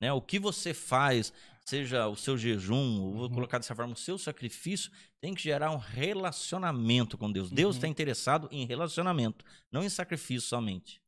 Né? 0.00 0.12
O 0.12 0.20
que 0.20 0.38
você 0.38 0.74
faz, 0.74 1.32
seja 1.64 2.06
o 2.08 2.16
seu 2.16 2.36
jejum, 2.36 3.00
ou 3.00 3.12
vou 3.14 3.22
Uhum. 3.28 3.34
colocar 3.34 3.58
dessa 3.58 3.74
forma, 3.74 3.94
o 3.94 3.96
seu 3.96 4.18
sacrifício, 4.18 4.90
tem 5.20 5.32
que 5.34 5.42
gerar 5.42 5.70
um 5.70 5.78
relacionamento 5.78 7.16
com 7.16 7.32
Deus. 7.32 7.50
Deus 7.50 7.76
Uhum. 7.76 7.78
está 7.78 7.88
interessado 7.88 8.48
em 8.50 8.66
relacionamento, 8.66 9.44
não 9.72 9.82
em 9.82 9.88
sacrifício 9.88 10.46
somente. 10.46 11.00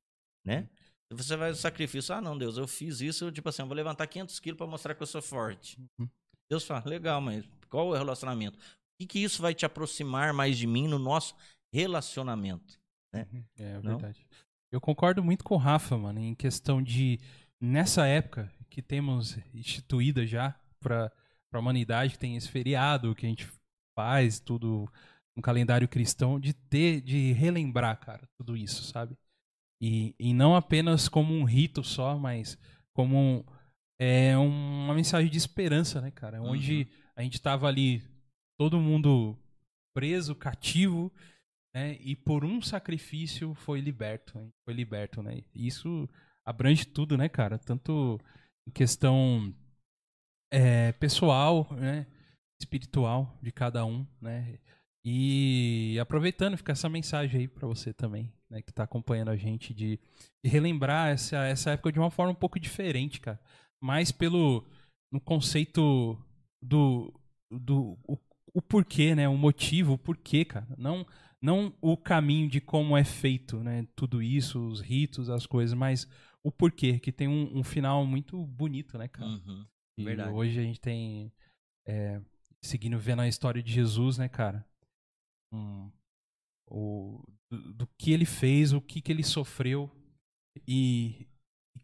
Né? 0.45 0.69
Você 1.13 1.37
vai 1.37 1.51
no 1.51 1.57
sacrifício, 1.57 2.15
ah, 2.15 2.21
não, 2.21 2.37
Deus, 2.37 2.57
eu 2.59 2.67
fiz 2.67 3.01
isso, 3.01 3.31
tipo 3.31 3.49
assim, 3.49 3.63
eu 3.63 3.69
vou 3.69 3.77
levantar 3.77 4.07
500 4.07 4.41
quilos 4.41 4.59
para 4.59 4.67
mostrar 4.67 4.95
que 4.95 5.03
eu 5.03 5.07
sou 5.07 5.23
forte. 5.23 5.79
Uhum. 5.99 6.09
Deus 6.51 6.65
fala, 6.65 6.83
legal, 6.85 7.21
mas 7.21 7.45
qual 7.69 7.95
é 7.95 7.97
o 7.97 7.99
relacionamento? 7.99 8.59
O 9.01 9.07
que, 9.07 9.19
isso 9.19 9.43
vai 9.43 9.55
te 9.55 9.65
aproximar 9.65 10.33
mais 10.33 10.57
de 10.59 10.67
mim 10.67 10.89
no 10.89 10.99
nosso 10.99 11.37
relacionamento? 11.73 12.81
É 13.57 13.75
Não? 13.75 13.99
verdade. 13.99 14.27
Eu 14.71 14.81
concordo 14.81 15.23
muito 15.23 15.45
com 15.45 15.55
o 15.55 15.59
Rafa, 15.59 15.97
mano, 15.97 16.19
em 16.19 16.35
questão 16.35 16.83
de, 16.83 17.21
nessa 17.61 18.07
época 18.07 18.53
que 18.69 18.83
temos 18.83 19.39
instituída 19.55 20.27
já 20.27 20.59
para 20.81 21.13
a 21.53 21.59
humanidade, 21.59 22.15
que 22.15 22.19
tem 22.19 22.37
esse 22.37 22.49
feriado 22.49 23.15
que 23.15 23.27
a 23.27 23.29
gente 23.29 23.49
faz, 23.95 24.41
tudo 24.41 24.91
um 25.37 25.41
calendário 25.41 25.87
cristão, 25.87 26.41
de 26.41 26.53
ter, 26.53 27.01
de 27.01 27.33
relembrar, 27.33 27.99
cara, 28.01 28.29
tudo 28.37 28.57
isso, 28.57 28.83
sabe? 28.85 29.17
E, 29.81 30.15
e 30.19 30.33
não 30.33 30.55
apenas 30.57 31.09
como 31.09 31.35
um 31.35 31.45
rito 31.45 31.83
só, 31.85 32.19
mas 32.19 32.59
como 32.95 33.17
um- 33.17 33.45
é 34.01 34.37
uma 34.37 34.95
mensagem 34.95 35.31
de 35.31 35.39
esperança, 35.39 36.01
né, 36.01 36.11
cara? 36.11 36.43
Onde 36.43 36.89
a 37.15 37.23
gente 37.23 37.41
tava 37.41 37.67
ali, 37.67 38.03
todo 38.59 38.81
mundo 38.81 39.37
preso, 39.95 40.35
cativo, 40.35 41.11
né? 41.75 41.97
E 42.01 42.15
por 42.17 42.45
um 42.45 42.61
sacrifício 42.61 43.55
foi 43.55 43.81
liberto, 43.81 44.39
hein? 44.39 44.53
foi 44.65 44.75
liberto, 44.75 45.23
né? 45.23 45.43
Isso 45.55 46.09
abrange 46.45 46.85
tudo, 46.87 47.17
né, 47.17 47.29
cara? 47.29 47.59
Tanto 47.59 48.19
em 48.67 48.71
questão 48.71 49.55
é, 50.51 50.93
pessoal, 50.93 51.67
né? 51.73 52.07
Espiritual 52.61 53.39
de 53.43 53.53
cada 53.53 53.85
um, 53.85 54.07
né? 54.21 54.59
E 55.05 55.76
aproveitando, 55.99 56.57
fica 56.57 56.73
essa 56.73 56.89
mensagem 56.89 57.41
aí 57.41 57.49
pra 57.49 57.67
você 57.67 57.93
também, 57.93 58.33
né? 58.51 58.63
Que 58.63 58.73
tá 58.73 58.85
acompanhando 58.85 59.31
a 59.31 59.37
gente 59.37 59.75
de, 59.75 59.99
de 60.45 60.51
relembrar 60.51 61.09
essa, 61.09 61.45
essa 61.45 61.71
época 61.71 61.93
de 61.93 61.99
uma 61.99 62.11
forma 62.11 62.33
um 62.33 62.37
pouco 62.37 62.59
diferente, 62.59 63.21
cara. 63.21 63.41
Mais 63.81 64.11
pelo 64.11 64.65
no 65.13 65.21
conceito 65.21 66.19
do, 66.61 67.13
do 67.51 67.99
o, 68.05 68.19
o 68.55 68.63
porquê, 68.63 69.15
né? 69.15 69.29
O 69.29 69.37
motivo, 69.37 69.95
o 69.95 69.99
porquê, 69.99 70.45
cara. 70.45 70.67
Não 70.77 71.07
não 71.41 71.73
o 71.81 71.97
caminho 71.97 72.49
de 72.49 72.61
como 72.61 72.97
é 72.97 73.05
feito, 73.05 73.63
né? 73.63 73.87
Tudo 73.95 74.23
isso, 74.23 74.67
os 74.67 74.81
ritos, 74.81 75.29
as 75.31 75.47
coisas, 75.47 75.77
mas 75.77 76.09
o 76.43 76.51
porquê, 76.51 76.99
que 76.99 77.13
tem 77.13 77.29
um, 77.29 77.59
um 77.59 77.63
final 77.63 78.07
muito 78.07 78.45
bonito, 78.47 78.97
né, 78.97 79.09
cara? 79.09 79.31
Uhum. 79.31 79.67
E 79.99 80.05
verdade. 80.05 80.31
hoje 80.31 80.59
a 80.59 80.63
gente 80.63 80.81
tem, 80.81 81.33
é, 81.87 82.21
seguindo 82.63 82.99
vendo 82.99 83.23
a 83.23 83.29
história 83.29 83.63
de 83.63 83.73
Jesus, 83.73 84.19
né, 84.19 84.29
cara? 84.29 84.65
Um, 85.53 85.91
o, 86.69 87.23
do, 87.51 87.73
do 87.75 87.89
que 87.99 88.13
ele 88.13 88.25
fez, 88.25 88.73
o 88.73 88.81
que, 88.81 89.01
que 89.01 89.13
ele 89.13 89.23
sofreu 89.23 89.91
e, 90.67 91.27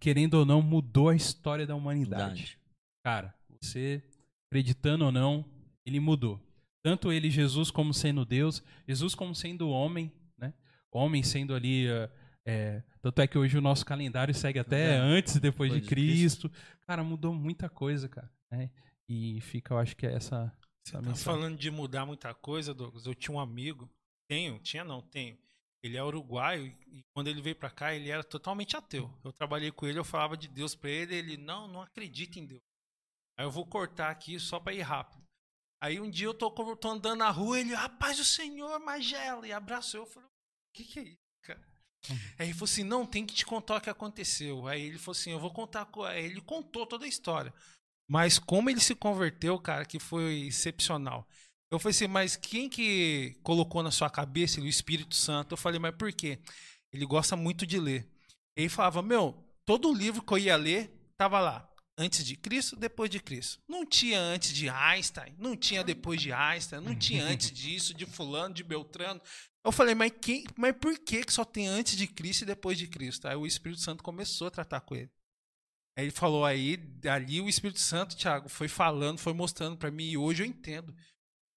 querendo 0.01 0.35
ou 0.35 0.45
não, 0.45 0.61
mudou 0.61 1.09
a 1.09 1.17
história 1.17 1.67
da 1.67 1.75
humanidade. 1.75 2.23
Verdade. 2.23 2.59
Cara, 3.05 3.35
você 3.61 4.03
acreditando 4.51 5.05
ou 5.05 5.13
não, 5.13 5.45
ele 5.87 6.01
mudou. 6.01 6.41
Tanto 6.85 7.13
ele, 7.13 7.31
Jesus, 7.31 7.71
como 7.71 7.95
sendo 7.95 8.25
Deus, 8.25 8.63
Jesus 8.89 9.15
como 9.15 9.35
sendo 9.35 9.69
homem, 9.71 10.13
né? 10.39 10.53
Homem 10.91 11.23
sendo 11.23 11.55
ali. 11.55 11.87
é, 12.45 12.83
tanto 13.01 13.21
é 13.21 13.27
que 13.27 13.39
hoje 13.39 13.57
o 13.57 13.63
nosso 13.63 13.87
calendário 13.87 14.35
segue 14.35 14.59
até 14.59 14.97
É, 14.97 14.99
antes 14.99 15.37
e 15.37 15.41
depois 15.41 15.73
de 15.73 15.81
depois 15.81 15.89
de 15.89 15.95
Cristo. 15.95 16.49
Cristo. 16.49 16.77
Cara, 16.87 17.05
mudou 17.05 17.33
muita 17.33 17.69
coisa, 17.69 18.09
cara. 18.09 18.31
né? 18.51 18.71
E 19.09 19.41
fica, 19.41 19.75
eu 19.75 19.79
acho 19.79 19.97
que 19.97 20.07
é 20.07 20.13
essa, 20.15 20.53
Você 20.85 21.01
tá 21.01 21.15
falando 21.15 21.57
de 21.57 21.71
mudar 21.71 22.05
muita 22.05 22.35
coisa, 22.35 22.75
Douglas. 22.75 23.07
Eu 23.07 23.15
tinha 23.15 23.35
um 23.35 23.41
amigo, 23.41 23.89
tenho, 24.29 24.59
tinha 24.59 24.85
não, 24.85 25.01
tenho. 25.01 25.39
Ele 25.83 25.97
é 25.97 26.03
uruguaio 26.03 26.67
e 26.67 27.03
quando 27.13 27.29
ele 27.29 27.43
veio 27.43 27.57
pra 27.57 27.71
cá, 27.71 27.95
ele 27.95 28.09
era 28.09 28.23
totalmente 28.23 28.77
ateu. 28.77 29.13
Eu 29.25 29.33
trabalhei 29.33 29.73
com 29.73 29.87
ele, 29.87 29.99
eu 29.99 30.05
falava 30.05 30.37
de 30.37 30.47
Deus 30.49 30.75
pra 30.75 30.91
ele, 30.91 31.15
ele 31.15 31.37
não, 31.37 31.67
não 31.67 31.83
acredita 31.83 32.39
em 32.39 32.47
Deus. 32.47 32.63
Aí 33.37 33.45
eu 33.45 33.51
vou 33.51 33.67
cortar 33.67 34.11
aqui 34.11 34.39
só 34.39 34.61
pra 34.61 34.73
ir 34.73 34.83
rápido. 34.83 35.23
Aí 35.83 35.99
um 35.99 36.09
dia 36.09 36.27
eu 36.27 36.35
tô, 36.35 36.51
tô 36.77 36.89
andando 36.89 37.19
na 37.19 37.31
rua, 37.31 37.59
ele, 37.59 37.75
rapaz, 37.75 38.21
o 38.21 38.25
Senhor, 38.25 38.79
Magela, 38.79 39.47
e 39.47 39.53
abraçou. 39.53 40.03
Eu 40.03 40.07
falei, 40.07 40.29
o 40.29 40.73
que 40.77 40.85
que 40.85 40.99
é 41.01 41.03
isso, 41.03 41.19
cara? 41.43 41.73
Aí 42.39 42.47
ele 42.47 42.53
falou 42.53 42.65
assim, 42.65 42.85
não, 42.85 43.05
tem 43.05 43.27
que 43.27 43.35
te 43.35 43.45
contar 43.45 43.77
o 43.77 43.81
que 43.81 43.91
aconteceu. 43.91 44.67
Aí 44.69 44.83
ele 44.83 44.99
falou 44.99 45.19
assim, 45.19 45.31
eu 45.33 45.41
vou 45.41 45.53
contar. 45.53 45.87
co-" 45.87 46.05
Aí 46.05 46.25
ele 46.25 46.41
contou 46.41 46.87
toda 46.87 47.05
a 47.05 47.09
história. 47.09 47.53
Mas 48.09 48.39
como 48.39 48.69
ele 48.69 48.81
se 48.81 48.95
converteu, 48.95 49.59
cara, 49.59 49.85
que 49.85 49.99
foi 49.99 50.47
excepcional. 50.47 51.27
Eu 51.71 51.79
falei 51.79 51.93
assim, 51.93 52.07
mas 52.07 52.37
quem 52.37 52.69
que 52.69 53.39
colocou 53.43 53.83
na 53.83 53.91
sua 53.91 54.11
cabeça 54.11 54.61
o 54.61 54.67
Espírito 54.67 55.15
Santo? 55.15 55.53
Eu 55.53 55.57
falei, 55.57 55.79
mas 55.79 55.95
por 55.95 56.13
quê? 56.13 56.39
Ele 56.93 57.07
gosta 57.07 57.35
muito 57.35 57.67
de 57.67 57.81
ler. 57.81 58.07
Ele 58.55 58.69
falava, 58.69 59.01
meu, 59.01 59.43
todo 59.65 59.95
livro 59.95 60.23
que 60.23 60.33
eu 60.35 60.39
ia 60.39 60.57
ler, 60.57 60.93
tava 61.17 61.41
lá. 61.41 61.67
Antes 61.97 62.25
de 62.25 62.37
Cristo, 62.37 62.77
depois 62.77 63.09
de 63.09 63.21
Cristo. 63.21 63.59
Não 63.67 63.87
tinha 63.87 64.21
antes 64.21 64.53
de 64.53 64.69
Einstein, 64.69 65.35
não 65.39 65.57
tinha 65.57 65.83
depois 65.83 66.21
de 66.21 66.33
Einstein, 66.33 66.81
não 66.81 66.95
tinha 66.95 67.25
antes 67.25 67.51
disso, 67.53 67.95
de 67.95 68.05
fulano, 68.05 68.55
de 68.55 68.63
Beltrano. 68.63 69.21
Eu 69.65 69.73
falei, 69.73 69.95
mas, 69.95 70.13
quem, 70.21 70.45
mas 70.57 70.75
por 70.77 70.99
que, 70.99 71.25
que 71.25 71.33
só 71.33 71.45
tem 71.45 71.69
antes 71.69 71.97
de 71.97 72.07
Cristo 72.07 72.43
e 72.43 72.47
depois 72.47 72.77
de 72.77 72.87
Cristo? 72.87 73.29
Aí 73.29 73.37
o 73.37 73.47
Espírito 73.47 73.81
Santo 73.81 74.03
começou 74.03 74.49
a 74.49 74.51
tratar 74.51 74.81
com 74.81 74.95
ele. 74.95 75.11
Aí 75.97 76.05
ele 76.05 76.11
falou 76.11 76.45
aí, 76.45 76.79
ali 77.11 77.41
o 77.41 77.49
Espírito 77.49 77.81
Santo, 77.81 78.17
Thiago, 78.17 78.49
foi 78.49 78.67
falando, 78.69 79.19
foi 79.19 79.33
mostrando 79.35 79.77
pra 79.77 79.91
mim, 79.91 80.05
e 80.05 80.17
hoje 80.17 80.43
eu 80.43 80.47
entendo. 80.47 80.95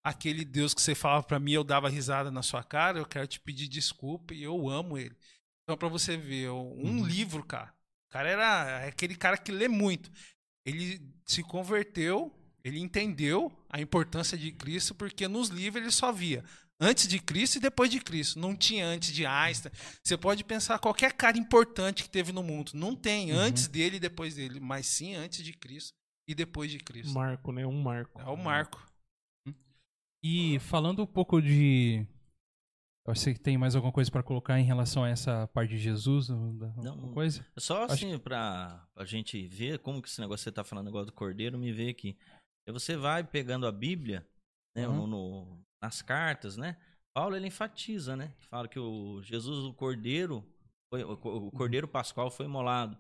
Aquele 0.04 0.46
Deus 0.46 0.74
que 0.74 0.82
você 0.82 0.94
falava 0.94 1.24
pra 1.24 1.40
mim, 1.40 1.54
eu 1.54 1.64
dava 1.64 1.90
risada 1.90 2.30
na 2.30 2.44
sua 2.44 2.64
cara, 2.64 3.00
eu 3.00 3.06
quero 3.06 3.26
te 3.26 3.40
pedir 3.40 3.68
desculpa 3.68 4.34
e 4.34 4.44
eu 4.44 4.70
amo 4.70 4.98
ele. 4.98 5.16
Então, 5.64 5.76
pra 5.78 5.88
você 5.88 6.16
ver, 6.16 6.50
um 6.52 7.00
Uhum. 7.00 7.06
livro, 7.06 7.44
cara. 7.44 7.74
O 8.10 8.12
cara 8.14 8.30
era 8.30 8.88
aquele 8.88 9.16
cara 9.16 9.36
que 9.38 9.52
lê 9.52 9.68
muito. 9.68 10.12
Ele 10.64 11.02
se 11.26 11.42
converteu, 11.42 12.32
ele 12.64 12.80
entendeu 12.80 13.52
a 13.70 13.82
importância 13.82 14.38
de 14.38 14.52
Cristo, 14.52 14.94
porque 14.94 15.28
nos 15.28 15.50
livros 15.50 15.82
ele 15.82 15.92
só 15.92 16.12
via 16.12 16.44
antes 16.80 17.08
de 17.08 17.20
Cristo 17.20 17.56
e 17.58 17.60
depois 17.62 17.90
de 17.90 18.00
Cristo. 18.00 18.40
Não 18.40 18.56
tinha 18.56 18.86
antes 18.86 19.12
de 19.14 19.26
Einstein. 19.26 19.72
Você 20.04 20.18
pode 20.18 20.44
pensar 20.44 20.80
qualquer 20.80 21.14
cara 21.14 21.38
importante 21.38 22.04
que 22.04 22.10
teve 22.10 22.32
no 22.32 22.44
mundo. 22.44 22.72
Não 22.74 22.96
tem 22.96 23.32
Uhum. 23.32 23.40
antes 23.40 23.68
dele 23.68 23.98
e 23.98 24.00
depois 24.00 24.36
dele, 24.36 24.60
mas 24.60 24.86
sim 24.88 25.16
antes 25.16 25.44
de 25.44 25.54
Cristo 25.54 25.94
e 26.28 26.34
depois 26.36 26.72
de 26.72 26.80
Cristo. 26.80 27.14
Marco, 27.14 27.52
né? 27.52 27.66
Um 27.66 27.82
marco. 27.82 28.20
É 28.22 28.26
o 28.26 28.36
marco. 28.38 28.84
E 30.24 30.58
falando 30.60 31.04
um 31.04 31.08
pouco 31.08 31.42
de. 31.42 32.06
Que 33.14 33.40
tem 33.40 33.56
mais 33.56 33.76
alguma 33.76 33.94
coisa 33.94 34.10
pra 34.10 34.24
colocar 34.24 34.60
em 34.60 34.64
relação 34.64 35.04
a 35.04 35.10
essa 35.10 35.48
parte 35.50 35.70
de 35.70 35.78
Jesus? 35.78 36.28
Não, 36.30 36.72
alguma 36.90 37.14
coisa? 37.14 37.46
Só 37.56 37.84
Acho 37.84 37.94
assim, 37.94 38.18
pra 38.18 38.84
a 38.96 39.06
gente 39.06 39.46
ver 39.48 39.78
como 39.78 40.02
que 40.02 40.08
esse 40.10 40.20
negócio 40.20 40.44
você 40.44 40.52
tá 40.52 40.64
falando 40.64 40.86
negócio 40.88 41.06
do 41.06 41.12
cordeiro, 41.12 41.56
me 41.60 41.72
vê 41.72 41.90
aqui. 41.90 42.18
Você 42.68 42.98
vai 42.98 43.24
pegando 43.24 43.68
a 43.68 43.72
Bíblia, 43.72 44.28
né, 44.76 44.88
Uhum. 44.88 45.06
no- 45.06 45.65
nas 45.82 46.02
cartas, 46.02 46.58
né? 46.58 46.78
Paulo 47.14 47.36
ele 47.36 47.48
enfatiza, 47.48 48.16
né? 48.16 48.34
Fala 48.50 48.68
que 48.68 48.80
o 48.80 49.22
Jesus, 49.24 49.66
o 49.66 49.74
cordeiro, 49.74 50.44
foi, 50.90 51.04
o, 51.04 51.14
o 51.14 51.52
cordeiro 51.52 51.88
pascual 51.88 52.30
foi 52.30 52.46
imolado. 52.46 52.98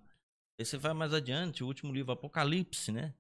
Aí 0.59 0.65
você 0.65 0.77
vai 0.77 0.93
mais 0.93 1.13
adiante, 1.13 1.63
o 1.63 1.67
último 1.67 1.91
livro, 1.93 2.13
Apocalipse, 2.13 2.91
né? 2.91 3.13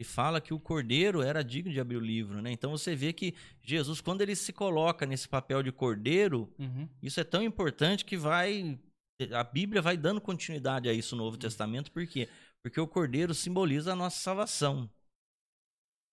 E 0.00 0.04
fala 0.04 0.40
que 0.40 0.52
o 0.52 0.58
cordeiro 0.58 1.22
era 1.22 1.44
digno 1.44 1.70
de 1.72 1.78
abrir 1.78 1.96
o 1.96 2.00
livro, 2.00 2.42
né? 2.42 2.50
Então 2.50 2.72
você 2.72 2.96
vê 2.96 3.12
que 3.12 3.34
Jesus, 3.60 4.00
quando 4.00 4.20
ele 4.20 4.34
se 4.34 4.52
coloca 4.52 5.06
nesse 5.06 5.28
papel 5.28 5.62
de 5.62 5.70
cordeiro, 5.70 6.52
Uhum. 6.58 6.88
isso 7.00 7.20
é 7.20 7.24
tão 7.24 7.42
importante 7.42 8.04
que 8.04 8.16
vai. 8.16 8.78
A 9.32 9.44
Bíblia 9.44 9.80
vai 9.80 9.96
dando 9.96 10.20
continuidade 10.20 10.88
a 10.88 10.92
isso 10.92 11.14
no 11.14 11.22
Novo 11.22 11.36
Testamento, 11.36 11.92
por 11.92 12.04
quê? 12.04 12.28
Porque 12.64 12.80
o 12.80 12.88
cordeiro 12.88 13.32
simboliza 13.32 13.92
a 13.92 13.96
nossa 13.96 14.16
salvação. 14.16 14.90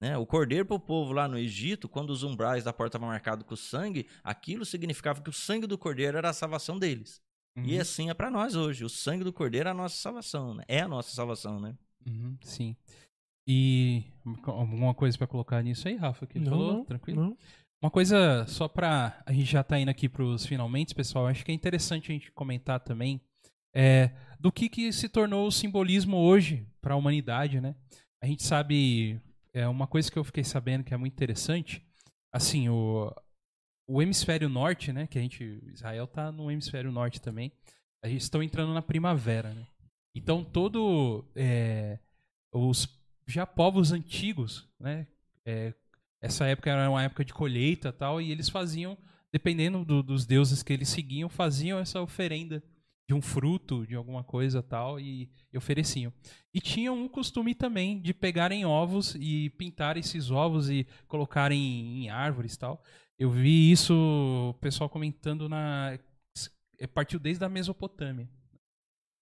Né? 0.01 0.17
O 0.17 0.25
cordeiro 0.25 0.65
para 0.65 0.75
o 0.77 0.79
povo 0.79 1.11
lá 1.11 1.27
no 1.27 1.37
Egito, 1.37 1.89
quando 1.89 2.09
os 2.11 2.23
umbrais 2.23 2.63
da 2.63 2.71
porta 2.71 2.91
estavam 2.97 3.09
marcados 3.09 3.45
com 3.45 3.55
sangue, 3.55 4.07
aquilo 4.23 4.63
significava 4.65 5.21
que 5.21 5.29
o 5.29 5.33
sangue 5.33 5.67
do 5.67 5.77
cordeiro 5.77 6.17
era 6.17 6.29
a 6.29 6.33
salvação 6.33 6.79
deles. 6.79 7.21
E 7.57 7.75
Uhum. 7.75 7.81
assim 7.81 8.09
é 8.09 8.13
para 8.13 8.31
nós 8.31 8.55
hoje. 8.55 8.85
O 8.85 8.89
sangue 8.89 9.23
do 9.25 9.33
cordeiro 9.33 9.67
é 9.67 9.71
a 9.71 9.75
nossa 9.75 9.95
salvação, 9.97 10.53
né? 10.53 10.63
É 10.67 10.79
a 10.79 10.87
nossa 10.87 11.11
salvação, 11.13 11.59
né? 11.59 11.75
Uhum, 12.07 12.37
sim. 12.41 12.75
E 13.47 14.03
alguma 14.45 14.93
coisa 14.93 15.17
pra 15.17 15.27
colocar 15.27 15.61
nisso 15.61 15.87
aí, 15.87 15.95
Rafa? 15.95 16.25
Que 16.27 16.37
ele 16.37 16.45
Não, 16.45 16.51
falou? 16.51 16.73
não, 16.73 16.85
Tranquilo? 16.85 17.21
não. 17.21 17.37
Uma 17.81 17.89
coisa 17.91 18.45
só 18.47 18.67
pra. 18.67 19.21
A 19.25 19.33
gente 19.33 19.45
já 19.51 19.63
tá 19.63 19.79
indo 19.79 19.89
aqui 19.89 20.07
pros 20.07 20.45
finalmente, 20.45 20.93
pessoal. 20.93 21.27
Acho 21.27 21.43
que 21.43 21.51
é 21.51 21.55
interessante 21.55 22.11
a 22.11 22.13
gente 22.13 22.31
comentar 22.31 22.79
também 22.79 23.19
é, 23.73 24.11
do 24.39 24.51
que, 24.51 24.69
que 24.69 24.91
se 24.93 25.09
tornou 25.09 25.47
o 25.47 25.51
simbolismo 25.51 26.17
hoje 26.17 26.67
pra 26.81 26.95
humanidade, 26.95 27.59
né? 27.59 27.75
A 28.21 28.27
gente 28.27 28.43
sabe. 28.43 29.19
É 29.59 29.67
uma 29.67 29.87
coisa 29.87 30.09
que 30.11 30.17
eu 30.17 30.23
fiquei 30.23 30.43
sabendo 30.43 30.83
que 30.83 30.93
é 30.93 30.97
muito 30.97 31.13
interessante. 31.13 31.85
Assim, 32.31 32.69
o, 32.69 33.13
o 33.87 34.01
hemisfério 34.01 34.47
norte, 34.47 34.93
né? 34.93 35.05
Que 35.07 35.19
a 35.19 35.21
gente. 35.21 35.61
Israel 35.73 36.07
tá 36.07 36.31
no 36.31 36.49
hemisfério 36.49 36.91
norte 36.91 37.19
também. 37.21 37.51
A 38.03 38.07
gente 38.07 38.21
estão 38.21 38.41
entrando 38.41 38.73
na 38.73 38.81
primavera, 38.81 39.53
né? 39.53 39.67
Então 40.15 40.43
todo. 40.43 41.25
é, 41.35 41.99
os 42.53 42.87
já 43.27 43.45
povos 43.45 43.91
antigos, 43.91 44.67
né? 44.79 45.05
é, 45.45 45.73
essa 46.19 46.45
época 46.47 46.71
era 46.71 46.89
uma 46.89 47.03
época 47.03 47.23
de 47.23 47.31
colheita 47.33 47.93
tal, 47.93 48.19
e 48.19 48.31
eles 48.31 48.49
faziam, 48.49 48.97
dependendo 49.31 49.85
do- 49.85 50.01
dos 50.01 50.25
deuses 50.25 50.63
que 50.63 50.73
eles 50.73 50.89
seguiam, 50.89 51.29
faziam 51.29 51.77
essa 51.77 52.01
oferenda 52.01 52.63
de 53.09 53.15
um 53.15 53.23
fruto, 53.23 53.87
de 53.87 53.95
alguma 53.95 54.23
coisa 54.23 54.61
tal, 54.61 54.99
e, 54.99 55.31
e 55.51 55.57
ofereciam. 55.57 56.13
E 56.53 56.61
tinham 56.61 56.95
um 56.95 57.09
costume 57.09 57.55
também 57.55 57.99
de 57.99 58.13
pegarem 58.13 58.65
ovos 58.65 59.15
e 59.19 59.49
pintar 59.57 59.97
esses 59.97 60.29
ovos 60.29 60.69
e 60.69 60.85
colocarem 61.07 62.03
em 62.03 62.09
árvores 62.11 62.55
tal. 62.55 62.83
Eu 63.17 63.31
vi 63.31 63.71
isso, 63.71 63.95
o 63.95 64.53
pessoal 64.61 64.87
comentando 64.87 65.49
na. 65.49 65.97
é, 66.79 66.85
Partiu 66.85 67.19
desde 67.19 67.43
a 67.43 67.49
Mesopotâmia. 67.49 68.29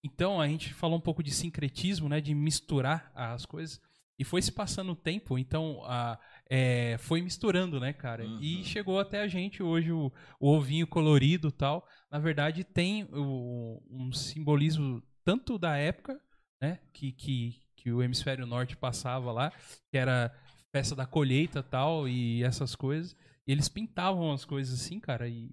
Então 0.03 0.41
a 0.41 0.47
gente 0.49 0.73
falou 0.73 0.97
um 0.97 1.01
pouco 1.01 1.23
de 1.23 1.31
sincretismo, 1.31 2.09
né, 2.09 2.19
de 2.19 2.35
misturar 2.35 3.09
as 3.15 3.45
coisas. 3.45 3.79
E 4.19 4.25
foi 4.25 4.41
se 4.41 4.51
passando 4.51 4.91
o 4.91 4.95
tempo, 4.97 5.37
então 5.37 5.81
a, 5.85 6.19
é, 6.49 6.97
foi 6.99 7.21
misturando, 7.21 7.79
né, 7.79 7.91
cara? 7.93 8.23
E 8.25 8.57
Uhum. 8.57 8.63
chegou 8.63 8.99
até 8.99 9.21
a 9.21 9.27
gente 9.27 9.61
hoje 9.61 9.91
o, 9.91 10.11
o 10.39 10.47
ovinho 10.49 10.87
colorido 10.87 11.51
tal. 11.51 11.87
Na 12.11 12.19
verdade, 12.19 12.63
tem 12.63 13.03
o- 13.11 13.81
um 13.89 14.11
simbolismo 14.13 15.01
tanto 15.25 15.57
da 15.57 15.75
época, 15.75 16.19
né, 16.61 16.79
que, 16.93 17.11
que, 17.11 17.59
que 17.75 17.91
o 17.91 18.01
hemisfério 18.01 18.45
norte 18.45 18.77
passava 18.77 19.31
lá, 19.31 19.51
que 19.91 19.97
era 19.97 20.33
festa 20.71 20.95
da 20.95 21.05
colheita 21.05 21.61
tal, 21.61 22.07
e 22.07 22.43
essas 22.43 22.75
coisas. 22.75 23.15
E 23.45 23.51
eles 23.51 23.67
pintavam 23.69 24.31
as 24.31 24.45
coisas 24.45 24.79
assim, 24.81 24.99
cara, 24.99 25.27
e, 25.27 25.49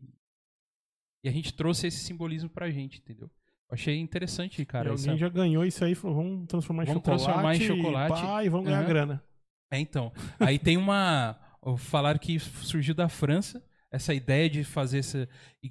e 1.24 1.28
a 1.28 1.32
gente 1.32 1.52
trouxe 1.54 1.86
esse 1.86 1.98
simbolismo 2.04 2.48
pra 2.50 2.70
gente, 2.70 2.98
entendeu? 2.98 3.30
Eu 3.68 3.74
achei 3.74 3.98
interessante, 3.98 4.64
cara. 4.64 4.90
e 4.90 4.92
essa- 4.92 5.10
alguém 5.10 5.18
já 5.18 5.28
ganhou 5.28 5.64
isso 5.64 5.84
aí 5.84 5.92
e 5.92 5.94
falou, 5.94 6.16
vamos 6.16 6.46
transformar 6.46 6.82
em 6.84 6.86
Vamos 6.86 7.02
chocolate. 7.02 7.24
transformar 7.24 7.56
em 7.56 7.60
chocolate. 7.60 8.20
Pá, 8.22 8.44
e 8.44 8.48
vamos 8.48 8.66
ganhar 8.66 8.80
Aham. 8.80 8.88
grana. 8.88 9.24
É, 9.74 9.78
então. 9.80 10.12
Aí 10.38 10.58
tem 10.58 10.76
uma. 10.76 11.38
Falaram 11.78 12.18
que 12.18 12.38
surgiu 12.38 12.94
da 12.94 13.08
França 13.08 13.64
essa 13.90 14.12
ideia 14.12 14.50
de 14.50 14.64
fazer 14.64 14.98
essa. 14.98 15.28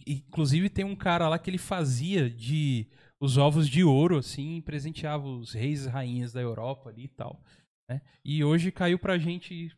Inclusive 0.07 0.69
tem 0.69 0.85
um 0.85 0.95
cara 0.95 1.27
lá 1.27 1.37
que 1.37 1.49
ele 1.49 1.57
fazia 1.57 2.29
de 2.29 2.87
os 3.19 3.37
ovos 3.37 3.69
de 3.69 3.83
ouro, 3.83 4.17
assim, 4.17 4.57
e 4.57 4.61
presenteava 4.61 5.27
os 5.27 5.53
reis 5.53 5.85
e 5.85 5.89
rainhas 5.89 6.33
da 6.33 6.41
Europa 6.41 6.89
ali 6.89 7.05
e 7.05 7.07
tal. 7.07 7.41
né? 7.89 8.01
E 8.23 8.43
hoje 8.43 8.71
caiu 8.71 8.99
pra 8.99 9.17
gente. 9.17 9.71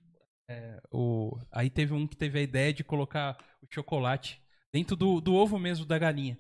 é, 0.49 0.81
o... 0.91 1.37
Aí 1.51 1.69
teve 1.69 1.93
um 1.93 2.07
que 2.07 2.17
teve 2.17 2.39
a 2.39 2.41
ideia 2.41 2.73
de 2.73 2.83
colocar 2.83 3.37
o 3.61 3.67
chocolate 3.71 4.41
dentro 4.73 4.95
do, 4.95 5.21
do 5.21 5.33
ovo 5.35 5.59
mesmo 5.59 5.85
da 5.85 5.99
galinha. 5.99 6.37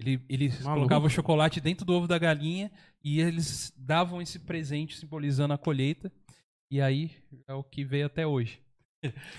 Ele, 0.00 0.22
ele 0.28 0.48
Maluco. 0.48 0.74
colocava 0.74 1.06
o 1.06 1.10
chocolate 1.10 1.60
dentro 1.60 1.84
do 1.84 1.94
ovo 1.94 2.06
da 2.06 2.18
galinha 2.18 2.70
e 3.02 3.20
eles 3.20 3.72
davam 3.76 4.20
esse 4.20 4.38
presente 4.38 4.96
simbolizando 4.96 5.54
a 5.54 5.58
colheita. 5.58 6.12
E 6.70 6.80
aí 6.80 7.10
é 7.48 7.54
o 7.54 7.62
que 7.62 7.84
veio 7.84 8.06
até 8.06 8.26
hoje. 8.26 8.60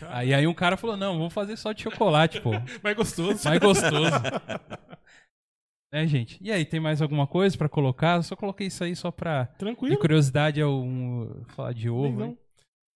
Aí, 0.10 0.34
aí 0.34 0.48
um 0.48 0.54
cara 0.54 0.78
falou: 0.78 0.96
não, 0.96 1.18
vamos 1.18 1.34
fazer 1.34 1.58
só 1.58 1.72
de 1.74 1.84
chocolate, 1.84 2.40
pô. 2.42 2.52
Mais 2.84 2.96
gostoso. 2.96 3.44
Mais 3.48 3.60
gostoso. 3.60 4.12
né, 5.92 6.08
gente? 6.08 6.38
E 6.42 6.52
aí, 6.52 6.64
tem 6.66 6.80
mais 6.80 7.02
alguma 7.02 7.28
coisa 7.28 7.58
pra 7.58 7.68
colocar? 7.68 8.18
Eu 8.18 8.24
só 8.24 8.36
coloquei 8.36 8.68
isso 8.68 8.84
aí 8.84 8.96
só 8.96 9.12
pra. 9.12 9.44
De 9.44 9.58
Tranquilo. 9.58 9.98
curiosidade, 10.00 10.62
é 10.62 10.66
um, 10.66 11.44
falar 11.50 11.74
de 11.74 11.90
ovo. 11.90 12.20
Não. 12.20 12.38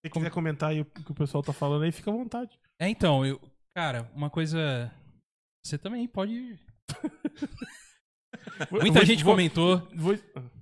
Se 0.05 0.11
quiser 0.11 0.31
comentar 0.31 0.69
aí 0.71 0.81
o 0.81 0.85
que 0.85 1.11
o 1.11 1.15
pessoal 1.15 1.43
tá 1.43 1.53
falando 1.53 1.83
aí, 1.83 1.91
fica 1.91 2.09
à 2.09 2.13
vontade. 2.13 2.57
É, 2.79 2.87
então, 2.87 3.25
eu. 3.25 3.39
Cara, 3.75 4.09
uma 4.15 4.29
coisa. 4.29 4.91
Você 5.65 5.77
também 5.77 6.07
pode. 6.07 6.57
Muita 8.71 8.93
Vou- 8.99 9.05
gente 9.05 9.23
vou- 9.23 9.33
comentou. 9.33 9.77
Vou... 9.95 10.15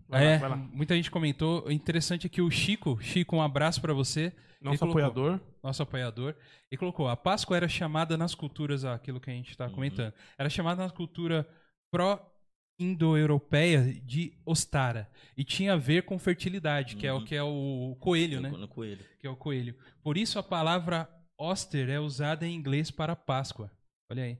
Vai 0.09 0.25
é, 0.25 0.31
lá, 0.33 0.37
vai 0.39 0.49
lá. 0.49 0.55
muita 0.57 0.95
gente 0.95 1.11
comentou. 1.11 1.65
O 1.67 1.71
interessante 1.71 2.25
é 2.25 2.29
que 2.29 2.41
o 2.41 2.49
Chico, 2.49 2.99
Chico, 3.01 3.35
um 3.35 3.41
abraço 3.41 3.79
pra 3.79 3.93
você, 3.93 4.33
Nosso 4.59 4.79
colocou. 4.79 5.01
apoiador. 5.05 5.39
nosso 5.63 5.83
apoiador, 5.83 6.35
e 6.71 6.77
colocou: 6.77 7.07
a 7.07 7.15
Páscoa 7.15 7.55
era 7.57 7.69
chamada 7.69 8.17
nas 8.17 8.33
culturas, 8.33 8.83
ah, 8.85 8.95
aquilo 8.95 9.19
que 9.19 9.29
a 9.29 9.33
gente 9.33 9.51
está 9.51 9.67
Uhum. 9.67 9.73
comentando, 9.73 10.13
era 10.37 10.49
chamada 10.49 10.83
na 10.83 10.89
cultura 10.89 11.47
pró-indo-europeia 11.91 13.93
de 14.01 14.33
Ostara. 14.45 15.09
E 15.37 15.43
tinha 15.43 15.73
a 15.73 15.77
ver 15.77 16.03
com 16.03 16.17
fertilidade, 16.17 16.95
que 16.95 17.05
é 17.05 17.13
o 17.13 17.17
Uhum. 17.17 17.25
que 17.25 17.35
é 17.35 17.43
o 17.43 17.95
coelho, 17.99 18.41
né? 18.41 18.49
No 18.49 18.67
coelho. 18.67 19.05
Que 19.19 19.27
é 19.27 19.29
o 19.29 19.35
coelho. 19.35 19.75
Por 20.01 20.17
isso 20.17 20.39
a 20.39 20.43
palavra 20.43 21.07
Oster 21.39 21.87
é 21.89 21.99
usada 21.99 22.45
em 22.47 22.53
inglês 22.55 22.89
para 22.91 23.15
Páscoa. 23.15 23.71
Olha 24.11 24.23
aí. 24.23 24.37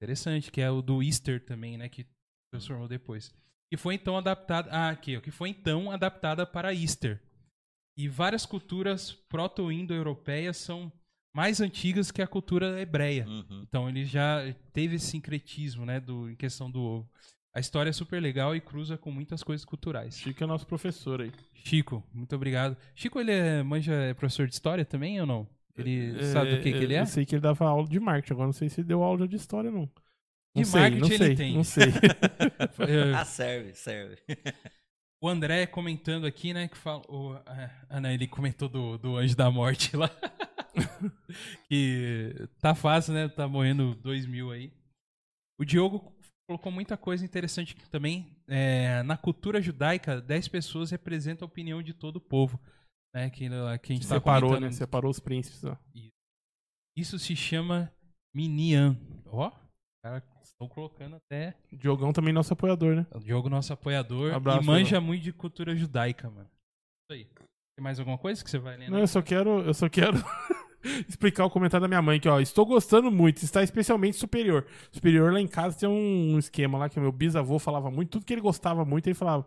Interessante, 0.00 0.52
que 0.52 0.60
é 0.60 0.70
o 0.70 0.82
do 0.82 1.02
Easter 1.02 1.42
também, 1.44 1.76
né? 1.78 1.88
Que 1.88 2.06
transformou 2.52 2.86
depois. 2.86 3.34
Que 3.74 3.76
foi 3.76 3.96
então 3.96 4.16
adaptada. 4.16 4.70
Ah, 4.70 4.90
aqui, 4.90 5.20
que 5.20 5.32
foi 5.32 5.48
então 5.48 5.90
adaptada 5.90 6.46
para 6.46 6.72
Easter. 6.72 7.20
E 7.98 8.08
várias 8.08 8.46
culturas 8.46 9.10
proto-indo-europeias 9.28 10.58
são 10.58 10.92
mais 11.34 11.60
antigas 11.60 12.12
que 12.12 12.22
a 12.22 12.26
cultura 12.28 12.80
hebreia. 12.80 13.26
Uhum. 13.26 13.64
Então 13.66 13.88
ele 13.88 14.04
já 14.04 14.54
teve 14.72 14.94
esse 14.94 15.06
sincretismo, 15.06 15.84
né, 15.84 15.98
do, 15.98 16.30
em 16.30 16.36
questão 16.36 16.70
do 16.70 16.80
ovo. 16.80 17.10
A 17.52 17.58
história 17.58 17.90
é 17.90 17.92
super 17.92 18.22
legal 18.22 18.54
e 18.54 18.60
cruza 18.60 18.96
com 18.96 19.10
muitas 19.10 19.42
coisas 19.42 19.64
culturais. 19.64 20.18
Chico 20.18 20.44
é 20.44 20.46
nosso 20.46 20.68
professor 20.68 21.20
aí. 21.20 21.32
Chico, 21.52 22.00
muito 22.14 22.36
obrigado. 22.36 22.76
Chico, 22.94 23.18
ele 23.18 23.32
é, 23.32 23.60
manja, 23.64 23.92
é 23.92 24.14
professor 24.14 24.46
de 24.46 24.54
história 24.54 24.84
também 24.84 25.20
ou 25.20 25.26
não? 25.26 25.48
Ele 25.76 26.22
sabe 26.26 26.54
do 26.54 26.62
que, 26.62 26.70
que 26.70 26.78
ele 26.78 26.94
é? 26.94 27.00
Eu 27.00 27.06
sei 27.06 27.26
que 27.26 27.34
ele 27.34 27.42
dava 27.42 27.66
aula 27.66 27.88
de 27.88 27.98
marketing, 27.98 28.34
agora 28.34 28.46
não 28.46 28.52
sei 28.52 28.68
se 28.68 28.84
deu 28.84 29.02
aula 29.02 29.26
de 29.26 29.34
história, 29.34 29.68
não. 29.68 29.90
De 30.56 30.64
sei, 30.64 30.80
marketing 30.80 31.00
não 31.00 31.08
ele 31.08 31.18
sei, 31.18 31.32
entende. 31.32 31.56
Não 31.56 31.64
sei. 31.64 31.86
É, 32.88 33.14
Ah, 33.14 33.24
serve, 33.24 33.74
serve. 33.74 34.16
o 35.22 35.28
André 35.28 35.66
comentando 35.66 36.26
aqui, 36.26 36.52
né, 36.52 36.68
que 36.68 36.76
fala... 36.76 37.02
O, 37.08 37.34
é, 37.34 37.70
ah, 37.88 38.00
não, 38.00 38.10
ele 38.10 38.26
comentou 38.26 38.68
do, 38.68 38.98
do 38.98 39.16
Anjo 39.16 39.36
da 39.36 39.50
Morte 39.50 39.96
lá. 39.96 40.10
que 41.68 42.34
tá 42.60 42.74
fácil, 42.74 43.14
né? 43.14 43.28
Tá 43.28 43.46
morrendo 43.48 43.94
dois 43.96 44.26
mil 44.26 44.50
aí. 44.50 44.72
O 45.58 45.64
Diogo 45.64 46.12
colocou 46.48 46.70
muita 46.70 46.96
coisa 46.96 47.24
interessante 47.24 47.74
aqui 47.74 47.88
também. 47.88 48.36
É, 48.46 49.02
na 49.04 49.16
cultura 49.16 49.62
judaica, 49.62 50.20
10 50.20 50.48
pessoas 50.48 50.90
representam 50.90 51.46
a 51.46 51.48
opinião 51.48 51.82
de 51.82 51.94
todo 51.94 52.16
o 52.16 52.20
povo. 52.20 52.60
Né, 53.14 53.30
que, 53.30 53.48
que 53.48 53.92
a 53.92 53.94
gente 53.94 54.08
tá 54.08 54.16
Separou, 54.16 54.58
né? 54.58 54.72
Separou 54.72 55.10
os 55.10 55.20
príncipes. 55.20 55.64
Ó. 55.64 55.76
Isso 56.96 57.18
se 57.18 57.36
chama 57.36 57.92
Minian. 58.34 58.98
Ó, 59.26 59.52
cara, 60.04 60.22
estão 60.42 60.68
colocando 60.68 61.16
até 61.16 61.54
Diogão 61.72 62.12
também 62.12 62.32
nosso 62.32 62.52
apoiador, 62.52 62.94
né? 62.94 63.06
o 63.14 63.18
Diogo, 63.18 63.48
nosso 63.48 63.72
apoiador, 63.72 64.34
Abraço, 64.34 64.62
e 64.62 64.66
manja 64.66 65.00
muito 65.00 65.22
de 65.22 65.32
cultura 65.32 65.74
judaica, 65.74 66.28
mano. 66.28 66.46
Isso 66.46 67.12
aí. 67.12 67.24
Tem 67.74 67.82
mais 67.82 67.98
alguma 67.98 68.18
coisa 68.18 68.44
que 68.44 68.50
você 68.50 68.58
vai 68.58 68.76
lendo? 68.76 68.92
Não, 68.92 68.98
eu 68.98 69.06
só 69.06 69.22
quero, 69.22 69.62
eu 69.62 69.72
só 69.72 69.88
quero 69.88 70.18
explicar 71.08 71.46
o 71.46 71.50
comentário 71.50 71.82
da 71.82 71.88
minha 71.88 72.02
mãe 72.02 72.18
aqui, 72.18 72.28
ó. 72.28 72.38
Estou 72.38 72.66
gostando 72.66 73.10
muito, 73.10 73.42
está 73.42 73.62
especialmente 73.62 74.16
superior. 74.18 74.66
Superior 74.92 75.32
lá 75.32 75.40
em 75.40 75.48
casa 75.48 75.78
tem 75.78 75.88
um 75.88 76.38
esquema 76.38 76.76
lá 76.76 76.88
que 76.90 76.98
o 76.98 77.02
meu 77.02 77.10
bisavô 77.10 77.58
falava 77.58 77.90
muito, 77.90 78.10
tudo 78.10 78.26
que 78.26 78.34
ele 78.34 78.42
gostava 78.42 78.84
muito, 78.84 79.06
ele 79.06 79.14
falava. 79.14 79.46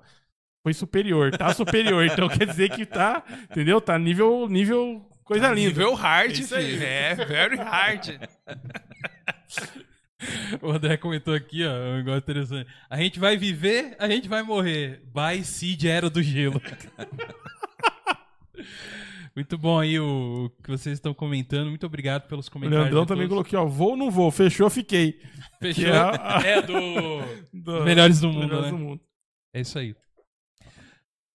Foi 0.63 0.73
superior, 0.73 1.37
tá 1.37 1.53
superior. 1.53 2.03
Então 2.11 2.27
quer 2.27 2.47
dizer 2.47 2.71
que 2.71 2.85
tá, 2.85 3.23
entendeu? 3.49 3.79
Tá 3.79 3.97
nível, 3.97 4.49
nível 4.49 5.07
coisa 5.23 5.49
linda. 5.49 5.69
Nível 5.69 5.93
hard, 5.93 6.31
É 6.31 6.33
isso 6.33 6.55
aí. 6.55 6.71
filho. 6.71 6.83
É, 6.83 7.15
very 7.15 7.57
hard. 7.57 8.07
O 10.61 10.71
André 10.71 10.97
comentou 10.97 11.33
aqui, 11.33 11.63
ó, 11.65 11.71
um 11.71 11.97
negócio 11.97 12.17
interessante. 12.19 12.69
A 12.89 12.97
gente 12.97 13.19
vai 13.19 13.37
viver, 13.37 13.95
a 13.99 14.07
gente 14.09 14.27
vai 14.27 14.41
morrer. 14.43 15.01
By 15.13 15.43
Cid 15.43 15.87
Era 15.87 16.09
do 16.09 16.21
Gelo. 16.23 16.59
Muito 19.35 19.55
bom 19.57 19.79
aí 19.79 19.99
o, 19.99 20.45
o 20.45 20.49
que 20.63 20.69
vocês 20.71 20.97
estão 20.97 21.13
comentando. 21.13 21.69
Muito 21.69 21.85
obrigado 21.85 22.27
pelos 22.27 22.47
O 22.47 22.51
comentários. 22.51 22.85
Leandrão 22.85 23.03
de 23.03 23.07
também 23.07 23.27
todos. 23.27 23.47
colocou 23.51 23.67
aqui, 23.67 23.71
ó. 23.71 23.71
Vou 23.71 23.91
ou 23.91 23.97
não 23.97 24.09
vou? 24.09 24.31
Fechou, 24.31 24.67
fiquei. 24.69 25.21
Fechou. 25.61 25.83
que 25.83 25.89
é 25.89 25.95
a- 25.95 26.41
É 26.43 26.61
do 26.61 26.73
Do- 27.53 27.83
Melhores 27.83 28.19
do 28.19 28.29
Mundo, 28.29 28.39
Melhores 28.47 28.65
né? 28.65 28.71
do 28.71 28.77
mundo. 28.77 29.01
É 29.53 29.61
isso 29.61 29.77
aí. 29.77 29.95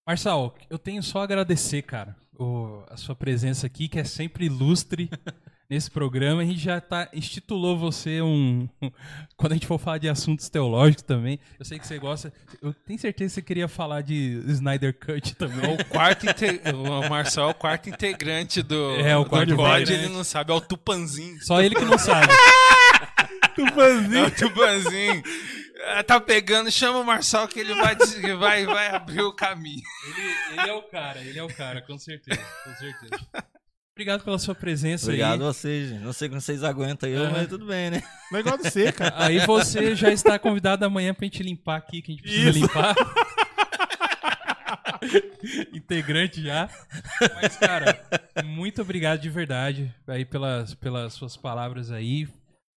Marçal, 0.06 0.56
eu 0.68 0.78
tenho 0.80 1.00
só 1.00 1.20
a 1.20 1.24
agradecer, 1.24 1.82
cara, 1.82 2.16
o- 2.36 2.82
a 2.90 2.96
sua 2.96 3.14
presença 3.14 3.68
aqui, 3.68 3.86
que 3.88 4.00
é 4.00 4.04
sempre 4.04 4.46
ilustre 4.46 5.08
nesse 5.72 5.90
programa. 5.90 6.42
A 6.42 6.44
gente 6.44 6.58
já 6.60 6.80
tá, 6.80 7.08
institulou 7.14 7.78
você 7.78 8.20
um. 8.20 8.68
Quando 9.36 9.52
a 9.52 9.54
gente 9.54 9.66
for 9.66 9.78
falar 9.78 9.96
de 9.98 10.08
assuntos 10.08 10.48
teológicos 10.50 11.02
também, 11.02 11.40
eu 11.58 11.64
sei 11.64 11.78
que 11.78 11.86
você 11.86 11.98
gosta. 11.98 12.32
Eu 12.60 12.74
tenho 12.74 12.98
certeza 12.98 13.30
que 13.30 13.34
você 13.36 13.42
queria 13.42 13.66
falar 13.68 14.02
de 14.02 14.42
Snyder 14.48 14.94
Cut 14.98 15.34
também. 15.34 15.74
O 15.74 15.84
quarto 15.86 16.26
inte- 16.26 16.60
o 16.74 17.08
Marcel 17.08 17.44
é 17.44 17.46
o 17.48 17.54
quarto 17.54 17.88
integrante 17.88 18.62
do, 18.62 18.96
É, 19.00 19.16
o 19.16 19.24
do 19.24 19.30
quarto 19.30 19.56
pod, 19.56 19.82
integrante. 19.82 19.92
ele 19.92 20.08
não 20.14 20.22
sabe, 20.22 20.52
é 20.52 20.54
o 20.54 20.60
Tupanzinho. 20.60 21.42
Só 21.42 21.62
ele 21.62 21.74
que 21.74 21.84
não 21.84 21.98
sabe. 21.98 22.26
É 23.54 24.22
o 24.24 24.30
Tupanzinho. 24.30 25.22
Ah, 25.86 26.02
Tá 26.02 26.18
pegando, 26.20 26.70
chama 26.70 26.98
o 27.00 27.04
Marcel 27.04 27.46
que 27.48 27.60
ele 27.60 27.74
vai, 27.74 27.94
vai, 28.38 28.64
vai 28.64 28.88
abrir 28.94 29.20
o 29.22 29.32
caminho. 29.32 29.82
Ele, 30.06 30.60
ele 30.60 30.70
é 30.70 30.72
o 30.72 30.82
cara, 30.82 31.20
ele 31.20 31.38
é 31.38 31.42
o 31.42 31.48
cara, 31.54 31.82
com 31.82 31.98
certeza, 31.98 32.40
com 32.64 32.74
certeza. 32.76 33.26
Obrigado 33.94 34.24
pela 34.24 34.38
sua 34.38 34.54
presença 34.54 35.04
Obrigado 35.06 35.42
aí. 35.42 35.48
a 35.48 35.52
vocês, 35.52 35.90
gente. 35.90 36.00
Não 36.02 36.12
sei 36.14 36.28
como 36.28 36.40
vocês 36.40 36.64
aguentam 36.64 37.08
eu, 37.10 37.26
É. 37.26 37.30
mas 37.30 37.48
tudo 37.48 37.66
bem, 37.66 37.90
né? 37.90 38.02
Não 38.30 38.38
é 38.38 38.40
igual 38.40 38.58
ser, 38.58 38.92
cara. 38.94 39.14
Aí 39.26 39.38
você 39.46 39.94
já 39.94 40.10
está 40.10 40.38
convidado 40.38 40.84
amanhã 40.84 41.12
pra 41.12 41.26
gente 41.26 41.42
limpar 41.42 41.76
aqui, 41.76 42.00
que 42.00 42.12
a 42.12 42.14
gente 42.14 42.22
precisa 42.22 42.50
Isso. 42.50 42.58
limpar. 42.60 42.94
Integrante 45.74 46.42
já. 46.42 46.70
Mas, 47.34 47.56
cara, 47.56 48.02
muito 48.44 48.80
obrigado 48.80 49.20
de 49.20 49.28
verdade 49.28 49.94
aí 50.06 50.24
pelas, 50.24 50.74
pelas 50.74 51.12
suas 51.12 51.36
palavras 51.36 51.90
aí. 51.90 52.28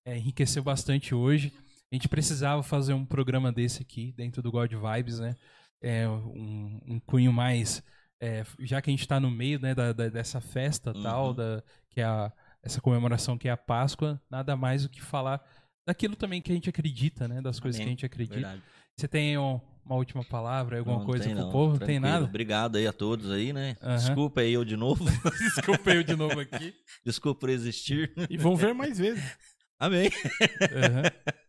É, 0.05 0.17
enriqueceu 0.17 0.63
bastante 0.63 1.15
hoje. 1.15 1.53
A 1.91 1.95
gente 1.95 2.09
precisava 2.09 2.61
fazer 2.61 2.93
um 2.93 3.05
programa 3.05 3.51
desse 3.51 3.81
aqui, 3.81 4.13
dentro 4.17 4.41
do 4.41 4.51
God 4.51 4.71
Vibes, 4.73 5.19
né? 5.19 5.35
É, 5.81 6.07
um, 6.09 6.81
um 6.87 6.99
cunho 6.99 7.31
mais. 7.31 7.81
É, 8.21 8.43
já 8.59 8.81
que 8.81 8.89
a 8.89 8.93
gente 8.93 9.01
está 9.01 9.19
no 9.19 9.29
meio 9.29 9.59
né, 9.59 9.73
da, 9.75 9.91
da- 9.93 10.09
dessa 10.09 10.39
festa 10.41 10.93
tal, 10.93 11.27
Uhum. 11.29 11.35
da, 11.35 11.63
que 11.89 12.01
é 12.01 12.03
a, 12.05 12.31
essa 12.63 12.79
comemoração 12.81 13.37
que 13.37 13.47
é 13.47 13.51
a 13.51 13.57
Páscoa, 13.57 14.19
nada 14.29 14.55
mais 14.55 14.83
do 14.83 14.89
que 14.89 15.01
falar 15.01 15.41
daquilo 15.87 16.15
também 16.15 16.41
que 16.41 16.51
a 16.51 16.55
gente 16.55 16.69
acredita, 16.69 17.27
né? 17.27 17.41
Das 17.41 17.59
coisas 17.59 17.79
que 17.79 17.85
a 17.85 17.89
gente 17.89 18.05
acredita. 18.05 18.35
Verdade. 18.35 18.63
Você 18.97 19.07
tem 19.07 19.37
um- 19.37 19.59
uma 19.85 19.95
última 19.97 20.23
palavra, 20.23 20.79
alguma 20.79 20.97
Não, 20.97 21.05
coisa 21.05 21.25
tem 21.25 21.35
pro 21.35 21.43
não, 21.43 21.51
povo? 21.51 21.71
Não 21.73 21.77
tem 21.79 21.99
tranquilo. 21.99 22.11
nada? 22.13 22.25
Obrigado 22.25 22.75
aí 22.77 22.87
a 22.87 22.93
todos 22.93 23.29
aí, 23.29 23.53
né? 23.53 23.75
Aham. 23.83 23.95
Desculpa 23.97 24.41
aí 24.41 24.53
eu 24.53 24.65
de 24.65 24.75
novo. 24.75 25.03
Desculpa 25.53 25.91
eu 25.91 26.03
de 26.03 26.15
novo 26.15 26.39
aqui. 26.39 26.73
Desculpa 27.05 27.41
por 27.41 27.49
existir. 27.49 28.11
E 28.29 28.35
vão 28.37 28.55
ver 28.55 28.73
mais 28.73 28.97
vezes. 28.97 29.23
Amém. 29.79 30.09
Aham. 30.71 31.03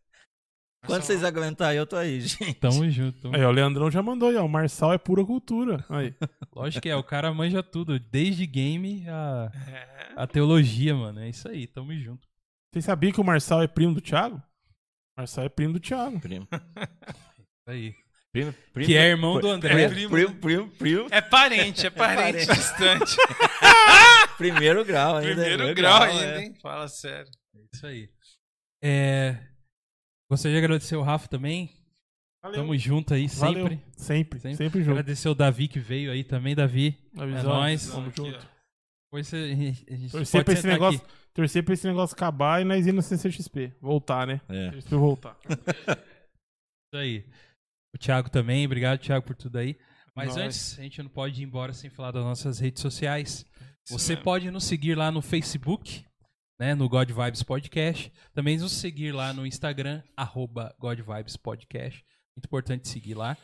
Quando 0.87 1.03
vocês 1.03 1.25
aguentarem, 1.25 1.79
eu 1.79 1.87
tô 1.87 1.97
aí, 1.97 2.21
gente. 2.27 2.55
Tamo 2.55 2.89
junto. 2.91 3.21
tamo 3.21 3.35
Aí, 3.37 3.45
ó, 3.45 3.49
o 3.49 3.53
Leandrão 3.53 3.91
já 3.91 4.03
mandou 4.03 4.29
aí, 4.29 4.37
ó. 4.37 4.45
O 4.45 4.49
Marçal 4.49 4.93
é 4.93 4.99
pura 4.99 5.25
cultura. 5.25 5.85
Aí. 5.89 6.15
Lógico 6.55 6.83
que 6.83 6.89
é, 6.89 6.97
o 6.97 7.03
cara 7.05 7.33
manja 7.33 7.63
tudo, 7.63 7.99
desde 7.99 8.47
game 8.47 9.05
a, 9.09 9.51
É. 9.69 10.13
a 10.17 10.27
teologia, 10.27 10.95
mano. 10.95 11.21
É 11.21 11.29
isso 11.29 11.49
aí, 11.49 11.67
tamo 11.67 11.93
junto. 11.95 12.27
Vocês 12.73 12.85
sabiam 12.85 13.13
que 13.13 13.21
o 13.21 13.25
Marçal 13.25 13.63
é 13.63 13.67
primo 13.67 13.95
do 13.95 14.01
Thiago? 14.01 14.37
O 14.37 15.21
Marçal 15.21 15.45
é 15.45 15.49
primo 15.49 15.73
do 15.75 15.81
Thiago. 15.81 16.21
Primo. 16.21 16.47
Isso 16.53 17.71
aí. 17.71 17.95
Primo, 18.33 18.55
primo. 18.75 18.87
Que 18.87 18.97
é 18.97 19.09
irmão 19.09 19.41
do 19.41 19.49
André. 19.49 19.89
Primo, 19.89 20.11
primo, 20.11 20.35
primo, 20.35 20.71
primo. 20.73 21.07
É 21.11 21.23
parente, 21.23 21.87
é 21.87 21.91
parente 21.91 22.47
parente. 22.47 22.61
distante. 22.61 23.17
Primeiro 24.37 24.85
grau 24.85 25.17
ainda. 25.17 25.43
Primeiro 25.43 25.75
grau 25.75 26.03
ainda, 26.03 26.25
é. 26.25 26.43
hein? 26.43 26.55
Fala 26.63 26.87
sério. 26.87 27.31
É 27.55 27.61
isso 27.75 27.87
aí. 27.87 28.11
É, 28.83 29.39
gostaria 30.31 30.59
de 30.59 30.65
agradecer 30.65 30.97
o 30.97 31.03
Rafa 31.03 31.29
também. 31.29 31.71
Valeu. 32.43 32.61
Tamo 32.61 32.77
junto 32.79 33.13
aí, 33.15 33.29
sempre. 33.29 33.63
Valeu. 33.63 33.81
Sempre, 33.97 34.39
Sempre. 34.41 34.57
sempre, 34.57 34.81
junto. 34.81 34.91
Agradecer 34.93 35.29
o 35.29 35.35
Davi 35.35 35.67
que 35.69 35.81
veio 35.81 36.13
aí 36.13 36.23
também, 36.23 36.55
Davi. 36.55 36.97
Avisão, 37.17 37.43
nóis. 37.45 37.89
Tamo 37.91 38.13
junto. 38.17 38.49
você, 39.13 39.37
a 39.37 39.47
gente- 39.55 39.87
a 39.93 39.97
gente 39.97 40.11
Torcer 40.13 40.45
pra 40.45 40.55
esse 40.55 40.67
negócio. 40.67 41.01
aqui. 41.01 41.11
Torcer 41.35 41.65
pra 41.65 41.75
esse 41.75 41.87
negócio 41.87 42.15
acabar 42.15 42.63
e 42.63 42.65
nós 42.65 42.87
ir 42.87 42.93
no 42.93 43.03
CCXP. 43.03 43.73
Voltar, 43.81 44.27
né? 44.27 44.41
É. 44.49 44.67
CCXP 44.71 44.95
voltar. 44.97 45.37
Isso 46.93 46.97
aí. 47.01 47.25
O 47.95 47.99
Thiago 47.99 48.31
também, 48.31 48.65
obrigado, 48.67 48.99
Thiago, 49.01 49.27
por 49.27 49.35
tudo 49.35 49.57
aí. 49.59 49.77
Mas 50.15 50.29
Nós. 50.29 50.37
antes, 50.39 50.79
a 50.79 50.83
gente 50.83 51.03
não 51.03 51.11
pode 51.11 51.43
ir 51.43 51.45
embora 51.45 51.73
sem 51.73 51.91
falar 51.91 52.11
das 52.11 52.23
nossas 52.25 52.59
redes 52.59 52.81
sociais. 52.81 53.45
Isso 53.87 53.99
Você 53.99 54.13
mesmo. 54.13 54.25
pode 54.25 54.51
nos 54.51 54.65
seguir 54.65 54.95
lá 54.95 55.11
no 55.11 55.21
Facebook, 55.21 56.05
né, 56.59 56.75
no 56.75 56.89
God 56.89 57.11
Vibes 57.11 57.43
Podcast. 57.43 58.13
Também 58.35 58.59
nos 58.59 58.73
seguir 58.73 59.13
lá 59.13 59.33
no 59.33 59.47
Instagram, 59.47 60.03
arroba 60.17 60.75
God 60.79 61.01
Vibes 61.01 61.37
Podcast. 61.37 62.05
Muito 62.37 62.47
importante 62.47 62.89
seguir 62.89 63.15
lá. 63.15 63.37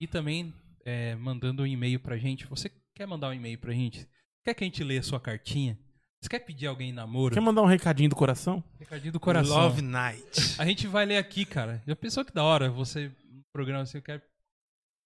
E 0.00 0.06
também 0.06 0.52
é, 0.84 1.14
mandando 1.16 1.62
um 1.62 1.66
e-mail 1.66 2.00
pra 2.00 2.16
gente. 2.16 2.46
Você 2.46 2.70
quer 2.94 3.06
mandar 3.06 3.28
um 3.28 3.34
e-mail 3.34 3.58
pra 3.58 3.72
gente? 3.72 4.08
Quer 4.44 4.54
que 4.54 4.64
a 4.64 4.66
gente 4.66 4.82
leia 4.82 5.00
a 5.00 5.02
sua 5.04 5.20
cartinha? 5.20 5.78
Você 6.22 6.28
quer 6.28 6.40
pedir 6.40 6.66
alguém 6.66 6.90
em 6.90 6.92
namoro? 6.92 7.32
Quer 7.34 7.40
mandar 7.40 7.62
um 7.62 7.66
recadinho 7.66 8.10
do 8.10 8.16
coração? 8.16 8.62
Recadinho 8.78 9.12
do 9.12 9.20
coração. 9.20 9.56
Love 9.56 9.80
Night. 9.82 10.56
A 10.58 10.66
gente 10.66 10.86
vai 10.86 11.06
ler 11.06 11.16
aqui, 11.16 11.44
cara. 11.46 11.82
Já 11.86 11.96
pensou 11.96 12.24
que 12.24 12.32
da 12.32 12.42
hora 12.44 12.68
você, 12.70 13.10
no 13.24 13.42
programa 13.52 13.82
assim, 13.84 13.98
eu 13.98 14.02
quero 14.02 14.20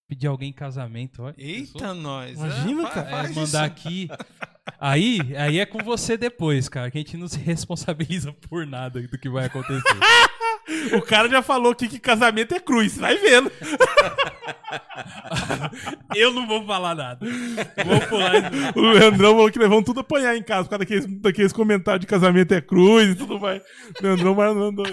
pedir 0.08 0.26
alguém 0.26 0.50
em 0.50 0.52
casamento, 0.52 1.22
olha. 1.22 1.34
Eita, 1.38 1.94
nós. 1.94 2.36
Imagina, 2.36 2.82
fa- 2.88 3.04
cara. 3.04 3.28
É, 3.28 3.28
mandar 3.28 3.42
isso. 3.44 3.56
aqui. 3.56 4.08
Aí, 4.80 5.20
aí 5.36 5.60
é 5.60 5.66
com 5.66 5.78
você 5.82 6.16
depois, 6.16 6.68
cara, 6.68 6.90
que 6.90 6.98
a 6.98 7.00
gente 7.00 7.16
não 7.16 7.28
se 7.28 7.38
responsabiliza 7.38 8.32
por 8.48 8.66
nada 8.66 9.00
do 9.02 9.18
que 9.18 9.28
vai 9.28 9.46
acontecer. 9.46 9.82
O 10.96 11.02
cara 11.02 11.28
já 11.28 11.42
falou 11.42 11.74
que, 11.74 11.86
que 11.86 11.98
casamento 11.98 12.54
é 12.54 12.60
cruz. 12.60 12.96
Vai 12.96 13.18
vendo. 13.18 13.52
Eu 16.14 16.32
não 16.32 16.46
vou 16.46 16.64
falar 16.66 16.94
nada. 16.94 17.26
Vou 17.84 18.00
pular 18.08 18.34
isso. 18.36 18.78
O 18.78 18.92
Leandrão 18.92 19.32
falou 19.32 19.50
que 19.50 19.58
nós 19.58 19.68
vamos 19.68 19.84
tudo 19.84 20.00
apanhar 20.00 20.34
em 20.36 20.42
casa 20.42 20.64
por 20.64 20.70
causa 20.70 20.84
daqueles, 20.84 21.06
daqueles 21.20 21.52
comentários 21.52 22.00
de 22.00 22.06
casamento 22.06 22.54
é 22.54 22.62
cruz 22.62 23.10
e 23.10 23.14
tudo 23.14 23.38
mais. 23.38 23.60
O 24.00 24.02
Leandrão 24.02 24.34
mandou. 24.34 24.86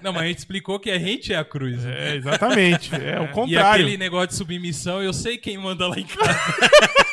Não, 0.00 0.12
mas 0.12 0.22
a 0.22 0.26
gente 0.26 0.38
explicou 0.38 0.78
que 0.78 0.90
a 0.92 0.98
gente 0.98 1.32
é 1.32 1.36
a 1.38 1.44
cruz. 1.44 1.82
né? 1.82 2.12
É, 2.12 2.16
exatamente. 2.16 2.94
É 2.94 3.18
o 3.20 3.24
E 3.24 3.28
contrário. 3.28 3.82
aquele 3.84 3.96
negócio 3.96 4.28
de 4.28 4.34
submissão, 4.36 5.02
eu 5.02 5.12
sei 5.12 5.36
quem 5.38 5.58
manda 5.58 5.88
lá 5.88 5.98
em 5.98 6.06
casa. 6.06 6.38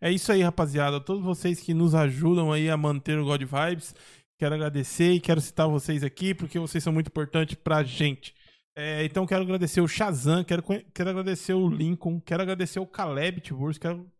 É 0.00 0.12
isso 0.12 0.30
aí, 0.30 0.40
rapaziada. 0.40 1.00
Todos 1.00 1.24
vocês 1.24 1.60
que 1.60 1.74
nos 1.74 1.96
ajudam 1.96 2.52
aí 2.52 2.70
a 2.70 2.76
manter 2.76 3.18
o 3.18 3.24
God 3.24 3.42
Vibes. 3.42 3.92
Quero 4.38 4.54
agradecer 4.54 5.14
e 5.14 5.18
quero 5.18 5.40
citar 5.40 5.66
vocês 5.66 6.04
aqui 6.04 6.32
porque 6.32 6.60
vocês 6.60 6.84
são 6.84 6.92
muito 6.92 7.08
importantes 7.08 7.56
pra 7.56 7.82
gente. 7.82 8.32
É, 8.76 9.04
então 9.04 9.24
quero 9.26 9.42
agradecer 9.42 9.80
o 9.80 9.86
Shazam, 9.88 10.42
quero, 10.42 10.62
quero 10.92 11.10
agradecer 11.10 11.54
o 11.54 11.68
Lincoln, 11.68 12.20
quero 12.20 12.42
agradecer 12.42 12.80
o 12.80 12.86
Caleb 12.86 13.40
Tiburcio, 13.40 13.80
quero 13.80 14.10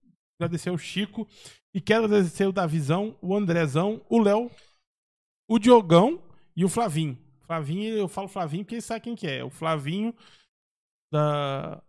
agradecer 0.40 0.70
o 0.70 0.78
Chico 0.78 1.26
e 1.74 1.80
quero 1.80 2.04
agradecer 2.04 2.46
o 2.46 2.52
Davizão, 2.52 3.16
o 3.20 3.34
Andrezão, 3.34 4.00
o 4.08 4.20
Léo, 4.20 4.48
o 5.48 5.58
Diogão 5.58 6.22
e 6.56 6.64
o 6.64 6.68
Flavinho. 6.68 7.18
Flavinho, 7.42 7.94
eu 7.96 8.06
falo 8.08 8.28
Flavinho 8.28 8.64
porque 8.64 8.76
ele 8.76 8.82
sabe 8.82 9.00
quem 9.00 9.16
que 9.16 9.26
é. 9.26 9.42
O 9.44 9.50
Flavinho 9.50 10.14
da 11.12 11.82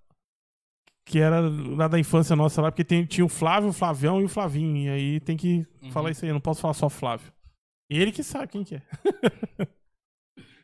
que 1.07 1.19
era 1.19 1.39
lá 1.39 1.87
da 1.87 1.99
infância 1.99 2.35
nossa 2.35 2.63
lá, 2.63 2.71
porque 2.71 2.83
tem- 2.83 3.05
tinha 3.05 3.23
o 3.23 3.29
Flávio, 3.29 3.69
o 3.69 3.73
Flavião 3.73 4.19
e 4.19 4.25
o 4.25 4.29
Flavinho. 4.29 4.75
E 4.75 4.89
aí 4.89 5.19
tem 5.19 5.37
que 5.37 5.65
Uhum. 5.83 5.91
falar 5.91 6.09
isso 6.09 6.25
aí, 6.25 6.29
eu 6.31 6.33
não 6.33 6.41
posso 6.41 6.61
falar 6.61 6.73
só 6.73 6.89
Flávio. 6.89 7.31
Ele 7.87 8.11
que 8.11 8.23
sabe 8.23 8.47
quem 8.47 8.63
que 8.63 8.75
é. 8.75 8.81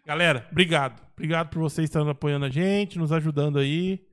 Galera, 0.06 0.48
obrigado. 0.52 1.02
Obrigado 1.14 1.50
por 1.50 1.60
vocês 1.60 1.90
estarem 1.90 2.10
apoiando 2.10 2.46
a 2.46 2.50
gente, 2.50 2.98
nos 2.98 3.12
ajudando 3.12 3.60
aí. 3.60 4.06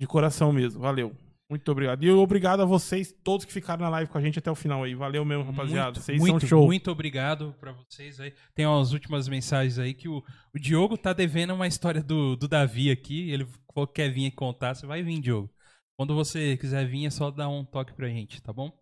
De 0.00 0.06
coração 0.06 0.52
mesmo. 0.52 0.80
Valeu. 0.80 1.14
Muito 1.48 1.70
obrigado. 1.70 2.02
E 2.02 2.10
obrigado 2.10 2.62
a 2.62 2.64
vocês, 2.64 3.14
todos 3.22 3.44
que 3.44 3.52
ficaram 3.52 3.82
na 3.82 3.90
live 3.90 4.10
com 4.10 4.16
a 4.16 4.20
gente 4.20 4.38
até 4.38 4.50
o 4.50 4.54
final 4.54 4.82
aí. 4.82 4.94
Valeu 4.94 5.24
mesmo, 5.24 5.44
rapaziada. 5.44 5.92
Muito, 5.92 6.00
vocês 6.00 6.18
muito, 6.18 6.40
são 6.40 6.48
show. 6.48 6.66
Muito 6.66 6.90
obrigado 6.90 7.54
pra 7.60 7.72
vocês 7.72 8.18
aí. 8.18 8.32
Tem 8.54 8.66
umas 8.66 8.92
últimas 8.92 9.28
mensagens 9.28 9.78
aí 9.78 9.92
que 9.92 10.08
o, 10.08 10.24
o 10.54 10.58
Diogo 10.58 10.96
tá 10.96 11.12
devendo 11.12 11.54
uma 11.54 11.66
história 11.66 12.02
do, 12.02 12.34
do 12.34 12.48
Davi 12.48 12.90
aqui. 12.90 13.30
Ele 13.30 13.46
quer 13.94 14.08
vir 14.08 14.30
contar. 14.32 14.74
Você 14.74 14.86
vai 14.86 15.02
vir, 15.02 15.20
Diogo. 15.20 15.50
Quando 15.96 16.14
você 16.14 16.56
quiser 16.56 16.86
vir, 16.86 17.06
é 17.06 17.10
só 17.10 17.30
dar 17.30 17.48
um 17.48 17.64
toque 17.64 17.92
pra 17.92 18.08
gente, 18.08 18.42
tá 18.42 18.52
bom? 18.52 18.72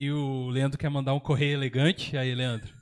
E 0.00 0.10
o 0.10 0.48
Leandro 0.48 0.78
quer 0.78 0.88
mandar 0.88 1.12
um 1.12 1.20
correio 1.20 1.54
elegante. 1.54 2.16
Aí, 2.16 2.34
Leandro, 2.34 2.72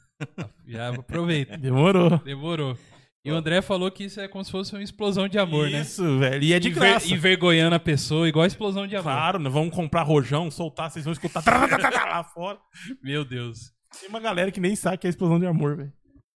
já 0.66 0.88
aproveita. 0.94 1.56
Demorou. 1.56 2.18
Demorou. 2.18 2.76
E 3.24 3.30
o 3.32 3.34
André 3.34 3.60
falou 3.60 3.90
que 3.90 4.04
isso 4.04 4.20
é 4.20 4.28
como 4.28 4.44
se 4.44 4.52
fosse 4.52 4.72
uma 4.72 4.82
explosão 4.82 5.26
de 5.26 5.36
amor, 5.36 5.68
né? 5.68 5.80
Isso, 5.80 6.18
velho. 6.18 6.42
E 6.44 6.52
é 6.52 6.60
de 6.60 6.68
Enver- 6.68 6.80
graça. 6.90 7.12
Envergonhando 7.12 7.74
a 7.74 7.80
pessoa, 7.80 8.28
igual 8.28 8.44
a 8.44 8.46
explosão 8.46 8.86
de 8.86 8.94
amor. 8.94 9.12
Claro, 9.12 9.38
nós 9.40 9.52
vamos 9.52 9.74
comprar 9.74 10.02
rojão, 10.04 10.48
soltar, 10.50 10.90
vocês 10.90 11.04
vão 11.04 11.12
escutar 11.12 11.42
lá 12.08 12.22
fora. 12.22 12.58
Meu 13.02 13.24
Deus. 13.24 13.72
Tem 14.00 14.08
uma 14.08 14.20
galera 14.20 14.52
que 14.52 14.60
nem 14.60 14.76
sabe 14.76 14.98
que 14.98 15.06
é 15.08 15.10
explosão 15.10 15.40
de 15.40 15.46
amor, 15.46 15.76
velho. 15.76 15.92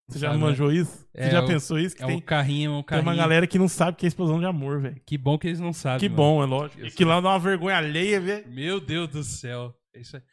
Você 0.09 0.19
já 0.19 0.29
Sabe, 0.29 0.39
manjou 0.39 0.71
isso? 0.71 1.05
Você 1.13 1.23
É, 1.23 1.29
já 1.31 1.43
o- 1.43 1.47
pensou 1.47 1.77
isso? 1.77 1.93
Que 1.93 2.03
É 2.03 2.05
tem, 2.07 2.15
um 2.15 2.21
carrinho, 2.21 2.71
um 2.71 2.75
tem 2.75 2.83
carrinho. 2.85 3.07
uma 3.09 3.15
galera 3.15 3.45
que 3.45 3.59
não 3.59 3.67
sabe 3.67 3.97
que 3.97 4.05
é 4.05 4.07
explosão 4.07 4.39
de 4.39 4.45
amor, 4.45 4.79
velho. 4.79 5.01
Que 5.05 5.17
bom 5.17 5.37
que 5.37 5.47
eles 5.47 5.59
não 5.59 5.73
sabem. 5.73 5.99
Que 5.99 6.07
mano. 6.07 6.15
bom, 6.15 6.43
é 6.43 6.45
lógico. 6.45 6.79
Eu 6.79 6.87
E 6.87 6.91
que 6.91 7.03
lá 7.03 7.19
dá 7.19 7.27
uma 7.31 7.39
vergonha 7.39 7.75
alheia, 7.75 8.21
velho. 8.21 8.47
Meu 8.47 8.79
Deus 8.79 9.09
do 9.09 9.21
céu. 9.25 9.73
É 9.93 9.99
isso 9.99 10.15
aí. 10.15 10.23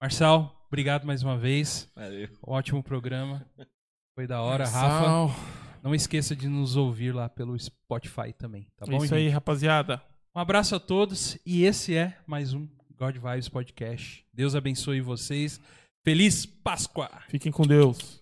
Marçal, 0.00 0.52
obrigado 0.72 1.06
mais 1.06 1.22
uma 1.22 1.36
vez. 1.36 1.86
Valeu. 1.94 2.28
Ótimo 2.42 2.82
programa. 2.82 3.44
Foi 4.14 4.26
da 4.26 4.40
hora, 4.40 4.64
Rafa. 4.64 5.04
Sal. 5.04 5.30
Não 5.82 5.94
esqueça 5.94 6.34
de 6.34 6.48
nos 6.48 6.76
ouvir 6.76 7.12
lá 7.14 7.28
pelo 7.28 7.58
Spotify 7.58 8.32
também, 8.32 8.66
tá 8.76 8.86
É 8.86 8.90
bom? 8.90 9.04
isso 9.04 9.14
aí, 9.14 9.24
gente? 9.24 9.32
rapaziada. 9.34 10.02
Um 10.34 10.40
abraço 10.40 10.74
a 10.74 10.80
todos 10.80 11.36
e 11.44 11.64
esse 11.64 11.94
é 11.94 12.16
mais 12.26 12.54
um 12.54 12.66
God 12.96 13.16
Vibes 13.16 13.48
Podcast. 13.50 14.24
Deus 14.32 14.54
abençoe 14.54 15.02
vocês. 15.02 15.60
Feliz 16.04 16.46
Páscoa! 16.46 17.10
Fiquem 17.28 17.52
com 17.52 17.66
Deus. 17.66 18.21